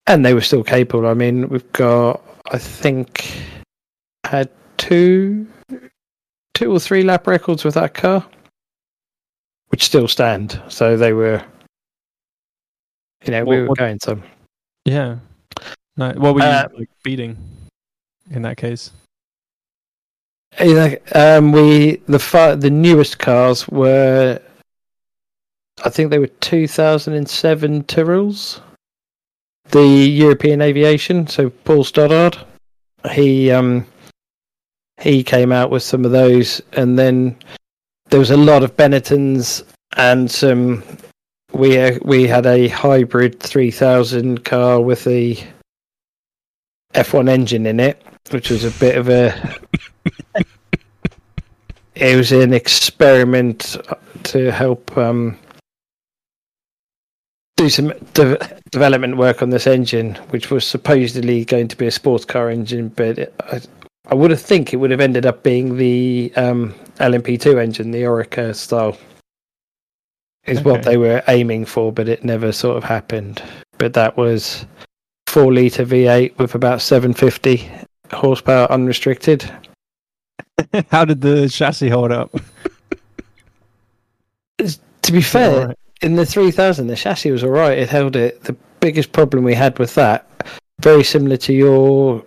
and 0.06 0.24
they 0.24 0.34
were 0.34 0.40
still 0.40 0.64
capable. 0.64 1.06
I 1.06 1.14
mean, 1.14 1.48
we've 1.48 1.72
got, 1.72 2.22
I 2.50 2.58
think, 2.58 3.42
had 4.24 4.50
two, 4.76 5.46
two 6.54 6.72
or 6.72 6.80
three 6.80 7.02
lap 7.02 7.26
records 7.26 7.64
with 7.64 7.74
that 7.74 7.94
car, 7.94 8.26
which 9.68 9.84
still 9.84 10.08
stand. 10.08 10.60
So 10.68 10.96
they 10.96 11.12
were, 11.12 11.42
you 13.24 13.30
know, 13.32 13.44
we 13.44 13.60
were 13.62 13.68
what- 13.68 13.78
going 13.78 13.98
some. 14.02 14.22
Yeah. 14.84 15.18
No, 15.96 16.10
what 16.12 16.34
were 16.34 16.40
you 16.40 16.46
Uh, 16.46 16.68
like, 16.76 16.88
beating 17.04 17.36
in 18.30 18.42
that 18.42 18.56
case? 18.56 18.90
You 20.60 20.74
know, 20.74 20.96
um, 21.14 21.52
we 21.52 21.96
the 22.08 22.18
fi- 22.18 22.54
the 22.56 22.70
newest 22.70 23.18
cars 23.18 23.68
were, 23.68 24.40
I 25.84 25.88
think 25.90 26.10
they 26.10 26.18
were 26.18 26.26
2007 26.40 27.84
Tyrrells, 27.84 28.60
the 29.70 29.86
European 29.86 30.60
Aviation. 30.60 31.26
So 31.26 31.50
Paul 31.50 31.84
Stoddard, 31.84 32.38
he 33.10 33.50
um, 33.50 33.86
he 35.00 35.24
came 35.24 35.52
out 35.52 35.70
with 35.70 35.82
some 35.82 36.04
of 36.04 36.12
those, 36.12 36.60
and 36.72 36.98
then 36.98 37.36
there 38.10 38.20
was 38.20 38.30
a 38.30 38.36
lot 38.36 38.62
of 38.62 38.76
Benettons 38.76 39.64
and 39.96 40.30
some. 40.30 40.82
We 41.52 41.78
uh, 41.78 41.98
we 42.02 42.26
had 42.26 42.46
a 42.46 42.68
hybrid 42.68 43.40
3000 43.40 44.44
car 44.44 44.80
with 44.80 45.06
a 45.06 45.36
F1 46.94 47.28
engine 47.28 47.66
in 47.66 47.80
it, 47.80 48.02
which 48.30 48.50
was 48.50 48.64
a 48.64 48.70
bit 48.78 48.96
of 48.96 49.08
a 49.08 49.58
it 51.94 52.16
was 52.16 52.32
an 52.32 52.54
experiment 52.54 53.76
to 54.24 54.50
help 54.50 54.96
um, 54.96 55.38
do 57.56 57.68
some 57.68 57.92
de- 58.14 58.38
development 58.70 59.16
work 59.16 59.42
on 59.42 59.50
this 59.50 59.66
engine, 59.66 60.14
which 60.30 60.50
was 60.50 60.66
supposedly 60.66 61.44
going 61.44 61.68
to 61.68 61.76
be 61.76 61.86
a 61.86 61.90
sports 61.90 62.24
car 62.24 62.50
engine, 62.50 62.88
but 62.88 63.18
it, 63.18 63.34
I, 63.40 63.60
I 64.06 64.14
would 64.14 64.30
have 64.30 64.40
think 64.40 64.72
it 64.72 64.76
would 64.76 64.90
have 64.90 65.00
ended 65.00 65.26
up 65.26 65.42
being 65.42 65.76
the 65.76 66.32
um, 66.36 66.74
LMP2 66.96 67.60
engine, 67.62 67.90
the 67.90 68.02
Oreca 68.02 68.54
style, 68.54 68.96
is 70.46 70.60
what 70.62 70.82
they 70.82 70.96
were 70.96 71.22
aiming 71.28 71.64
for, 71.64 71.92
but 71.92 72.08
it 72.08 72.24
never 72.24 72.50
sort 72.50 72.76
of 72.76 72.84
happened. 72.84 73.42
But 73.78 73.94
that 73.94 74.16
was 74.16 74.66
four 75.28 75.52
liter 75.52 75.84
V8 75.84 76.36
with 76.38 76.54
about 76.54 76.82
750 76.82 77.70
horsepower 78.12 78.70
unrestricted. 78.70 79.50
How 80.90 81.04
did 81.04 81.20
the 81.20 81.48
chassis 81.48 81.88
hold 81.88 82.12
up? 82.12 82.34
To 84.58 85.12
be 85.12 85.22
fair. 85.22 85.74
In 86.02 86.16
the 86.16 86.26
3000 86.26 86.86
the 86.86 86.96
chassis 86.96 87.30
was 87.30 87.44
all 87.44 87.50
right. 87.50 87.78
It 87.78 87.88
held 87.88 88.16
it. 88.16 88.42
The 88.44 88.56
biggest 88.80 89.12
problem 89.12 89.44
we 89.44 89.54
had 89.54 89.78
with 89.78 89.94
that 89.94 90.26
very 90.82 91.04
similar 91.04 91.36
to 91.36 91.52
your 91.52 92.24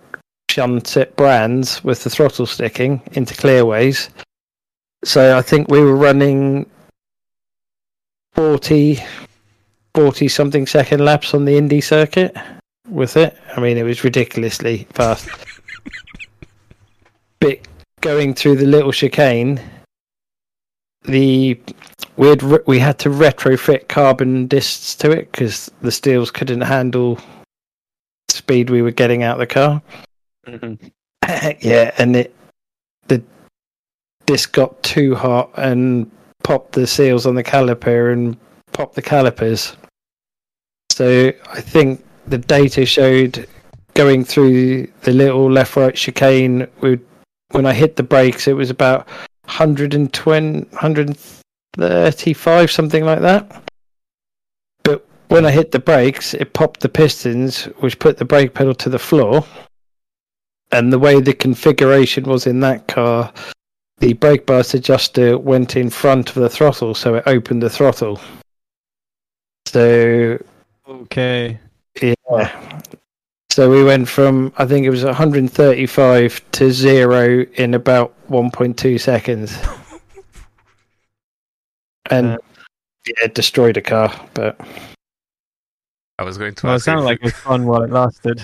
shunset 0.50 1.14
brands 1.16 1.84
with 1.84 2.02
the 2.02 2.10
throttle 2.10 2.46
sticking 2.46 3.02
into 3.12 3.34
Clearways. 3.34 4.08
So 5.04 5.36
i 5.36 5.42
think 5.42 5.68
we 5.68 5.80
were 5.80 5.94
running 5.94 6.68
40 8.32 8.98
40 9.94 10.28
something 10.28 10.66
second 10.66 11.04
laps 11.04 11.34
on 11.34 11.44
the 11.44 11.56
indy 11.56 11.80
circuit 11.80 12.34
with 12.88 13.16
it. 13.16 13.36
I 13.56 13.60
mean 13.60 13.76
it 13.76 13.82
was 13.82 14.04
ridiculously 14.04 14.86
fast. 14.94 15.28
But 17.38 17.68
going 18.00 18.32
through 18.32 18.56
the 18.56 18.66
little 18.66 18.92
chicane. 18.92 19.60
The 21.02 21.60
we 22.16 22.28
had 22.28 22.42
re- 22.42 22.58
we 22.66 22.78
had 22.78 22.98
to 23.00 23.10
retrofit 23.10 23.88
carbon 23.88 24.46
discs 24.46 24.94
to 24.96 25.10
it 25.10 25.30
because 25.32 25.70
the 25.82 25.92
steels 25.92 26.30
couldn't 26.30 26.62
handle 26.62 27.16
the 28.28 28.34
speed 28.34 28.70
we 28.70 28.82
were 28.82 28.90
getting 28.90 29.22
out 29.22 29.40
of 29.40 29.40
the 29.40 29.46
car. 29.46 29.82
Mm-hmm. 30.46 30.86
yeah, 31.66 31.92
and 31.98 32.16
it 32.16 32.34
the 33.08 33.22
disc 34.26 34.52
got 34.52 34.82
too 34.82 35.14
hot 35.14 35.50
and 35.56 36.10
popped 36.42 36.72
the 36.72 36.86
seals 36.86 37.26
on 37.26 37.34
the 37.34 37.44
caliper 37.44 38.12
and 38.12 38.36
popped 38.72 38.94
the 38.94 39.02
calipers. 39.02 39.76
So 40.90 41.32
I 41.52 41.60
think 41.60 42.04
the 42.26 42.38
data 42.38 42.86
showed 42.86 43.46
going 43.94 44.24
through 44.24 44.86
the 45.02 45.12
little 45.12 45.50
left 45.50 45.76
right 45.76 45.94
chicane 45.94 46.66
would 46.80 47.04
when 47.50 47.66
I 47.66 47.72
hit 47.72 47.96
the 47.96 48.02
brakes 48.02 48.46
it 48.46 48.52
was 48.52 48.70
about 48.70 49.06
120 49.44 50.66
135 51.76 52.70
something 52.70 53.04
like 53.04 53.20
that 53.20 53.62
but 54.82 55.06
when 55.28 55.44
I 55.44 55.50
hit 55.50 55.72
the 55.72 55.78
brakes 55.78 56.34
it 56.34 56.52
popped 56.52 56.80
the 56.80 56.88
pistons 56.88 57.64
which 57.80 57.98
put 57.98 58.16
the 58.16 58.24
brake 58.24 58.54
pedal 58.54 58.74
to 58.76 58.88
the 58.88 58.98
floor 58.98 59.44
and 60.72 60.92
the 60.92 60.98
way 60.98 61.20
the 61.20 61.34
configuration 61.34 62.24
was 62.24 62.46
in 62.46 62.60
that 62.60 62.88
car 62.88 63.32
the 63.98 64.12
brake 64.14 64.46
bias 64.46 64.74
adjuster 64.74 65.38
went 65.38 65.76
in 65.76 65.90
front 65.90 66.28
of 66.30 66.34
the 66.36 66.48
throttle 66.48 66.94
so 66.94 67.14
it 67.16 67.24
opened 67.26 67.62
the 67.62 67.70
throttle 67.70 68.20
so 69.66 70.38
Okay. 70.88 71.58
yeah. 72.00 72.80
So 73.50 73.70
we 73.70 73.82
went 73.82 74.08
from 74.08 74.52
I 74.56 74.66
think 74.66 74.86
it 74.86 74.90
was 74.90 75.04
135 75.04 76.50
to 76.52 76.70
zero 76.70 77.44
in 77.54 77.74
about 77.74 78.14
1.2 78.28 79.00
seconds, 79.00 79.58
and 82.10 82.26
Uh, 82.26 82.38
yeah, 83.06 83.24
it 83.24 83.34
destroyed 83.34 83.76
a 83.76 83.82
car. 83.82 84.12
But 84.34 84.60
I 86.18 86.24
was 86.24 86.38
going 86.38 86.54
to 86.56 86.66
Well, 86.66 86.76
it 86.76 86.80
sounded 86.80 87.02
if 87.02 87.06
like 87.06 87.18
it 87.20 87.24
was 87.24 87.32
fun 87.34 87.66
while 87.66 87.82
it 87.82 87.90
lasted. 87.90 88.42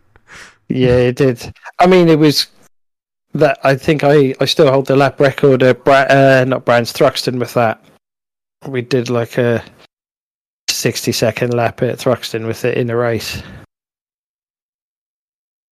yeah, 0.68 0.96
it 0.96 1.16
did. 1.16 1.52
I 1.78 1.86
mean, 1.86 2.08
it 2.08 2.18
was 2.18 2.48
that 3.34 3.58
I 3.64 3.76
think 3.76 4.02
I 4.04 4.34
I 4.40 4.44
still 4.44 4.70
hold 4.70 4.86
the 4.86 4.96
lap 4.96 5.20
record 5.20 5.62
at 5.62 5.84
Bra- 5.84 6.06
uh, 6.08 6.44
not 6.46 6.64
Brands 6.64 6.92
Thruxton 6.92 7.38
with 7.38 7.54
that. 7.54 7.84
We 8.66 8.82
did 8.82 9.08
like 9.08 9.38
a 9.38 9.62
60 10.68 11.12
second 11.12 11.54
lap 11.54 11.82
at 11.82 11.98
Thruxton 11.98 12.46
with 12.46 12.64
it 12.64 12.76
in 12.76 12.90
a 12.90 12.96
race. 12.96 13.42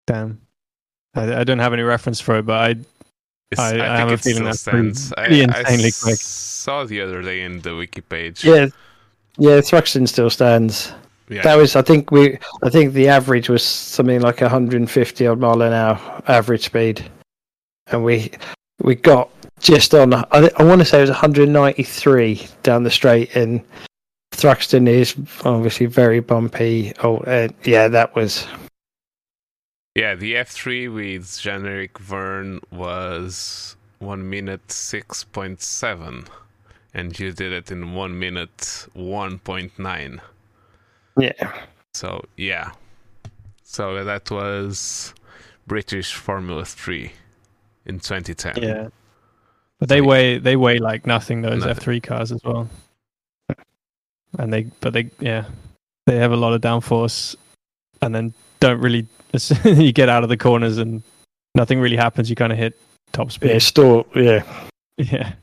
Damn. 0.05 0.39
I, 1.15 1.41
I 1.41 1.43
don't 1.43 1.59
have 1.59 1.73
any 1.73 1.83
reference 1.83 2.21
for 2.21 2.37
it, 2.37 2.45
but 2.45 2.61
I 2.71 2.75
I- 3.57 3.67
I 3.67 3.69
think 3.71 3.81
have 3.81 4.09
a 4.09 4.13
it 4.13 4.19
feeling 4.21 4.53
still 4.53 4.83
that's 4.83 5.13
pretty 5.13 5.41
I, 5.43 5.43
insanely 5.43 5.87
I 5.87 5.91
quick. 6.03 6.19
saw 6.19 6.83
the 6.83 7.01
other 7.01 7.21
day 7.21 7.41
in 7.41 7.61
the 7.61 7.75
wiki 7.75 8.01
page. 8.01 8.43
Yeah, 8.43 8.67
yeah, 9.37 9.59
Thruxton 9.61 10.07
still 10.07 10.29
stands. 10.29 10.91
Yeah. 11.29 11.41
That 11.41 11.55
was, 11.55 11.75
I 11.75 11.81
think 11.81 12.09
we, 12.11 12.37
I 12.63 12.69
think 12.69 12.93
the 12.93 13.09
average 13.09 13.49
was 13.49 13.61
something 13.63 14.21
like 14.21 14.39
150 14.41 15.27
odd 15.27 15.39
mile 15.39 15.61
an 15.61 15.73
hour 15.73 16.21
average 16.27 16.65
speed, 16.65 17.03
and 17.87 18.03
we 18.03 18.31
we 18.81 18.95
got 18.95 19.29
just 19.59 19.93
on. 19.93 20.13
I, 20.13 20.25
I 20.31 20.63
want 20.63 20.79
to 20.79 20.85
say 20.85 20.99
it 20.99 21.01
was 21.01 21.09
193 21.09 22.47
down 22.63 22.83
the 22.83 22.91
straight, 22.91 23.35
and 23.35 23.61
Thruxton 24.33 24.87
is 24.87 25.15
obviously 25.45 25.85
very 25.85 26.19
bumpy. 26.21 26.93
Oh, 27.03 27.17
uh, 27.19 27.49
yeah, 27.63 27.87
that 27.89 28.15
was 28.15 28.45
Yeah, 29.97 30.13
the 30.13 30.35
F3 30.35 30.93
with 30.93 31.39
Jean-Eric 31.41 31.97
Vergne 31.97 32.59
was 32.71 33.75
1 33.97 34.29
minute 34.29 34.67
6.7, 34.67 36.27
and 36.93 37.19
you 37.19 37.31
did 37.31 37.51
it 37.51 37.71
in 37.71 37.95
1 37.95 38.19
minute 38.19 38.87
1.9. 38.95 40.19
yeah, 41.17 41.61
So, 41.95 42.23
yeah. 42.37 42.73
So 43.63 44.03
that 44.03 44.29
was 44.29 45.15
British 45.65 46.13
Formula 46.13 46.63
3 46.63 47.11
in 47.87 47.99
2010. 47.99 48.61
yeah. 48.61 48.89
But 49.79 49.89
they 49.89 50.01
weigh 50.01 50.37
they 50.37 50.55
weigh 50.55 50.77
like 50.77 51.07
nothing 51.07 51.41
those 51.41 51.65
F 51.65 51.79
three 51.79 52.01
cars 52.01 52.31
as 52.31 52.43
well. 52.43 52.67
And 54.37 54.51
they 54.51 54.63
but 54.79 54.93
they 54.93 55.11
yeah. 55.19 55.45
They 56.05 56.17
have 56.17 56.31
a 56.31 56.35
lot 56.35 56.53
of 56.53 56.61
downforce 56.61 57.35
and 58.01 58.15
then 58.15 58.33
don't 58.59 58.79
really 58.79 59.07
as 59.33 59.51
you 59.65 59.91
get 59.91 60.09
out 60.09 60.23
of 60.23 60.29
the 60.29 60.37
corners 60.37 60.77
and 60.77 61.03
nothing 61.55 61.79
really 61.79 61.97
happens, 61.97 62.29
you 62.29 62.35
kinda 62.35 62.55
hit 62.55 62.77
top 63.11 63.31
speed. 63.31 63.51
yeah, 63.51 63.57
store, 63.59 64.05
yeah. 64.15 64.43
Yeah. 64.97 65.33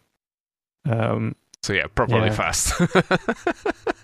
Um 0.88 1.34
So, 1.62 1.72
yeah, 1.72 1.86
properly 1.94 2.26
Yeah. 2.28 2.34
fast. 2.34 2.72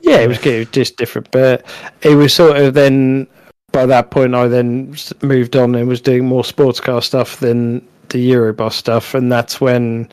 Yeah, 0.00 0.18
it 0.20 0.28
was 0.28 0.36
good, 0.38 0.52
it 0.54 0.58
was 0.58 0.68
just 0.68 0.96
different. 0.98 1.30
But 1.30 1.64
it 2.02 2.14
was 2.14 2.34
sort 2.34 2.58
of 2.58 2.74
then 2.74 3.26
by 3.72 3.86
that 3.86 4.10
point, 4.10 4.34
I 4.34 4.48
then 4.48 4.94
moved 5.22 5.56
on 5.56 5.74
and 5.74 5.88
was 5.88 6.02
doing 6.02 6.26
more 6.26 6.44
sports 6.44 6.78
car 6.78 7.00
stuff 7.00 7.40
than 7.40 7.80
the 8.10 8.30
Euroboss 8.30 8.74
stuff, 8.74 9.14
and 9.14 9.32
that's 9.32 9.62
when 9.62 10.08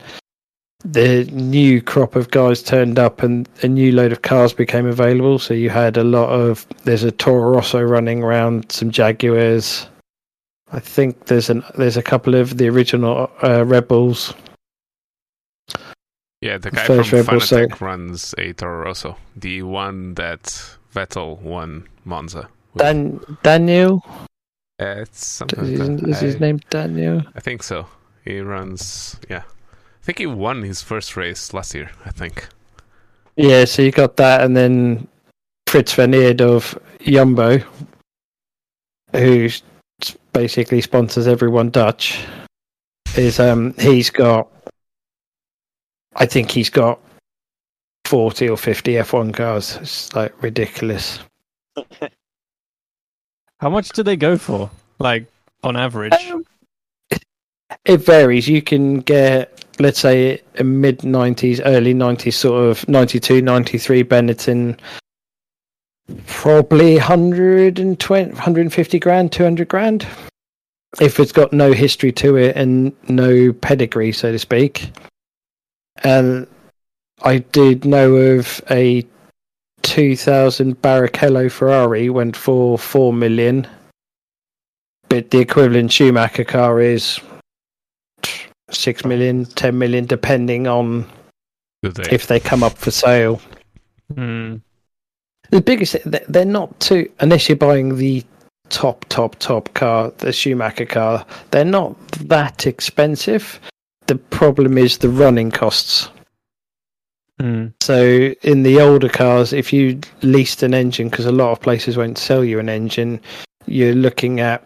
the 0.84 1.24
new 1.32 1.80
crop 1.80 2.16
of 2.16 2.30
guys 2.30 2.62
turned 2.62 2.98
up 2.98 3.22
and 3.22 3.48
a 3.62 3.68
new 3.68 3.92
load 3.92 4.12
of 4.12 4.22
cars 4.22 4.52
became 4.52 4.86
available. 4.86 5.38
So 5.38 5.54
you 5.54 5.70
had 5.70 5.96
a 5.96 6.04
lot 6.04 6.28
of 6.30 6.66
there's 6.84 7.04
a 7.04 7.10
Toro 7.12 7.54
Rosso 7.54 7.80
running 7.82 8.22
around, 8.22 8.70
some 8.72 8.90
Jaguars. 8.90 9.86
I 10.72 10.80
think 10.80 11.26
there's 11.26 11.50
an 11.50 11.62
there's 11.76 11.96
a 11.96 12.02
couple 12.02 12.34
of 12.34 12.56
the 12.58 12.68
original 12.68 13.30
uh, 13.42 13.64
Rebels. 13.64 14.34
Yeah, 16.40 16.58
the 16.58 16.70
guy 16.72 16.86
First 16.86 17.10
from 17.10 17.18
Red 17.18 17.26
Bull 17.26 17.38
Fanatec 17.40 17.80
runs 17.80 18.34
a 18.38 18.52
Toro 18.54 18.84
Rosso, 18.84 19.16
the 19.36 19.62
one 19.62 20.14
that 20.14 20.42
Vettel 20.92 21.40
won 21.40 21.86
Monza. 22.04 22.48
with. 22.74 22.82
Dan 22.82 23.20
Daniel 23.44 24.02
Uh, 24.80 25.02
it's 25.02 25.24
something 25.24 25.60
is, 25.64 25.68
his- 25.78 25.78
that. 26.00 26.08
is 26.08 26.20
his 26.20 26.34
I- 26.36 26.38
name 26.38 26.60
Daniel? 26.70 27.22
I 27.36 27.40
think 27.40 27.62
so. 27.62 27.86
He 28.24 28.40
runs, 28.40 29.16
yeah. 29.30 29.42
I 30.02 30.04
think 30.04 30.18
he 30.18 30.26
won 30.26 30.62
his 30.62 30.82
first 30.82 31.16
race 31.16 31.54
last 31.54 31.74
year. 31.74 31.90
I 32.04 32.10
think. 32.10 32.48
Yeah, 33.36 33.64
so 33.64 33.82
you 33.82 33.92
got 33.92 34.16
that, 34.16 34.42
and 34.42 34.56
then 34.56 35.06
Fritz 35.68 35.94
van 35.94 36.10
Eerd 36.12 36.40
of 36.40 36.76
Jumbo, 37.00 37.58
who 39.12 39.48
basically 40.32 40.80
sponsors 40.80 41.28
everyone 41.28 41.70
Dutch, 41.70 42.24
is 43.16 43.38
um 43.38 43.74
he's 43.78 44.10
got, 44.10 44.48
I 46.16 46.26
think 46.26 46.50
he's 46.50 46.68
got 46.68 46.98
forty 48.04 48.48
or 48.48 48.56
fifty 48.56 48.94
F1 48.94 49.32
cars. 49.32 49.76
It's 49.76 50.12
like 50.14 50.34
ridiculous. 50.42 51.20
How 53.60 53.70
much 53.70 53.90
do 53.90 54.02
they 54.02 54.16
go 54.16 54.36
for? 54.36 54.68
Like 54.98 55.26
on 55.62 55.76
average? 55.76 56.12
Um, 56.30 56.44
It 57.84 57.98
varies. 57.98 58.48
You 58.48 58.60
can 58.62 59.00
get, 59.00 59.51
let's 59.78 59.98
say, 59.98 60.40
a 60.58 60.64
mid 60.64 60.98
90s, 61.00 61.60
early 61.64 61.94
90s, 61.94 62.34
sort 62.34 62.70
of 62.70 62.88
92, 62.88 63.42
93 63.42 64.04
Benetton, 64.04 64.78
probably 66.26 66.94
120, 66.94 68.30
150 68.32 68.98
grand, 68.98 69.32
200 69.32 69.68
grand. 69.68 70.06
If 71.00 71.18
it's 71.18 71.32
got 71.32 71.52
no 71.52 71.72
history 71.72 72.12
to 72.12 72.36
it 72.36 72.56
and 72.56 72.92
no 73.08 73.52
pedigree, 73.52 74.12
so 74.12 74.30
to 74.30 74.38
speak. 74.38 74.92
And 76.04 76.46
I 77.22 77.38
did 77.38 77.84
know 77.84 78.14
of 78.14 78.60
a 78.70 79.06
2000 79.82 80.80
Barrichello 80.82 81.50
Ferrari 81.50 82.10
went 82.10 82.36
for 82.36 82.78
4 82.78 83.12
million. 83.12 83.66
But 85.08 85.30
the 85.30 85.38
equivalent 85.38 85.92
Schumacher 85.92 86.44
car 86.44 86.80
is 86.80 87.20
six 88.72 89.04
million, 89.04 89.44
ten 89.44 89.78
million, 89.78 90.06
depending 90.06 90.66
on 90.66 91.06
they? 91.82 92.04
if 92.10 92.26
they 92.26 92.40
come 92.40 92.62
up 92.62 92.76
for 92.78 92.90
sale. 92.90 93.40
Hmm. 94.14 94.56
The 95.50 95.60
biggest, 95.60 95.96
they- 96.04 96.24
they're 96.28 96.44
not 96.44 96.78
too, 96.80 97.10
unless 97.20 97.48
you're 97.48 97.56
buying 97.56 97.96
the 97.96 98.24
top, 98.70 99.04
top, 99.08 99.36
top 99.38 99.72
car, 99.74 100.12
the 100.18 100.32
Schumacher 100.32 100.86
car, 100.86 101.26
they're 101.50 101.64
not 101.64 101.96
that 102.12 102.66
expensive. 102.66 103.60
The 104.06 104.16
problem 104.16 104.78
is 104.78 104.98
the 104.98 105.08
running 105.10 105.50
costs. 105.50 106.08
Hmm. 107.40 107.68
So 107.80 108.34
in 108.42 108.62
the 108.62 108.80
older 108.80 109.08
cars, 109.08 109.52
if 109.52 109.72
you 109.72 110.00
leased 110.22 110.62
an 110.62 110.74
engine, 110.74 111.08
because 111.08 111.26
a 111.26 111.32
lot 111.32 111.52
of 111.52 111.60
places 111.60 111.96
won't 111.96 112.18
sell 112.18 112.44
you 112.44 112.58
an 112.58 112.68
engine, 112.68 113.20
you're 113.66 113.94
looking 113.94 114.40
at, 114.40 114.64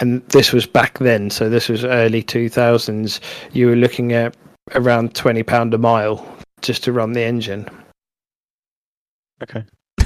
and 0.00 0.26
this 0.28 0.52
was 0.52 0.66
back 0.66 0.98
then, 0.98 1.30
so 1.30 1.48
this 1.48 1.68
was 1.68 1.84
early 1.84 2.22
2000s, 2.22 3.20
you 3.52 3.66
were 3.66 3.76
looking 3.76 4.12
at 4.12 4.36
around 4.74 5.14
£20 5.14 5.74
a 5.74 5.78
mile 5.78 6.26
just 6.62 6.82
to 6.84 6.92
run 6.92 7.12
the 7.12 7.22
engine. 7.22 7.68
Okay. 9.42 9.64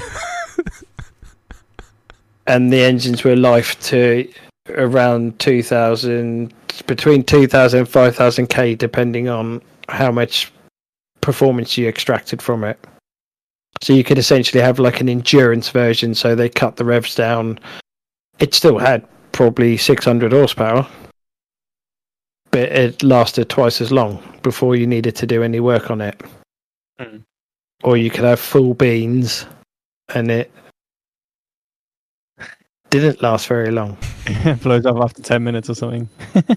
And 2.47 2.71
the 2.71 2.81
engines 2.81 3.23
were 3.23 3.35
life 3.35 3.79
to 3.85 4.31
around 4.69 5.39
2000, 5.39 6.53
between 6.85 7.23
2000 7.23 7.79
and 7.79 7.89
5000 7.89 8.47
K, 8.47 8.75
depending 8.75 9.29
on 9.29 9.61
how 9.89 10.11
much 10.11 10.51
performance 11.21 11.77
you 11.77 11.87
extracted 11.87 12.41
from 12.41 12.63
it. 12.63 12.79
So 13.81 13.93
you 13.93 14.03
could 14.03 14.17
essentially 14.17 14.61
have 14.61 14.79
like 14.79 15.01
an 15.01 15.09
endurance 15.09 15.69
version, 15.69 16.13
so 16.13 16.35
they 16.35 16.49
cut 16.49 16.75
the 16.75 16.85
revs 16.85 17.15
down. 17.15 17.59
It 18.39 18.53
still 18.53 18.77
had 18.77 19.07
probably 19.35 19.75
600 19.75 20.31
horsepower, 20.31 20.87
but 22.51 22.69
it 22.71 23.03
lasted 23.03 23.49
twice 23.49 23.81
as 23.81 23.91
long 23.91 24.23
before 24.43 24.77
you 24.77 24.87
needed 24.87 25.13
to 25.17 25.27
do 25.27 25.43
any 25.43 25.59
work 25.59 25.91
on 25.91 25.99
it. 25.99 26.21
Mm. 26.99 27.21
Or 27.83 27.97
you 27.97 28.09
could 28.09 28.23
have 28.23 28.39
full 28.39 28.73
beans 28.73 29.45
and 30.13 30.31
it 30.31 30.49
didn't 32.89 33.21
last 33.21 33.47
very 33.47 33.71
long. 33.71 33.97
it 34.25 34.61
Blows 34.61 34.85
up 34.85 34.95
after 34.97 35.21
10 35.21 35.43
minutes 35.43 35.69
or 35.69 35.75
something. 35.75 36.09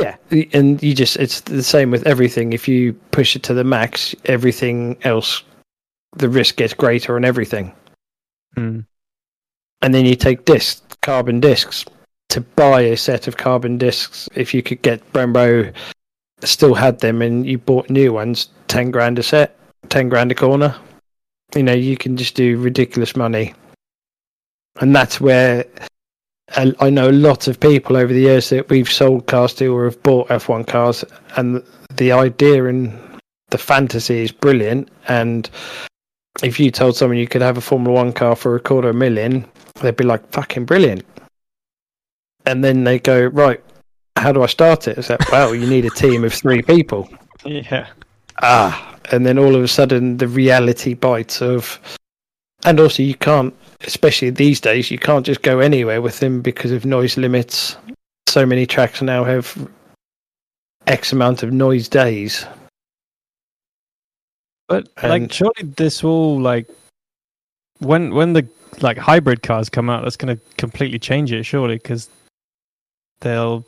Yeah, 0.00 0.16
and 0.52 0.82
you 0.82 0.92
just 0.92 1.16
it's 1.18 1.42
the 1.42 1.62
same 1.62 1.92
with 1.92 2.04
everything. 2.04 2.52
If 2.52 2.66
you 2.66 2.94
push 3.12 3.36
it 3.36 3.44
to 3.44 3.54
the 3.54 3.62
max, 3.62 4.12
everything 4.24 4.96
else, 5.02 5.44
the 6.16 6.28
risk 6.28 6.56
gets 6.56 6.74
greater 6.74 7.14
on 7.14 7.24
everything. 7.24 7.72
Hmm. 8.56 8.80
And 9.82 9.94
then 9.94 10.04
you 10.04 10.16
take 10.16 10.46
discs, 10.46 10.82
carbon 11.00 11.38
discs. 11.38 11.84
To 12.30 12.40
buy 12.40 12.80
a 12.80 12.96
set 12.96 13.28
of 13.28 13.36
carbon 13.36 13.78
discs, 13.78 14.28
if 14.34 14.52
you 14.52 14.62
could 14.62 14.82
get 14.82 15.12
Brembo, 15.12 15.72
still 16.42 16.74
had 16.74 16.98
them, 17.00 17.22
and 17.22 17.46
you 17.46 17.58
bought 17.58 17.88
new 17.88 18.12
ones, 18.12 18.48
ten 18.66 18.90
grand 18.90 19.18
a 19.18 19.22
set, 19.22 19.56
ten 19.88 20.08
grand 20.08 20.32
a 20.32 20.34
corner. 20.34 20.74
You 21.54 21.62
know, 21.62 21.72
you 21.72 21.96
can 21.96 22.16
just 22.16 22.34
do 22.34 22.58
ridiculous 22.58 23.14
money, 23.14 23.54
and 24.80 24.96
that's 24.96 25.20
where 25.20 25.64
I 26.56 26.90
know 26.90 27.08
a 27.08 27.12
lot 27.12 27.48
of 27.48 27.58
people 27.58 27.96
over 27.96 28.12
the 28.12 28.20
years 28.20 28.50
that 28.50 28.68
we've 28.68 28.90
sold 28.90 29.26
cars 29.26 29.54
to 29.54 29.66
or 29.68 29.84
have 29.84 30.02
bought 30.02 30.28
F1 30.28 30.66
cars, 30.66 31.04
and 31.36 31.62
the 31.96 32.12
idea 32.12 32.66
and 32.66 32.92
the 33.50 33.58
fantasy 33.58 34.24
is 34.24 34.32
brilliant. 34.32 34.90
And 35.08 35.48
if 36.42 36.60
you 36.60 36.70
told 36.70 36.96
someone 36.96 37.18
you 37.18 37.26
could 37.26 37.42
have 37.42 37.56
a 37.56 37.62
Formula 37.62 37.94
One 37.94 38.12
car 38.12 38.36
for 38.36 38.56
a 38.56 38.60
quarter 38.60 38.90
of 38.90 38.96
a 38.96 38.98
million, 38.98 39.46
they'd 39.80 39.96
be 39.96 40.04
like, 40.04 40.28
fucking 40.32 40.66
brilliant. 40.66 41.04
And 42.46 42.62
then 42.62 42.84
they 42.84 42.98
go, 42.98 43.26
right, 43.26 43.60
how 44.16 44.32
do 44.32 44.42
I 44.42 44.46
start 44.46 44.86
it? 44.88 44.98
It's 44.98 45.10
like, 45.10 45.30
well, 45.32 45.54
you 45.54 45.66
need 45.66 45.84
a 45.84 45.90
team 45.90 46.24
of 46.24 46.32
three 46.32 46.62
people. 46.62 47.08
Yeah. 47.46 47.88
Ah, 48.42 48.96
and 49.12 49.26
then 49.26 49.38
all 49.38 49.54
of 49.54 49.62
a 49.62 49.68
sudden 49.68 50.16
the 50.16 50.26
reality 50.26 50.94
bites 50.94 51.42
of, 51.42 51.78
and 52.64 52.80
also 52.80 53.02
you 53.02 53.14
can't, 53.16 53.52
especially 53.82 54.30
these 54.30 54.60
days, 54.62 54.90
you 54.90 54.98
can't 54.98 55.26
just 55.26 55.42
go 55.42 55.58
anywhere 55.60 56.00
with 56.00 56.20
them 56.20 56.40
because 56.40 56.70
of 56.72 56.86
noise 56.86 57.18
limits. 57.18 57.76
So 58.30 58.46
many 58.46 58.64
tracks 58.64 59.02
now 59.02 59.24
have 59.24 59.68
X 60.86 61.12
amount 61.12 61.42
of 61.42 61.52
noise 61.52 61.86
days. 61.86 62.46
But 64.68 64.88
And- 65.02 65.10
like, 65.10 65.32
surely 65.32 65.64
this 65.76 66.02
will 66.02 66.40
like 66.40 66.66
when 67.80 68.14
when 68.14 68.32
the 68.32 68.48
like 68.80 68.96
hybrid 68.96 69.42
cars 69.42 69.68
come 69.68 69.90
out, 69.90 70.02
that's 70.02 70.16
going 70.16 70.34
to 70.34 70.42
completely 70.56 70.98
change 70.98 71.30
it. 71.30 71.44
Surely, 71.44 71.74
because 71.76 72.08
they'll 73.24 73.64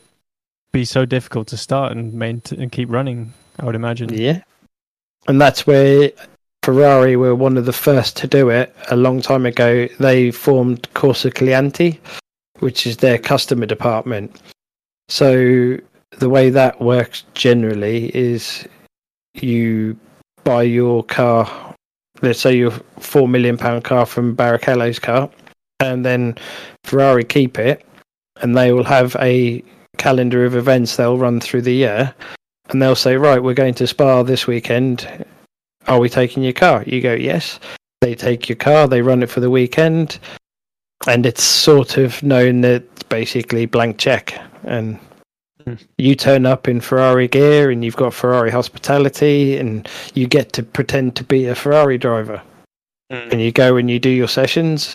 be 0.71 0.85
so 0.85 1.05
difficult 1.05 1.49
to 1.49 1.57
start 1.57 1.93
and 1.93 2.15
maintain 2.15 2.61
and 2.61 2.71
keep 2.71 2.89
running. 2.91 3.33
I 3.59 3.65
would 3.65 3.75
imagine. 3.75 4.13
Yeah. 4.13 4.43
And 5.27 5.41
that's 5.41 5.67
where 5.67 6.13
Ferrari 6.63 7.17
were 7.17 7.35
one 7.35 7.57
of 7.57 7.65
the 7.65 7.73
first 7.73 8.17
to 8.19 8.27
do 8.27 8.51
it 8.51 8.75
a 8.91 8.97
long 8.97 9.21
time 9.21 9.47
ago. 9.47 9.89
They 9.99 10.31
formed 10.31 10.83
Corsa 10.95 11.33
Clienti, 11.33 11.99
which 12.59 12.87
is 12.87 12.99
their 12.99 13.19
customer 13.19 13.67
department. 13.67 14.41
So 15.09 15.79
the 16.19 16.29
way 16.29 16.51
that 16.51 16.81
works 16.81 17.25
generally 17.35 18.15
is 18.17 18.67
you 19.35 19.97
buy 20.45 20.65
your 20.65 21.05
car, 21.05 21.75
let's 22.21 22.41
say 22.41 22.57
your 22.57 22.73
four 22.99 23.29
million 23.29 23.57
pound 23.57 23.85
car 23.85 24.05
from 24.05 24.37
Barrichello's 24.37 24.99
car, 24.99 25.31
and 25.81 26.05
then 26.05 26.37
Ferrari 26.85 27.25
keep 27.25 27.59
it, 27.59 27.86
and 28.41 28.57
they 28.57 28.73
will 28.73 28.85
have 28.85 29.17
a 29.21 29.63
calendar 29.99 30.45
of 30.45 30.55
events 30.55 30.97
they'll 30.97 31.19
run 31.19 31.41
through 31.41 31.63
the 31.63 31.75
year 31.75 32.15
and 32.69 32.83
they'll 32.83 32.97
say, 32.97 33.17
right, 33.17 33.43
we're 33.43 33.55
going 33.55 33.75
to 33.75 33.87
Spa 33.87 34.23
this 34.23 34.47
weekend. 34.47 35.25
Are 35.87 36.01
we 36.01 36.09
taking 36.09 36.43
your 36.43 36.53
car? 36.53 36.83
You 36.87 37.01
go, 37.01 37.15
yes. 37.15 37.61
They 38.01 38.15
take 38.15 38.49
your 38.49 38.57
car, 38.57 38.89
they 38.89 39.03
run 39.03 39.23
it 39.23 39.31
for 39.31 39.41
the 39.41 39.51
weekend, 39.51 40.19
and 41.07 41.25
it's 41.25 41.43
sort 41.43 41.97
of 41.97 42.23
known 42.23 42.61
that 42.63 42.83
it's 42.83 43.03
basically 43.05 43.67
blank 43.67 43.99
check. 43.99 44.39
And 44.65 44.99
Hmm. 45.67 45.75
you 45.99 46.15
turn 46.15 46.47
up 46.47 46.69
in 46.69 46.81
Ferrari 46.81 47.27
gear, 47.27 47.71
and 47.71 47.85
you've 47.85 47.97
got 47.97 48.15
Ferrari 48.15 48.51
hospitality, 48.51 49.57
and 49.57 49.89
you 50.15 50.29
get 50.29 50.53
to 50.53 50.63
pretend 50.63 51.17
to 51.17 51.25
be 51.25 51.47
a 51.47 51.57
Ferrari 51.57 51.99
driver. 51.99 52.41
And 53.11 53.41
you 53.41 53.51
go 53.51 53.77
and 53.77 53.91
you 53.91 53.99
do 53.99 54.11
your 54.11 54.29
sessions, 54.29 54.95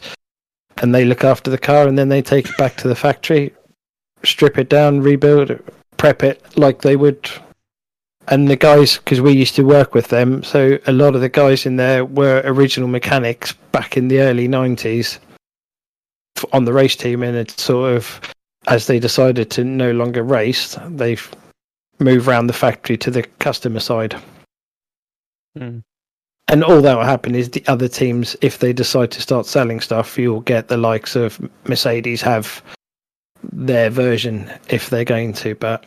and 0.82 0.94
they 0.94 1.06
look 1.06 1.24
after 1.24 1.50
the 1.50 1.58
car, 1.58 1.88
and 1.88 1.98
then 1.98 2.10
they 2.10 2.22
take 2.22 2.50
it 2.50 2.58
back 2.58 2.76
to 2.78 2.88
the 2.88 2.96
factory, 2.96 3.54
strip 4.24 4.58
it 4.58 4.70
down, 4.70 5.02
rebuild 5.02 5.52
it, 5.52 5.66
prep 5.98 6.24
it 6.24 6.44
like 6.58 6.82
they 6.82 6.96
would 6.96 7.30
and 8.28 8.48
the 8.48 8.56
guys 8.56 8.98
because 8.98 9.22
we 9.22 9.34
used 9.34 9.56
to 9.56 9.64
work 9.64 9.94
with 9.94 10.08
them 10.08 10.44
so 10.44 10.78
a 10.88 10.92
lot 10.92 11.16
of 11.16 11.22
the 11.22 11.30
guys 11.30 11.66
in 11.66 11.76
there 11.76 12.06
were 12.06 12.42
original 12.46 12.88
mechanics 12.88 13.54
back 13.72 13.98
in 13.98 14.08
the 14.08 14.20
early 14.20 14.48
90s 14.48 15.20
on 16.54 16.66
the 16.66 16.74
race 16.74 16.96
team 16.96 17.24
and 17.24 17.36
it's 17.36 17.62
sort 17.62 17.94
of 17.94 18.20
as 18.68 18.88
they 18.88 19.00
decided 19.00 19.50
to 19.50 19.64
no 19.64 19.92
longer 19.92 20.24
race 20.24 20.78
they've 20.90 21.32
moved 22.00 22.28
around 22.28 22.48
the 22.48 22.54
factory 22.54 22.98
to 22.98 23.12
the 23.12 23.24
customer 23.40 23.80
side 23.80 24.16
Mm. 25.58 25.84
And 26.52 26.66
all 26.66 26.82
that 26.82 26.98
will 26.98 27.06
happen 27.06 27.34
is 27.34 27.50
the 27.50 27.64
other 27.68 27.88
teams, 27.88 28.36
if 28.42 28.60
they 28.60 28.74
decide 28.74 29.10
to 29.12 29.22
start 29.22 29.46
selling 29.46 29.80
stuff, 29.80 30.18
you'll 30.18 30.42
get 30.42 30.68
the 30.68 30.76
likes 30.76 31.16
of 31.16 31.40
Mercedes 31.66 32.22
have 32.22 32.62
their 33.54 33.90
version 33.90 34.52
if 34.70 34.90
they're 34.90 35.06
going 35.06 35.32
to. 35.34 35.56
But 35.56 35.86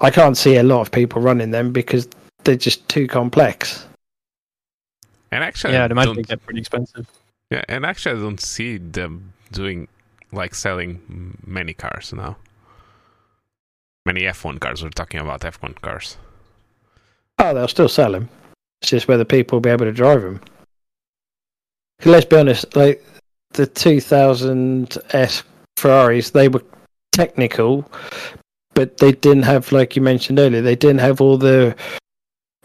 I 0.00 0.10
can't 0.10 0.36
see 0.36 0.56
a 0.56 0.64
lot 0.64 0.80
of 0.80 0.90
people 0.90 1.22
running 1.22 1.52
them 1.52 1.72
because 1.72 2.08
they're 2.42 2.56
just 2.56 2.86
too 2.88 3.06
complex. 3.06 3.86
And 5.30 5.44
actually, 5.44 5.74
yeah, 5.74 5.82
I 5.82 5.84
I'd 5.84 5.92
imagine 5.92 6.14
don't- 6.14 6.26
they 6.26 6.34
get 6.34 6.44
pretty 6.44 6.60
expensive. 6.60 7.06
Yeah, 7.50 7.62
and 7.68 7.86
actually, 7.86 8.18
I 8.18 8.22
don't 8.22 8.40
see 8.40 8.76
them 8.76 9.32
doing 9.52 9.88
like 10.32 10.54
selling 10.54 11.38
many 11.46 11.72
cars 11.74 12.12
now. 12.12 12.36
Many 14.04 14.22
F1 14.22 14.58
cars. 14.58 14.82
We're 14.82 14.90
talking 14.90 15.20
about 15.20 15.40
F1 15.42 15.80
cars. 15.80 16.16
Oh, 17.38 17.54
they'll 17.54 17.68
still 17.68 17.88
sell 17.88 18.12
them. 18.12 18.28
It's 18.80 18.90
just 18.90 19.08
whether 19.08 19.24
people 19.24 19.56
will 19.56 19.60
be 19.62 19.70
able 19.70 19.86
to 19.86 19.92
drive 19.92 20.22
them. 20.22 20.40
Let's 22.04 22.26
be 22.26 22.36
honest, 22.36 22.76
like 22.76 23.04
the 23.52 23.66
2000S 23.66 25.42
Ferraris, 25.76 26.30
they 26.30 26.48
were 26.48 26.62
technical, 27.12 27.90
but 28.74 28.98
they 28.98 29.12
didn't 29.12 29.42
have, 29.42 29.72
like 29.72 29.96
you 29.96 30.02
mentioned 30.02 30.38
earlier, 30.38 30.62
they 30.62 30.76
didn't 30.76 31.00
have 31.00 31.20
all 31.20 31.36
the 31.36 31.74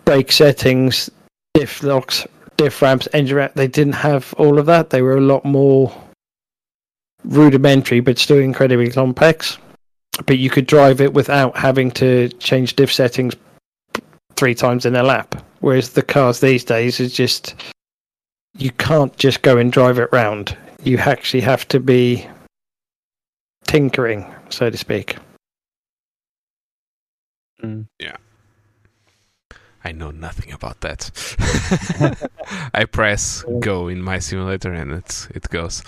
brake 0.06 0.32
settings, 0.32 1.10
diff 1.56 1.82
locks, 1.82 2.28
diff 2.58 2.82
ramps, 2.82 3.08
engine 3.14 3.38
ramp. 3.38 3.54
They 3.56 3.68
didn't 3.68 3.94
have 3.94 4.34
all 4.38 4.60
of 4.60 4.68
that. 4.68 4.92
They 4.92 5.02
were 5.02 5.18
a 5.18 5.22
lot 5.22 5.44
more 5.46 5.94
rudimentary, 7.24 8.00
but 8.00 8.20
still 8.20 8.40
incredibly 8.40 8.92
complex. 8.92 9.58
But 10.28 10.38
you 10.38 10.50
could 10.50 10.68
drive 10.68 11.02
it 11.02 11.14
without 11.14 11.58
having 11.58 11.90
to 11.92 12.30
change 12.38 12.76
diff 12.76 12.94
settings 12.94 13.36
three 14.44 14.54
times 14.54 14.86
in 14.86 14.94
a 14.94 15.04
lap. 15.04 15.42
Whereas 15.62 15.92
the 15.92 16.02
cars 16.02 16.42
these 16.42 16.66
days 16.66 17.00
is 17.00 17.14
just 17.14 17.56
you 18.58 18.72
can't 18.72 19.16
just 19.16 19.42
go 19.42 19.58
and 19.58 19.72
drive 19.72 20.00
it 20.00 20.10
round. 20.12 20.58
You 20.84 20.98
actually 20.98 21.40
have 21.40 21.66
to 21.70 21.80
be 21.80 22.28
tinkering, 23.66 24.26
so 24.50 24.70
to 24.70 24.76
speak. 24.78 25.16
Mm. 27.64 27.88
I 29.86 29.92
know 29.94 30.12
nothing 30.12 30.52
about 30.52 30.82
that. 30.82 31.10
I 32.74 32.84
press 32.84 33.46
go 33.62 33.88
in 33.88 34.02
my 34.02 34.20
simulator 34.20 34.74
and 34.74 34.92
it's 34.92 35.28
it 35.28 35.48
goes. 35.50 35.84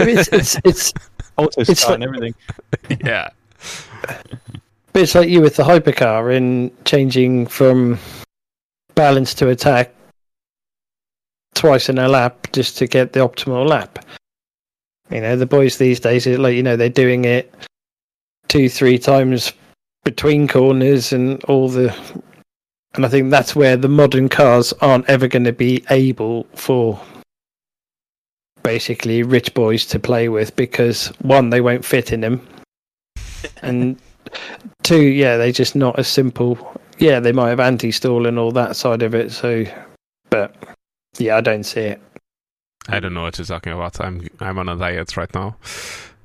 I 0.00 0.04
mean, 0.04 0.18
it's, 0.18 0.28
it's 0.32 0.60
it's 0.64 0.92
Auto 1.36 1.60
It's 1.60 1.80
start 1.80 2.02
and 2.02 2.10
like- 2.20 2.34
everything. 2.88 2.98
yeah. 3.06 3.28
But 4.96 5.02
it's 5.02 5.14
like 5.14 5.28
you 5.28 5.42
with 5.42 5.56
the 5.56 5.62
hypercar 5.62 6.34
in 6.34 6.74
changing 6.86 7.46
from 7.46 7.98
balance 8.94 9.34
to 9.34 9.50
attack 9.50 9.94
twice 11.54 11.90
in 11.90 11.98
a 11.98 12.08
lap 12.08 12.48
just 12.54 12.78
to 12.78 12.86
get 12.86 13.12
the 13.12 13.20
optimal 13.20 13.68
lap. 13.68 14.06
You 15.10 15.20
know, 15.20 15.36
the 15.36 15.44
boys 15.44 15.76
these 15.76 16.00
days 16.00 16.26
like 16.26 16.56
you 16.56 16.62
know 16.62 16.76
they're 16.76 16.88
doing 16.88 17.26
it 17.26 17.52
two, 18.48 18.70
three 18.70 18.98
times 18.98 19.52
between 20.02 20.48
corners 20.48 21.12
and 21.12 21.44
all 21.44 21.68
the 21.68 21.94
and 22.94 23.04
I 23.04 23.08
think 23.10 23.30
that's 23.30 23.54
where 23.54 23.76
the 23.76 23.88
modern 23.88 24.30
cars 24.30 24.72
aren't 24.80 25.10
ever 25.10 25.28
going 25.28 25.44
to 25.44 25.52
be 25.52 25.84
able 25.90 26.44
for 26.54 26.98
basically 28.62 29.22
rich 29.22 29.52
boys 29.52 29.84
to 29.88 29.98
play 29.98 30.30
with 30.30 30.56
because 30.56 31.08
one 31.20 31.50
they 31.50 31.60
won't 31.60 31.84
fit 31.84 32.14
in 32.14 32.22
them 32.22 32.48
and 33.60 33.98
two 34.82 35.02
yeah 35.02 35.36
they're 35.36 35.52
just 35.52 35.76
not 35.76 35.98
as 35.98 36.08
simple 36.08 36.58
yeah 36.98 37.20
they 37.20 37.32
might 37.32 37.50
have 37.50 37.60
anti-stall 37.60 38.26
and 38.26 38.38
all 38.38 38.52
that 38.52 38.76
side 38.76 39.02
of 39.02 39.14
it 39.14 39.30
so 39.32 39.64
but 40.30 40.54
yeah 41.18 41.36
i 41.36 41.40
don't 41.40 41.64
see 41.64 41.80
it 41.80 42.00
I 42.88 43.00
don't 43.00 43.14
know 43.14 43.22
what 43.22 43.36
you're 43.38 43.44
talking 43.44 43.72
about. 43.72 44.00
I'm 44.00 44.28
I'm 44.40 44.58
on 44.58 44.68
a 44.68 44.76
diet 44.76 45.16
right 45.16 45.32
now. 45.34 45.56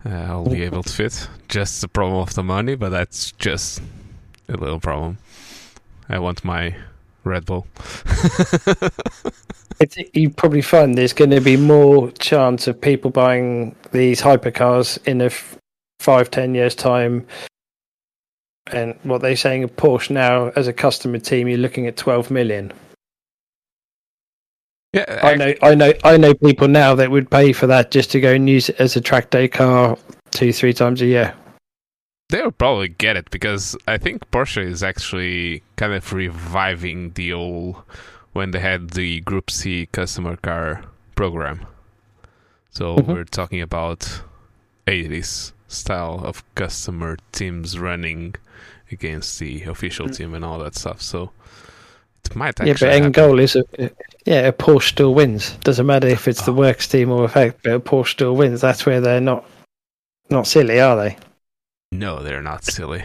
Uh, 0.05 0.09
I'll 0.09 0.49
be 0.49 0.63
able 0.63 0.83
to 0.83 0.93
fit. 0.93 1.27
Just 1.47 1.81
the 1.81 1.87
problem 1.87 2.19
of 2.21 2.33
the 2.33 2.43
money, 2.43 2.75
but 2.75 2.89
that's 2.89 3.31
just 3.33 3.81
a 4.47 4.57
little 4.57 4.79
problem. 4.79 5.17
I 6.09 6.19
want 6.19 6.43
my 6.43 6.75
Red 7.23 7.45
Bull. 7.45 7.67
you 10.13 10.29
probably 10.29 10.61
find 10.61 10.95
there's 10.95 11.13
going 11.13 11.31
to 11.31 11.41
be 11.41 11.57
more 11.57 12.11
chance 12.11 12.67
of 12.67 12.79
people 12.79 13.09
buying 13.11 13.75
these 13.91 14.21
hypercars 14.21 14.99
in 15.07 15.21
a 15.21 15.25
f- 15.25 15.57
five 15.99 16.29
ten 16.29 16.53
years 16.53 16.75
time 16.75 17.25
and 18.73 18.95
what 19.03 19.21
they're 19.21 19.35
saying 19.35 19.63
of 19.63 19.75
porsche 19.75 20.09
now 20.09 20.49
as 20.55 20.67
a 20.67 20.73
customer 20.73 21.19
team 21.19 21.47
you're 21.47 21.57
looking 21.57 21.87
at 21.87 21.97
12 21.97 22.31
million 22.31 22.71
yeah, 24.93 25.19
I 25.23 25.35
know, 25.35 25.53
I 25.61 25.73
know, 25.75 25.93
I 26.03 26.17
know 26.17 26.33
people 26.33 26.67
now 26.67 26.95
that 26.95 27.11
would 27.11 27.31
pay 27.31 27.53
for 27.53 27.65
that 27.67 27.91
just 27.91 28.11
to 28.11 28.19
go 28.19 28.33
and 28.33 28.49
use 28.49 28.67
it 28.67 28.75
as 28.77 28.97
a 28.97 29.01
track 29.01 29.29
day 29.29 29.47
car 29.47 29.97
two, 30.31 30.51
three 30.51 30.73
times 30.73 31.01
a 31.01 31.05
year. 31.05 31.33
They'll 32.29 32.51
probably 32.51 32.89
get 32.89 33.15
it 33.15 33.29
because 33.29 33.77
I 33.87 33.97
think 33.97 34.29
Porsche 34.31 34.65
is 34.65 34.83
actually 34.83 35.63
kind 35.75 35.93
of 35.93 36.11
reviving 36.11 37.11
the 37.11 37.31
old 37.33 37.77
when 38.33 38.51
they 38.51 38.59
had 38.59 38.91
the 38.91 39.21
Group 39.21 39.49
C 39.51 39.87
customer 39.91 40.37
car 40.37 40.83
program. 41.15 41.65
So 42.69 42.95
Mhm. 42.97 43.07
we're 43.07 43.23
talking 43.25 43.61
about 43.61 44.21
80s 44.87 45.53
style 45.67 46.21
of 46.23 46.43
customer 46.55 47.17
teams 47.31 47.77
running 47.77 48.35
against 48.91 49.39
the 49.39 49.63
official 49.63 50.07
Mm. 50.07 50.15
team 50.15 50.33
and 50.33 50.43
all 50.45 50.59
that 50.59 50.75
stuff. 50.75 51.01
So 51.01 51.31
it 52.25 52.35
might 52.35 52.59
Yeah, 52.59 52.71
actually 52.71 52.87
but 52.87 52.93
end 52.95 53.15
happen. 53.15 53.29
goal 53.29 53.39
is 53.39 53.55
a, 53.55 53.63
yeah, 54.25 54.47
a 54.47 54.51
Porsche 54.53 54.89
still 54.89 55.13
wins. 55.13 55.51
Doesn't 55.63 55.85
matter 55.85 56.07
if 56.07 56.27
it's 56.27 56.45
the 56.45 56.51
Oh. 56.51 56.55
works 56.55 56.87
team 56.87 57.11
or 57.11 57.23
effect, 57.25 57.61
but 57.63 57.73
a 57.73 57.79
Porsche 57.79 58.09
still 58.11 58.35
wins. 58.35 58.61
That's 58.61 58.85
where 58.85 59.01
they're 59.01 59.21
not 59.21 59.45
not 60.29 60.47
silly, 60.47 60.79
are 60.79 60.95
they? 60.95 61.17
No, 61.91 62.23
they're 62.23 62.41
not 62.41 62.63
silly. 62.63 63.03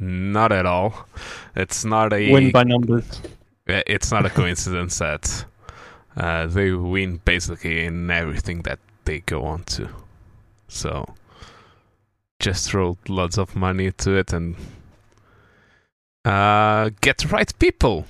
Not 0.00 0.50
at 0.50 0.66
all. 0.66 1.06
It's 1.54 1.84
not 1.84 2.12
a 2.12 2.32
Win 2.32 2.50
by 2.50 2.64
numbers. 2.64 3.20
It's 3.66 4.10
not 4.10 4.26
a 4.26 4.30
coincidence 4.30 4.98
that 4.98 5.44
uh, 6.16 6.46
they 6.48 6.72
win 6.72 7.20
basically 7.24 7.84
in 7.84 8.10
everything 8.10 8.62
that 8.62 8.80
they 9.04 9.20
go 9.20 9.44
on 9.44 9.62
to. 9.64 9.88
So 10.68 11.14
just 12.40 12.68
throw 12.68 12.98
lots 13.08 13.38
of 13.38 13.54
money 13.54 13.92
to 13.92 14.16
it 14.16 14.32
and 14.32 14.56
uh, 16.24 16.90
get 17.00 17.18
the 17.18 17.28
right 17.28 17.52
people, 17.58 18.06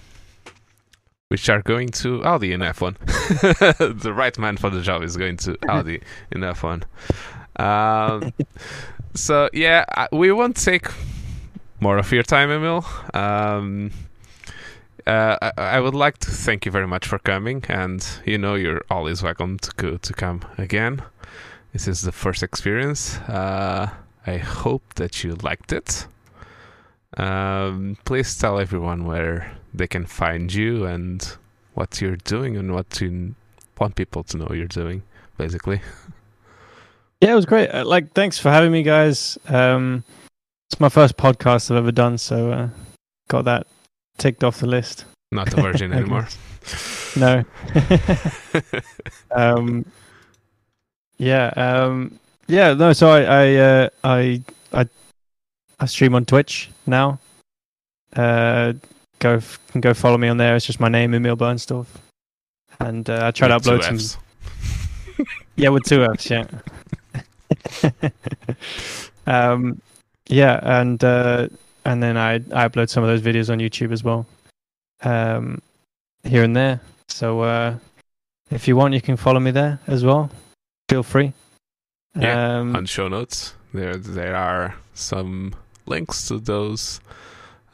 which 1.28 1.48
are 1.48 1.62
going 1.62 1.88
to 1.88 2.24
Audi 2.24 2.52
in 2.52 2.60
F1. 2.60 2.96
the 4.02 4.12
right 4.12 4.38
man 4.38 4.56
for 4.56 4.70
the 4.70 4.80
job 4.82 5.02
is 5.02 5.16
going 5.16 5.36
to 5.38 5.56
Audi 5.68 6.00
in 6.30 6.42
F1. 6.42 6.84
Um, 7.60 8.32
so 9.14 9.48
yeah, 9.52 9.84
we 10.12 10.32
won't 10.32 10.56
take 10.56 10.88
more 11.80 11.98
of 11.98 12.10
your 12.12 12.22
time, 12.22 12.50
Emil. 12.50 12.84
Um, 13.12 13.90
uh, 15.06 15.36
I, 15.42 15.52
I 15.56 15.80
would 15.80 15.94
like 15.94 16.18
to 16.18 16.30
thank 16.30 16.64
you 16.64 16.72
very 16.72 16.86
much 16.86 17.06
for 17.06 17.18
coming, 17.18 17.64
and 17.68 18.06
you 18.24 18.38
know 18.38 18.54
you're 18.54 18.82
always 18.90 19.22
welcome 19.22 19.58
to 19.58 19.70
go, 19.76 19.96
to 19.98 20.12
come 20.14 20.42
again. 20.56 21.02
This 21.72 21.88
is 21.88 22.02
the 22.02 22.12
first 22.12 22.42
experience. 22.42 23.18
Uh, 23.28 23.90
I 24.26 24.36
hope 24.38 24.94
that 24.94 25.22
you 25.22 25.34
liked 25.34 25.72
it. 25.72 26.06
Um, 27.16 27.96
please 28.04 28.36
tell 28.36 28.58
everyone 28.58 29.04
where 29.04 29.56
they 29.72 29.86
can 29.86 30.06
find 30.06 30.52
you 30.52 30.84
and 30.84 31.36
what 31.74 32.00
you're 32.00 32.16
doing 32.16 32.56
and 32.56 32.72
what 32.72 33.00
you 33.00 33.34
want 33.78 33.96
people 33.96 34.22
to 34.24 34.36
know 34.36 34.48
you're 34.52 34.66
doing, 34.66 35.02
basically. 35.36 35.80
Yeah, 37.20 37.32
it 37.32 37.36
was 37.36 37.46
great. 37.46 37.70
Uh, 37.70 37.86
like, 37.86 38.12
thanks 38.12 38.38
for 38.38 38.50
having 38.50 38.70
me, 38.70 38.82
guys. 38.82 39.38
Um, 39.48 40.04
it's 40.68 40.78
my 40.78 40.90
first 40.90 41.16
podcast 41.16 41.70
I've 41.70 41.78
ever 41.78 41.90
done, 41.90 42.18
so 42.18 42.52
uh, 42.52 42.68
got 43.28 43.46
that 43.46 43.66
ticked 44.18 44.44
off 44.44 44.60
the 44.60 44.66
list. 44.66 45.06
Not 45.32 45.50
a 45.54 45.56
virgin 45.62 45.94
anymore. 45.94 46.28
No. 47.16 47.42
um, 49.34 49.86
yeah. 51.16 51.46
Um, 51.56 52.18
yeah. 52.46 52.74
No. 52.74 52.92
So 52.92 53.08
I 53.08 53.22
I, 53.22 53.54
uh, 53.54 53.88
I 54.04 54.42
I 54.74 54.88
I 55.80 55.86
stream 55.86 56.14
on 56.14 56.24
Twitch 56.24 56.70
now. 56.86 57.18
Uh, 58.14 58.74
go 59.18 59.40
can 59.72 59.80
go 59.80 59.94
follow 59.94 60.18
me 60.18 60.28
on 60.28 60.36
there. 60.36 60.54
It's 60.56 60.66
just 60.66 60.80
my 60.80 60.88
name, 60.88 61.14
Emil 61.14 61.36
Bernstorff, 61.36 61.86
and 62.80 63.08
uh, 63.08 63.26
I 63.26 63.30
try 63.30 63.48
to 63.48 63.54
With 63.54 63.64
two 63.64 63.70
upload 63.70 63.98
some. 64.00 64.20
Yeah, 65.56 65.68
with 65.68 65.84
two 65.84 66.04
Fs. 66.04 66.30
Yeah. 66.30 66.46
um, 69.26 69.80
yeah, 70.28 70.60
and 70.62 71.02
uh, 71.02 71.48
and 71.84 72.02
then 72.02 72.16
I 72.16 72.34
I 72.34 72.68
upload 72.68 72.88
some 72.88 73.04
of 73.04 73.08
those 73.08 73.22
videos 73.22 73.50
on 73.50 73.58
YouTube 73.58 73.92
as 73.92 74.02
well, 74.02 74.26
um, 75.02 75.60
here 76.24 76.42
and 76.42 76.56
there. 76.56 76.80
So 77.08 77.40
uh, 77.42 77.76
if 78.50 78.66
you 78.66 78.76
want, 78.76 78.94
you 78.94 79.00
can 79.00 79.16
follow 79.16 79.40
me 79.40 79.50
there 79.50 79.78
as 79.86 80.04
well. 80.04 80.30
Feel 80.88 81.02
free. 81.02 81.32
Yeah, 82.16 82.58
Um, 82.58 82.76
on 82.76 82.86
show 82.86 83.08
notes 83.08 83.54
there 83.72 83.96
there 83.96 84.36
are 84.36 84.74
some 84.94 85.54
links 85.86 86.28
to 86.28 86.38
those 86.38 87.00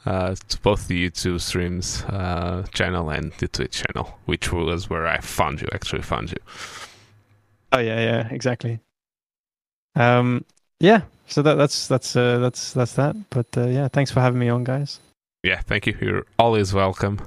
uh, 0.05 0.35
to 0.49 0.59
both 0.61 0.87
the 0.87 1.09
YouTube 1.09 1.41
streams 1.41 2.03
uh, 2.05 2.65
channel 2.73 3.09
and 3.09 3.31
the 3.33 3.47
Twitch 3.47 3.83
channel, 3.83 4.17
which 4.25 4.51
was 4.51 4.89
where 4.89 5.07
I 5.07 5.19
found 5.19 5.61
you. 5.61 5.67
Actually, 5.73 6.01
found 6.01 6.31
you. 6.31 6.37
Oh 7.71 7.79
yeah, 7.79 7.99
yeah, 7.99 8.27
exactly. 8.31 8.79
Um, 9.95 10.45
yeah. 10.79 11.01
So 11.27 11.41
that 11.43 11.55
that's 11.55 11.87
that's 11.87 12.15
uh, 12.15 12.39
that's 12.39 12.73
that's 12.73 12.93
that. 12.93 13.15
But 13.29 13.47
uh, 13.55 13.67
yeah, 13.67 13.87
thanks 13.87 14.11
for 14.11 14.19
having 14.19 14.39
me 14.39 14.49
on, 14.49 14.63
guys. 14.63 14.99
Yeah, 15.43 15.61
thank 15.61 15.87
you. 15.87 15.97
You're 16.01 16.25
always 16.37 16.73
welcome. 16.73 17.19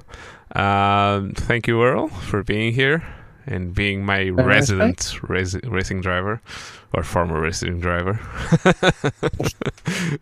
Um, 0.55 1.33
thank 1.33 1.67
you, 1.67 1.83
Earl, 1.83 2.07
for 2.07 2.43
being 2.43 2.73
here 2.73 3.03
and 3.45 3.73
being 3.73 4.05
my 4.05 4.29
Very 4.31 4.47
resident 4.47 5.21
racing 5.23 6.01
driver 6.01 6.41
or 6.95 7.03
former 7.03 7.41
racing 7.41 7.81
driver. 7.81 8.19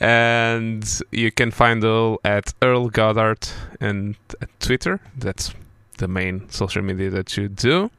and 0.00 1.00
you 1.10 1.32
can 1.32 1.50
find 1.50 1.84
Earl 1.84 2.20
at 2.24 2.54
Earl 2.62 2.88
Goddard 2.88 3.48
and 3.80 4.14
Twitter. 4.60 5.00
That's 5.16 5.52
the 5.98 6.06
main 6.06 6.48
social 6.50 6.82
media 6.82 7.10
that 7.10 7.36
you 7.36 7.48
do. 7.48 7.90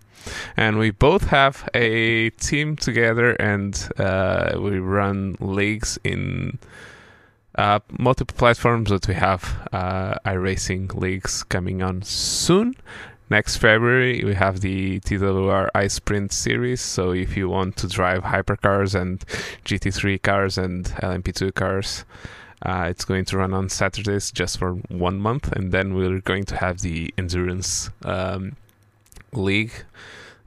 And 0.55 0.77
we 0.77 0.91
both 0.91 1.27
have 1.27 1.67
a 1.73 2.29
team 2.31 2.75
together, 2.75 3.31
and 3.33 3.89
uh, 3.97 4.57
we 4.59 4.79
run 4.79 5.35
leagues 5.39 5.97
in 6.03 6.59
uh, 7.55 7.79
multiple 7.97 8.35
platforms. 8.37 8.89
that 8.89 9.07
we 9.07 9.15
have 9.15 9.67
uh, 9.73 10.15
iRacing 10.25 10.93
leagues 10.95 11.43
coming 11.43 11.81
on 11.81 12.01
soon. 12.01 12.75
Next 13.29 13.57
February, 13.57 14.23
we 14.25 14.33
have 14.33 14.61
the 14.61 14.99
TWR 15.01 15.69
iSprint 15.75 16.31
series. 16.31 16.81
So 16.81 17.11
if 17.11 17.37
you 17.37 17.47
want 17.47 17.77
to 17.77 17.87
drive 17.87 18.23
hypercars 18.23 18.99
and 18.99 19.19
GT3 19.65 20.19
cars 20.23 20.57
and 20.57 20.85
LMP2 20.85 21.53
cars, 21.53 22.05
uh, 22.63 22.87
it's 22.89 23.05
going 23.05 23.25
to 23.25 23.37
run 23.37 23.53
on 23.53 23.69
Saturdays 23.69 24.31
just 24.31 24.57
for 24.57 24.73
one 24.89 25.19
month, 25.19 25.51
and 25.51 25.71
then 25.71 25.93
we're 25.93 26.21
going 26.21 26.43
to 26.45 26.57
have 26.57 26.79
the 26.79 27.13
endurance 27.19 27.91
um, 28.03 28.55
league 29.31 29.73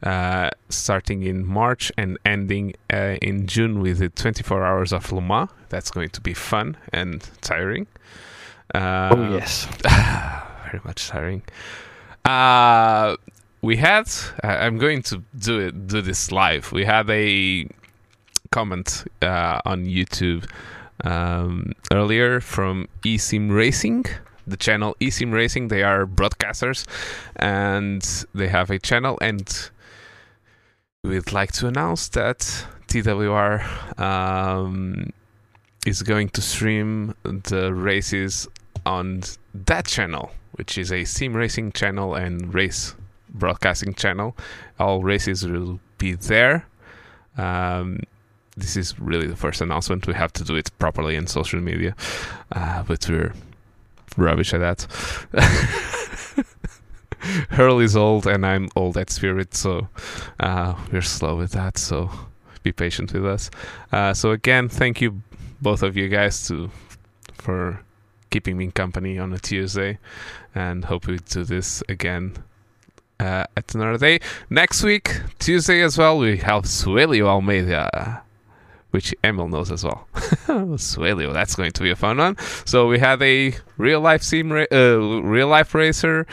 uh, 0.03 0.51
starting 0.69 1.23
in 1.23 1.47
March 1.47 1.93
and 1.97 2.19
ending 2.25 2.75
uh, 2.93 3.17
in 3.23 3.47
June 3.47 3.81
with 3.81 3.99
the 3.99 4.09
24 4.09 4.65
hours 4.65 4.93
of 4.93 5.13
Le 5.13 5.23
Mans. 5.23 5.49
That's 5.69 5.93
going 5.93 6.11
to 6.11 6.21
be 6.21 6.35
fun 6.35 6.77
and 6.93 7.23
tiring. 7.41 7.87
Uh, 8.75 9.15
oh 9.17 9.35
yes. 9.35 9.67
very 10.67 10.81
much 10.85 11.07
tiring. 11.07 11.43
Uh, 12.25 13.17
we 13.63 13.77
had. 13.77 14.11
I'm 14.43 14.79
going 14.79 15.03
to 15.05 15.23
do 15.39 15.61
it. 15.61 15.87
Do 15.87 16.01
this 16.01 16.33
live. 16.33 16.73
We 16.73 16.85
had 16.85 17.09
a 17.11 17.69
comment 18.51 19.05
uh, 19.23 19.61
on 19.65 19.87
YouTube 19.87 20.49
um, 21.05 21.73
earlier 21.91 22.41
from 22.41 22.89
eSim 23.05 23.51
Racing, 23.51 24.05
the 24.47 24.57
channel 24.57 24.97
eSim 25.01 25.33
Racing. 25.33 25.69
They 25.69 25.83
are 25.83 26.07
broadcasters, 26.07 26.87
and 27.37 28.03
they 28.35 28.49
have 28.49 28.71
a 28.71 28.79
channel. 28.79 29.19
And 29.21 29.71
we'd 31.03 31.33
like 31.33 31.53
to 31.53 31.67
announce 31.67 32.09
that 32.11 32.39
TWR 32.89 33.99
um, 33.99 35.11
is 35.87 36.03
going 36.03 36.29
to 36.31 36.43
stream 36.43 37.15
the 37.23 37.75
races 37.75 38.47
on 38.85 39.23
that 39.55 39.87
channel, 39.87 40.31
which 40.53 40.79
is 40.79 40.93
a 40.93 41.05
sim 41.05 41.35
racing 41.35 41.73
channel 41.73 42.15
and 42.15 42.53
race 42.55 42.95
broadcasting 43.29 43.95
channel. 43.95 44.37
All 44.79 45.03
races 45.03 45.47
will 45.47 45.81
be 45.99 46.15
there. 46.15 46.67
Um, 47.37 48.01
this 48.57 48.77
is 48.77 48.99
really 49.01 49.27
the 49.27 49.37
first 49.37 49.61
announcement. 49.61 50.07
We 50.07 50.15
have 50.15 50.33
to 50.35 50.45
do 50.45 50.55
it 50.57 50.71
properly 50.79 51.17
in 51.17 51.27
social 51.27 51.61
media, 51.61 51.97
uh, 52.53 52.83
but 52.83 53.09
we're 53.09 53.33
rubbish 54.17 54.53
at 54.53 54.61
that. 54.61 54.87
Earl 57.59 57.79
is 57.79 57.97
old 57.97 58.27
and 58.27 58.45
I'm 58.45 58.69
old 58.77 58.99
at 58.99 59.11
spirit, 59.11 59.55
so 59.55 59.89
uh, 60.41 60.75
we're 60.91 61.03
slow 61.03 61.37
with 61.37 61.53
that. 61.53 61.79
So 61.79 62.11
be 62.63 62.73
patient 62.73 63.13
with 63.13 63.25
us. 63.25 63.51
Uh, 63.91 64.13
so 64.13 64.33
again, 64.33 64.69
thank 64.69 65.01
you 65.01 65.23
both 65.61 65.83
of 65.83 65.97
you 65.97 66.09
guys 66.09 66.47
to 66.49 66.71
for 67.35 67.81
keeping 68.33 68.57
me 68.57 68.71
company 68.73 69.19
on 69.19 69.33
a 69.33 69.39
Tuesday, 69.39 69.99
and 70.55 70.87
hope 70.87 71.07
we 71.07 71.19
do 71.19 71.45
this 71.45 71.83
again 71.89 72.35
uh, 73.21 73.45
at 73.57 73.75
another 73.75 73.99
day. 73.99 74.19
Next 74.51 74.83
week, 74.83 75.21
Tuesday 75.39 75.83
as 75.83 75.97
well, 75.99 76.19
we 76.19 76.39
have 76.39 76.65
Suelio 76.65 77.27
Almeida, 77.27 78.23
which 78.91 79.15
Emil 79.23 79.49
knows 79.49 79.71
as 79.71 79.85
well. 79.85 80.09
Suelio, 80.15 81.33
that's 81.33 81.55
going 81.55 81.73
to 81.73 81.83
be 81.83 81.91
a 81.91 81.97
fun 81.97 82.17
one. 82.17 82.37
So 82.65 82.89
we 82.89 82.99
had 82.99 83.23
a 83.23 83.55
real 83.77 84.01
life 84.01 84.23
sim, 84.23 84.51
ra- 84.51 84.67
uh, 84.73 84.99
real 85.23 85.49
life 85.49 85.75
racer 85.75 86.27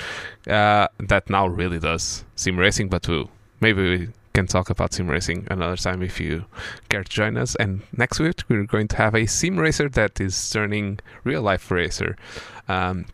uh, 0.48 0.88
that 1.00 1.30
now 1.30 1.48
really 1.48 1.80
does 1.80 2.24
sim 2.36 2.58
racing, 2.58 2.88
but 2.88 3.08
we'll, 3.08 3.30
maybe 3.60 3.82
we 3.84 4.08
can 4.40 4.48
talk 4.48 4.70
about 4.70 4.94
sim 4.94 5.10
racing 5.10 5.46
another 5.52 5.76
time 5.76 6.02
if 6.02 6.20
you 6.20 6.46
care 6.88 7.04
to 7.04 7.10
join 7.10 7.38
us. 7.38 7.56
And 7.56 7.82
next 7.92 8.20
week 8.20 8.44
we're 8.48 8.64
going 8.64 8.88
to 8.88 8.96
have 8.96 9.14
a 9.14 9.26
sim 9.26 9.60
racer 9.60 9.90
that 9.90 10.22
is 10.22 10.50
turning 10.50 11.00
real 11.26 11.42
life 11.42 11.70
racer. 11.70 12.16
Um, 12.70 13.06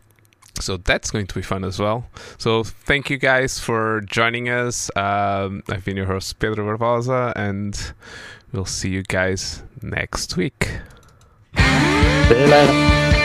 so 0.60 0.78
that's 0.78 1.10
going 1.12 1.28
to 1.28 1.36
be 1.36 1.42
fun 1.42 1.64
as 1.64 1.80
well. 1.80 2.06
So 2.38 2.64
thank 2.64 3.10
you 3.10 3.18
guys 3.18 3.60
for 3.60 4.02
joining 4.02 4.50
us. 4.50 4.92
Um, 4.96 5.64
I've 5.68 5.84
been 5.84 5.98
your 5.98 6.06
host 6.06 6.38
Pedro 6.40 6.64
Barbosa, 6.66 7.34
and 7.36 7.94
we'll 8.54 8.66
see 8.66 8.90
you 8.90 9.04
guys 9.04 9.64
next 9.82 10.38
week. 10.38 10.70
Later. 12.30 13.25